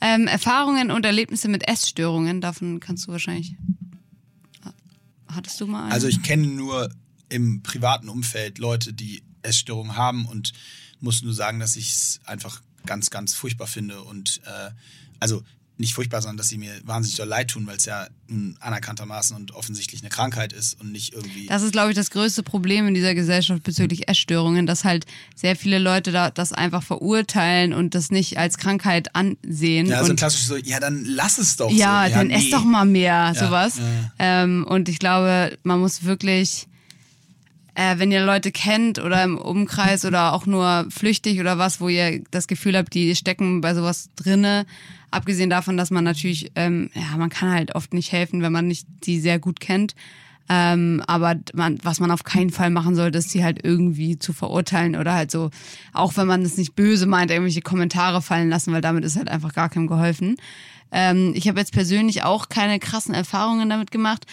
Ähm, 0.00 0.26
Erfahrungen 0.26 0.90
und 0.90 1.04
Erlebnisse 1.04 1.48
mit 1.48 1.68
Essstörungen, 1.68 2.40
davon 2.40 2.80
kannst 2.80 3.06
du 3.06 3.12
wahrscheinlich. 3.12 3.54
Hattest 5.28 5.60
du 5.60 5.66
mal 5.66 5.84
eine? 5.84 5.92
Also 5.92 6.08
ich 6.08 6.22
kenne 6.22 6.46
nur 6.46 6.90
im 7.28 7.62
privaten 7.62 8.08
Umfeld 8.08 8.58
Leute, 8.58 8.94
die 8.94 9.22
Essstörungen 9.42 9.94
haben 9.96 10.24
und 10.24 10.52
muss 11.00 11.22
nur 11.22 11.34
sagen, 11.34 11.60
dass 11.60 11.76
ich 11.76 11.92
es 11.92 12.20
einfach 12.24 12.62
ganz, 12.86 13.10
ganz 13.10 13.34
furchtbar 13.34 13.66
finde 13.66 14.02
und 14.02 14.40
äh, 14.46 14.70
also 15.20 15.42
nicht 15.80 15.94
furchtbar, 15.94 16.20
sondern 16.22 16.36
dass 16.36 16.48
sie 16.48 16.58
mir 16.58 16.72
wahnsinnig 16.84 17.16
doll 17.16 17.26
leid 17.26 17.48
tun, 17.48 17.66
weil 17.66 17.76
es 17.76 17.86
ja 17.86 18.06
anerkanntermaßen 18.60 19.34
und 19.36 19.52
offensichtlich 19.52 20.02
eine 20.02 20.10
Krankheit 20.10 20.52
ist 20.52 20.80
und 20.80 20.92
nicht 20.92 21.14
irgendwie. 21.14 21.46
Das 21.46 21.62
ist, 21.62 21.72
glaube 21.72 21.90
ich, 21.90 21.96
das 21.96 22.10
größte 22.10 22.44
Problem 22.44 22.86
in 22.86 22.94
dieser 22.94 23.14
Gesellschaft 23.14 23.64
bezüglich 23.64 24.08
Essstörungen, 24.08 24.66
dass 24.66 24.84
halt 24.84 25.06
sehr 25.34 25.56
viele 25.56 25.78
Leute 25.78 26.12
da 26.12 26.30
das 26.30 26.52
einfach 26.52 26.82
verurteilen 26.82 27.72
und 27.72 27.94
das 27.94 28.10
nicht 28.10 28.38
als 28.38 28.58
Krankheit 28.58 29.16
ansehen. 29.16 29.86
ja, 29.86 29.98
so 29.98 30.04
ein 30.04 30.10
und 30.10 30.16
klassisch 30.16 30.44
so, 30.44 30.56
ja, 30.56 30.78
dann 30.78 31.04
lass 31.04 31.38
es 31.38 31.56
doch. 31.56 31.70
ja, 31.72 32.06
so. 32.06 32.14
dann 32.14 32.28
nee. 32.28 32.34
ess 32.34 32.50
doch 32.50 32.64
mal 32.64 32.84
mehr, 32.84 33.34
sowas. 33.34 33.78
ja, 33.78 34.12
Ähm, 34.42 34.64
und 34.68 34.88
ich 34.88 34.98
glaube, 34.98 35.58
man 35.64 35.80
muss 35.80 36.04
wirklich, 36.04 36.68
äh, 37.74 37.98
wenn 37.98 38.12
ihr 38.12 38.24
Leute 38.24 38.52
kennt 38.52 38.98
oder 38.98 39.24
im 39.24 39.38
Umkreis 39.38 40.04
oder 40.04 40.34
auch 40.34 40.46
nur 40.46 40.86
flüchtig 40.90 41.40
oder 41.40 41.58
was, 41.58 41.80
wo 41.80 41.88
ihr 41.88 42.22
das 42.30 42.46
Gefühl 42.46 42.76
habt, 42.76 42.94
die 42.94 43.16
stecken 43.16 43.60
bei 43.60 43.74
sowas 43.74 44.10
drinne, 44.14 44.66
abgesehen 45.10 45.50
davon, 45.50 45.76
dass 45.76 45.90
man 45.90 46.04
natürlich, 46.04 46.52
ähm, 46.54 46.90
ja, 46.94 47.16
man 47.16 47.30
kann 47.30 47.50
halt 47.50 47.74
oft 47.74 47.94
nicht 47.94 48.12
helfen, 48.12 48.42
wenn 48.42 48.52
man 48.52 48.66
nicht 48.66 48.86
die 49.04 49.20
sehr 49.20 49.38
gut 49.38 49.60
kennt. 49.60 49.94
Ähm, 50.48 51.00
aber 51.06 51.36
man, 51.54 51.78
was 51.84 52.00
man 52.00 52.10
auf 52.10 52.24
keinen 52.24 52.50
Fall 52.50 52.70
machen 52.70 52.96
sollte, 52.96 53.18
ist 53.18 53.30
sie 53.30 53.44
halt 53.44 53.64
irgendwie 53.64 54.18
zu 54.18 54.32
verurteilen 54.32 54.96
oder 54.96 55.14
halt 55.14 55.30
so, 55.30 55.50
auch 55.92 56.16
wenn 56.16 56.26
man 56.26 56.42
es 56.42 56.56
nicht 56.56 56.74
böse 56.74 57.06
meint, 57.06 57.30
irgendwelche 57.30 57.62
Kommentare 57.62 58.20
fallen 58.20 58.48
lassen, 58.48 58.72
weil 58.72 58.80
damit 58.80 59.04
ist 59.04 59.16
halt 59.16 59.28
einfach 59.28 59.52
gar 59.54 59.68
keinem 59.68 59.86
geholfen. 59.86 60.36
Ähm, 60.90 61.32
ich 61.36 61.46
habe 61.46 61.60
jetzt 61.60 61.72
persönlich 61.72 62.24
auch 62.24 62.48
keine 62.48 62.80
krassen 62.80 63.14
Erfahrungen 63.14 63.70
damit 63.70 63.92
gemacht. 63.92 64.26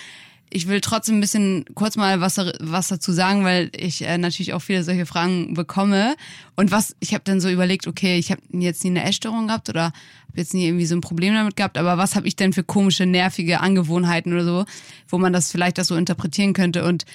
Ich 0.49 0.67
will 0.67 0.79
trotzdem 0.79 1.17
ein 1.17 1.21
bisschen 1.21 1.65
kurz 1.75 1.97
mal 1.97 2.21
was, 2.21 2.37
was 2.59 2.87
dazu 2.87 3.11
sagen, 3.11 3.43
weil 3.43 3.69
ich 3.75 4.05
äh, 4.05 4.17
natürlich 4.17 4.53
auch 4.53 4.61
viele 4.61 4.83
solche 4.83 5.05
Fragen 5.05 5.53
bekomme. 5.53 6.15
Und 6.55 6.71
was, 6.71 6.95
ich 6.99 7.13
habe 7.13 7.23
dann 7.25 7.41
so 7.41 7.49
überlegt, 7.49 7.85
okay, 7.85 8.17
ich 8.17 8.31
habe 8.31 8.41
jetzt 8.51 8.83
nie 8.83 8.91
eine 8.91 9.03
Essstörung 9.03 9.47
gehabt 9.47 9.67
oder 9.69 9.85
habe 9.85 9.93
jetzt 10.35 10.53
nie 10.53 10.65
irgendwie 10.65 10.85
so 10.85 10.95
ein 10.95 11.01
Problem 11.01 11.33
damit 11.33 11.55
gehabt, 11.55 11.77
aber 11.77 11.97
was 11.97 12.15
habe 12.15 12.27
ich 12.27 12.35
denn 12.35 12.53
für 12.53 12.63
komische, 12.63 13.05
nervige 13.05 13.59
Angewohnheiten 13.59 14.33
oder 14.33 14.45
so, 14.45 14.65
wo 15.09 15.17
man 15.17 15.33
das 15.33 15.51
vielleicht 15.51 15.79
auch 15.79 15.85
so 15.85 15.95
interpretieren 15.95 16.53
könnte. 16.53 16.85
Und 16.85 17.05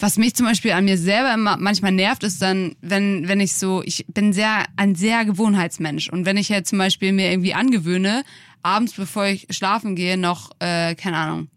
was 0.00 0.16
mich 0.16 0.34
zum 0.34 0.46
Beispiel 0.46 0.72
an 0.72 0.84
mir 0.84 0.96
selber 0.96 1.34
immer 1.34 1.56
manchmal 1.58 1.92
nervt, 1.92 2.22
ist 2.24 2.40
dann, 2.40 2.76
wenn, 2.80 3.28
wenn 3.28 3.40
ich 3.40 3.54
so, 3.54 3.82
ich 3.84 4.06
bin 4.08 4.32
sehr, 4.32 4.64
ein 4.76 4.94
sehr 4.94 5.24
Gewohnheitsmensch. 5.24 6.08
Und 6.08 6.24
wenn 6.24 6.36
ich 6.36 6.48
jetzt 6.48 6.70
zum 6.70 6.78
Beispiel 6.78 7.12
mir 7.12 7.30
irgendwie 7.30 7.54
angewöhne, 7.54 8.24
abends, 8.62 8.94
bevor 8.94 9.26
ich 9.26 9.46
schlafen 9.50 9.96
gehe, 9.96 10.16
noch, 10.16 10.50
äh, 10.58 10.94
keine 10.94 11.16
Ahnung, 11.16 11.48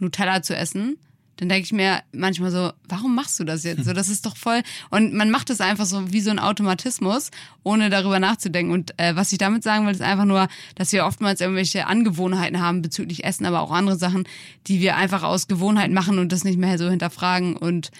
Nutella 0.00 0.42
zu 0.42 0.56
essen, 0.56 0.96
dann 1.36 1.48
denke 1.48 1.64
ich 1.64 1.72
mir 1.72 2.02
manchmal 2.12 2.50
so, 2.50 2.72
warum 2.88 3.14
machst 3.14 3.40
du 3.40 3.44
das 3.44 3.64
jetzt? 3.64 3.84
So, 3.84 3.92
das 3.92 4.08
ist 4.08 4.26
doch 4.26 4.36
voll. 4.36 4.62
Und 4.90 5.14
man 5.14 5.30
macht 5.30 5.50
es 5.50 5.60
einfach 5.60 5.86
so 5.86 6.12
wie 6.12 6.20
so 6.20 6.30
ein 6.30 6.38
Automatismus, 6.38 7.30
ohne 7.64 7.90
darüber 7.90 8.20
nachzudenken. 8.20 8.72
Und 8.72 8.98
äh, 8.98 9.16
was 9.16 9.32
ich 9.32 9.38
damit 9.38 9.64
sagen 9.64 9.86
will, 9.86 9.92
ist 9.92 10.02
einfach 10.02 10.24
nur, 10.24 10.46
dass 10.76 10.92
wir 10.92 11.04
oftmals 11.04 11.40
irgendwelche 11.40 11.86
Angewohnheiten 11.86 12.60
haben 12.60 12.82
bezüglich 12.82 13.24
Essen, 13.24 13.46
aber 13.46 13.60
auch 13.60 13.72
andere 13.72 13.96
Sachen, 13.96 14.24
die 14.66 14.80
wir 14.80 14.96
einfach 14.96 15.22
aus 15.22 15.48
Gewohnheit 15.48 15.90
machen 15.90 16.18
und 16.18 16.30
das 16.30 16.44
nicht 16.44 16.58
mehr 16.58 16.78
so 16.78 16.88
hinterfragen. 16.88 17.56
Und 17.56 17.90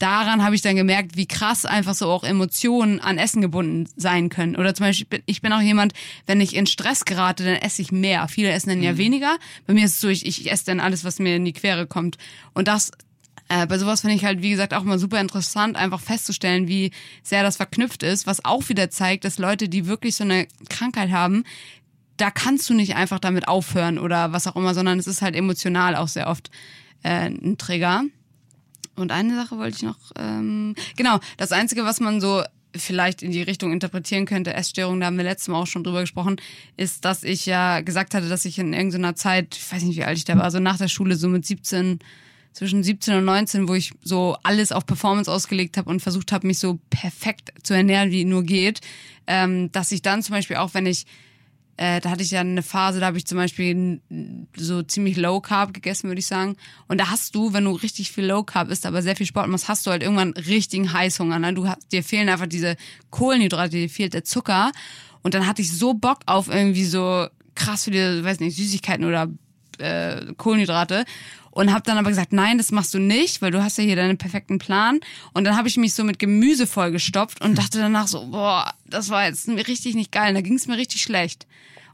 daran 0.00 0.42
habe 0.42 0.54
ich 0.56 0.62
dann 0.62 0.74
gemerkt, 0.74 1.16
wie 1.16 1.26
krass 1.26 1.64
einfach 1.64 1.94
so 1.94 2.10
auch 2.10 2.24
Emotionen 2.24 2.98
an 3.00 3.18
Essen 3.18 3.40
gebunden 3.42 3.88
sein 3.96 4.28
können. 4.30 4.56
Oder 4.56 4.74
zum 4.74 4.86
Beispiel, 4.86 5.04
ich 5.04 5.08
bin- 5.10 5.22
ich 5.26 5.42
bin 5.42 5.52
auch 5.52 5.60
jemand, 5.60 5.92
wenn 6.26 6.40
ich 6.40 6.56
in 6.56 6.66
Stress 6.66 7.04
gerate, 7.04 7.44
dann 7.44 7.54
esse 7.56 7.82
ich 7.82 7.92
mehr. 7.92 8.26
Viele 8.28 8.50
essen 8.50 8.70
dann 8.70 8.82
ja 8.82 8.96
weniger. 8.98 9.36
Bei 9.66 9.74
mir 9.74 9.84
ist 9.84 9.92
es 9.94 10.00
so, 10.00 10.08
ich, 10.08 10.26
ich 10.26 10.50
esse 10.50 10.64
dann 10.66 10.80
alles, 10.80 11.04
was 11.04 11.18
mir 11.20 11.36
in 11.36 11.44
die 11.44 11.52
Quere 11.52 11.86
kommt. 11.86 12.18
Und 12.54 12.66
das 12.66 12.90
äh, 13.48 13.66
bei 13.66 13.78
sowas 13.78 14.02
finde 14.02 14.14
ich 14.16 14.24
halt, 14.24 14.42
wie 14.42 14.50
gesagt, 14.50 14.72
auch 14.74 14.84
mal 14.84 14.98
super 15.00 15.20
interessant, 15.20 15.76
einfach 15.76 16.00
festzustellen, 16.00 16.68
wie 16.68 16.92
sehr 17.24 17.42
das 17.42 17.56
verknüpft 17.56 18.02
ist, 18.04 18.26
was 18.28 18.44
auch 18.44 18.68
wieder 18.68 18.90
zeigt, 18.90 19.24
dass 19.24 19.38
Leute, 19.38 19.68
die 19.68 19.86
wirklich 19.86 20.14
so 20.14 20.22
eine 20.24 20.46
Krankheit 20.68 21.10
haben, 21.10 21.42
da 22.16 22.30
kannst 22.30 22.70
du 22.70 22.74
nicht 22.74 22.94
einfach 22.94 23.18
damit 23.18 23.48
aufhören 23.48 23.98
oder 23.98 24.32
was 24.32 24.46
auch 24.46 24.54
immer, 24.54 24.72
sondern 24.72 24.98
es 25.00 25.08
ist 25.08 25.20
halt 25.20 25.34
emotional 25.34 25.96
auch 25.96 26.06
sehr 26.08 26.28
oft 26.28 26.48
äh, 27.02 27.26
ein 27.28 27.56
Trigger. 27.58 28.04
Und 29.00 29.12
eine 29.12 29.34
Sache 29.34 29.58
wollte 29.58 29.76
ich 29.76 29.82
noch, 29.82 29.98
ähm, 30.18 30.74
genau, 30.96 31.18
das 31.36 31.52
Einzige, 31.52 31.84
was 31.84 32.00
man 32.00 32.20
so 32.20 32.42
vielleicht 32.76 33.22
in 33.22 33.32
die 33.32 33.42
Richtung 33.42 33.72
interpretieren 33.72 34.26
könnte, 34.26 34.54
Essstörung, 34.54 35.00
da 35.00 35.06
haben 35.06 35.16
wir 35.16 35.24
letztes 35.24 35.48
Mal 35.48 35.60
auch 35.60 35.66
schon 35.66 35.82
drüber 35.82 36.02
gesprochen, 36.02 36.36
ist, 36.76 37.04
dass 37.04 37.24
ich 37.24 37.46
ja 37.46 37.80
gesagt 37.80 38.14
hatte, 38.14 38.28
dass 38.28 38.44
ich 38.44 38.58
in 38.58 38.72
irgendeiner 38.72 39.16
Zeit, 39.16 39.56
ich 39.56 39.72
weiß 39.72 39.82
nicht, 39.82 39.96
wie 39.96 40.04
alt 40.04 40.18
ich 40.18 40.24
da 40.24 40.36
war, 40.38 40.50
so 40.50 40.60
nach 40.60 40.78
der 40.78 40.88
Schule, 40.88 41.16
so 41.16 41.28
mit 41.28 41.44
17, 41.44 41.98
zwischen 42.52 42.82
17 42.82 43.16
und 43.16 43.24
19, 43.24 43.68
wo 43.68 43.74
ich 43.74 43.92
so 44.02 44.36
alles 44.42 44.72
auf 44.72 44.86
Performance 44.86 45.30
ausgelegt 45.30 45.76
habe 45.76 45.90
und 45.90 46.00
versucht 46.00 46.32
habe, 46.32 46.46
mich 46.46 46.58
so 46.58 46.78
perfekt 46.90 47.52
zu 47.62 47.74
ernähren, 47.74 48.10
wie 48.10 48.24
nur 48.24 48.42
geht, 48.42 48.80
ähm, 49.26 49.70
dass 49.72 49.92
ich 49.92 50.02
dann 50.02 50.22
zum 50.22 50.34
Beispiel 50.34 50.56
auch, 50.56 50.74
wenn 50.74 50.86
ich 50.86 51.06
äh, 51.80 51.98
da 52.02 52.10
hatte 52.10 52.22
ich 52.22 52.30
ja 52.30 52.40
eine 52.40 52.62
Phase, 52.62 53.00
da 53.00 53.06
habe 53.06 53.16
ich 53.16 53.24
zum 53.24 53.38
Beispiel 53.38 54.02
so 54.54 54.82
ziemlich 54.82 55.16
Low 55.16 55.40
Carb 55.40 55.72
gegessen, 55.72 56.08
würde 56.08 56.18
ich 56.18 56.26
sagen. 56.26 56.56
Und 56.88 57.00
da 57.00 57.10
hast 57.10 57.34
du, 57.34 57.54
wenn 57.54 57.64
du 57.64 57.70
richtig 57.70 58.12
viel 58.12 58.26
Low 58.26 58.42
Carb 58.42 58.68
isst, 58.68 58.84
aber 58.84 59.00
sehr 59.00 59.16
viel 59.16 59.24
Sport 59.24 59.48
machst, 59.48 59.66
hast 59.66 59.86
du 59.86 59.90
halt 59.90 60.02
irgendwann 60.02 60.34
richtigen 60.34 60.92
Heißhunger. 60.92 61.38
Ne? 61.38 61.54
Du 61.54 61.66
hast, 61.66 61.90
dir 61.90 62.04
fehlen 62.04 62.28
einfach 62.28 62.48
diese 62.48 62.76
Kohlenhydrate, 63.08 63.70
dir 63.70 63.88
fehlt 63.88 64.12
der 64.12 64.24
Zucker. 64.24 64.72
Und 65.22 65.32
dann 65.32 65.46
hatte 65.46 65.62
ich 65.62 65.72
so 65.72 65.94
Bock 65.94 66.18
auf 66.26 66.48
irgendwie 66.48 66.84
so 66.84 67.26
krass 67.54 67.84
viele, 67.84 68.22
weiß 68.24 68.40
nicht, 68.40 68.58
Süßigkeiten 68.58 69.06
oder 69.06 69.30
äh, 69.80 70.34
Kohlenhydrate 70.36 71.04
und 71.50 71.72
habe 71.72 71.82
dann 71.82 71.98
aber 71.98 72.10
gesagt, 72.10 72.32
nein, 72.32 72.58
das 72.58 72.70
machst 72.70 72.94
du 72.94 72.98
nicht, 72.98 73.42
weil 73.42 73.50
du 73.50 73.62
hast 73.62 73.78
ja 73.78 73.84
hier 73.84 73.96
deinen 73.96 74.18
perfekten 74.18 74.58
Plan. 74.58 75.00
Und 75.32 75.44
dann 75.44 75.56
habe 75.56 75.68
ich 75.68 75.76
mich 75.76 75.94
so 75.94 76.04
mit 76.04 76.18
Gemüse 76.18 76.66
vollgestopft 76.66 77.40
und 77.40 77.56
dachte 77.56 77.78
danach 77.78 78.06
so, 78.06 78.26
boah, 78.26 78.72
das 78.86 79.08
war 79.08 79.26
jetzt 79.26 79.48
richtig 79.48 79.94
nicht 79.94 80.12
geil. 80.12 80.28
Und 80.28 80.34
da 80.36 80.40
ging 80.42 80.54
es 80.54 80.66
mir 80.66 80.76
richtig 80.76 81.02
schlecht. 81.02 81.46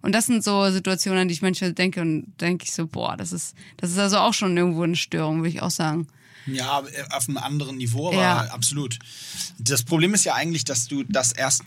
Und 0.03 0.15
das 0.15 0.27
sind 0.27 0.45
so 0.45 0.71
Situationen, 0.71 1.23
an 1.23 1.29
die 1.29 1.35
ich 1.35 1.43
manchmal 1.43 1.73
denke 1.73 2.01
und 2.01 2.33
denke 2.41 2.65
ich 2.65 2.73
so, 2.73 2.87
boah, 2.87 3.17
das 3.17 3.33
ist, 3.33 3.57
das 3.79 3.91
ist 3.91 3.99
also 3.99 4.19
auch 4.19 4.35
schon 4.35 4.57
irgendwo 4.57 4.83
eine 4.83 4.97
Störung, 4.97 5.39
würde 5.39 5.49
ich 5.49 5.63
auch 5.63 5.71
sagen. 5.71 6.07
Ja, 6.47 6.85
auf 7.11 7.29
einem 7.29 7.39
anderen 7.39 7.77
Niveau, 7.79 8.09
aber 8.09 8.17
Ja. 8.17 8.39
absolut. 8.53 8.99
Das 9.59 9.83
Problem 9.83 10.15
ist 10.15 10.25
ja 10.25 10.35
eigentlich, 10.35 10.65
dass 10.65 10.87
du 10.87 11.03
das 11.03 11.33
erst, 11.33 11.63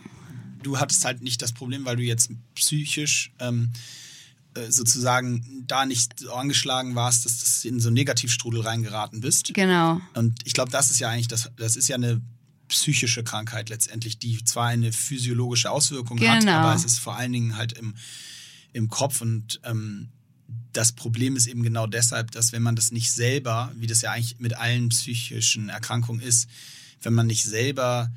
du 0.62 0.78
hattest 0.78 1.04
halt 1.04 1.22
nicht 1.22 1.42
das 1.42 1.52
Problem, 1.52 1.84
weil 1.84 1.96
du 1.96 2.02
jetzt 2.02 2.30
psychisch 2.54 3.30
ähm, 3.40 3.72
äh, 3.74 3.78
sozusagen 4.68 5.64
da 5.66 5.86
nicht 5.86 6.18
so 6.20 6.32
angeschlagen 6.32 6.94
warst, 6.94 7.24
dass 7.24 7.62
du 7.62 7.68
in 7.68 7.80
so 7.80 7.88
einen 7.88 7.94
Negativstrudel 7.94 8.62
reingeraten 8.62 9.20
bist. 9.20 9.52
Genau. 9.54 10.00
Und 10.14 10.38
ich 10.44 10.54
glaube, 10.54 10.70
das 10.70 10.90
ist 10.90 10.98
ja 10.98 11.08
eigentlich, 11.08 11.28
das, 11.28 11.50
das 11.56 11.76
ist 11.76 11.88
ja 11.88 11.96
eine 11.96 12.20
psychische 12.68 13.22
Krankheit 13.24 13.68
letztendlich, 13.68 14.18
die 14.18 14.42
zwar 14.44 14.66
eine 14.68 14.92
physiologische 14.92 15.70
Auswirkung 15.70 16.20
hat, 16.20 16.40
Genau. 16.40 16.52
aber 16.52 16.74
es 16.74 16.84
ist 16.84 16.98
vor 16.98 17.16
allen 17.16 17.32
Dingen 17.32 17.56
halt 17.56 17.72
im, 17.72 17.94
im 18.72 18.88
Kopf 18.88 19.20
und 19.20 19.60
ähm, 19.64 20.08
das 20.72 20.92
Problem 20.92 21.36
ist 21.36 21.46
eben 21.48 21.62
genau 21.62 21.86
deshalb, 21.86 22.30
dass 22.30 22.52
wenn 22.52 22.62
man 22.62 22.76
das 22.76 22.92
nicht 22.92 23.10
selber, 23.10 23.72
wie 23.76 23.86
das 23.88 24.02
ja 24.02 24.12
eigentlich 24.12 24.38
mit 24.38 24.56
allen 24.56 24.88
psychischen 24.90 25.68
Erkrankungen 25.68 26.20
ist, 26.20 26.48
wenn 27.02 27.12
man 27.14 27.26
nicht 27.26 27.44
selber 27.44 28.10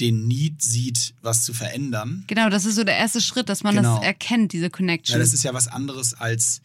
den 0.00 0.26
Need 0.28 0.62
sieht, 0.62 1.14
was 1.22 1.44
zu 1.44 1.52
verändern, 1.54 2.24
Genau, 2.26 2.48
das 2.50 2.64
ist 2.64 2.76
so 2.76 2.84
der 2.84 2.96
erste 2.96 3.20
Schritt, 3.20 3.48
dass 3.48 3.62
man 3.62 3.74
Genau. 3.74 3.96
das 3.96 4.04
erkennt, 4.04 4.52
diese 4.52 4.70
Connection. 4.70 5.14
ja, 5.14 5.18
das 5.18 5.32
ist 5.32 5.42
ja 5.44 5.52
was 5.54 5.68
anderes 5.68 6.14
als 6.14 6.60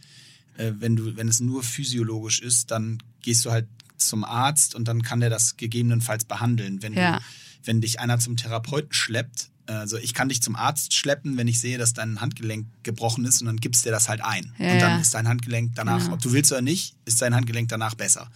äh, 0.57 0.71
wenn 0.79 0.95
du, 0.95 1.15
wenn 1.17 1.27
es 1.27 1.39
nur 1.39 1.63
physiologisch 1.63 2.39
ist, 2.39 2.69
dann 2.71 3.01
gehst 3.23 3.43
du 3.45 3.51
halt 3.51 3.67
zum 3.97 4.23
Arzt 4.23 4.75
und 4.75 4.87
dann 4.87 5.01
kann 5.01 5.19
der 5.19 5.29
das 5.31 5.57
gegebenenfalls 5.57 6.25
behandeln. 6.25 6.81
Wenn 6.83 6.93
Ja. 6.93 7.17
du, 7.17 7.23
wenn 7.65 7.81
dich 7.81 7.99
einer 7.99 8.19
zum 8.19 8.37
Therapeuten 8.37 8.93
schleppt, 8.93 9.49
also 9.65 9.97
ich 9.97 10.13
kann 10.13 10.27
dich 10.29 10.41
zum 10.41 10.55
Arzt 10.57 10.93
schleppen, 10.93 11.37
wenn 11.37 11.47
ich 11.47 11.59
sehe, 11.59 11.77
dass 11.77 11.93
dein 11.93 12.19
Handgelenk 12.21 12.67
gebrochen 12.83 13.23
ist 13.25 13.39
und 13.41 13.47
dann 13.47 13.57
gibst 13.57 13.85
dir 13.85 13.91
das 13.91 14.09
halt 14.09 14.21
ein. 14.21 14.51
Ja, 14.59 14.73
und 14.73 14.79
dann 14.81 14.91
ja. 14.91 14.97
ist 14.99 15.13
dein 15.13 15.27
Handgelenk 15.27 15.71
danach, 15.73 16.01
Genau. 16.03 16.13
ob 16.15 16.21
du 16.21 16.33
willst 16.33 16.51
oder 16.51 16.61
nicht, 16.61 16.95
ist 17.05 17.21
dein 17.21 17.33
Handgelenk 17.33 17.69
danach 17.69 17.95
besser. 17.95 18.29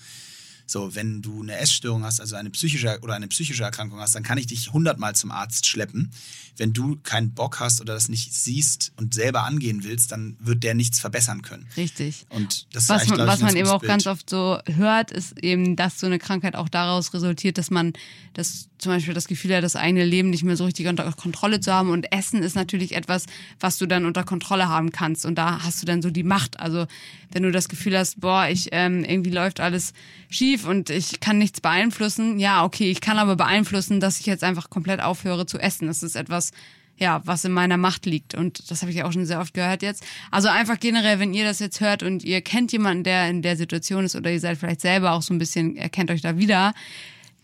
So, 0.70 0.96
wenn 0.96 1.22
du 1.22 1.42
eine 1.42 1.58
Essstörung 1.58 2.04
hast, 2.04 2.20
also 2.20 2.36
eine 2.36 2.50
psychische 2.50 3.00
oder 3.02 3.14
eine 3.16 3.30
psychische 3.30 3.64
Erkrankung 3.64 4.00
hast, 4.00 4.16
dann 4.16 4.24
kann 4.24 4.38
ich 4.38 4.48
dich 4.48 4.74
hundertmal 4.74 5.16
zum 5.16 5.32
Arzt 5.32 5.66
schleppen. 5.66 6.12
Wenn 6.58 6.74
du 6.74 6.98
keinen 7.04 7.32
Bock 7.32 7.62
hast 7.62 7.80
oder 7.80 7.94
das 7.94 8.10
nicht 8.10 8.34
siehst 8.34 8.92
und 8.98 9.14
selber 9.14 9.44
angehen 9.44 9.86
willst, 9.86 10.12
dann 10.12 10.36
wird 10.40 10.64
der 10.64 10.74
nichts 10.74 11.00
verbessern 11.00 11.42
können. 11.42 11.68
Richtig. 11.78 12.26
Und 12.30 12.68
das 12.74 12.84
ist 12.84 12.90
Was 12.90 13.02
eigentlich, 13.04 13.18
man, 13.20 13.28
was 13.28 13.40
man 13.42 13.56
eben 13.56 13.70
auch 13.70 13.76
gutes 13.80 13.88
ganz 13.88 14.04
Bild. 14.04 14.14
oft 14.14 14.30
so 14.30 14.60
hört, 14.66 15.12
ist 15.12 15.42
eben, 15.42 15.78
dass 15.78 16.00
so 16.00 16.06
eine 16.08 16.20
Krankheit 16.20 16.56
auch 16.56 16.68
daraus 16.68 17.14
resultiert, 17.14 17.58
dass 17.58 17.72
man 17.72 17.94
das 18.34 18.68
zum 18.78 18.92
Beispiel 18.92 19.14
das 19.14 19.28
Gefühl 19.28 19.56
hat, 19.56 19.64
das 19.64 19.76
eigene 19.76 20.06
Leben 20.06 20.30
nicht 20.30 20.44
mehr 20.44 20.58
so 20.58 20.66
richtig 20.66 20.88
unter 20.88 21.12
Kontrolle 21.14 21.60
zu 21.60 21.74
haben. 21.74 21.90
Und 21.90 22.12
Essen 22.12 22.44
ist 22.44 22.56
natürlich 22.56 22.94
etwas, 22.94 23.26
was 23.60 23.78
du 23.78 23.88
dann 23.88 24.06
unter 24.06 24.24
Kontrolle 24.24 24.68
haben 24.68 24.92
kannst. 24.92 25.26
Und 25.26 25.36
da 25.36 25.64
hast 25.64 25.82
du 25.82 25.86
dann 25.86 26.02
so 26.02 26.10
die 26.10 26.24
Macht. 26.24 26.60
Also 26.60 26.88
wenn 27.32 27.44
du 27.44 27.52
das 27.52 27.70
Gefühl 27.70 27.98
hast, 27.98 28.20
boah, 28.22 28.48
ich 28.50 28.70
ähm, 28.72 29.04
irgendwie 29.04 29.32
läuft 29.32 29.60
alles 29.60 29.94
schief 30.30 30.68
und 30.68 30.90
ich 30.90 31.20
kann 31.20 31.38
nichts 31.38 31.62
beeinflussen, 31.62 32.40
ja, 32.40 32.64
okay, 32.64 32.90
ich 32.90 33.02
kann 33.02 33.18
aber 33.18 33.36
beeinflussen, 33.36 34.00
dass 34.00 34.20
ich 34.20 34.26
jetzt 34.26 34.44
einfach 34.44 34.70
komplett 34.70 35.02
aufhöre 35.02 35.46
zu 35.46 35.60
essen. 35.60 35.88
Das 35.88 36.04
ist 36.04 36.16
etwas, 36.16 36.52
ja, 36.98 37.22
was 37.26 37.46
in 37.46 37.52
meiner 37.52 37.78
Macht 37.78 38.06
liegt. 38.06 38.34
Und 38.34 38.72
das 38.72 38.82
habe 38.82 38.92
ich 38.92 38.98
ja 38.98 39.06
auch 39.06 39.12
schon 39.12 39.26
sehr 39.26 39.40
oft 39.40 39.54
gehört 39.54 39.84
jetzt. 39.84 40.06
Also 40.32 40.48
einfach 40.50 40.80
generell, 40.80 41.20
wenn 41.20 41.34
ihr 41.34 41.46
das 41.46 41.60
jetzt 41.60 41.80
hört 41.80 42.02
und 42.04 42.24
ihr 42.24 42.42
kennt 42.42 42.72
jemanden, 42.72 43.04
der 43.04 43.30
in 43.30 43.42
der 43.42 43.56
Situation 43.56 44.06
ist 44.06 44.16
oder 44.16 44.32
ihr 44.32 44.40
seid 44.40 44.58
vielleicht 44.58 44.82
selber 44.82 45.12
auch 45.12 45.22
so 45.22 45.34
ein 45.34 45.38
bisschen, 45.38 45.76
erkennt 45.76 46.12
euch 46.12 46.22
da 46.22 46.38
wieder. 46.38 46.74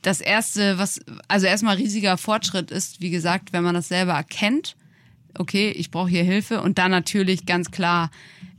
Das 0.01 0.21
erste, 0.21 0.77
was, 0.79 0.99
also 1.27 1.45
erstmal 1.45 1.77
riesiger 1.77 2.17
Fortschritt 2.17 2.71
ist, 2.71 2.99
wie 2.99 3.09
gesagt, 3.09 3.53
wenn 3.53 3.63
man 3.63 3.75
das 3.75 3.87
selber 3.87 4.13
erkennt, 4.13 4.75
okay, 5.37 5.69
ich 5.71 5.91
brauche 5.91 6.09
hier 6.09 6.23
Hilfe 6.23 6.61
und 6.61 6.77
dann 6.77 6.91
natürlich 6.91 7.45
ganz 7.45 7.71
klar 7.71 8.11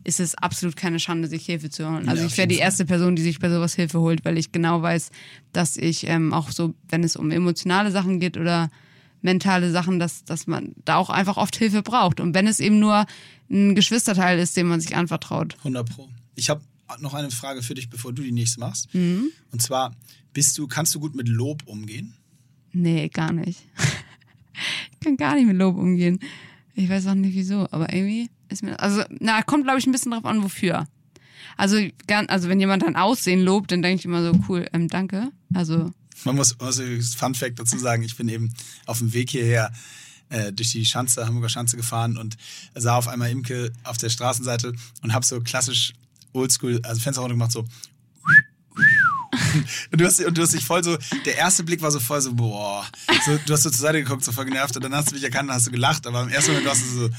ist 0.04 0.20
es 0.20 0.34
absolut 0.34 0.76
keine 0.76 1.00
Schande, 1.00 1.28
sich 1.28 1.46
Hilfe 1.46 1.70
zu 1.70 1.88
holen. 1.88 2.08
Also 2.08 2.22
Ja, 2.22 2.28
ich 2.28 2.36
wäre 2.36 2.46
die 2.46 2.58
erste 2.58 2.84
Person, 2.84 3.16
die 3.16 3.22
sich 3.22 3.38
bei 3.38 3.48
sowas 3.48 3.74
Hilfe 3.74 4.00
holt, 4.00 4.24
weil 4.24 4.38
ich 4.38 4.52
genau 4.52 4.82
weiß, 4.82 5.10
dass 5.52 5.76
ich 5.76 6.06
ähm, 6.06 6.32
auch 6.32 6.50
so, 6.50 6.74
wenn 6.88 7.02
es 7.02 7.16
um 7.16 7.30
emotionale 7.30 7.90
Sachen 7.90 8.20
geht 8.20 8.36
oder 8.36 8.68
mentale 9.22 9.70
Sachen, 9.70 9.98
dass, 9.98 10.24
dass 10.24 10.46
man 10.46 10.74
da 10.84 10.96
auch 10.96 11.08
einfach 11.08 11.38
oft 11.38 11.56
Hilfe 11.56 11.82
braucht. 11.82 12.20
Und 12.20 12.34
wenn 12.34 12.46
es 12.46 12.60
eben 12.60 12.78
nur 12.78 13.06
ein 13.50 13.74
Geschwisterteil 13.74 14.38
ist, 14.38 14.56
dem 14.56 14.68
man 14.68 14.80
sich 14.80 14.94
anvertraut. 14.94 15.56
100 15.58 15.88
Pro. 15.88 16.10
Ich 16.34 16.50
habe 16.50 16.60
noch 17.00 17.14
eine 17.14 17.30
Frage 17.30 17.62
für 17.62 17.74
dich, 17.74 17.88
bevor 17.88 18.12
du 18.12 18.22
die 18.22 18.32
nächste 18.32 18.60
machst. 18.60 18.94
Mhm. 18.94 19.30
Und 19.50 19.62
zwar, 19.62 19.96
bist 20.34 20.56
du, 20.58 20.66
kannst 20.66 20.94
du 20.94 21.00
gut 21.00 21.14
mit 21.14 21.28
Lob 21.28 21.62
umgehen? 21.64 22.14
Nee, 22.72 23.08
gar 23.08 23.32
nicht. 23.32 23.62
ich 24.92 25.00
kann 25.00 25.16
gar 25.16 25.36
nicht 25.36 25.46
mit 25.46 25.56
Lob 25.56 25.76
umgehen. 25.76 26.20
Ich 26.74 26.88
weiß 26.88 27.06
auch 27.06 27.14
nicht 27.14 27.34
wieso, 27.34 27.66
aber 27.70 27.92
irgendwie 27.92 28.28
ist 28.48 28.62
mir, 28.62 28.78
also, 28.80 29.02
na, 29.20 29.42
kommt 29.42 29.64
glaube 29.64 29.78
ich 29.78 29.86
ein 29.86 29.92
bisschen 29.92 30.12
drauf 30.12 30.24
an, 30.24 30.42
wofür. 30.42 30.86
Also, 31.56 31.78
also 32.08 32.48
wenn 32.48 32.60
jemand 32.60 32.82
dein 32.82 32.96
Aussehen 32.96 33.42
lobt, 33.42 33.70
dann 33.70 33.82
denke 33.82 34.00
ich 34.00 34.04
immer 34.04 34.22
so, 34.22 34.38
cool, 34.48 34.66
ähm, 34.72 34.88
danke. 34.88 35.30
Also, 35.52 35.92
Man 36.24 36.36
muss, 36.36 36.58
muss 36.58 36.80
Fun 37.14 37.34
Fact 37.34 37.58
dazu 37.58 37.78
sagen, 37.78 38.02
ich 38.02 38.16
bin 38.16 38.28
eben 38.28 38.52
auf 38.86 38.98
dem 38.98 39.12
Weg 39.12 39.30
hierher 39.30 39.72
äh, 40.30 40.52
durch 40.52 40.72
die 40.72 40.84
Schanze, 40.84 41.26
Hamburger 41.26 41.48
Schanze 41.48 41.76
gefahren 41.76 42.16
und 42.16 42.36
sah 42.74 42.96
auf 42.96 43.08
einmal 43.08 43.30
Imke 43.30 43.72
auf 43.84 43.98
der 43.98 44.10
Straßenseite 44.10 44.72
und 45.02 45.12
habe 45.12 45.24
so 45.24 45.40
klassisch 45.40 45.92
oldschool, 46.32 46.80
also 46.82 47.00
Fenster 47.00 47.22
runter 47.22 47.34
gemacht, 47.34 47.52
so. 47.52 47.64
Und 49.92 50.00
du, 50.00 50.06
hast, 50.06 50.20
und 50.20 50.36
du 50.36 50.42
hast 50.42 50.52
dich 50.54 50.64
voll 50.64 50.82
so, 50.82 50.96
der 51.24 51.36
erste 51.36 51.64
Blick 51.64 51.82
war 51.82 51.90
so 51.90 52.00
voll 52.00 52.20
so, 52.20 52.34
boah. 52.34 52.86
So, 53.24 53.38
du 53.46 53.52
hast 53.52 53.62
so 53.62 53.70
zur 53.70 53.80
Seite 53.80 54.02
geguckt, 54.02 54.24
so 54.24 54.32
voll 54.32 54.44
genervt 54.44 54.76
und 54.76 54.84
dann 54.84 54.94
hast 54.94 55.10
du 55.10 55.14
mich 55.14 55.24
erkannt 55.24 55.48
und 55.48 55.54
hast 55.54 55.66
du 55.66 55.70
gelacht, 55.70 56.06
aber 56.06 56.22
im 56.22 56.28
ersten 56.28 56.52
Moment 56.52 56.68
warst 56.68 56.82
du 56.82 56.86
so, 56.88 57.10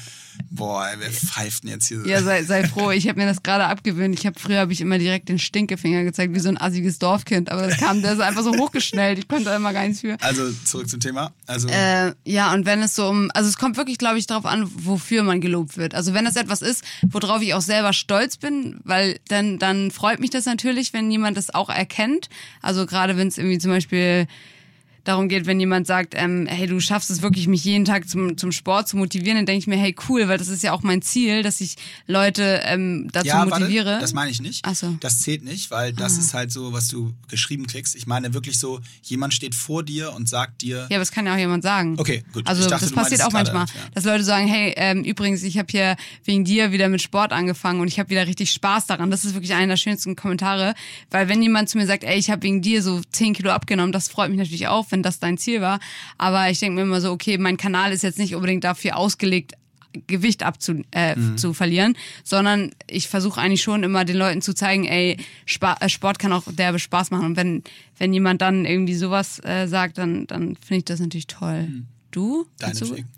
boah, 0.50 0.88
ey, 0.88 0.96
wer 1.00 1.12
pfeift 1.12 1.64
denn 1.64 1.72
jetzt 1.72 1.88
hier 1.88 2.02
so? 2.02 2.08
ja, 2.08 2.22
sei, 2.22 2.44
sei 2.44 2.68
froh, 2.68 2.92
ich 2.92 3.08
habe 3.08 3.20
mir 3.20 3.26
das 3.26 3.44
gerade 3.44 3.66
abgewöhnt. 3.66 4.18
Ich 4.18 4.26
habe 4.26 4.40
früher 4.40 4.60
habe 4.60 4.74
ich 4.74 4.82
immer 4.82 4.98
direkt 4.98 5.30
den 5.30 5.40
Stinkefinger 5.40 6.04
gezeigt, 6.04 6.34
wie 6.34 6.40
so 6.40 6.50
ein 6.50 6.60
assiges 6.60 7.00
Dorfkind, 7.00 7.52
aber 7.52 7.68
das 7.68 7.78
kam, 7.78 8.02
der 8.02 8.14
ist 8.14 8.20
einfach 8.20 8.44
so 8.44 8.56
hochgeschnellt. 8.56 9.20
Ich 9.20 9.28
konnte 9.28 9.46
da 9.46 9.56
immer 9.56 9.74
gar 9.74 9.84
nichts 9.84 10.02
für. 10.02 10.18
Also 10.22 10.52
zurück 10.66 10.90
zum 10.90 11.00
Thema. 11.00 11.32
Also 11.48 11.68
Äh, 11.70 12.14
ja, 12.26 12.54
und 12.54 12.66
wenn 12.66 12.82
es 12.82 12.96
so 12.96 13.08
um, 13.08 13.32
also 13.34 13.50
es 13.50 13.58
kommt 13.58 13.78
wirklich, 13.78 13.98
glaube 13.98 14.18
ich, 14.18 14.28
darauf 14.28 14.46
an, 14.46 14.70
wofür 14.76 15.24
man 15.24 15.42
gelobt 15.42 15.78
wird. 15.78 15.96
Also 15.96 16.14
wenn 16.14 16.26
es 16.26 16.36
etwas 16.36 16.62
ist, 16.62 16.84
worauf 17.08 17.42
ich 17.42 17.54
auch 17.54 17.62
selber 17.62 17.94
stolz 17.94 18.38
bin, 18.38 18.80
weil 18.84 19.20
dann, 19.28 19.60
dann 19.60 19.92
freut 19.92 20.20
mich 20.20 20.30
das 20.30 20.46
natürlich, 20.46 20.94
wenn 20.94 21.10
jemand 21.12 21.38
das 21.38 21.54
auch 21.54 21.70
erkennt. 21.70 22.25
Also 22.62 22.86
gerade 22.86 23.18
wenn 23.18 23.28
es 23.28 23.38
irgendwie 23.38 23.58
zum 23.58 23.72
Beispiel 23.72 24.28
darum 25.06 25.30
geht, 25.30 25.46
wenn 25.46 25.60
jemand 25.60 25.88
sagt, 25.88 26.14
ähm, 26.18 26.48
hey, 26.48 26.68
du 26.68 26.80
schaffst 26.80 27.10
es 27.10 27.22
wirklich, 27.22 27.48
mich 27.48 27.64
jeden 27.64 27.86
Tag 27.86 28.10
zum, 28.10 28.38
zum 28.38 28.52
Sport 28.52 28.90
zu 28.90 28.98
motivieren, 28.98 29.38
dann 29.38 29.46
denke 29.46 29.60
ich 29.60 29.68
mir, 29.68 29.78
hey, 29.78 29.96
cool, 30.10 30.28
weil 30.28 30.38
das 30.38 30.50
ist 30.50 30.64
ja 30.64 30.74
auch 30.74 30.82
mein 30.82 31.02
Ziel, 31.02 31.44
dass 31.44 31.62
ich 31.62 31.78
Leute 32.08 32.62
ähm, 32.66 33.08
dazu 33.12 33.28
ja, 33.28 33.46
motiviere. 33.46 33.86
Warte, 33.86 34.02
das 34.02 34.14
meine 34.14 34.32
ich 34.32 34.42
nicht. 34.42 34.62
Ach 34.66 34.76
so. 34.76 34.98
Das 35.00 35.22
zählt 35.22 35.44
nicht, 35.44 35.72
weil 35.72 35.94
das 35.94 36.18
ist 36.18 36.34
halt 36.34 36.52
so, 36.52 36.74
was 36.74 36.88
du 36.88 37.14
geschrieben 37.30 37.68
kriegst. 37.68 37.96
Ich 37.96 38.08
meine 38.08 38.34
wirklich 38.34 38.60
so, 38.60 38.82
jemand 39.04 39.34
steht 39.34 39.56
vor 39.56 39.84
dir 39.84 40.14
und 40.14 40.28
sagt 40.28 40.64
dir, 40.64 40.88
Ja, 40.90 40.98
aber 40.98 41.00
das 41.00 41.12
kann 41.12 41.26
ja 41.28 41.34
auch 41.34 41.38
jemand 41.38 41.64
sagen. 41.64 41.96
Okay, 41.98 42.24
gut. 42.34 42.48
Also 42.48 42.68
dachte, 42.68 42.86
das 42.86 42.94
passiert 42.94 43.24
auch 43.24 43.32
manchmal, 43.32 43.66
ja. 43.66 43.74
dass 43.94 44.04
Leute 44.04 44.24
sagen, 44.24 44.48
hey, 44.48 44.74
ähm, 44.76 45.04
übrigens, 45.04 45.44
ich 45.44 45.58
habe 45.58 45.68
hier 45.70 45.96
wegen 46.24 46.44
dir 46.44 46.72
wieder 46.72 46.90
mit 46.90 47.02
Sport 47.02 47.32
angefangen 47.32 47.80
und 47.80 47.88
ich 47.88 48.00
habe 48.00 48.10
wieder 48.10 48.26
richtig 48.26 48.52
Spaß 48.52 48.88
daran. 48.88 49.12
Das 49.12 49.24
ist 49.24 49.36
wirklich 49.36 49.54
einer 49.54 49.68
der 49.68 49.78
schönsten 49.78 50.16
Kommentare, 50.16 50.74
weil 51.12 51.30
wenn 51.30 51.42
jemand 51.42 51.70
zu 51.70 51.78
mir 51.78 51.86
sagt, 51.86 52.04
ey, 52.04 52.18
ich 52.18 52.32
habe 52.32 52.44
wegen 52.44 52.62
dir 52.62 52.82
so 52.82 53.02
10 53.12 53.34
Kilo 53.34 53.52
abgenommen, 53.52 53.92
das 53.92 54.08
freut 54.08 54.30
mich 54.30 54.40
natürlich 54.40 54.68
auch, 54.68 54.86
wenn 54.96 55.04
das 55.04 55.20
dein 55.20 55.38
Ziel 55.38 55.60
war. 55.62 55.80
Aber 56.18 56.50
ich 56.50 56.60
denke 56.60 56.76
mir 56.78 56.84
immer 56.84 57.02
so, 57.02 57.12
okay, 57.12 57.38
mein 57.38 57.58
Kanal 57.58 57.92
ist 57.92 58.02
jetzt 58.04 58.18
nicht 58.18 58.34
unbedingt 58.34 58.64
dafür 58.64 58.96
ausgelegt, 58.98 59.54
Gewicht 60.08 60.44
abzu, 60.44 60.84
äh, 60.92 61.16
Mhm. 61.16 61.38
zu 61.38 61.54
verlieren, 61.54 61.96
sondern 62.24 62.72
ich 62.88 63.08
versuche 63.08 63.40
eigentlich 63.40 63.62
schon 63.62 63.84
immer 63.84 64.04
den 64.06 64.18
Leuten 64.18 64.42
zu 64.42 64.54
zeigen, 64.54 64.84
ey, 64.86 65.18
Spa 65.46 65.78
äh, 65.80 65.88
Sport 65.90 66.20
kann 66.20 66.34
auch 66.34 66.44
derbe 66.52 66.80
Spaß 66.80 67.12
machen. 67.12 67.26
Und 67.28 67.36
wenn, 67.38 67.64
wenn 67.98 68.14
jemand 68.14 68.42
dann 68.42 68.66
irgendwie 68.66 68.96
sowas 68.96 69.40
äh, 69.46 69.68
sagt, 69.68 69.98
dann, 69.98 70.28
dann 70.28 70.56
finde 70.58 70.78
ich 70.80 70.86
das 70.86 71.00
natürlich 71.00 71.28
toll. 71.28 71.84
Du? 72.12 72.46
Kannst 72.60 72.82
du? 72.82 72.86
deinetwegen. 72.86 73.10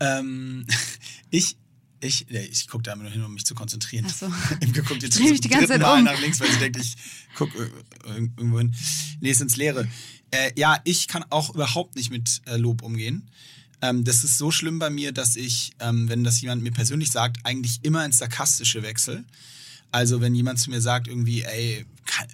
Ähm, 0.00 0.66
ich, 1.30 1.56
ich, 2.00 2.26
nee, 2.30 2.48
ich 2.50 2.66
gucke 2.66 2.82
da 2.82 2.94
immer 2.94 3.04
nur 3.04 3.12
hin, 3.12 3.22
um 3.22 3.32
mich 3.34 3.44
zu 3.46 3.54
konzentrieren. 3.54 4.04
Ach 4.08 4.12
so. 4.14 4.26
Imke 4.60 4.82
guckt 4.82 5.04
jetzt 5.04 5.16
die 5.20 5.48
ganze 5.48 5.68
Zeit 5.68 5.80
Mal 5.80 5.98
um. 5.98 6.04
nach 6.04 6.20
links, 6.20 6.40
weil 6.40 6.50
sie 6.50 6.58
denkt, 6.58 6.78
ich 6.78 6.96
gucke 7.36 7.70
irgendwo 8.06 8.58
hin. 8.58 8.74
Nee, 9.20 9.30
ist 9.30 9.40
ins 9.40 9.54
Leere. 9.56 9.86
Äh, 10.32 10.52
ja, 10.56 10.80
ich 10.84 11.08
kann 11.08 11.24
auch 11.30 11.54
überhaupt 11.54 11.94
nicht 11.94 12.10
mit 12.10 12.42
äh, 12.46 12.56
Lob 12.56 12.82
umgehen. 12.82 13.30
Ähm, 13.82 14.04
das 14.04 14.24
ist 14.24 14.38
so 14.38 14.50
schlimm 14.50 14.78
bei 14.78 14.90
mir, 14.90 15.12
dass 15.12 15.36
ich, 15.36 15.72
ähm, 15.78 16.08
wenn 16.08 16.24
das 16.24 16.40
jemand 16.40 16.62
mir 16.62 16.72
persönlich 16.72 17.10
sagt, 17.10 17.38
eigentlich 17.44 17.80
immer 17.82 18.04
ins 18.04 18.18
Sarkastische 18.18 18.82
wechsel. 18.82 19.24
Also 19.90 20.20
wenn 20.20 20.34
jemand 20.34 20.58
zu 20.58 20.70
mir 20.70 20.80
sagt 20.80 21.06
irgendwie, 21.06 21.42
ey, 21.42 21.84
kann, 22.06 22.26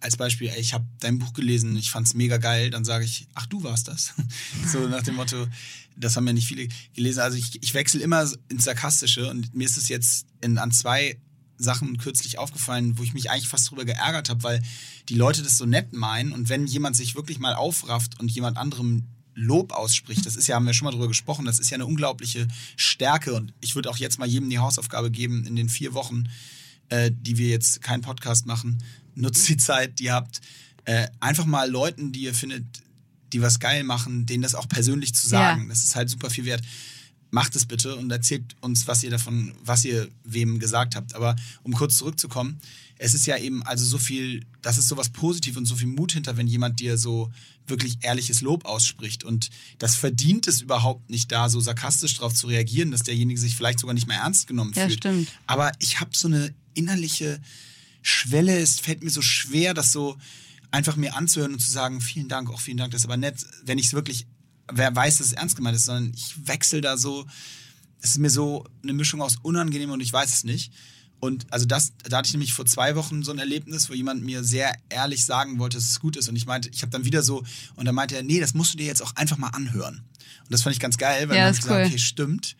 als 0.00 0.16
Beispiel, 0.16 0.48
ey, 0.48 0.60
ich 0.60 0.74
habe 0.74 0.84
dein 1.00 1.18
Buch 1.18 1.32
gelesen, 1.32 1.76
ich 1.76 1.90
fand's 1.90 2.14
mega 2.14 2.38
geil, 2.38 2.70
dann 2.70 2.84
sage 2.84 3.04
ich, 3.04 3.28
ach 3.34 3.46
du 3.46 3.62
warst 3.62 3.86
das. 3.86 4.14
so 4.72 4.88
nach 4.88 5.02
dem 5.02 5.14
Motto, 5.14 5.46
das 5.96 6.16
haben 6.16 6.26
ja 6.26 6.32
nicht 6.32 6.48
viele 6.48 6.68
gelesen. 6.94 7.20
Also 7.20 7.38
ich, 7.38 7.62
ich 7.62 7.72
wechsle 7.72 8.02
immer 8.02 8.28
ins 8.48 8.64
Sarkastische 8.64 9.30
und 9.30 9.54
mir 9.54 9.64
ist 9.64 9.76
es 9.76 9.88
jetzt 9.88 10.26
in, 10.40 10.58
an 10.58 10.72
zwei 10.72 11.18
Sachen 11.56 11.98
kürzlich 11.98 12.38
aufgefallen, 12.38 12.98
wo 12.98 13.02
ich 13.02 13.14
mich 13.14 13.30
eigentlich 13.30 13.48
fast 13.48 13.70
drüber 13.70 13.84
geärgert 13.84 14.28
habe, 14.28 14.42
weil 14.42 14.62
die 15.08 15.14
Leute 15.14 15.42
das 15.42 15.56
so 15.56 15.66
nett 15.66 15.92
meinen 15.92 16.32
und 16.32 16.48
wenn 16.48 16.66
jemand 16.66 16.96
sich 16.96 17.14
wirklich 17.14 17.38
mal 17.38 17.54
aufrafft 17.54 18.18
und 18.20 18.30
jemand 18.30 18.56
anderem 18.56 19.04
Lob 19.34 19.72
ausspricht, 19.72 20.26
das 20.26 20.36
ist 20.36 20.46
ja, 20.46 20.56
haben 20.56 20.66
wir 20.66 20.74
schon 20.74 20.86
mal 20.86 20.92
drüber 20.92 21.08
gesprochen, 21.08 21.44
das 21.44 21.58
ist 21.58 21.70
ja 21.70 21.76
eine 21.76 21.86
unglaubliche 21.86 22.46
Stärke 22.76 23.34
und 23.34 23.52
ich 23.60 23.74
würde 23.74 23.90
auch 23.90 23.96
jetzt 23.96 24.18
mal 24.18 24.28
jedem 24.28 24.50
die 24.50 24.58
Hausaufgabe 24.58 25.10
geben, 25.10 25.44
in 25.46 25.56
den 25.56 25.68
vier 25.68 25.94
Wochen, 25.94 26.28
äh, 26.88 27.10
die 27.12 27.38
wir 27.38 27.48
jetzt 27.48 27.82
keinen 27.82 28.02
Podcast 28.02 28.46
machen, 28.46 28.82
nutzt 29.14 29.48
die 29.48 29.56
Zeit, 29.56 29.98
die 29.98 30.04
ihr 30.04 30.14
habt, 30.14 30.40
äh, 30.84 31.08
einfach 31.20 31.46
mal 31.46 31.70
Leuten, 31.70 32.12
die 32.12 32.22
ihr 32.22 32.34
findet, 32.34 32.64
die 33.32 33.42
was 33.42 33.58
geil 33.58 33.82
machen, 33.84 34.26
denen 34.26 34.42
das 34.42 34.54
auch 34.54 34.68
persönlich 34.68 35.14
zu 35.14 35.28
sagen. 35.28 35.62
Ja. 35.62 35.68
Das 35.68 35.82
ist 35.82 35.96
halt 35.96 36.08
super 36.08 36.30
viel 36.30 36.44
wert. 36.44 36.62
Macht 37.34 37.56
es 37.56 37.66
bitte 37.66 37.96
und 37.96 38.10
erzählt 38.12 38.54
uns, 38.60 38.86
was 38.86 39.02
ihr 39.02 39.10
davon, 39.10 39.52
was 39.64 39.84
ihr 39.84 40.08
wem 40.22 40.60
gesagt 40.60 40.94
habt. 40.94 41.14
Aber 41.16 41.34
um 41.64 41.72
kurz 41.72 41.96
zurückzukommen, 41.96 42.60
es 42.96 43.12
ist 43.12 43.26
ja 43.26 43.36
eben 43.36 43.64
also 43.64 43.84
so 43.84 43.98
viel, 43.98 44.46
das 44.62 44.78
ist 44.78 44.86
sowas 44.86 45.08
positiv 45.08 45.56
und 45.56 45.66
so 45.66 45.74
viel 45.74 45.88
Mut 45.88 46.12
hinter, 46.12 46.36
wenn 46.36 46.46
jemand 46.46 46.78
dir 46.78 46.96
so 46.96 47.32
wirklich 47.66 47.98
ehrliches 48.02 48.40
Lob 48.40 48.64
ausspricht. 48.66 49.24
Und 49.24 49.50
das 49.78 49.96
verdient 49.96 50.46
es 50.46 50.60
überhaupt 50.60 51.10
nicht, 51.10 51.32
da 51.32 51.48
so 51.48 51.58
sarkastisch 51.58 52.14
drauf 52.16 52.32
zu 52.32 52.46
reagieren, 52.46 52.92
dass 52.92 53.02
derjenige 53.02 53.40
sich 53.40 53.56
vielleicht 53.56 53.80
sogar 53.80 53.94
nicht 53.94 54.06
mehr 54.06 54.18
ernst 54.18 54.46
genommen 54.46 54.72
Ja, 54.76 54.86
fühlt. 54.86 54.98
stimmt. 54.98 55.28
Aber 55.48 55.72
ich 55.80 55.98
habe 56.00 56.10
so 56.14 56.28
eine 56.28 56.54
innerliche 56.74 57.40
Schwelle. 58.00 58.56
Es 58.60 58.78
fällt 58.78 59.02
mir 59.02 59.10
so 59.10 59.22
schwer, 59.22 59.74
das 59.74 59.90
so 59.90 60.16
einfach 60.70 60.94
mir 60.96 61.16
anzuhören 61.16 61.52
und 61.54 61.60
zu 61.60 61.70
sagen, 61.70 62.00
vielen 62.00 62.28
Dank, 62.28 62.48
auch 62.50 62.60
vielen 62.60 62.76
Dank, 62.76 62.92
das 62.92 63.02
ist 63.02 63.06
aber 63.06 63.16
nett, 63.16 63.44
wenn 63.64 63.78
ich 63.78 63.86
es 63.86 63.92
wirklich, 63.92 64.26
wer 64.72 64.94
weiß, 64.94 65.18
dass 65.18 65.28
es 65.28 65.32
ernst 65.32 65.56
gemeint 65.56 65.76
ist, 65.76 65.86
sondern 65.86 66.12
ich 66.14 66.34
wechsle 66.46 66.80
da 66.80 66.96
so, 66.96 67.26
es 68.00 68.10
ist 68.10 68.18
mir 68.18 68.30
so 68.30 68.66
eine 68.82 68.92
Mischung 68.92 69.22
aus 69.22 69.36
unangenehm 69.42 69.90
und 69.90 70.00
ich 70.00 70.12
weiß 70.12 70.32
es 70.32 70.44
nicht. 70.44 70.72
Und 71.20 71.50
also 71.50 71.64
das, 71.64 71.92
da 72.02 72.18
hatte 72.18 72.26
ich 72.26 72.32
nämlich 72.34 72.52
vor 72.52 72.66
zwei 72.66 72.96
Wochen 72.96 73.22
so 73.22 73.32
ein 73.32 73.38
Erlebnis, 73.38 73.88
wo 73.88 73.94
jemand 73.94 74.22
mir 74.22 74.44
sehr 74.44 74.74
ehrlich 74.90 75.24
sagen 75.24 75.58
wollte, 75.58 75.78
dass 75.78 75.88
es 75.88 76.00
gut 76.00 76.16
ist. 76.16 76.28
Und 76.28 76.36
ich 76.36 76.44
meinte, 76.44 76.68
ich 76.68 76.82
habe 76.82 76.90
dann 76.90 77.06
wieder 77.06 77.22
so, 77.22 77.42
und 77.76 77.86
dann 77.86 77.94
meinte 77.94 78.14
er, 78.16 78.22
nee, 78.22 78.40
das 78.40 78.52
musst 78.52 78.74
du 78.74 78.78
dir 78.78 78.86
jetzt 78.86 79.02
auch 79.02 79.16
einfach 79.16 79.38
mal 79.38 79.48
anhören. 79.48 80.04
Und 80.42 80.50
das 80.52 80.62
fand 80.62 80.74
ich 80.74 80.80
ganz 80.80 80.98
geil, 80.98 81.28
weil 81.28 81.36
Ja, 81.36 81.44
dann 81.44 81.52
ist 81.54 81.58
hab 81.58 81.62
ich 81.62 81.68
gesagt, 81.68 81.80
cool. 81.80 81.86
okay, 81.86 81.98
stimmt, 81.98 82.56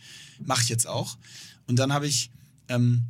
mache 0.47 0.62
ich 0.62 0.68
jetzt 0.70 0.86
auch. 0.86 1.18
Und 1.66 1.78
dann 1.78 1.93
habe 1.93 2.06
ich 2.06 2.31
ähm, 2.68 3.02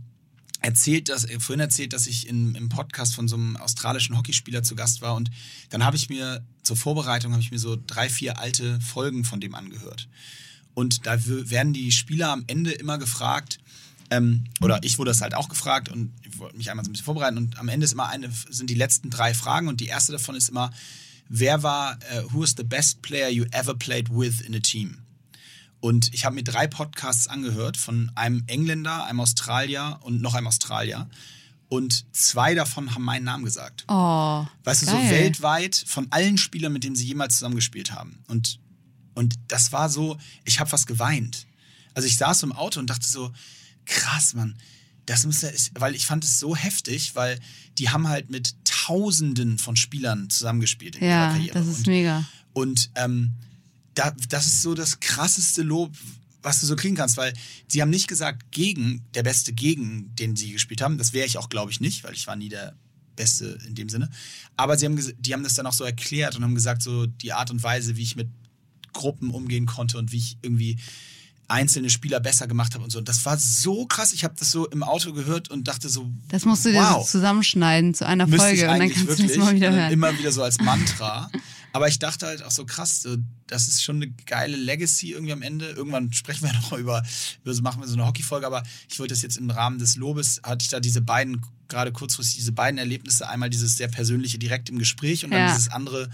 erzählt, 0.65 1.09
dass, 1.09 1.25
äh, 1.25 1.39
vorhin 1.39 1.61
erzählt, 1.61 1.93
dass 1.93 2.07
ich 2.07 2.27
in, 2.27 2.55
im 2.55 2.69
Podcast 2.69 3.15
von 3.15 3.29
so 3.29 3.37
einem 3.37 3.57
australischen 3.57 4.17
Hockeyspieler 4.17 4.63
zu 4.63 4.75
Gast 4.75 5.03
war 5.03 5.15
und 5.15 5.31
dann 5.71 5.85
habe 5.85 5.97
ich 5.97 6.09
mir 6.09 6.45
zur 6.63 6.77
Vorbereitung 6.77 7.33
habe 7.33 7.43
ich 7.43 7.51
mir 7.51 7.59
so 7.59 7.77
drei, 7.87 8.09
vier 8.09 8.39
alte 8.39 8.81
Folgen 8.81 9.25
von 9.25 9.41
dem 9.41 9.55
angehört. 9.55 10.09
Und 10.73 11.07
da 11.07 11.19
werden 11.27 11.73
die 11.73 11.93
Spieler 11.93 12.31
am 12.31 12.45
Ende 12.47 12.73
immer 12.73 12.99
gefragt, 12.99 13.59
ähm, 14.11 14.45
oder 14.61 14.83
ich 14.83 14.99
wurde 14.99 15.11
das 15.11 15.21
halt 15.21 15.35
auch 15.35 15.49
gefragt 15.49 15.89
und 15.89 16.13
ich 16.23 16.39
wollte 16.39 16.57
mich 16.57 16.71
einmal 16.71 16.85
so 16.85 16.91
ein 16.91 16.93
bisschen 16.93 17.05
vorbereiten 17.05 17.37
und 17.37 17.59
am 17.59 17.69
Ende 17.69 17.85
ist 17.85 17.93
immer 17.93 18.09
eine, 18.09 18.31
sind 18.51 18.71
die 18.71 18.75
letzten 18.75 19.11
drei 19.11 19.35
Fragen 19.35 19.69
und 19.69 19.81
die 19.81 19.87
erste 19.87 20.13
davon 20.13 20.35
ist 20.35 20.49
immer, 20.49 20.73
wer 21.29 21.63
war, 21.63 21.99
äh, 22.11 22.23
who 22.31 22.43
is 22.43 22.55
the 22.57 22.65
best 22.65 23.03
player 23.03 23.29
you 23.29 23.45
ever 23.53 23.75
played 23.75 24.09
with 24.11 24.41
in 24.41 24.55
a 24.55 24.61
team? 24.61 25.04
Und 25.85 26.15
ich 26.15 26.25
habe 26.25 26.35
mir 26.35 26.43
drei 26.43 26.67
Podcasts 26.67 27.29
angehört 27.29 27.77
von 27.77 28.11
einem 28.15 28.43
Engländer, 28.47 29.05
einem 29.05 29.21
Australier 29.21 29.99
und 30.01 30.23
noch 30.23 30.33
einem 30.33 30.47
Australier. 30.47 31.11
Und 31.69 32.07
zwei 32.11 32.55
davon 32.55 32.95
haben 32.95 33.05
meinen 33.05 33.25
Namen 33.27 33.45
gesagt. 33.45 33.85
Oh. 33.89 34.47
Weißt 34.65 34.81
du, 34.81 34.87
geil. 34.87 35.05
so 35.05 35.11
weltweit 35.11 35.85
von 35.87 36.07
allen 36.09 36.39
Spielern, 36.39 36.73
mit 36.73 36.85
denen 36.85 36.97
sie 36.97 37.05
jemals 37.05 37.35
zusammengespielt 37.35 37.93
haben. 37.93 38.25
Und, 38.29 38.61
und 39.13 39.35
das 39.49 39.73
war 39.73 39.91
so, 39.91 40.17
ich 40.47 40.59
habe 40.59 40.71
fast 40.71 40.87
geweint. 40.87 41.47
Also 41.93 42.09
ich 42.09 42.17
saß 42.17 42.45
im 42.45 42.53
Auto 42.53 42.81
und 42.81 42.89
dachte 42.89 43.07
so, 43.07 43.31
krass, 43.85 44.33
Mann. 44.33 44.57
Das 45.05 45.27
muss 45.27 45.43
ja, 45.43 45.51
ist, 45.51 45.73
weil 45.79 45.95
ich 45.95 46.07
fand 46.07 46.25
es 46.25 46.41
so 46.41 46.57
heftig, 46.57 47.15
weil 47.15 47.39
die 47.77 47.91
haben 47.91 48.09
halt 48.09 48.31
mit 48.31 48.55
Tausenden 48.65 49.59
von 49.59 49.77
Spielern 49.77 50.31
zusammengespielt 50.31 50.97
in 50.97 51.03
ihrer 51.03 51.11
Ja, 51.11 51.29
Karriere. 51.33 51.59
das 51.59 51.67
ist 51.67 51.77
und, 51.81 51.87
mega. 51.89 52.25
und 52.55 52.91
ähm, 52.95 53.35
da, 53.95 54.15
das 54.29 54.47
ist 54.47 54.63
so 54.63 54.75
das 54.75 55.01
krasseste 55.01 55.63
Lob, 55.63 55.93
was 56.43 56.61
du 56.61 56.67
so 56.67 56.77
kriegen 56.77 56.95
kannst, 56.95 57.17
weil 57.17 57.33
sie 57.69 57.81
haben 57.81 57.91
nicht 57.91 58.09
gesagt, 58.09 58.51
gegen, 58.51 59.05
der 59.15 59.23
Beste 59.23 59.53
gegen, 59.53 60.15
den 60.17 60.37
sie 60.37 60.53
gespielt 60.53 60.83
haben. 60.83 60.99
Das 60.99 61.13
wäre 61.13 61.27
ich 61.27 61.39
auch, 61.39 61.49
glaube 61.49 61.71
ich, 61.71 61.81
nicht, 61.81 62.05
weil 62.05 62.13
ich 62.13 62.27
war 62.27 62.37
nie 62.37 62.51
der 62.51 62.77
Beste 63.17 63.59
in 63.67 63.75
dem 63.75 63.89
Sinne. 63.89 64.11
Aber 64.57 64.77
sie 64.77 64.87
haben, 64.87 64.99
die 65.19 65.33
haben 65.33 65.43
das 65.43 65.55
dann 65.55 65.67
auch 65.67 65.73
so 65.73 65.85
erklärt 65.85 66.37
und 66.37 66.43
haben 66.43 66.55
gesagt, 66.55 66.83
so 66.83 67.07
die 67.07 67.33
Art 67.33 67.51
und 67.51 67.63
Weise, 67.63 67.97
wie 67.97 68.03
ich 68.03 68.17
mit 68.17 68.29
Gruppen 68.93 69.31
umgehen 69.31 69.67
konnte 69.67 69.99
und 69.99 70.13
wie 70.13 70.19
ich 70.19 70.39
irgendwie 70.43 70.79
einzelne 71.49 71.91
Spieler 71.91 72.21
besser 72.21 72.47
gemacht 72.47 72.75
habe 72.75 72.85
und 72.85 72.91
so. 72.91 72.99
Und 72.99 73.09
das 73.09 73.25
war 73.25 73.39
so 73.39 73.87
krass. 73.87 74.13
Ich 74.13 74.25
habe 74.25 74.35
das 74.39 74.51
so 74.51 74.67
im 74.69 74.83
Auto 74.83 75.13
gehört 75.13 75.51
und 75.51 75.69
dachte 75.69 75.89
so, 75.89 76.11
Das 76.29 76.45
musst 76.45 76.65
du 76.65 76.71
dir 76.71 76.81
wow. 76.81 77.05
so 77.05 77.19
zusammenschneiden 77.19 77.95
zu 77.95 78.07
einer 78.07 78.27
Folge 78.27 78.71
und 78.71 78.79
dann 78.79 78.91
kannst 78.91 79.07
wirklich. 79.07 79.33
du 79.33 79.39
das 79.39 79.45
mal 79.45 79.55
wieder 79.55 79.73
hören. 79.73 79.93
Immer 79.93 80.19
wieder 80.19 80.33
so 80.33 80.43
als 80.43 80.59
Mantra. 80.59 81.31
Aber 81.73 81.89
ich 81.89 81.99
dachte 81.99 82.27
halt 82.27 82.43
auch 82.43 82.51
so 82.51 82.65
krass, 82.65 83.03
so, 83.03 83.17
das 83.47 83.69
ist 83.69 83.83
schon 83.85 83.97
eine 83.97 84.09
geile 84.27 84.57
Legacy 84.57 85.13
irgendwie 85.13 85.33
am 85.33 85.43
Ende. 85.43 85.71
Irgendwann 85.71 86.13
sprechen 86.13 86.47
wir 86.47 86.53
noch 86.61 86.71
mal 86.71 86.81
über, 86.81 87.03
über 87.43 87.55
so 87.55 87.63
machen 87.63 87.81
wir 87.83 87.89
so 87.89 87.95
eine 87.95 88.07
Hockeyfolge, 88.07 88.47
aber 88.47 88.63
ich 88.91 88.99
wollte 88.99 89.13
das 89.15 89.23
jetzt 89.23 89.37
im 89.37 89.51
Rahmen 89.51 89.79
des 89.79 89.97
Lobes, 89.97 90.41
hatte 90.45 90.63
ich 90.63 90.69
da 90.71 90.81
diese 90.81 91.01
beiden, 91.03 91.43
gerade 91.69 91.93
kurzfristig 91.93 92.37
diese 92.37 92.53
beiden 92.53 92.79
Erlebnisse, 92.79 93.29
einmal 93.29 93.51
dieses 93.51 93.77
sehr 93.77 93.89
persönliche 93.89 94.39
direkt 94.39 94.69
im 94.69 94.79
Gespräch 94.79 95.25
und 95.25 95.31
dann 95.33 95.41
Ja. 95.43 95.47
dieses 95.47 95.71
andere, 95.71 96.09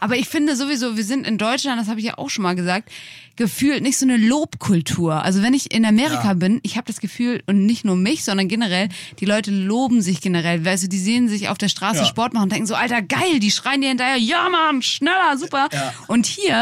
Aber 0.00 0.16
ich 0.16 0.28
finde 0.28 0.54
sowieso, 0.54 0.96
wir 0.96 1.04
sind 1.04 1.26
in 1.26 1.38
Deutschland, 1.38 1.80
das 1.80 1.88
habe 1.88 1.98
ich 2.00 2.06
ja 2.06 2.18
auch 2.18 2.28
schon 2.30 2.42
mal 2.42 2.54
gesagt, 2.54 2.90
gefühlt 3.36 3.82
nicht 3.82 3.96
so 3.98 4.04
eine 4.04 4.18
Lobkultur. 4.18 5.22
Also 5.22 5.42
wenn 5.42 5.54
ich 5.54 5.72
in 5.72 5.84
Amerika 5.86 6.28
Ja. 6.28 6.34
bin, 6.34 6.60
ich 6.62 6.76
habe 6.76 6.86
das 6.86 7.00
Gefühl, 7.00 7.42
und 7.46 7.64
nicht 7.64 7.84
nur 7.84 7.96
mich, 7.96 8.22
sondern 8.24 8.48
generell, 8.48 8.90
die 9.18 9.24
Leute 9.24 9.50
loben 9.50 10.02
sich 10.02 10.20
generell. 10.20 10.62
Weißt 10.64 10.84
du, 10.84 10.88
die 10.88 10.98
sehen 10.98 11.28
sich 11.28 11.48
auf 11.48 11.56
der 11.58 11.68
Straße 11.68 12.00
Ja. 12.00 12.04
Sport 12.06 12.34
machen 12.34 12.44
und 12.44 12.52
denken 12.52 12.66
so, 12.66 12.74
Alter, 12.74 13.00
geil, 13.02 13.40
die 13.40 13.50
schreien 13.50 13.80
dir 13.80 13.88
hinterher, 13.88 14.16
ja 14.18 14.48
Mann, 14.50 14.82
schneller, 14.82 15.36
super. 15.38 15.68
Und 16.08 16.26
hier 16.26 16.61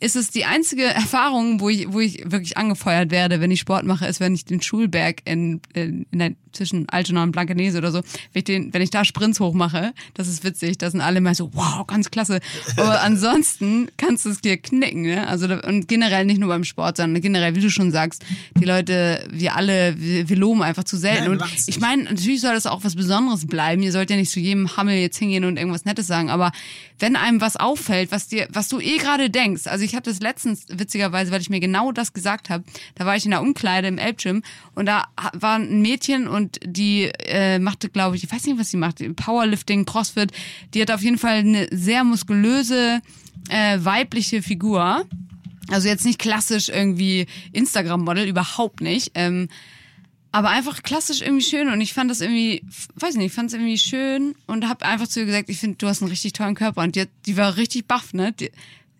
ist 0.00 0.16
es 0.16 0.30
die 0.30 0.46
einzige 0.46 0.84
Erfahrung, 0.84 1.60
wo 1.60 1.68
ich, 1.68 1.92
wo 1.92 2.00
ich 2.00 2.22
wirklich 2.24 2.56
angefeuert 2.56 3.10
werde, 3.10 3.40
wenn 3.40 3.50
ich 3.50 3.60
Sport 3.60 3.84
mache, 3.84 4.06
ist, 4.06 4.18
wenn 4.18 4.34
ich 4.34 4.46
den 4.46 4.62
Schulberg 4.62 5.20
in, 5.26 5.60
in, 5.74 6.06
in 6.10 6.18
der, 6.18 6.32
zwischen 6.52 6.88
Altona 6.88 7.22
und 7.22 7.32
Blankenese 7.32 7.78
oder 7.78 7.92
so, 7.92 7.98
wenn 7.98 8.40
ich, 8.40 8.44
den, 8.44 8.72
wenn 8.72 8.80
ich 8.80 8.90
da 8.90 9.04
Sprints 9.04 9.40
hochmache, 9.40 9.92
das 10.14 10.26
ist 10.26 10.42
witzig, 10.42 10.78
da 10.78 10.90
sind 10.90 11.02
alle 11.02 11.20
mal 11.20 11.34
so, 11.34 11.50
wow, 11.52 11.86
ganz 11.86 12.10
klasse. 12.10 12.40
Aber 12.76 13.00
ansonsten 13.02 13.88
kannst 13.98 14.24
du 14.24 14.30
es 14.30 14.40
dir 14.40 14.56
knicken, 14.56 15.02
ne? 15.02 15.28
Also, 15.28 15.46
und 15.46 15.86
generell 15.86 16.24
nicht 16.24 16.40
nur 16.40 16.48
beim 16.48 16.64
Sport, 16.64 16.96
sondern 16.96 17.20
generell, 17.20 17.54
wie 17.54 17.60
du 17.60 17.70
schon 17.70 17.92
sagst, 17.92 18.24
die 18.58 18.64
Leute, 18.64 19.28
wir 19.30 19.54
alle, 19.54 20.00
wir, 20.00 20.30
wir 20.30 20.36
loben 20.36 20.62
einfach 20.62 20.84
zu 20.84 20.96
selten. 20.96 21.24
Nein, 21.24 21.40
und 21.40 21.44
ich 21.66 21.78
meine, 21.78 22.04
natürlich 22.04 22.40
soll 22.40 22.54
das 22.54 22.66
auch 22.66 22.84
was 22.84 22.96
Besonderes 22.96 23.46
bleiben. 23.46 23.82
Ihr 23.82 23.92
sollt 23.92 24.08
ja 24.08 24.16
nicht 24.16 24.30
zu 24.30 24.40
jedem 24.40 24.76
Hammel 24.78 24.96
jetzt 24.96 25.18
hingehen 25.18 25.44
und 25.44 25.58
irgendwas 25.58 25.84
Nettes 25.84 26.06
sagen, 26.06 26.30
aber 26.30 26.52
wenn 26.98 27.16
einem 27.16 27.40
was 27.40 27.56
auffällt, 27.56 28.12
was 28.12 28.28
dir, 28.28 28.46
was 28.50 28.68
du 28.68 28.80
eh 28.80 28.98
gerade 28.98 29.30
denkst, 29.30 29.66
also 29.66 29.84
ich 29.84 29.89
hatte 29.94 30.10
es 30.10 30.20
letztens 30.20 30.66
witzigerweise, 30.68 31.30
weil 31.30 31.40
ich 31.40 31.50
mir 31.50 31.60
genau 31.60 31.92
das 31.92 32.12
gesagt 32.12 32.50
habe, 32.50 32.64
da 32.94 33.06
war 33.06 33.16
ich 33.16 33.24
in 33.24 33.30
der 33.30 33.42
Umkleide 33.42 33.88
im 33.88 33.98
Elbgym 33.98 34.42
und 34.74 34.86
da 34.86 35.08
war 35.32 35.56
ein 35.56 35.82
Mädchen 35.82 36.28
und 36.28 36.58
die 36.64 37.10
äh, 37.26 37.58
machte, 37.58 37.88
glaube 37.88 38.16
ich, 38.16 38.24
ich 38.24 38.32
weiß 38.32 38.44
nicht, 38.46 38.58
was 38.58 38.70
sie 38.70 38.76
macht, 38.76 38.98
Powerlifting, 39.16 39.84
Crossfit, 39.84 40.32
die 40.74 40.82
hat 40.82 40.90
auf 40.90 41.02
jeden 41.02 41.18
Fall 41.18 41.38
eine 41.38 41.68
sehr 41.70 42.04
muskulöse 42.04 43.00
äh, 43.48 43.78
weibliche 43.80 44.42
Figur. 44.42 45.04
Also 45.70 45.88
jetzt 45.88 46.04
nicht 46.04 46.18
klassisch 46.18 46.68
irgendwie 46.68 47.26
Instagram-Model, 47.52 48.26
überhaupt 48.26 48.80
nicht. 48.80 49.12
Ähm, 49.14 49.48
aber 50.32 50.50
einfach 50.50 50.82
klassisch 50.82 51.22
irgendwie 51.22 51.44
schön 51.44 51.68
und 51.68 51.80
ich 51.80 51.92
fand 51.92 52.10
das 52.10 52.20
irgendwie, 52.20 52.62
weiß 52.94 53.16
nicht, 53.16 53.26
ich 53.26 53.32
fand 53.32 53.48
es 53.48 53.54
irgendwie 53.54 53.78
schön 53.78 54.34
und 54.46 54.68
habe 54.68 54.86
einfach 54.86 55.08
zu 55.08 55.20
ihr 55.20 55.26
gesagt, 55.26 55.48
ich 55.48 55.58
finde, 55.58 55.76
du 55.78 55.88
hast 55.88 56.02
einen 56.02 56.10
richtig 56.10 56.34
tollen 56.34 56.54
Körper 56.54 56.82
und 56.82 56.94
die, 56.94 57.06
die 57.26 57.36
war 57.36 57.56
richtig 57.56 57.86
baff, 57.86 58.14
ne? 58.14 58.32
Die, 58.32 58.50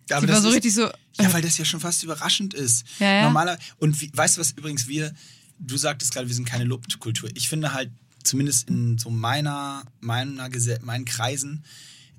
Aber 0.09 0.25
die 0.27 0.33
war 0.33 0.41
so 0.41 0.49
ist- 0.49 0.55
richtig 0.55 0.73
so, 0.73 0.89
Ja, 1.19 1.31
weil 1.33 1.41
das 1.41 1.57
ja 1.57 1.65
schon 1.65 1.79
fast 1.79 2.03
überraschend 2.03 2.53
ist. 2.53 2.85
Ja, 2.99 3.11
ja. 3.13 3.21
Normaler 3.23 3.57
und 3.77 3.99
wie, 4.01 4.11
weißt 4.13 4.37
du 4.37 4.41
was 4.41 4.51
übrigens 4.51 4.87
wir 4.87 5.13
du 5.59 5.77
sagtest 5.77 6.11
gerade, 6.13 6.27
wir 6.27 6.33
sind 6.35 6.45
keine 6.45 6.63
Lobkultur. 6.63 7.29
Ich 7.35 7.47
finde 7.47 7.73
halt 7.73 7.91
zumindest 8.23 8.67
in 8.69 8.97
so 8.97 9.09
meiner 9.11 9.83
meiner 9.99 10.49
meinen 10.81 11.05
Kreisen 11.05 11.63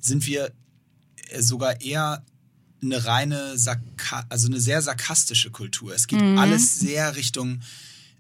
sind 0.01 0.27
wir 0.27 0.53
sogar 1.41 1.81
eher 1.81 2.25
eine 2.83 3.05
reine 3.05 3.57
Sarka 3.59 4.27
also 4.29 4.47
eine 4.49 4.61
sehr 4.61 4.83
sarkastische 4.83 5.51
Kultur. 5.51 5.95
Es 5.95 6.07
geht 6.07 6.21
Mhm. 6.21 6.39
alles 6.39 6.79
sehr 6.79 7.17
Richtung 7.17 7.61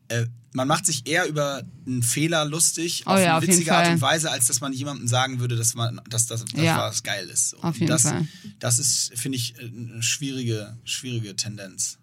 äh, 0.08 0.26
man 0.54 0.68
macht 0.68 0.84
sich 0.86 1.06
eher 1.06 1.26
über 1.26 1.62
einen 1.86 2.02
Fehler 2.02 2.44
lustig 2.44 3.04
Oh 3.06 3.10
auf 3.10 3.18
ja, 3.18 3.24
eine 3.24 3.34
auf 3.36 3.42
witzige 3.42 3.74
Art 3.74 3.88
und 3.88 4.00
Weise, 4.00 4.30
als 4.30 4.46
dass 4.46 4.60
man 4.60 4.72
jemandem 4.72 5.08
sagen 5.08 5.40
würde, 5.40 5.56
dass 5.56 5.74
man, 5.74 6.00
dass 6.08 6.26
das, 6.26 6.44
Ja. 6.54 6.76
was 6.78 7.02
geil 7.02 7.28
ist. 7.28 7.50
So. 7.50 7.58
Auf 7.62 7.76
jeden 7.78 7.88
das, 7.90 8.02
Fall. 8.02 8.26
Das 8.58 8.78
ist, 8.78 9.12
finde 9.16 9.36
ich, 9.38 9.54
eine 9.58 10.02
schwierige, 10.02 10.76
schwierige 10.84 11.34
Tendenz. 11.36 11.98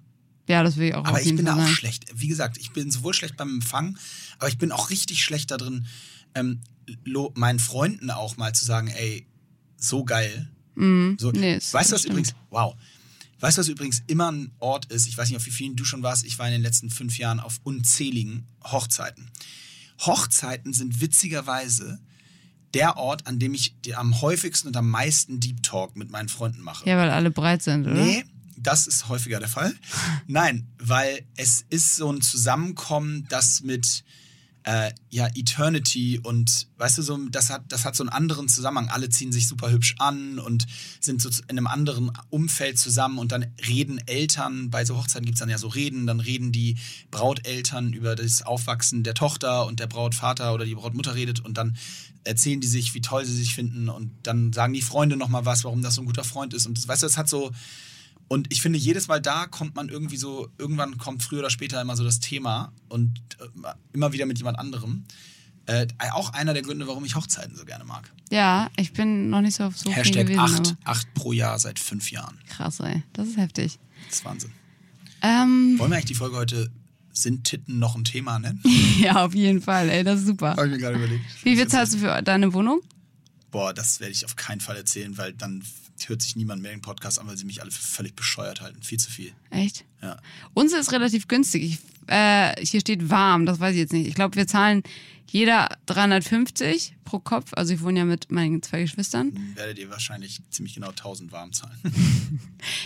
ja, 0.48 0.64
das 0.64 0.78
will 0.78 0.88
ich 0.90 0.96
auch 0.96 1.06
Aber 1.06 1.22
ich 1.22 1.36
bin 1.36 1.46
da 1.46 1.54
Fall 1.54 1.62
auch 1.62 1.66
sagen. 1.66 1.76
schlecht. 1.76 2.06
Wie 2.16 2.28
gesagt, 2.28 2.58
ich 2.58 2.72
bin 2.72 2.90
sowohl 2.92 3.14
schlecht 3.14 3.38
beim 3.38 3.50
Empfang, 3.56 3.98
aber 4.40 4.50
ich 4.50 4.58
bin 4.58 4.72
auch 4.72 4.90
richtig 4.90 5.24
schlecht 5.24 5.52
da 5.52 5.58
drin, 5.58 5.86
ähm, 6.34 6.62
meinen 7.36 7.60
Freunden 7.60 8.10
auch 8.10 8.38
mal 8.38 8.54
zu 8.56 8.66
sagen, 8.66 8.88
ey, 8.88 9.28
so 9.78 10.04
geil. 10.04 10.50
So, 10.76 10.82
Mhm. 10.82 11.18
Nee, 11.34 11.56
es- 11.56 11.72
weißt 11.74 11.92
du 11.92 11.96
was 11.96 12.02
das 12.02 12.06
übrigens? 12.10 12.34
Wow. 12.50 12.76
Weißt 13.40 13.58
du, 13.58 13.62
was 13.62 13.68
übrigens 13.70 14.04
immer 14.08 14.32
ein 14.32 14.52
Ort 14.60 14.86
ist? 14.92 15.08
Ich 15.08 15.18
weiß 15.18 15.30
nicht, 15.30 15.38
auf 15.38 15.46
wie 15.46 15.52
vielen 15.52 15.76
du 15.76 15.86
schon 15.86 16.04
warst. 16.04 16.26
Ich 16.26 16.38
war 16.40 16.48
in 16.48 16.54
den 16.54 16.62
letzten 16.62 16.90
fünf 16.90 17.18
Jahren 17.18 17.40
auf 17.40 17.60
unzähligen 17.64 18.48
Hochzeiten. 18.64 19.30
Hochzeiten 20.00 20.74
sind 20.74 21.02
witzigerweise 21.02 22.00
der 22.74 22.98
Ort, 22.98 23.28
an 23.28 23.40
dem 23.40 23.54
ich 23.54 23.76
am 23.96 24.22
häufigsten 24.22 24.68
und 24.68 24.78
am 24.78 24.90
meisten 24.90 25.40
Deep 25.40 25.64
Talk 25.64 25.96
mit 25.96 26.12
meinen 26.12 26.30
Freunden 26.30 26.62
mache. 26.62 26.88
Ja, 26.88 26.98
weil 26.98 27.10
alle 27.10 27.32
breit 27.32 27.64
sind, 27.64 27.88
oder? 27.88 27.96
Nee, 27.96 28.24
Das 28.58 28.88
ist 28.88 29.08
häufiger 29.08 29.40
der 29.40 29.48
Fall. 29.50 29.74
Nein, 30.28 30.68
weil 30.78 31.26
es 31.38 31.66
ist 31.70 31.96
so 31.96 32.12
ein 32.12 32.22
Zusammenkommen, 32.22 33.26
das 33.30 33.62
mit 33.62 34.04
äh, 34.70 34.92
ja, 35.10 35.28
Eternity 35.34 36.20
und 36.22 36.68
weißt 36.78 37.00
du, 37.00 37.02
so, 37.02 37.18
das 37.32 37.50
hat, 37.50 37.64
das 37.70 37.86
hat 37.86 37.96
so 37.96 38.04
einen 38.04 38.12
anderen 38.12 38.48
Zusammenhang. 38.48 38.90
Alle 38.90 39.10
ziehen 39.10 39.32
sich 39.32 39.48
super 39.48 39.72
hübsch 39.72 39.96
an 39.98 40.38
und 40.38 40.68
sind 41.00 41.24
so 41.24 41.30
in 41.48 41.58
einem 41.58 41.66
anderen 41.66 42.12
Umfeld 42.30 42.78
zusammen 42.78 43.18
und 43.18 43.32
dann 43.32 43.48
reden 43.68 44.00
Eltern, 44.06 44.70
bei 44.70 44.86
so 44.86 44.96
Hochzeiten 44.96 45.26
gibt 45.26 45.38
es 45.38 45.40
dann 45.40 45.50
ja 45.50 45.58
so 45.58 45.70
Reden, 45.70 46.06
dann 46.06 46.20
reden 46.20 46.52
die 46.52 46.78
Brauteltern 47.10 47.94
über 47.94 48.16
das 48.16 48.44
Aufwachsen 48.44 49.02
der 49.02 49.16
Tochter 49.16 49.66
und 49.66 49.80
der 49.80 49.88
Brautvater 49.88 50.54
oder 50.54 50.66
die 50.66 50.76
Brautmutter 50.76 51.16
redet 51.16 51.40
und 51.40 51.58
dann 51.58 51.76
erzählen 52.24 52.62
die 52.62 52.68
sich, 52.68 52.94
wie 52.94 53.02
toll 53.02 53.26
sie 53.26 53.36
sich 53.36 53.56
finden 53.56 53.90
und 53.90 54.12
dann 54.22 54.54
sagen 54.54 54.74
die 54.74 54.84
Freunde 54.84 55.18
nochmal 55.18 55.46
was, 55.46 55.64
warum 55.64 55.82
das 55.82 55.96
so 55.96 56.04
ein 56.04 56.06
guter 56.06 56.24
Freund 56.24 56.54
ist 56.54 56.68
und 56.68 56.78
das, 56.78 56.88
weißt 56.88 57.02
du, 57.02 57.08
das 57.08 57.18
hat 57.18 57.28
so, 57.28 57.50
und 58.30 58.54
ich 58.54 58.62
finde, 58.62 58.78
jedes 58.80 59.08
Mal 59.08 59.20
da 59.20 59.48
kommt 59.48 59.76
man 59.76 59.90
irgendwie 59.90 60.16
so, 60.16 60.50
irgendwann 60.60 60.98
kommt 61.00 61.24
früher 61.24 61.40
oder 61.40 61.50
später 61.50 61.82
immer 61.82 61.98
so 61.98 62.04
das 62.04 62.20
Thema 62.20 62.72
und 62.88 63.20
äh, 63.40 63.74
immer 63.92 64.14
wieder 64.14 64.26
mit 64.28 64.38
jemand 64.38 64.58
anderem. 64.60 65.04
Äh, 65.66 65.88
auch 66.14 66.32
einer 66.34 66.54
der 66.54 66.62
Gründe, 66.62 66.88
warum 66.88 67.04
ich 67.06 67.16
Hochzeiten 67.16 67.56
so 67.56 67.66
gerne 67.66 67.84
mag. 67.86 68.12
Ja, 68.32 68.70
ich 68.78 68.94
bin 68.94 69.30
noch 69.30 69.42
nicht 69.42 69.56
so 69.56 69.66
auf 69.66 69.78
so 69.78 69.90
viel 69.90 69.98
Hashtag 69.98 70.28
gewesen. 70.28 70.42
8, 70.42 70.78
aber 70.84 70.92
8 70.92 71.14
pro 71.16 71.34
Jahr 71.34 71.60
seit 71.60 71.80
fünf 71.80 72.12
Jahren. 72.12 72.38
krass, 72.48 72.80
ey. 72.80 73.04
Das 73.14 73.28
ist 73.28 73.38
heftig. 73.38 73.80
Das 74.08 74.18
ist 74.20 74.26
Wahnsinn. 74.26 74.52
Ähm, 75.22 75.76
Wollen 75.78 75.92
wir 75.92 75.96
eigentlich 75.98 76.06
die 76.06 76.16
Folge 76.16 76.38
heute 76.38 76.72
Sind 77.12 77.44
Titten 77.46 77.80
noch 77.80 77.96
ein 77.96 78.04
Thema 78.04 78.40
nennen? 78.40 78.62
ja, 79.00 79.26
auf 79.26 79.34
jeden 79.34 79.62
Fall, 79.62 79.90
ey. 79.90 80.04
Das 80.04 80.20
ist 80.20 80.28
super. 80.28 80.52
Habe 80.52 80.68
ich 80.68 80.74
mir 80.74 80.78
gerade 80.78 80.98
überlegt. 80.98 81.26
Wie 81.44 81.56
viel 81.56 81.68
zahlst 81.68 81.96
du 81.96 81.98
für 81.98 82.22
deine 82.22 82.54
Wohnung? 82.54 82.82
Boah, 83.52 83.74
das 83.74 84.00
werde 84.00 84.14
ich 84.14 84.24
auf 84.26 84.36
keinen 84.36 84.62
Fall 84.62 84.78
erzählen, 84.78 85.18
weil 85.18 85.34
dann 85.34 85.64
hört 86.08 86.22
sich 86.22 86.36
niemand 86.36 86.62
mehr 86.62 86.72
den 86.72 86.82
Podcast 86.82 87.20
an, 87.20 87.28
weil 87.28 87.36
sie 87.36 87.46
mich 87.46 87.62
alle 87.62 87.72
für 87.72 87.82
völlig 87.82 88.16
bescheuert 88.16 88.62
halten. 88.62 88.82
Viel 88.82 89.00
zu 89.00 89.12
viel. 89.12 89.34
Echt? 89.50 89.84
Ja. 90.02 90.18
Unsere 90.54 90.80
ist 90.80 90.92
relativ 90.94 91.28
günstig. 91.28 91.64
Ich, 91.64 91.80
äh, 92.08 92.56
hier 92.64 92.80
steht 92.80 93.10
warm, 93.10 93.46
das 93.46 93.60
weiß 93.60 93.74
ich 93.74 93.80
jetzt 93.80 93.94
nicht. 93.94 94.08
Ich 94.08 94.16
glaube, 94.16 94.36
wir 94.38 94.48
zahlen 94.48 94.84
jeder 95.32 95.70
350 95.86 96.96
pro 97.06 97.20
Kopf. 97.20 97.52
Also 97.54 97.74
ich 97.74 97.82
wohne 97.82 98.00
ja 98.00 98.06
mit 98.06 98.32
meinen 98.32 98.62
zwei 98.62 98.82
Geschwistern. 98.82 99.32
Dann 99.34 99.56
werdet 99.56 99.78
ihr 99.80 99.90
wahrscheinlich 99.90 100.40
ziemlich 100.50 100.74
genau 100.76 100.90
1000 100.90 101.32
warm 101.32 101.54
zahlen. 101.54 101.78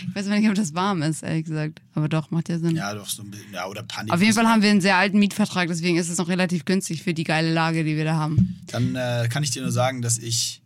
Ich 0.08 0.14
weiß 0.14 0.26
nicht, 0.26 0.48
ob 0.48 0.54
das 0.54 0.74
warm 0.74 1.02
ist, 1.02 1.24
ehrlich 1.24 1.46
gesagt. 1.46 1.82
Aber 1.94 2.08
doch, 2.08 2.30
macht 2.30 2.48
ja 2.48 2.58
Sinn. 2.60 2.76
ja, 2.76 2.94
doch 2.94 3.08
so 3.08 3.22
ein 3.22 3.30
bisschen. 3.30 3.52
Ja, 3.52 3.66
oder 3.66 3.82
Panik. 3.82 4.12
Auf 4.12 4.20
jeden 4.20 4.32
Fall 4.32 4.46
haben 4.46 4.62
wir 4.62 4.70
einen 4.70 4.80
sehr 4.80 4.96
alten 4.96 5.18
Mietvertrag, 5.18 5.66
deswegen 5.66 5.96
ist 5.96 6.08
es 6.08 6.18
noch 6.18 6.28
relativ 6.28 6.64
günstig 6.64 7.02
für 7.02 7.12
die 7.12 7.24
geile 7.24 7.52
Lage, 7.52 7.82
die 7.82 7.96
wir 7.96 8.04
da 8.04 8.14
haben. 8.14 8.60
Dann 8.68 8.94
äh, 8.94 9.28
kann 9.28 9.42
ich 9.42 9.50
dir 9.50 9.62
nur 9.62 9.72
sagen, 9.72 10.00
dass 10.00 10.18
ich 10.18 10.62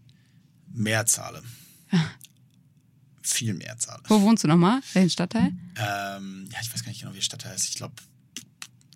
mehr 0.74 1.06
zahle. 1.06 1.42
Viel 3.28 3.54
mehr 3.54 3.76
zahle. 3.78 4.02
Wo 4.08 4.20
wohnst 4.22 4.44
du 4.44 4.48
nochmal? 4.48 4.80
Welchen 4.94 5.10
Stadtteil? 5.10 5.52
Ähm, 5.76 6.48
ja, 6.50 6.58
ich 6.62 6.72
weiß 6.72 6.82
gar 6.82 6.88
nicht 6.88 7.00
genau, 7.00 7.12
wie 7.12 7.18
die 7.18 7.24
Stadt 7.24 7.44
heißt. 7.44 7.68
Ich 7.68 7.74
glaube, 7.76 7.94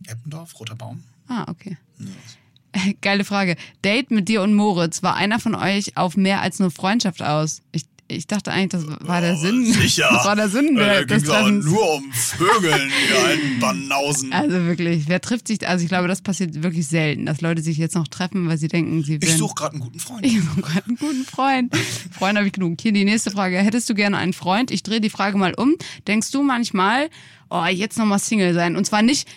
Eppendorf, 0.07 0.59
Roter 0.59 0.75
Baum. 0.75 1.05
Ah, 1.29 1.45
okay. 1.49 1.77
Ja. 1.99 2.93
Geile 3.03 3.25
Frage. 3.25 3.57
Date 3.85 4.11
mit 4.11 4.29
dir 4.29 4.43
und 4.43 4.55
Moritz. 4.55 5.03
War 5.03 5.15
einer 5.15 5.39
von 5.39 5.55
euch 5.55 5.97
auf 5.97 6.17
mehr 6.17 6.41
als 6.41 6.59
nur 6.59 6.71
Freundschaft 6.71 7.23
aus? 7.23 7.63
Ich, 7.73 7.85
ich 8.13 8.27
dachte 8.27 8.53
eigentlich, 8.53 8.83
das 8.83 8.85
war 9.07 9.21
der 9.21 9.37
Sinn. 9.37 9.67
Oh, 9.69 9.73
Sicher. 9.73 10.09
Das 10.13 10.25
war 10.25 10.37
der 10.37 10.49
Sinn 10.49 10.75
der, 10.77 11.01
äh, 11.01 11.07
des 11.07 11.25
Treffens. 11.25 11.65
nur 11.65 11.95
um 11.97 12.13
Vögeln, 12.13 12.91
die 13.09 13.15
alten 13.17 13.59
Banausen. 13.61 14.33
Also 14.33 14.65
wirklich, 14.67 15.05
wer 15.09 15.21
trifft 15.21 15.49
sich? 15.49 15.67
Also 15.69 15.83
ich 15.83 15.89
glaube, 15.89 16.09
das 16.09 16.21
passiert 16.23 16.63
wirklich 16.63 16.87
selten, 16.87 17.27
dass 17.27 17.41
Leute 17.41 17.63
sich 17.63 17.77
jetzt 17.79 17.95
noch 17.95 18.09
treffen, 18.09 18.49
weil 18.49 18.59
sie 18.59 18.69
denken, 18.69 19.03
sie 19.03 19.17
Ich 19.17 19.23
werden. 19.23 19.39
suche 19.39 19.55
gerade 19.55 19.73
einen 19.75 19.81
guten 19.83 19.99
Freund. 20.01 20.25
Ich 20.27 20.41
suche 20.41 20.61
gerade 20.63 20.87
einen 20.87 20.97
guten 20.97 21.25
Freund. 21.25 21.75
Freund 22.17 22.37
habe 22.39 22.47
ich 22.47 22.53
genug. 22.53 22.81
Hier 22.81 22.93
die 22.93 23.05
nächste 23.05 23.31
Frage. 23.31 23.59
Hättest 23.59 23.89
du 23.91 23.95
gerne 23.95 24.17
einen 24.19 24.33
Freund? 24.33 24.71
Ich 24.71 24.83
drehe 24.83 25.01
die 25.01 25.11
Frage 25.11 25.37
mal 25.39 25.55
um. 25.55 25.75
Denkst 26.07 26.31
du 26.31 26.43
manchmal, 26.43 27.09
oh, 27.51 27.65
jetzt 27.67 27.99
nochmal 27.99 28.19
Single 28.19 28.55
sein? 28.55 28.77
Und 28.77 28.85
zwar 28.87 29.03
nicht, 29.03 29.29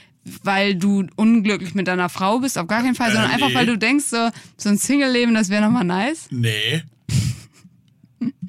weil 0.44 0.76
du 0.76 1.06
unglücklich 1.16 1.76
mit 1.76 1.88
deiner 1.88 2.10
Frau 2.10 2.40
bist, 2.40 2.58
auf 2.58 2.66
gar 2.68 2.82
keinen 2.82 2.96
Fall, 2.96 3.10
Äh, 3.10 3.14
sondern 3.14 3.32
einfach, 3.32 3.50
nee. 3.50 3.54
weil 3.56 3.66
du 3.68 3.78
denkst, 3.78 4.06
so, 4.06 4.30
so 4.58 4.70
ein 4.70 4.78
Single-Leben, 4.80 5.36
das 5.36 5.50
wäre 5.50 5.64
nochmal 5.64 5.84
nice. 5.84 6.28
Nee. 6.32 6.82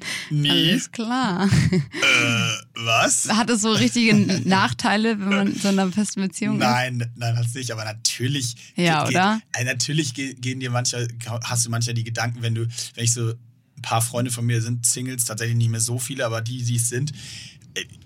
Nie. 0.29 0.49
Alles 0.49 0.91
klar. 0.91 1.49
Was? 2.75 3.27
Hat 3.29 3.49
es 3.49 3.61
so 3.61 3.71
richtige 3.71 4.15
Nachteile, 4.47 5.19
wenn 5.19 5.29
man 5.29 5.47
in 5.53 5.59
so 5.59 5.67
einer 5.69 5.91
festen 5.91 6.21
Beziehung 6.21 6.55
ist? 6.55 6.61
Nein, 6.61 7.11
nein, 7.15 7.37
hat's 7.37 7.53
nicht, 7.53 7.71
aber 7.71 7.83
natürlich. 7.85 8.55
Ja, 8.75 9.03
ge- 9.05 9.15
oder? 9.15 9.41
Äh, 9.53 9.63
natürlich 9.63 10.13
ge- 10.13 10.33
gehen 10.35 10.59
dir 10.59 10.69
mancher, 10.69 11.07
hast 11.43 11.65
du 11.65 11.69
manchmal 11.69 11.95
die 11.95 12.03
Gedanken, 12.03 12.41
wenn 12.41 12.55
du, 12.55 12.67
wenn 12.95 13.03
ich 13.03 13.13
so, 13.13 13.29
ein 13.77 13.81
paar 13.83 14.01
Freunde 14.01 14.31
von 14.31 14.43
mir 14.45 14.59
sind 14.61 14.87
Singles, 14.87 15.25
tatsächlich 15.25 15.55
nicht 15.57 15.69
mehr 15.69 15.79
so 15.79 15.99
viele, 15.99 16.25
aber 16.25 16.41
die, 16.41 16.63
die 16.63 16.77
es 16.77 16.89
sind, 16.89 17.11
äh, 17.11 17.13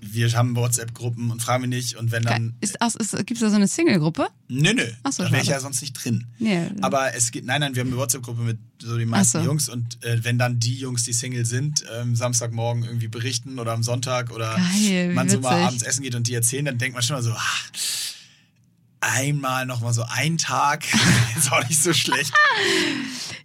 wir 0.01 0.31
haben 0.33 0.55
WhatsApp-Gruppen 0.55 1.31
und 1.31 1.41
fragen 1.41 1.63
wir 1.63 1.67
nicht 1.67 1.95
und 1.95 2.11
wenn 2.11 2.23
dann. 2.23 2.55
Ist, 2.61 2.77
ach, 2.79 2.95
ist, 2.95 3.15
gibt's 3.25 3.41
da 3.41 3.49
so 3.49 3.55
eine 3.55 3.67
Single-Gruppe? 3.67 4.27
Nö, 4.47 4.73
nö. 4.73 4.85
Ach 5.03 5.11
so, 5.11 5.23
da 5.23 5.31
wäre 5.31 5.41
ich 5.41 5.49
ja 5.49 5.59
sonst 5.59 5.81
nicht 5.81 5.93
drin. 5.93 6.27
Nee. 6.39 6.67
Aber 6.81 7.13
es 7.15 7.31
geht, 7.31 7.45
nein, 7.45 7.61
nein, 7.61 7.75
wir 7.75 7.81
haben 7.81 7.89
eine 7.89 7.97
WhatsApp-Gruppe 7.97 8.41
mit 8.41 8.59
so 8.81 8.97
den 8.97 9.09
meisten 9.09 9.39
so. 9.39 9.45
Jungs 9.45 9.69
und 9.69 10.03
äh, 10.03 10.23
wenn 10.23 10.37
dann 10.37 10.59
die 10.59 10.75
Jungs, 10.75 11.03
die 11.03 11.13
Single 11.13 11.45
sind, 11.45 11.83
ähm, 11.95 12.15
Samstagmorgen 12.15 12.83
irgendwie 12.83 13.07
berichten 13.07 13.59
oder 13.59 13.73
am 13.73 13.83
Sonntag 13.83 14.31
oder 14.31 14.55
Geil, 14.55 15.13
man 15.13 15.29
so 15.29 15.39
mal 15.39 15.51
witzig. 15.51 15.67
abends 15.67 15.83
essen 15.83 16.03
geht 16.03 16.15
und 16.15 16.27
die 16.27 16.33
erzählen, 16.33 16.65
dann 16.65 16.77
denkt 16.77 16.95
man 16.95 17.03
schon 17.03 17.15
mal 17.15 17.23
so, 17.23 17.33
ach, 17.35 17.71
einmal 19.01 19.65
noch 19.65 19.81
mal 19.81 19.93
so 19.93 20.03
ein 20.07 20.37
Tag, 20.37 20.85
ist 21.37 21.51
auch 21.51 21.67
nicht 21.67 21.81
so 21.81 21.91
schlecht. 21.93 22.31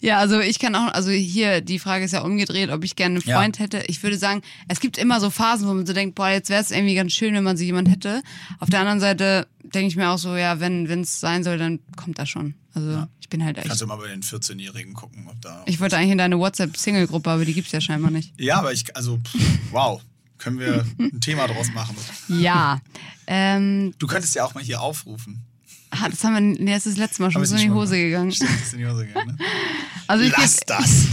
Ja, 0.01 0.19
also 0.19 0.39
ich 0.41 0.59
kann 0.59 0.75
auch, 0.75 0.93
also 0.93 1.11
hier, 1.11 1.61
die 1.63 1.79
Frage 1.79 2.05
ist 2.05 2.13
ja 2.13 2.21
umgedreht, 2.21 2.71
ob 2.71 2.85
ich 2.85 2.95
gerne 2.97 3.17
einen 3.19 3.29
Ja. 3.29 3.39
Freund 3.39 3.59
hätte. 3.59 3.83
Ich 3.89 4.03
würde 4.03 4.19
sagen, 4.19 4.43
es 4.69 4.81
gibt 4.81 4.99
immer 4.99 5.19
so 5.21 5.31
Phasen, 5.31 5.67
wo 5.67 5.75
man 5.75 5.87
so 5.87 5.93
denkt, 5.95 6.15
boah, 6.15 6.29
jetzt 6.29 6.51
wäre 6.51 6.61
es 6.63 6.71
irgendwie 6.71 6.95
ganz 6.95 7.13
schön, 7.13 7.35
wenn 7.35 7.43
man 7.45 7.57
so 7.57 7.65
jemand 7.65 7.89
hätte. 7.91 8.23
Auf 8.61 8.69
der 8.71 8.81
anderen 8.81 9.01
Seite 9.01 9.47
denke 9.63 9.89
ich 9.89 9.97
mir 9.97 10.11
auch 10.11 10.19
so, 10.19 10.37
ja, 10.37 10.61
wenn 10.61 10.87
es 11.01 11.19
sein 11.21 11.43
soll, 11.43 11.59
dann 11.59 11.81
kommt 11.97 12.19
das 12.19 12.29
schon. 12.29 12.55
Also 12.75 13.07
ich 13.21 13.31
bin 13.31 13.43
halt 13.43 13.57
echt. 13.57 13.67
Kannst 13.69 13.81
du 13.81 13.87
mal 13.87 13.97
bei 13.97 14.09
den 14.09 14.23
14-Jährigen 14.23 14.93
gucken, 14.93 15.27
ob 15.31 15.41
da. 15.41 15.63
Ich 15.67 15.81
wollte 15.81 15.97
eigentlich 15.97 16.13
in 16.13 16.19
deine 16.19 16.39
WhatsApp-Single-Gruppe, 16.39 17.31
aber 17.31 17.45
die 17.47 17.55
gibt's 17.55 17.73
ja 17.73 17.81
scheinbar 17.81 18.11
nicht. 18.11 18.39
ja, 18.39 18.59
aber 18.59 18.73
ich, 18.73 18.95
also, 18.95 19.17
pff, 19.19 19.59
wow, 19.73 20.01
können 20.39 20.59
wir 20.59 20.85
ein 20.99 21.21
Thema 21.21 21.47
draus 21.49 21.73
machen. 21.75 21.97
Ja. 22.29 22.81
ähm, 23.27 23.95
Du 23.99 24.07
könntest 24.07 24.35
ja 24.35 24.45
auch 24.45 24.55
mal 24.55 24.63
hier 24.63 24.81
aufrufen. 24.81 25.45
ah, 25.91 26.09
das 26.09 26.23
haben 26.25 26.35
wir, 26.35 26.41
nee, 26.65 26.73
das 26.73 26.87
ist 26.87 26.97
das 26.97 26.99
letzte 26.99 27.23
Mal 27.23 27.31
schon 27.31 27.45
so 27.45 27.55
in 27.57 27.63
die 27.63 27.71
Hose 27.71 27.95
mal- 27.97 28.03
gegangen. 28.03 28.33
Stimmt, 28.33 28.51
ist 28.61 28.73
in 28.75 28.79
die 28.81 28.87
Hose 28.87 29.07
gegangen, 29.07 29.37
ne? 29.37 29.45
Also 30.09 30.25
ich 30.25 30.33
Lass 30.37 30.57
geb, 30.59 30.67
das. 30.69 31.07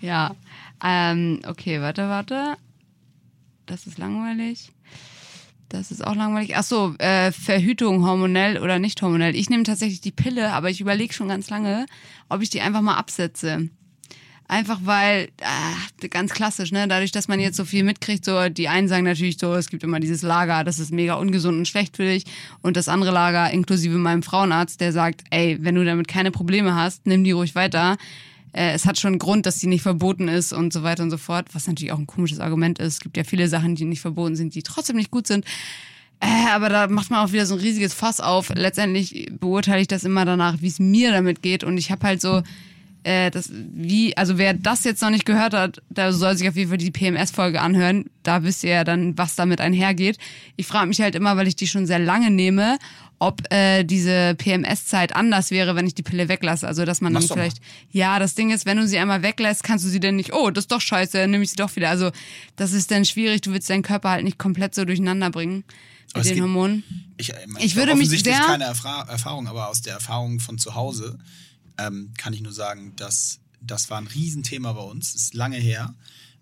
Ja. 0.00 0.34
Ähm, 0.82 1.40
okay, 1.46 1.80
warte, 1.80 2.08
warte. 2.08 2.56
Das 3.66 3.86
ist 3.86 3.98
langweilig. 3.98 4.70
Das 5.68 5.90
ist 5.90 6.04
auch 6.06 6.14
langweilig. 6.14 6.56
Ach 6.56 6.62
so, 6.64 6.94
äh, 6.98 7.32
Verhütung 7.32 8.04
hormonell 8.04 8.58
oder 8.58 8.78
nicht 8.78 9.00
hormonell. 9.00 9.34
Ich 9.34 9.48
nehme 9.48 9.62
tatsächlich 9.62 10.00
die 10.00 10.12
Pille, 10.12 10.52
aber 10.52 10.70
ich 10.70 10.80
überlege 10.80 11.14
schon 11.14 11.28
ganz 11.28 11.48
lange, 11.50 11.86
ob 12.28 12.42
ich 12.42 12.50
die 12.50 12.60
einfach 12.60 12.82
mal 12.82 12.96
absetze. 12.96 13.70
Einfach 14.46 14.80
weil, 14.84 15.30
äh, 15.38 16.08
ganz 16.08 16.32
klassisch, 16.32 16.70
ne? 16.70 16.86
Dadurch, 16.86 17.12
dass 17.12 17.28
man 17.28 17.40
jetzt 17.40 17.56
so 17.56 17.64
viel 17.64 17.82
mitkriegt, 17.82 18.26
so 18.26 18.50
die 18.50 18.68
einen 18.68 18.88
sagen 18.88 19.04
natürlich 19.04 19.38
so, 19.38 19.54
es 19.54 19.70
gibt 19.70 19.82
immer 19.82 20.00
dieses 20.00 20.20
Lager, 20.20 20.64
das 20.64 20.78
ist 20.78 20.92
mega 20.92 21.14
ungesund 21.14 21.56
und 21.56 21.66
schlecht 21.66 21.96
für 21.96 22.04
dich. 22.04 22.24
Und 22.60 22.76
das 22.76 22.88
andere 22.88 23.10
Lager, 23.10 23.50
inklusive 23.50 23.96
meinem 23.96 24.22
Frauenarzt, 24.22 24.80
der 24.82 24.92
sagt, 24.92 25.24
ey, 25.30 25.58
wenn 25.62 25.74
du 25.74 25.84
damit 25.84 26.08
keine 26.08 26.30
Probleme 26.30 26.74
hast, 26.74 27.06
nimm 27.06 27.24
die 27.24 27.30
ruhig 27.30 27.54
weiter. 27.54 27.96
Äh, 28.52 28.72
es 28.72 28.84
hat 28.84 28.98
schon 28.98 29.14
einen 29.14 29.18
Grund, 29.18 29.46
dass 29.46 29.58
die 29.58 29.66
nicht 29.66 29.82
verboten 29.82 30.28
ist 30.28 30.52
und 30.52 30.74
so 30.74 30.82
weiter 30.82 31.02
und 31.02 31.10
so 31.10 31.18
fort. 31.18 31.46
Was 31.54 31.66
natürlich 31.66 31.92
auch 31.92 31.98
ein 31.98 32.06
komisches 32.06 32.40
Argument 32.40 32.78
ist. 32.78 32.94
Es 32.94 33.00
gibt 33.00 33.16
ja 33.16 33.24
viele 33.24 33.48
Sachen, 33.48 33.76
die 33.76 33.86
nicht 33.86 34.02
verboten 34.02 34.36
sind, 34.36 34.54
die 34.54 34.62
trotzdem 34.62 34.96
nicht 34.96 35.10
gut 35.10 35.26
sind. 35.26 35.46
Äh, 36.20 36.50
aber 36.52 36.68
da 36.68 36.86
macht 36.86 37.10
man 37.10 37.26
auch 37.26 37.32
wieder 37.32 37.46
so 37.46 37.54
ein 37.54 37.60
riesiges 37.60 37.94
Fass 37.94 38.20
auf. 38.20 38.50
Letztendlich 38.54 39.30
beurteile 39.40 39.80
ich 39.80 39.88
das 39.88 40.04
immer 40.04 40.26
danach, 40.26 40.60
wie 40.60 40.68
es 40.68 40.78
mir 40.78 41.12
damit 41.12 41.40
geht. 41.40 41.64
Und 41.64 41.78
ich 41.78 41.90
habe 41.90 42.06
halt 42.06 42.20
so, 42.20 42.42
äh, 43.04 43.30
das, 43.30 43.50
wie, 43.52 44.16
also 44.16 44.38
wer 44.38 44.54
das 44.54 44.82
jetzt 44.84 45.02
noch 45.02 45.10
nicht 45.10 45.24
gehört 45.26 45.54
hat, 45.54 45.80
da 45.90 46.12
soll 46.12 46.36
sich 46.36 46.48
auf 46.48 46.56
jeden 46.56 46.70
Fall 46.70 46.78
die 46.78 46.90
PMS-Folge 46.90 47.60
anhören. 47.60 48.06
Da 48.22 48.42
wisst 48.42 48.64
ihr 48.64 48.70
ja 48.70 48.84
dann, 48.84 49.16
was 49.16 49.36
damit 49.36 49.60
einhergeht. 49.60 50.18
Ich 50.56 50.66
frage 50.66 50.86
mich 50.88 51.00
halt 51.00 51.14
immer, 51.14 51.36
weil 51.36 51.46
ich 51.46 51.56
die 51.56 51.66
schon 51.66 51.86
sehr 51.86 51.98
lange 51.98 52.30
nehme, 52.30 52.78
ob 53.18 53.42
äh, 53.52 53.84
diese 53.84 54.34
PMS-Zeit 54.36 55.14
anders 55.14 55.50
wäre, 55.50 55.76
wenn 55.76 55.86
ich 55.86 55.94
die 55.94 56.02
Pille 56.02 56.28
weglasse. 56.28 56.66
Also 56.66 56.84
dass 56.84 57.00
man 57.00 57.12
dann 57.12 57.22
Mach's 57.22 57.30
mal. 57.30 57.36
vielleicht, 57.36 57.58
ja, 57.90 58.18
das 58.18 58.34
Ding 58.34 58.50
ist, 58.50 58.66
wenn 58.66 58.76
du 58.78 58.88
sie 58.88 58.98
einmal 58.98 59.22
weglässt, 59.22 59.62
kannst 59.62 59.84
du 59.84 59.88
sie 59.88 60.00
dann 60.00 60.16
nicht, 60.16 60.32
oh, 60.34 60.50
das 60.50 60.64
ist 60.64 60.72
doch 60.72 60.80
scheiße, 60.80 61.18
dann 61.18 61.30
nehme 61.30 61.44
ich 61.44 61.50
sie 61.50 61.56
doch 61.56 61.74
wieder. 61.76 61.90
Also 61.90 62.10
das 62.56 62.72
ist 62.72 62.90
dann 62.90 63.04
schwierig, 63.04 63.42
du 63.42 63.52
willst 63.52 63.70
deinen 63.70 63.82
Körper 63.82 64.10
halt 64.10 64.24
nicht 64.24 64.38
komplett 64.38 64.74
so 64.74 64.84
durcheinander 64.84 65.30
bringen 65.30 65.64
mit 66.16 66.24
den 66.26 66.42
Hormonen. 66.42 66.84
Ich, 67.16 67.32
Ich 67.60 67.72
hab 67.72 67.76
würde 67.76 67.94
mich 67.96 68.08
sehr- 68.08 68.38
keine 68.40 68.64
Erfahrung, 68.64 69.46
aber 69.48 69.68
aus 69.68 69.82
der 69.82 69.94
Erfahrung 69.94 70.40
von 70.40 70.58
zu 70.58 70.74
Hause 70.74 71.18
ähm, 71.78 72.12
kann 72.16 72.32
ich 72.32 72.40
nur 72.40 72.52
sagen, 72.52 72.94
dass 72.96 73.40
das 73.60 73.90
war 73.90 73.98
ein 73.98 74.06
Riesenthema 74.06 74.72
bei 74.72 74.82
uns. 74.82 75.12
Das 75.12 75.22
ist 75.22 75.34
lange 75.34 75.56
her, 75.56 75.94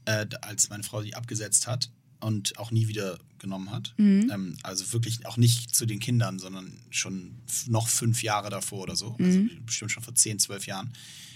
äh, 0.04 0.26
als 0.40 0.70
meine 0.70 0.82
Frau 0.82 1.02
die 1.02 1.14
abgesetzt 1.14 1.66
hat. 1.66 1.90
und 2.20 2.56
auch 2.58 2.70
nie 2.70 2.88
wieder 2.88 3.18
genommen 3.38 3.70
hat. 3.70 3.94
Mhm. 3.98 4.30
Ähm, 4.32 4.56
also 4.62 4.92
wirklich 4.92 5.26
auch 5.26 5.36
nicht 5.36 5.74
zu 5.74 5.86
den 5.86 5.98
Kindern, 5.98 6.38
sondern 6.38 6.72
schon 6.90 7.34
noch 7.66 7.88
fünf 7.88 8.22
Jahre 8.22 8.48
davor 8.48 8.82
oder 8.82 8.96
so. 8.96 9.16
Mhm. 9.18 9.24
Also 9.24 9.40
bestimmt 9.66 9.90
schon 9.90 10.02
vor 10.02 10.14
zehn, 10.14 10.38
zwölf 10.38 10.66
Jahren. 10.66 10.92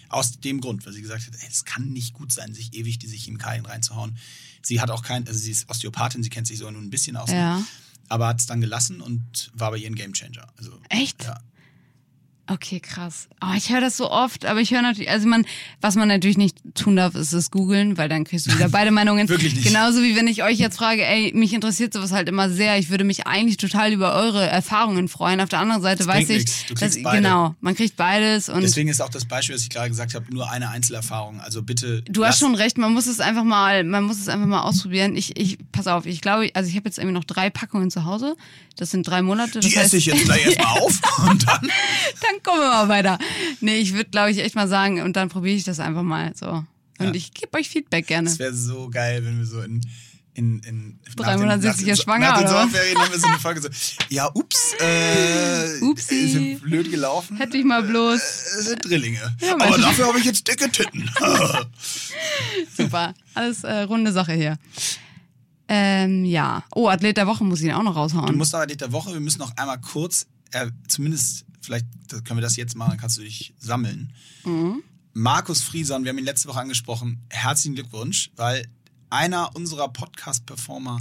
Aus 0.08 0.38
dem 0.38 0.60
Grund, 0.60 0.86
weil 0.86 0.92
sie 0.92 1.02
gesagt 1.02 1.26
hat, 1.26 1.34
es 1.48 1.64
kann 1.64 1.88
nicht 1.92 2.14
gut 2.14 2.30
sein, 2.30 2.54
sich 2.54 2.72
ewig 2.74 2.98
diese 2.98 3.16
Chemikalien 3.16 3.66
reinzuhauen. 3.66 4.16
Sie 4.62 4.80
hat 4.80 4.90
auch 4.90 5.02
kein, 5.02 5.26
also 5.26 5.38
sie 5.38 5.50
ist 5.50 5.68
Osteopathin, 5.68 6.22
sie 6.22 6.30
kennt 6.30 6.46
sich 6.46 6.58
so 6.58 6.70
nur 6.70 6.80
ein 6.80 6.90
bisschen 6.90 7.16
aus. 7.16 7.30
Ja. 7.30 7.64
Aber 8.08 8.28
hat 8.28 8.38
es 8.38 8.46
dann 8.46 8.60
gelassen 8.60 9.00
und 9.00 9.50
war 9.54 9.72
bei 9.72 9.78
ihr 9.78 9.88
ein 9.88 9.96
Gamechanger. 9.96 10.46
Also, 10.56 10.80
Echt? 10.88 11.24
Ja. 11.24 11.40
Okay, 12.48 12.78
krass. 12.78 13.28
Oh, 13.42 13.54
ich 13.56 13.70
höre 13.72 13.80
das 13.80 13.96
so 13.96 14.08
oft, 14.10 14.44
aber 14.46 14.60
ich 14.60 14.70
höre 14.70 14.82
natürlich, 14.82 15.10
also 15.10 15.26
man, 15.26 15.44
was 15.80 15.96
man 15.96 16.06
natürlich 16.06 16.38
nicht 16.38 16.56
tun 16.76 16.94
darf, 16.94 17.16
ist 17.16 17.32
es 17.32 17.50
googeln, 17.50 17.98
weil 17.98 18.08
dann 18.08 18.22
kriegst 18.22 18.46
du 18.46 18.54
wieder 18.54 18.68
beide 18.70 18.92
Meinungen. 18.92 19.28
Wirklich 19.28 19.56
nicht. 19.56 19.66
Genauso 19.66 20.00
wie 20.02 20.14
wenn 20.14 20.28
ich 20.28 20.44
euch 20.44 20.58
jetzt 20.58 20.76
frage, 20.76 21.04
ey, 21.04 21.32
mich 21.34 21.52
interessiert 21.52 21.92
sowas 21.92 22.12
halt 22.12 22.28
immer 22.28 22.48
sehr. 22.48 22.78
Ich 22.78 22.88
würde 22.88 23.02
mich 23.02 23.26
eigentlich 23.26 23.56
total 23.56 23.92
über 23.92 24.14
eure 24.14 24.46
Erfahrungen 24.46 25.08
freuen. 25.08 25.40
Auf 25.40 25.48
der 25.48 25.58
anderen 25.58 25.82
Seite 25.82 25.98
Das 25.98 26.06
weiß 26.06 26.30
ich. 26.30 26.66
Du 26.68 26.74
dass, 26.74 27.02
beide. 27.02 27.16
genau, 27.16 27.56
man 27.60 27.74
kriegt 27.74 27.96
beides 27.96 28.48
und 28.48 28.62
Deswegen 28.62 28.88
ist 28.90 29.00
auch 29.02 29.08
das 29.10 29.24
Beispiel, 29.24 29.56
was 29.56 29.62
ich 29.62 29.70
gerade 29.70 29.88
gesagt 29.88 30.14
habe, 30.14 30.32
nur 30.32 30.48
eine 30.48 30.70
Einzelerfahrung. 30.70 31.40
Also 31.40 31.62
bitte. 31.64 32.02
Du 32.02 32.24
hast 32.24 32.38
schon 32.38 32.54
recht, 32.54 32.78
man 32.78 32.92
muss 32.92 33.08
es 33.08 33.18
einfach 33.18 33.44
mal, 33.44 33.82
man 33.82 34.04
muss 34.04 34.18
es 34.20 34.28
einfach 34.28 34.46
mal 34.46 34.62
ausprobieren. 34.62 35.16
Ich, 35.16 35.36
ich, 35.36 35.58
pass 35.72 35.88
auf, 35.88 36.06
ich 36.06 36.20
glaube, 36.20 36.48
also 36.54 36.70
ich 36.70 36.76
habe 36.76 36.88
jetzt 36.88 36.98
irgendwie 36.98 37.14
noch 37.14 37.24
drei 37.24 37.50
Packungen 37.50 37.90
zu 37.90 38.04
Hause. 38.04 38.36
Das 38.76 38.90
sind 38.90 39.08
drei 39.08 39.22
Monate. 39.22 39.58
Das 39.60 39.68
Die 39.70 39.76
heißt, 39.76 39.86
esse 39.86 39.96
ich 39.96 40.06
jetzt 40.06 40.24
gleich 40.24 40.44
erstmal 40.44 40.66
auf 40.82 41.00
und 41.28 41.46
dann. 41.48 41.60
dann 41.62 42.35
kommen 42.42 42.60
wir 42.60 42.68
mal 42.68 42.88
weiter. 42.88 43.18
Nee, 43.60 43.76
ich 43.78 43.92
würde, 43.94 44.10
glaube 44.10 44.30
ich, 44.30 44.38
echt 44.38 44.54
mal 44.54 44.68
sagen, 44.68 45.02
und 45.02 45.16
dann 45.16 45.28
probiere 45.28 45.56
ich 45.56 45.64
das 45.64 45.80
einfach 45.80 46.02
mal 46.02 46.32
so. 46.34 46.64
Und 46.98 47.06
Ja. 47.08 47.12
ich 47.14 47.32
gebe 47.34 47.56
euch 47.58 47.68
Feedback 47.68 48.06
gerne. 48.06 48.28
Es 48.28 48.38
wäre 48.38 48.54
so 48.54 48.88
geil, 48.90 49.24
wenn 49.24 49.38
wir 49.38 49.46
so 49.46 49.60
in. 49.62 49.80
In, 50.38 50.58
in, 50.64 51.00
Drei 51.16 51.24
nach 51.28 51.32
den- 51.32 51.40
Monate 51.40 51.58
nach 51.66 51.72
sitze 51.72 51.76
ich 51.80 51.86
den- 51.86 51.88
ja 51.96 51.96
schwanger, 51.96 52.28
Nach 52.32 52.38
den? 52.40 52.48
Sommerferien 52.48 52.98
haben 52.98 53.10
wir 53.10 53.18
so 53.18 53.26
eine 53.26 53.38
Folge 53.38 53.62
so, 53.62 53.68
ja, 54.10 54.30
ups, 54.34 54.74
äh, 54.78 55.80
Upsi. 55.80 56.28
sind 56.28 56.60
blöd 56.62 56.90
gelaufen. 56.90 57.38
Hätte 57.38 57.56
ich 57.56 57.64
mal 57.64 57.82
bloß. 57.82 58.20
Äh, 58.20 58.62
sind 58.64 58.84
Drillinge. 58.84 59.34
Ja, 59.40 59.54
Aber 59.54 59.78
dafür 59.78 60.08
habe 60.08 60.18
ich 60.18 60.26
jetzt 60.26 60.46
dicke 60.46 60.70
Titten. 60.70 61.08
Super. 62.76 63.14
Alles 63.32 63.64
äh, 63.64 63.80
runde 63.84 64.12
Sache 64.12 64.34
hier. 64.34 64.58
Ähm, 65.68 66.26
ja. 66.26 66.64
Oh, 66.74 66.86
Athlet 66.88 67.16
der 67.16 67.26
Woche 67.26 67.42
muss 67.42 67.60
ich 67.60 67.66
ihn 67.68 67.72
auch 67.72 67.82
noch 67.82 67.94
Du 67.94 68.00
raushauen. 68.00 68.36
musst 68.36 68.54
aber 68.54 68.66
der 68.66 68.92
Woche, 68.92 69.14
wir 69.14 69.20
müssen 69.20 69.38
noch 69.38 69.56
einmal 69.56 69.80
kurz, 69.80 70.26
äh, 70.52 70.66
zumindest, 70.86 71.45
vielleicht 71.66 71.86
können 72.24 72.38
wir 72.38 72.42
das 72.42 72.56
jetzt 72.56 72.76
machen, 72.76 72.90
dann 72.90 72.98
kannst 72.98 73.18
du 73.18 73.22
dich 73.22 73.54
sammeln. 73.58 74.12
Mhm. 74.44 74.82
Markus 75.12 75.62
Frieson, 75.62 76.04
wir 76.04 76.10
haben 76.10 76.18
ihn 76.18 76.24
letzte 76.24 76.48
Woche 76.48 76.60
angesprochen, 76.60 77.22
herzlichen 77.30 77.74
Glückwunsch, 77.74 78.30
weil 78.36 78.68
einer 79.10 79.54
unserer 79.54 79.88
Podcast-Performer 79.88 81.00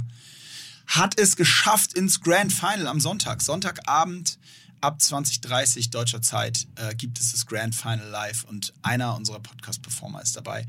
hat 0.86 1.18
es 1.18 1.36
geschafft 1.36 1.94
ins 1.94 2.20
Grand 2.20 2.52
Final 2.52 2.86
am 2.86 3.00
Sonntag. 3.00 3.42
Sonntagabend 3.42 4.38
ab 4.80 4.98
20.30 5.00 5.90
deutscher 5.90 6.22
Zeit 6.22 6.66
äh, 6.76 6.94
gibt 6.94 7.18
es 7.18 7.32
das 7.32 7.46
Grand 7.46 7.74
Final 7.74 8.08
live 8.08 8.44
und 8.44 8.72
einer 8.82 9.16
unserer 9.16 9.40
Podcast-Performer 9.40 10.22
ist 10.22 10.36
dabei. 10.36 10.66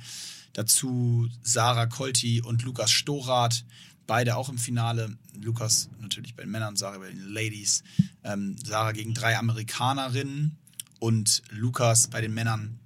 Dazu 0.54 1.30
Sarah 1.44 1.86
Kolti 1.86 2.42
und 2.42 2.64
Lukas 2.64 2.92
Storath, 2.92 3.64
beide 4.08 4.36
auch 4.36 4.50
im 4.50 4.58
Finale. 4.58 5.18
Lukas 5.42 5.90
natürlich 6.00 6.36
bei 6.36 6.44
den 6.44 6.52
Männern, 6.52 6.76
Sarah 6.76 6.98
bei 6.98 7.10
den 7.10 7.34
Ladies. 7.34 7.84
Ähm, 8.24 8.56
Sarah 8.64 8.92
gegen 8.92 9.14
drei 9.14 9.38
Amerikanerinnen 9.38 10.58
und 11.00 11.42
Lukas 11.50 12.08
bei 12.08 12.22
den 12.22 12.34
Männern 12.34 12.80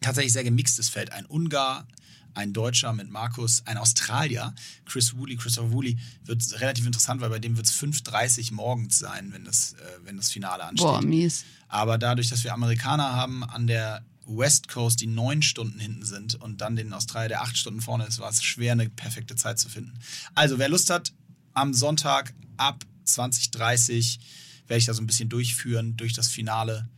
tatsächlich 0.00 0.32
sehr 0.32 0.44
gemixtes 0.44 0.88
Feld. 0.88 1.12
Ein 1.12 1.26
Ungar, 1.26 1.86
ein 2.34 2.52
Deutscher 2.52 2.92
mit 2.92 3.10
Markus, 3.10 3.62
ein 3.66 3.78
Australier, 3.78 4.54
Chris 4.84 5.16
Woolley, 5.16 5.36
Christopher 5.36 5.72
Woolley, 5.72 5.96
wird 6.24 6.60
relativ 6.60 6.86
interessant, 6.86 7.20
weil 7.20 7.30
bei 7.30 7.38
dem 7.38 7.56
wird 7.56 7.66
es 7.66 7.72
5.30 7.72 8.52
morgens 8.52 8.98
sein, 8.98 9.32
wenn 9.32 9.44
das, 9.44 9.74
äh, 9.74 9.76
wenn 10.04 10.16
das 10.16 10.30
Finale 10.30 10.64
ansteht. 10.64 10.86
Boah, 10.86 11.02
mies. 11.02 11.44
Aber 11.68 11.98
dadurch, 11.98 12.28
dass 12.28 12.44
wir 12.44 12.52
Amerikaner 12.52 13.14
haben 13.14 13.44
an 13.44 13.66
der 13.66 14.04
West 14.26 14.68
Coast, 14.68 15.00
die 15.00 15.06
neun 15.06 15.42
Stunden 15.42 15.78
hinten 15.78 16.04
sind 16.04 16.34
und 16.36 16.60
dann 16.60 16.76
den 16.76 16.92
Australier, 16.92 17.28
der 17.28 17.42
acht 17.42 17.56
Stunden 17.56 17.80
vorne 17.80 18.06
ist, 18.06 18.18
war 18.18 18.30
es 18.30 18.42
schwer, 18.42 18.72
eine 18.72 18.88
perfekte 18.88 19.36
Zeit 19.36 19.58
zu 19.58 19.68
finden. 19.68 19.92
Also, 20.34 20.58
wer 20.58 20.68
Lust 20.68 20.90
hat, 20.90 21.12
am 21.54 21.72
Sonntag 21.74 22.34
ab 22.56 22.84
20.30 23.06 24.18
werde 24.66 24.78
ich 24.78 24.86
da 24.86 24.94
so 24.94 25.02
ein 25.02 25.06
bisschen 25.06 25.28
durchführen 25.28 25.96
durch 25.96 26.12
das 26.14 26.28
Finale 26.28 26.88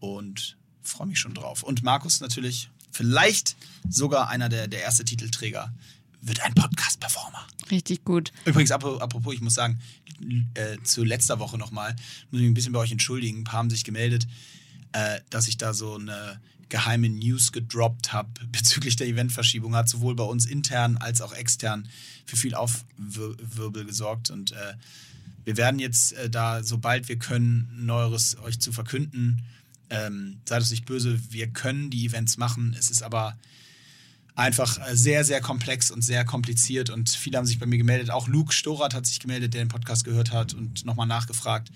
und 0.00 0.56
freue 0.82 1.06
mich 1.06 1.18
schon 1.18 1.34
drauf. 1.34 1.62
Und 1.62 1.82
Markus 1.82 2.20
natürlich, 2.20 2.70
vielleicht 2.90 3.56
sogar 3.88 4.28
einer 4.28 4.48
der, 4.48 4.68
der 4.68 4.82
erste 4.82 5.04
Titelträger, 5.04 5.72
wird 6.20 6.40
ein 6.40 6.54
Podcast-Performer. 6.54 7.46
Richtig 7.70 8.04
gut. 8.04 8.32
Übrigens, 8.44 8.70
apro- 8.72 8.98
apropos, 8.98 9.34
ich 9.34 9.40
muss 9.40 9.54
sagen, 9.54 9.78
äh, 10.54 10.78
zu 10.82 11.04
letzter 11.04 11.38
Woche 11.38 11.58
nochmal, 11.58 11.92
muss 12.30 12.40
ich 12.40 12.42
mich 12.42 12.50
ein 12.50 12.54
bisschen 12.54 12.72
bei 12.72 12.78
euch 12.80 12.92
entschuldigen. 12.92 13.40
Ein 13.40 13.44
paar 13.44 13.58
haben 13.58 13.70
sich 13.70 13.84
gemeldet, 13.84 14.26
äh, 14.92 15.20
dass 15.30 15.48
ich 15.48 15.56
da 15.58 15.74
so 15.74 15.94
eine 15.96 16.40
geheime 16.68 17.08
News 17.08 17.52
gedroppt 17.52 18.12
habe 18.12 18.28
bezüglich 18.52 18.96
der 18.96 19.06
Eventverschiebung. 19.06 19.74
Hat 19.74 19.88
sowohl 19.88 20.14
bei 20.14 20.24
uns 20.24 20.46
intern 20.46 20.96
als 20.96 21.20
auch 21.20 21.32
extern 21.32 21.88
für 22.26 22.36
viel 22.36 22.54
Aufwirbel 22.54 23.84
gesorgt. 23.84 24.30
Und 24.30 24.52
äh, 24.52 24.74
wir 25.44 25.56
werden 25.56 25.78
jetzt 25.78 26.12
äh, 26.14 26.30
da, 26.30 26.62
sobald 26.62 27.08
wir 27.08 27.18
können, 27.18 27.68
Neueres 27.76 28.38
euch 28.38 28.60
zu 28.60 28.72
verkünden. 28.72 29.42
Ähm, 29.90 30.38
seid 30.46 30.60
uns 30.60 30.70
nicht 30.70 30.86
böse, 30.86 31.20
wir 31.30 31.48
können 31.48 31.90
die 31.90 32.06
Events 32.06 32.38
machen. 32.38 32.74
Es 32.78 32.90
ist 32.90 33.02
aber 33.02 33.36
einfach 34.34 34.78
äh, 34.78 34.96
sehr, 34.96 35.24
sehr 35.24 35.40
komplex 35.40 35.90
und 35.90 36.02
sehr 36.02 36.24
kompliziert 36.24 36.90
und 36.90 37.10
viele 37.10 37.38
haben 37.38 37.46
sich 37.46 37.58
bei 37.58 37.66
mir 37.66 37.78
gemeldet. 37.78 38.10
Auch 38.10 38.28
Luke 38.28 38.52
Storath 38.52 38.94
hat 38.94 39.06
sich 39.06 39.20
gemeldet, 39.20 39.54
der 39.54 39.64
den 39.64 39.68
Podcast 39.68 40.04
gehört 40.04 40.32
hat 40.32 40.54
und 40.54 40.84
nochmal 40.84 41.06
nachgefragt. 41.06 41.70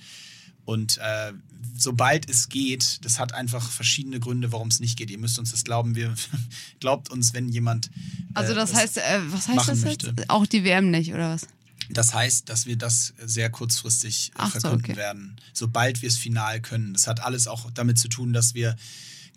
Und 0.69 0.99
äh, 0.99 1.32
sobald 1.78 2.28
es 2.28 2.51
geht, 2.51 3.03
das 3.07 3.19
hat 3.19 3.32
einfach 3.32 3.70
verschiedene 3.70 4.20
Gründe, 4.20 4.53
warum 4.53 4.69
es 4.69 4.81
nicht 4.81 4.99
geht. 4.99 5.09
Ihr 5.09 5.16
müsst 5.16 5.39
uns 5.39 5.51
das 5.51 5.65
glauben. 5.65 5.95
Wir 5.95 6.15
glaubt 6.81 7.11
uns, 7.11 7.32
wenn 7.32 7.49
jemand. 7.49 7.86
äh, 7.86 7.90
Also 8.35 8.55
das 8.55 8.74
heißt, 8.74 8.99
äh, 8.99 9.20
was 9.32 9.49
heißt 9.49 9.66
das 9.66 9.81
möchte. 9.81 10.09
jetzt? 10.09 10.28
Auch 10.28 10.45
die 10.45 10.65
WM 10.65 10.90
nicht, 10.90 11.15
oder 11.15 11.31
was? 11.32 11.47
Das 11.89 12.12
heißt, 12.12 12.51
dass 12.51 12.66
wir 12.66 12.77
das 12.77 13.15
sehr 13.24 13.49
kurzfristig 13.49 14.28
äh, 14.28 14.32
Ach 14.36 14.53
so, 14.53 14.61
verkünden 14.61 14.90
okay. 14.90 14.97
werden, 14.97 15.36
sobald 15.55 16.03
wir 16.03 16.09
es 16.11 16.19
final 16.19 16.61
können. 16.61 16.93
Das 16.93 17.07
hat 17.07 17.20
alles 17.20 17.49
auch 17.49 17.70
damit 17.70 17.99
zu 17.99 18.09
tun, 18.09 18.35
dass 18.35 18.53
wir 18.53 18.77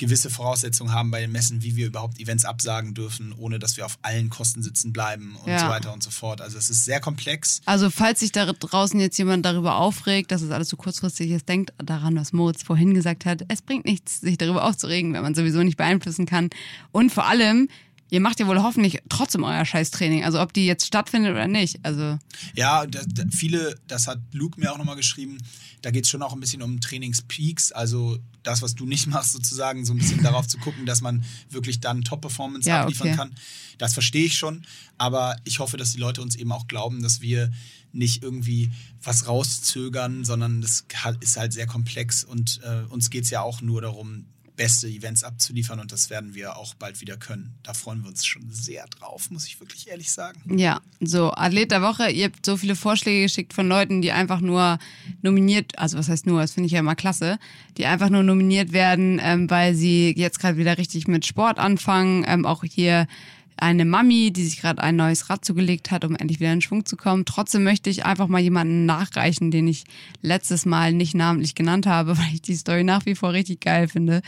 gewisse 0.01 0.29
Voraussetzungen 0.29 0.91
haben 0.91 1.11
bei 1.11 1.21
den 1.21 1.31
Messen, 1.31 1.61
wie 1.61 1.75
wir 1.75 1.85
überhaupt 1.87 2.19
Events 2.19 2.43
absagen 2.43 2.93
dürfen, 2.93 3.33
ohne 3.37 3.59
dass 3.59 3.77
wir 3.77 3.85
auf 3.85 3.97
allen 4.01 4.29
Kosten 4.29 4.63
sitzen 4.63 4.91
bleiben 4.91 5.35
und 5.43 5.49
Ja. 5.49 5.59
so 5.59 5.67
weiter 5.67 5.93
und 5.93 6.01
so 6.03 6.09
fort. 6.09 6.41
Also 6.41 6.57
es 6.57 6.69
ist 6.69 6.83
sehr 6.85 6.99
komplex. 6.99 7.61
Also 7.65 7.89
falls 7.89 8.19
sich 8.19 8.31
da 8.31 8.45
draußen 8.51 8.99
jetzt 8.99 9.17
jemand 9.17 9.45
darüber 9.45 9.75
aufregt, 9.75 10.31
dass 10.31 10.41
es 10.41 10.49
alles 10.51 10.69
so 10.69 10.75
kurzfristig 10.75 11.29
ist, 11.31 11.47
denkt 11.47 11.71
daran, 11.77 12.15
was 12.15 12.33
Moritz 12.33 12.63
vorhin 12.63 12.93
gesagt 12.93 13.25
hat. 13.25 13.43
Es 13.47 13.61
bringt 13.61 13.85
nichts, 13.85 14.19
sich 14.21 14.37
darüber 14.37 14.65
aufzuregen, 14.65 15.13
wenn 15.13 15.21
man 15.21 15.35
sowieso 15.35 15.61
nicht 15.63 15.77
beeinflussen 15.77 16.25
kann. 16.25 16.49
Und 16.91 17.11
vor 17.11 17.27
allem, 17.27 17.69
ihr 18.09 18.19
macht 18.21 18.39
ja 18.41 18.47
wohl 18.47 18.61
hoffentlich 18.61 18.99
trotzdem 19.07 19.43
euer 19.43 19.63
Scheißtraining. 19.63 20.23
Also 20.25 20.41
ob 20.41 20.51
die 20.51 20.65
jetzt 20.65 20.85
stattfindet 20.85 21.31
oder 21.31 21.47
nicht. 21.47 21.79
Also 21.83 22.17
Ja, 22.55 22.85
da, 22.87 23.01
da, 23.07 23.23
viele, 23.31 23.75
das 23.87 24.07
hat 24.07 24.19
Luke 24.33 24.59
mir 24.59 24.73
auch 24.73 24.77
nochmal 24.77 24.97
geschrieben, 24.97 25.37
da 25.81 25.91
geht 25.91 26.03
es 26.05 26.09
schon 26.09 26.21
auch 26.21 26.33
ein 26.33 26.39
bisschen 26.39 26.61
um 26.61 26.81
Trainingspeaks, 26.81 27.71
also 27.71 28.17
das, 28.43 28.61
was 28.61 28.75
du 28.75 28.85
nicht 28.85 29.07
machst, 29.13 29.33
sozusagen, 29.33 29.85
so 29.85 29.93
ein 29.93 29.97
bisschen 29.97 30.23
darauf 30.23 30.47
zu 30.47 30.57
gucken, 30.57 30.85
dass 30.85 31.01
man 31.01 31.23
wirklich 31.49 31.79
dann 31.79 32.03
Top-Performance 32.03 32.67
Ja, 32.67 32.81
abliefern 32.81 33.07
okay. 33.07 33.17
kann. 33.17 33.35
Das 33.77 33.93
verstehe 33.93 34.25
ich 34.25 34.35
schon, 34.37 34.65
aber 34.97 35.37
ich 35.43 35.59
hoffe, 35.59 35.77
dass 35.77 35.91
die 35.93 35.99
Leute 35.99 36.21
uns 36.21 36.35
eben 36.35 36.51
auch 36.51 36.67
glauben, 36.67 37.01
dass 37.01 37.21
wir 37.21 37.51
nicht 37.93 38.23
irgendwie 38.23 38.71
was 39.03 39.27
rauszögern, 39.27 40.23
sondern 40.23 40.61
das 40.61 40.85
ist 41.19 41.37
halt 41.37 41.53
sehr 41.53 41.67
komplex 41.67 42.23
und 42.23 42.61
äh, 42.63 42.83
uns 42.89 43.09
geht 43.09 43.25
es 43.25 43.29
ja 43.29 43.41
auch 43.41 43.61
nur 43.61 43.81
darum, 43.81 44.25
beste 44.61 44.87
Events 44.87 45.23
abzuliefern 45.23 45.79
und 45.79 45.91
das 45.91 46.11
werden 46.11 46.35
wir 46.35 46.55
auch 46.55 46.75
bald 46.75 47.01
wieder 47.01 47.17
können. 47.17 47.55
Da 47.63 47.73
freuen 47.73 48.03
wir 48.03 48.09
uns 48.09 48.23
schon 48.23 48.43
sehr 48.51 48.85
drauf, 48.85 49.31
muss 49.31 49.47
ich 49.47 49.59
wirklich 49.59 49.89
ehrlich 49.89 50.11
sagen. 50.11 50.55
Ja, 50.55 50.81
so, 50.99 51.31
Athlet 51.31 51.71
der 51.71 51.81
Woche, 51.81 52.11
ihr 52.11 52.25
habt 52.25 52.45
so 52.45 52.57
viele 52.57 52.75
Vorschläge 52.75 53.23
geschickt 53.23 53.53
von 53.53 53.67
Leuten, 53.67 54.03
die 54.03 54.11
einfach 54.11 54.39
nur 54.39 54.77
nominiert, 55.23 55.79
also 55.79 55.97
was 55.97 56.09
heißt 56.09 56.27
nur, 56.27 56.41
das 56.41 56.51
finde 56.51 56.67
ich 56.67 56.73
ja 56.73 56.79
immer 56.79 56.93
klasse, 56.93 57.39
die 57.77 57.87
einfach 57.87 58.09
nur 58.09 58.21
nominiert 58.21 58.71
werden, 58.71 59.19
ähm, 59.23 59.49
weil 59.49 59.73
sie 59.73 60.13
jetzt 60.15 60.39
gerade 60.39 60.57
wieder 60.57 60.77
richtig 60.77 61.07
mit 61.07 61.25
Sport 61.25 61.57
anfangen. 61.57 62.23
Ähm, 62.27 62.45
auch 62.45 62.63
hier 62.63 63.07
eine 63.57 63.85
Mami, 63.85 64.31
die 64.31 64.43
sich 64.43 64.59
gerade 64.59 64.81
ein 64.81 64.95
neues 64.95 65.29
Rad 65.29 65.45
zugelegt 65.45 65.91
hat, 65.91 66.03
um 66.03 66.15
endlich 66.15 66.39
wieder 66.39 66.53
in 66.53 66.61
Schwung 66.61 66.85
zu 66.85 66.97
kommen. 66.97 67.25
Trotzdem 67.25 67.63
möchte 67.63 67.89
ich 67.89 68.05
einfach 68.05 68.27
mal 68.27 68.41
jemanden 68.41 68.85
nachreichen, 68.85 69.51
den 69.51 69.67
ich 69.67 69.83
letztes 70.21 70.65
Mal 70.65 70.93
nicht 70.93 71.13
namentlich 71.13 71.55
genannt 71.55 71.85
habe, 71.85 72.17
weil 72.17 72.33
ich 72.33 72.41
die 72.41 72.55
Story 72.55 72.83
nach 72.83 73.05
wie 73.05 73.15
vor 73.15 73.33
richtig 73.33 73.61
geil 73.61 73.87
finde. 73.87 74.21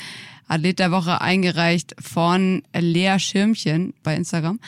Athlet 0.47 0.79
der 0.79 0.91
Woche 0.91 1.21
eingereicht 1.21 1.95
von 1.99 2.63
Lea 2.75 3.17
Schirmchen 3.17 3.93
bei 4.03 4.15
Instagram. 4.15 4.59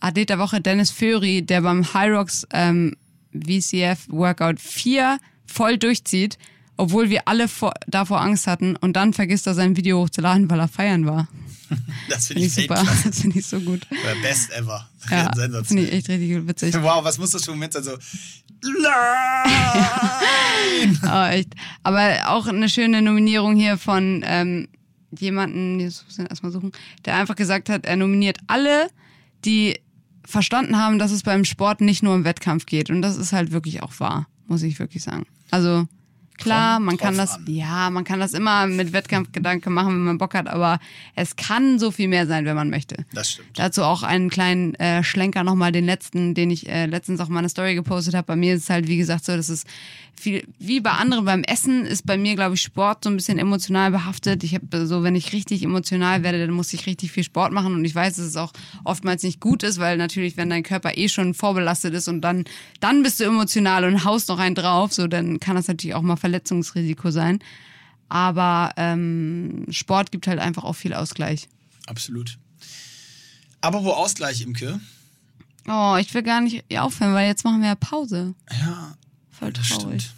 Athlet 0.00 0.30
der 0.30 0.38
Woche 0.38 0.60
Dennis 0.60 0.90
Föri, 0.90 1.42
der 1.42 1.62
beim 1.62 1.94
Hyrox 1.94 2.46
ähm, 2.52 2.96
VCF 3.32 4.08
Workout 4.08 4.60
4 4.60 5.18
voll 5.46 5.78
durchzieht, 5.78 6.38
obwohl 6.76 7.10
wir 7.10 7.26
alle 7.26 7.48
vor, 7.48 7.72
davor 7.86 8.20
Angst 8.20 8.46
hatten 8.46 8.76
und 8.76 8.94
dann 8.94 9.12
vergisst 9.12 9.46
er 9.46 9.54
sein 9.54 9.76
Video 9.76 10.00
hochzuladen, 10.00 10.50
weil 10.50 10.60
er 10.60 10.68
feiern 10.68 11.06
war. 11.06 11.28
Das 12.08 12.28
finde 12.28 12.44
ich 12.44 12.54
super. 12.54 12.76
Weltklasse. 12.76 13.02
Das 13.10 13.20
finde 13.20 13.38
ich 13.40 13.46
so 13.46 13.60
gut. 13.60 13.86
Best 14.22 14.52
ever. 14.52 14.88
Ja, 15.10 15.30
finde 15.62 15.84
ich 15.84 15.92
echt 15.92 16.08
richtig 16.08 16.46
witzig. 16.48 16.74
Wow, 16.82 17.04
was 17.04 17.18
muss 17.18 17.30
das 17.30 17.44
für 17.44 17.52
ein 17.52 17.58
Moment 17.58 17.72
sein? 17.72 17.84
So, 17.84 17.96
nein! 18.82 19.52
Oh, 21.04 21.26
echt. 21.30 21.54
Aber 21.84 22.28
auch 22.28 22.48
eine 22.48 22.68
schöne 22.68 23.02
Nominierung 23.02 23.54
hier 23.54 23.78
von 23.78 24.24
ähm, 24.26 24.66
jemanden, 25.16 25.78
jetzt 25.78 26.04
muss 26.04 26.18
ich 26.18 26.28
erstmal 26.28 26.50
suchen, 26.50 26.72
der 27.04 27.16
einfach 27.16 27.36
gesagt 27.36 27.68
hat, 27.68 27.86
er 27.86 27.96
nominiert 27.96 28.38
alle, 28.48 28.88
die 29.44 29.78
verstanden 30.24 30.76
haben, 30.76 30.98
dass 30.98 31.12
es 31.12 31.22
beim 31.22 31.44
Sport 31.44 31.80
nicht 31.80 32.02
nur 32.02 32.14
um 32.14 32.24
Wettkampf 32.24 32.66
geht. 32.66 32.90
Und 32.90 33.02
das 33.02 33.16
ist 33.16 33.32
halt 33.32 33.52
wirklich 33.52 33.82
auch 33.82 33.98
wahr, 34.00 34.26
muss 34.46 34.62
ich 34.62 34.78
wirklich 34.78 35.02
sagen. 35.04 35.26
Also 35.50 35.86
klar, 36.36 36.80
man 36.80 36.96
kann 36.96 37.16
das, 37.16 37.34
an. 37.34 37.44
ja, 37.46 37.90
man 37.90 38.04
kann 38.04 38.20
das 38.20 38.34
immer 38.34 38.66
mit 38.66 38.92
Wettkampfgedanke 38.92 39.70
machen, 39.70 39.88
wenn 39.88 40.04
man 40.04 40.18
Bock 40.18 40.34
hat, 40.34 40.48
aber 40.48 40.78
es 41.14 41.36
kann 41.36 41.78
so 41.78 41.90
viel 41.90 42.08
mehr 42.08 42.26
sein, 42.26 42.44
wenn 42.44 42.56
man 42.56 42.70
möchte. 42.70 43.04
Das 43.12 43.32
stimmt. 43.32 43.58
Dazu 43.58 43.82
auch 43.82 44.02
einen 44.02 44.30
kleinen 44.30 44.74
äh, 44.74 45.02
Schlenker 45.02 45.44
nochmal, 45.44 45.72
den 45.72 45.86
letzten, 45.86 46.34
den 46.34 46.50
ich 46.50 46.68
äh, 46.68 46.86
letztens 46.86 47.20
auch 47.20 47.28
mal 47.28 47.40
eine 47.40 47.48
Story 47.48 47.74
gepostet 47.74 48.14
habe. 48.14 48.26
Bei 48.26 48.36
mir 48.36 48.54
ist 48.54 48.64
es 48.64 48.70
halt, 48.70 48.88
wie 48.88 48.96
gesagt, 48.96 49.24
so, 49.24 49.36
dass 49.36 49.48
es 49.48 49.64
viel, 50.16 50.46
wie 50.58 50.80
bei 50.80 50.90
anderen 50.90 51.24
beim 51.24 51.42
Essen 51.44 51.84
ist 51.84 52.06
bei 52.06 52.16
mir, 52.16 52.34
glaube 52.34 52.54
ich, 52.54 52.62
Sport 52.62 53.04
so 53.04 53.10
ein 53.10 53.16
bisschen 53.16 53.38
emotional 53.38 53.90
behaftet. 53.90 54.42
Ich 54.44 54.54
habe 54.54 54.86
so, 54.86 55.02
wenn 55.02 55.14
ich 55.14 55.32
richtig 55.32 55.62
emotional 55.62 56.22
werde, 56.22 56.40
dann 56.40 56.54
muss 56.54 56.72
ich 56.72 56.86
richtig 56.86 57.12
viel 57.12 57.22
Sport 57.22 57.52
machen 57.52 57.74
und 57.74 57.84
ich 57.84 57.94
weiß, 57.94 58.16
dass 58.16 58.24
es 58.24 58.36
auch 58.36 58.52
oftmals 58.84 59.22
nicht 59.22 59.40
gut 59.40 59.62
ist, 59.62 59.78
weil 59.78 59.96
natürlich, 59.96 60.36
wenn 60.36 60.50
dein 60.50 60.62
Körper 60.62 60.96
eh 60.96 61.08
schon 61.08 61.34
vorbelastet 61.34 61.94
ist 61.94 62.08
und 62.08 62.22
dann, 62.22 62.44
dann 62.80 63.02
bist 63.02 63.20
du 63.20 63.24
emotional 63.24 63.84
und 63.84 64.04
haust 64.04 64.28
noch 64.28 64.38
einen 64.38 64.54
drauf, 64.54 64.92
so, 64.92 65.06
dann 65.06 65.38
kann 65.38 65.56
das 65.56 65.68
natürlich 65.68 65.94
auch 65.94 66.02
mal 66.02 66.16
Verletzungsrisiko 66.16 67.10
sein. 67.10 67.38
Aber 68.08 68.72
ähm, 68.76 69.66
Sport 69.70 70.12
gibt 70.12 70.26
halt 70.26 70.38
einfach 70.38 70.64
auch 70.64 70.74
viel 70.74 70.94
Ausgleich. 70.94 71.48
Absolut. 71.86 72.38
Aber 73.60 73.84
wo 73.84 73.90
Ausgleich, 73.90 74.40
Imke? 74.42 74.80
Oh, 75.68 75.96
ich 76.00 76.14
will 76.14 76.22
gar 76.22 76.40
nicht 76.40 76.64
aufhören, 76.78 77.14
weil 77.14 77.26
jetzt 77.26 77.44
machen 77.44 77.60
wir 77.60 77.68
ja 77.68 77.74
Pause. 77.74 78.34
Ja, 78.60 78.96
Voll 79.38 79.52
das 79.52 79.68
traurig. 79.68 80.02
stimmt. 80.02 80.14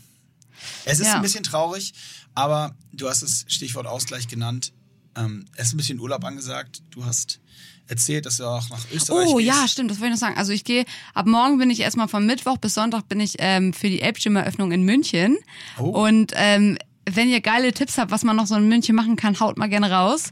Es 0.85 1.01
ist 1.01 1.07
Ja. 1.07 1.17
ein 1.17 1.23
bisschen 1.23 1.43
traurig, 1.45 1.93
aber 2.35 2.75
du 2.93 3.09
hast 3.09 3.23
das 3.23 3.45
Stichwort 3.49 3.87
Ausgleich 3.87 4.29
genannt. 4.29 4.73
Ähm, 5.17 5.47
es 5.57 5.69
ist 5.69 5.75
ein 5.75 5.77
bisschen 5.79 6.01
Urlaub 6.01 6.25
angesagt. 6.25 6.83
Du 6.91 7.05
hast 7.05 7.41
erzählt, 7.87 8.27
dass 8.27 8.37
du 8.37 8.45
auch 8.45 8.69
nach 8.71 8.85
Österreich 8.93 9.29
Oh 9.29 9.37
gehst. 9.37 9.47
ja, 9.49 9.67
stimmt, 9.67 9.91
das 9.91 9.99
wollte 9.99 10.15
ich 10.15 10.21
noch 10.21 10.27
sagen. 10.29 10.37
Also 10.39 10.53
ich 10.53 10.65
gehe, 10.65 10.85
ab 11.15 11.27
morgen 11.27 11.59
bin 11.59 11.71
ich 11.71 11.81
erstmal 11.81 12.09
von 12.09 12.27
Mittwoch 12.27 12.59
bis 12.59 12.75
Sonntag 12.75 13.09
bin 13.09 13.19
ich 13.21 13.37
ähm, 13.39 13.73
für 13.73 13.89
die 13.89 14.03
Ape-Gym-Eröffnung 14.03 14.73
in 14.73 14.83
München. 14.83 15.39
Oh. 15.79 16.07
Und 16.07 16.33
ähm, 16.37 16.77
wenn 17.11 17.31
ihr 17.31 17.41
geile 17.41 17.73
Tipps 17.73 17.97
habt, 17.97 18.11
was 18.11 18.25
man 18.25 18.37
noch 18.37 18.47
so 18.47 18.55
in 18.57 18.69
München 18.69 18.95
machen 18.95 19.17
kann, 19.17 19.41
haut 19.41 19.57
mal 19.57 19.69
gerne 19.69 19.91
raus. 19.91 20.25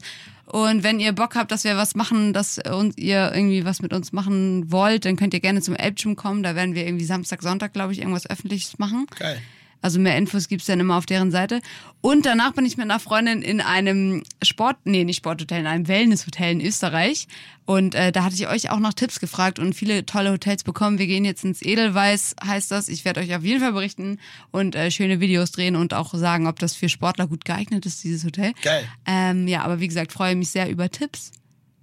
Und 0.47 0.85
wenn 0.85 1.01
ihr 1.01 1.13
Bock 1.13 1.35
habt, 1.35 1.51
dass 1.51 1.65
wir 1.65 1.77
was 1.77 1.97
machen, 1.97 2.33
dass 2.33 2.59
ihr 2.59 3.33
irgendwie 3.35 3.65
was 3.65 3.83
mit 3.83 3.93
uns 3.93 4.13
machen 4.13 4.71
wollt, 4.71 5.05
dann 5.05 5.17
könnt 5.17 5.35
ihr 5.35 5.41
gerne 5.41 5.61
zum 5.61 5.75
Ape-Gym 5.75 6.15
kommen. 6.15 6.45
Da 6.45 6.55
werden 6.55 6.75
wir 6.75 6.87
irgendwie 6.87 7.05
Samstag, 7.05 7.43
Sonntag, 7.43 7.73
glaube 7.73 7.93
ich, 7.93 7.99
irgendwas 7.99 8.31
Öffentliches 8.31 8.79
machen. 8.79 9.07
Geil. 9.19 9.41
Also 9.83 10.01
mehr 10.01 10.17
Infos 10.17 10.49
gibt's 10.49 10.67
dann 10.67 10.81
immer 10.81 10.97
auf 10.97 11.07
deren 11.07 11.31
Seite. 11.31 11.61
Und 12.01 12.27
danach 12.27 12.53
bin 12.53 12.65
ich 12.65 12.77
mit 12.77 12.85
einer 12.85 13.01
Freundin 13.01 13.43
in 13.43 13.61
einem 13.61 14.23
Sport, 14.43 14.79
nee, 14.85 15.05
nicht 15.05 15.19
Sporthotel, 15.19 15.61
in 15.61 15.67
einem 15.67 15.89
Wellnesshotel 15.89 16.53
in 16.53 16.61
Österreich. 16.61 17.29
Und 17.65 17.95
äh, 17.95 18.13
da 18.13 18.25
hatte 18.25 18.35
ich 18.35 18.49
euch 18.49 18.71
auch 18.71 18.79
nach 18.79 18.95
Tipps 18.95 19.21
gefragt 19.21 19.59
und 19.59 19.75
viele 19.75 20.07
tolle 20.07 20.33
Hotels 20.33 20.65
bekommen. 20.65 20.99
Wir 20.99 21.07
gehen 21.07 21.25
jetzt 21.25 21.45
ins 21.45 21.63
Edelweiß, 21.63 22.37
heißt 22.45 22.71
das. 22.71 22.89
Ich 22.89 23.05
werde 23.05 23.21
euch 23.21 23.35
auf 23.35 23.43
jeden 23.43 23.61
Fall 23.61 23.73
berichten 23.73 24.19
und 24.51 24.75
äh, 24.75 24.91
schöne 24.91 25.21
Videos 25.21 25.53
drehen 25.53 25.77
und 25.77 25.95
auch 25.95 26.15
sagen, 26.15 26.47
ob 26.47 26.59
das 26.59 26.75
für 26.75 26.89
Sportler 26.89 27.27
gut 27.27 27.45
geeignet 27.45 27.87
ist, 27.87 28.05
dieses 28.05 28.25
Hotel. 28.25 28.53
Geil. 28.63 28.85
Ähm, 29.05 29.49
ja, 29.49 29.63
aber 29.63 29.81
wie 29.81 29.89
gesagt, 29.89 30.13
freue 30.13 30.37
mich 30.37 30.51
sehr 30.51 30.71
über 30.71 30.91
Tipps 30.91 31.33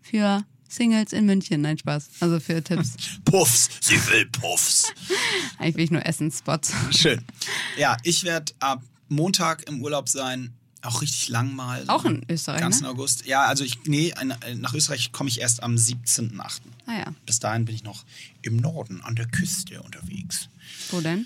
für 0.01 0.45
Singles 0.73 1.13
in 1.13 1.25
München. 1.25 1.61
Nein, 1.61 1.77
Spaß. 1.77 2.09
Also 2.19 2.39
für 2.39 2.63
Tipps. 2.63 2.93
Puffs. 3.25 3.69
Sie 3.81 3.95
will 4.07 4.25
Puffs. 4.27 4.91
Eigentlich 5.59 5.75
will 5.75 5.83
ich 5.85 5.91
nur 5.91 6.05
Essensspots. 6.05 6.71
Schön. 6.91 7.21
Ja, 7.77 7.97
ich 8.03 8.23
werde 8.23 8.53
ab 8.59 8.83
Montag 9.09 9.67
im 9.67 9.81
Urlaub 9.81 10.07
sein. 10.09 10.53
Auch 10.83 11.01
richtig 11.01 11.29
lang 11.29 11.55
mal. 11.55 11.83
Auch 11.87 12.03
in 12.05 12.23
Österreich, 12.29 12.59
Ganzen 12.59 12.83
ne? 12.83 12.89
August. 12.89 13.25
Ja, 13.25 13.45
also 13.45 13.63
ich, 13.63 13.79
nee, 13.85 14.13
ein- 14.13 14.33
nach 14.57 14.73
Österreich 14.73 15.11
komme 15.11 15.29
ich 15.29 15.39
erst 15.41 15.63
am 15.63 15.75
17.8. 15.75 16.59
Ah 16.85 16.97
ja. 16.99 17.05
Bis 17.25 17.39
dahin 17.39 17.63
bin 17.65 17.73
ich 17.73 17.83
noch 17.83 18.03
im 18.41 18.57
Norden 18.57 19.01
an 19.01 19.15
der 19.15 19.25
Küste 19.27 19.81
unterwegs. 19.81 20.49
Wo 20.91 20.99
denn? 21.01 21.25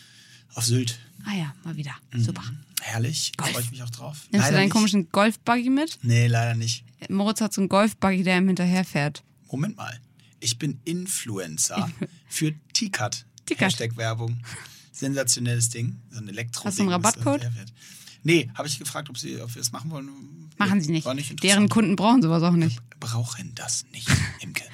Auf 0.54 0.66
Sylt. 0.66 1.00
Ah 1.26 1.34
ja, 1.36 1.54
mal 1.64 1.76
wieder. 1.76 1.96
Mhm. 2.14 2.24
Super. 2.24 2.44
Herrlich. 2.82 3.32
Freue 3.40 3.62
ich 3.64 3.72
mich 3.72 3.82
auch 3.84 3.90
drauf. 3.90 4.28
Nimmst 4.32 4.48
du 4.48 4.52
deinen 4.54 4.66
nicht. 4.66 4.74
komischen 4.74 5.10
Golfbuggy 5.12 5.70
mit? 5.72 5.98
Nee, 6.04 6.28
leider 6.28 6.54
nicht. 6.54 6.84
Moritz 7.10 7.42
hat 7.42 7.52
so 7.54 7.60
einen 7.62 7.70
Golfbuggy, 7.70 8.24
der 8.24 8.38
ihm 8.38 8.48
hinterherfährt. 8.48 9.24
Moment 9.50 9.78
mal. 9.78 10.00
Ich 10.40 10.60
bin 10.60 10.80
Influencer 10.86 11.90
für 12.28 12.54
T-Cut. 12.74 13.26
Hashtag 13.58 13.96
Werbung. 13.98 14.40
Sensationelles 14.92 15.70
Ding. 15.70 15.96
So 16.12 16.20
ein 16.20 16.28
elektro 16.28 16.66
Hast 16.66 16.80
du 16.80 16.84
einen 16.84 16.92
Rabattcode? 16.92 17.48
Nee, 18.24 18.50
habe 18.56 18.68
ich 18.68 18.78
gefragt, 18.78 19.10
ob, 19.10 19.18
sie, 19.18 19.40
ob 19.42 19.54
wir 19.56 19.62
es 19.62 19.72
machen 19.72 19.90
wollen. 19.92 20.10
Machen 20.58 20.82
sie 20.82 20.92
nicht. 20.92 21.08
Nicht 21.14 21.42
Deren. 21.44 21.70
Kunden 21.70 21.96
brauchen 21.96 22.22
sowas 22.22 22.44
auch 22.44 22.52
nicht. 22.52 22.82
brauchen 23.00 23.54
das 23.56 23.86
nicht, 23.92 24.10
Imke. 24.42 24.64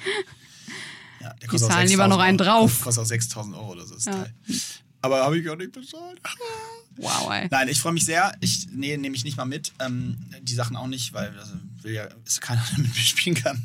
Ja, 1.20 1.32
der 1.32 1.48
Die 1.48 1.56
zahlen 1.56 1.88
lieber 1.88 2.06
noch 2.06 2.18
6.000 2.18 2.22
einen 2.22 2.38
drauf. 2.38 2.80
Kostet 2.82 3.02
auch 3.02 3.06
6000 3.08 3.56
Euro 3.56 3.72
oder 3.72 3.86
so. 3.86 3.94
Das 3.94 4.04
Ja. 4.04 4.12
Teil. 4.12 4.34
Aber 5.04 5.22
habe 5.22 5.38
ich 5.38 5.48
auch 5.50 5.56
nicht 5.56 5.72
bezahlt. 5.72 6.20
Wow, 6.96 7.28
ey. 7.32 7.48
Nein, 7.50 7.66
ich 7.66 7.80
freue 7.80 7.92
mich 7.92 8.04
sehr. 8.04 8.36
Ich 8.38 8.68
nee, 8.70 8.96
nehme 8.96 9.16
ich 9.16 9.24
nicht 9.24 9.36
mal 9.36 9.44
mit. 9.44 9.72
Ähm, 9.80 10.16
die 10.42 10.54
Sachen 10.54 10.76
auch 10.76 10.86
nicht, 10.86 11.12
weil 11.12 11.36
also, 11.36 11.54
will 11.82 11.92
ja, 11.92 12.06
ist 12.24 12.40
keiner, 12.40 12.64
der 12.70 12.78
mit 12.78 12.94
mir 12.94 13.02
spielen 13.02 13.34
kann. 13.34 13.60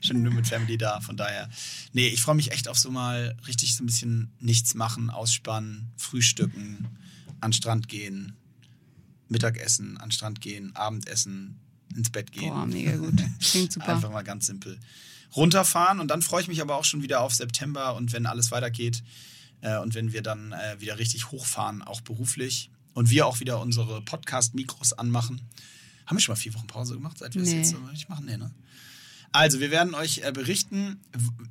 Schon 0.00 0.22
nur 0.22 0.32
mit 0.32 0.46
Family 0.46 0.78
da. 0.78 0.98
Von 1.02 1.18
daher. 1.18 1.50
Nee, 1.92 2.08
ich 2.08 2.22
freue 2.22 2.36
mich 2.36 2.52
echt 2.52 2.68
auf 2.68 2.78
so 2.78 2.90
mal 2.90 3.36
richtig 3.46 3.76
so 3.76 3.84
ein 3.84 3.86
bisschen 3.86 4.32
nichts 4.40 4.72
machen, 4.72 5.10
ausspannen, 5.10 5.90
frühstücken, 5.98 6.88
an 7.42 7.50
den 7.50 7.52
Strand 7.52 7.88
gehen, 7.88 8.32
Mittagessen, 9.28 9.98
an 9.98 10.06
den 10.06 10.12
Strand 10.12 10.40
gehen, 10.40 10.74
Abendessen, 10.74 11.60
ins 11.94 12.08
Bett 12.08 12.32
gehen. 12.32 12.54
Boah, 12.54 12.64
mega 12.64 12.96
gut. 12.96 13.22
Klingt 13.40 13.72
super. 13.72 13.88
Einfach 13.94 14.10
mal 14.10 14.24
ganz 14.24 14.46
simpel 14.46 14.78
runterfahren 15.36 16.00
und 16.00 16.08
dann 16.08 16.22
freue 16.22 16.40
ich 16.40 16.48
mich 16.48 16.62
aber 16.62 16.76
auch 16.76 16.84
schon 16.84 17.02
wieder 17.02 17.20
auf 17.20 17.34
September 17.34 17.94
und 17.94 18.14
wenn 18.14 18.24
alles 18.24 18.50
weitergeht 18.50 19.02
äh, 19.60 19.78
und 19.78 19.94
wenn 19.94 20.12
wir 20.12 20.22
dann 20.22 20.52
äh, 20.52 20.80
wieder 20.80 20.98
richtig 20.98 21.30
hochfahren, 21.30 21.82
auch 21.82 22.00
beruflich 22.00 22.70
und 22.94 23.10
wir 23.10 23.26
auch 23.26 23.40
wieder 23.40 23.60
unsere 23.60 24.02
Podcast-Mikros 24.02 24.92
anmachen. 24.94 25.40
Haben 26.06 26.16
wir 26.16 26.20
schon 26.20 26.32
mal 26.34 26.40
vier 26.40 26.54
Wochen 26.54 26.66
Pause 26.66 26.94
gemacht, 26.94 27.18
seit 27.18 27.34
wir 27.34 27.42
das 27.42 27.50
Nee. 27.50 27.58
jetzt 27.58 27.70
so 27.70 27.78
nicht 27.78 28.08
machen? 28.08 28.24
Nee, 28.26 28.36
ne? 28.36 28.50
Also, 29.32 29.60
wir 29.60 29.70
werden 29.70 29.94
euch 29.94 30.22
äh, 30.24 30.32
berichten. 30.32 31.00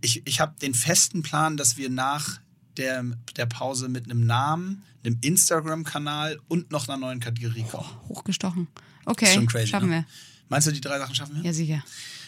Ich, 0.02 0.28
ich 0.28 0.42
habe 0.42 0.54
den 0.60 0.74
festen 0.74 1.24
Plan, 1.24 1.56
dass 1.56 1.78
wir 1.78 1.90
nach 1.90 2.42
der, 2.76 3.06
der 3.38 3.46
Pause 3.46 3.88
mit 3.88 4.06
einem 4.06 4.26
Namen, 4.26 4.84
einem 5.06 5.18
Instagram-Kanal 5.22 6.40
und 6.50 6.72
noch 6.72 6.90
einer 6.90 6.98
neuen 6.98 7.22
Kategorie 7.22 7.64
kommen. 7.64 7.90
Hochgestochen. 8.10 8.68
Okay, 9.06 9.34
schon 9.34 9.46
crazy, 9.48 9.68
schaffen 9.68 9.90
ne? 9.90 9.96
wir. 9.96 10.06
Meinst 10.50 10.68
du, 10.68 10.72
die 10.74 10.82
drei 10.82 10.98
Sachen 11.00 11.16
schaffen 11.16 11.36
wir? 11.38 11.44
Ja, 11.44 11.54
sicher. 11.54 11.84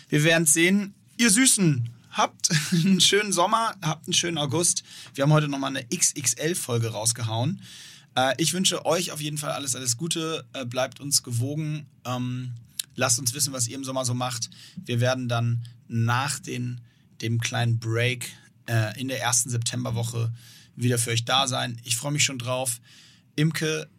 Wir 0.08 0.24
werden 0.24 0.44
es 0.44 0.54
sehen. 0.54 0.94
Ihr 1.18 1.30
Süßen, 1.30 1.90
habt 2.12 2.50
einen 2.72 3.02
schönen 3.02 3.32
Sommer, 3.32 3.76
habt 3.82 4.08
einen 4.08 4.14
schönen 4.14 4.38
August. 4.38 4.84
Wir 5.14 5.24
haben 5.24 5.34
heute 5.34 5.48
nochmal 5.48 5.76
eine 5.76 5.86
XXL-Folge 5.88 6.90
rausgehauen. 6.90 7.62
Äh, 8.16 8.34
ich 8.38 8.54
wünsche 8.54 8.86
euch 8.86 9.12
auf 9.12 9.22
jeden 9.22 9.38
Fall 9.38 9.52
alles, 9.52 9.76
alles 9.76 9.98
Gute. 9.98 10.46
Äh, 10.54 10.66
bleibt 10.66 11.00
uns 11.00 11.24
gewogen. 11.24 11.88
Ähm, 12.06 12.54
lasst 12.96 13.20
uns 13.20 13.34
wissen, 13.34 13.54
was 13.54 13.68
ihr 13.68 13.76
im 13.76 13.84
Sommer 13.84 14.06
so 14.06 14.14
macht. 14.14 14.50
Wir 14.86 15.00
werden 15.00 15.28
dann 15.28 15.64
nach 15.88 16.40
den, 16.40 16.82
dem 17.22 17.40
kleinen 17.40 17.80
Break 17.80 18.30
äh, 18.68 19.00
in 19.00 19.08
der 19.08 19.22
ersten 19.22 19.50
Septemberwoche 19.50 20.32
wieder 20.76 20.98
für 20.98 21.12
euch 21.12 21.26
da 21.26 21.48
sein. 21.48 21.80
Ich 21.84 21.98
freue 21.98 22.12
mich 22.12 22.24
schon 22.24 22.40
drauf. 22.40 22.80
Imke, 23.36 23.90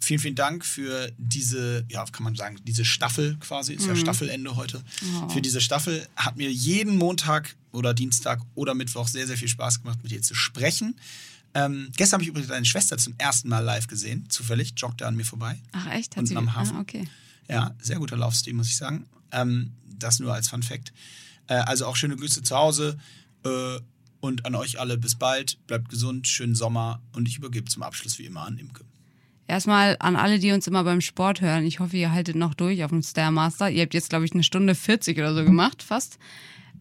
vielen, 0.00 0.20
vielen 0.20 0.34
Dank 0.34 0.64
für 0.64 1.12
diese, 1.18 1.84
ja, 1.88 2.04
kann 2.06 2.24
man 2.24 2.34
sagen, 2.34 2.56
diese 2.64 2.84
Staffel 2.84 3.36
quasi. 3.38 3.74
Ist 3.74 3.86
ja 3.86 3.96
Staffelende 3.96 4.56
heute. 4.56 4.82
Für 5.28 5.40
diese 5.40 5.60
Staffel 5.60 6.06
hat 6.16 6.36
mir 6.36 6.50
jeden 6.50 6.96
Montag 6.96 7.56
oder 7.72 7.94
Dienstag 7.94 8.40
oder 8.54 8.74
Mittwoch 8.74 9.08
sehr, 9.08 9.26
sehr 9.26 9.36
viel 9.36 9.48
Spaß 9.48 9.82
gemacht, 9.82 9.98
mit 10.02 10.12
dir 10.12 10.22
zu 10.22 10.34
sprechen. 10.34 10.96
Ähm, 11.54 11.90
gestern 11.96 12.16
habe 12.16 12.22
ich 12.22 12.28
übrigens 12.28 12.48
deine 12.48 12.64
Schwester 12.64 12.96
zum 12.96 13.14
ersten 13.18 13.48
Mal 13.48 13.60
live 13.60 13.88
gesehen, 13.88 14.28
zufällig, 14.28 14.74
joggte 14.76 15.06
an 15.06 15.16
mir 15.16 15.24
vorbei. 15.24 15.58
Ach 15.72 15.90
echt? 15.90 16.12
Hat 16.12 16.18
Unten 16.18 16.28
sie 16.28 16.36
am 16.36 16.54
Hafen. 16.54 16.76
Ah, 16.76 16.80
okay. 16.80 17.08
Ja, 17.48 17.74
sehr 17.80 17.98
guter 17.98 18.16
Laufstil, 18.16 18.54
muss 18.54 18.68
ich 18.68 18.76
sagen. 18.76 19.06
Ähm, 19.32 19.72
das 19.84 20.20
nur 20.20 20.32
als 20.32 20.48
Fun 20.48 20.62
Fact. 20.62 20.92
Äh, 21.48 21.54
also 21.54 21.86
auch 21.86 21.96
schöne 21.96 22.16
Grüße 22.16 22.42
zu 22.42 22.56
Hause 22.56 22.96
äh, 23.44 23.78
und 24.20 24.46
an 24.46 24.54
euch 24.54 24.78
alle. 24.78 24.96
Bis 24.96 25.16
bald, 25.16 25.58
bleibt 25.66 25.88
gesund, 25.88 26.28
schönen 26.28 26.54
Sommer 26.54 27.02
und 27.12 27.26
ich 27.26 27.36
übergebe 27.36 27.68
zum 27.68 27.82
Abschluss 27.82 28.18
wie 28.18 28.26
immer 28.26 28.42
an 28.42 28.58
Imke. 28.58 28.84
Erstmal 29.50 29.96
an 29.98 30.14
alle, 30.14 30.38
die 30.38 30.52
uns 30.52 30.68
immer 30.68 30.84
beim 30.84 31.00
Sport 31.00 31.40
hören. 31.40 31.66
Ich 31.66 31.80
hoffe, 31.80 31.96
ihr 31.96 32.12
haltet 32.12 32.36
noch 32.36 32.54
durch 32.54 32.84
auf 32.84 32.90
dem 32.90 33.02
Stairmaster. 33.02 33.68
Ihr 33.68 33.82
habt 33.82 33.94
jetzt, 33.94 34.08
glaube 34.08 34.24
ich, 34.24 34.32
eine 34.32 34.44
Stunde 34.44 34.76
40 34.76 35.18
oder 35.18 35.34
so 35.34 35.44
gemacht, 35.44 35.82
fast. 35.82 36.20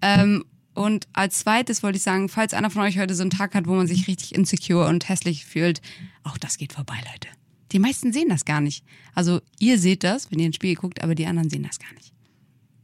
Ähm, 0.03 0.45
und 0.75 1.07
als 1.11 1.39
zweites 1.39 1.81
wollte 1.81 1.97
ich 1.97 2.03
sagen, 2.03 2.29
falls 2.29 2.53
einer 2.53 2.69
von 2.69 2.83
euch 2.83 2.99
heute 2.99 3.15
so 3.15 3.23
einen 3.23 3.31
Tag 3.31 3.55
hat, 3.55 3.65
wo 3.65 3.73
man 3.73 3.87
sich 3.87 4.07
richtig 4.07 4.35
insecure 4.35 4.87
und 4.87 5.09
hässlich 5.09 5.45
fühlt, 5.45 5.81
auch 6.23 6.37
das 6.37 6.59
geht 6.59 6.73
vorbei, 6.73 6.93
Leute. 7.11 7.29
Die 7.71 7.79
meisten 7.79 8.13
sehen 8.13 8.29
das 8.29 8.45
gar 8.45 8.61
nicht. 8.61 8.85
Also 9.15 9.41
ihr 9.57 9.79
seht 9.79 10.03
das, 10.03 10.31
wenn 10.31 10.37
ihr 10.37 10.45
ins 10.45 10.57
Spiel 10.57 10.75
guckt, 10.75 11.01
aber 11.01 11.15
die 11.15 11.25
anderen 11.25 11.49
sehen 11.49 11.63
das 11.63 11.79
gar 11.79 11.91
nicht. 11.95 12.13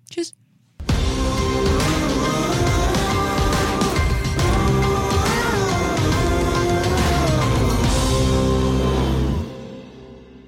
Tschüss. 0.10 0.34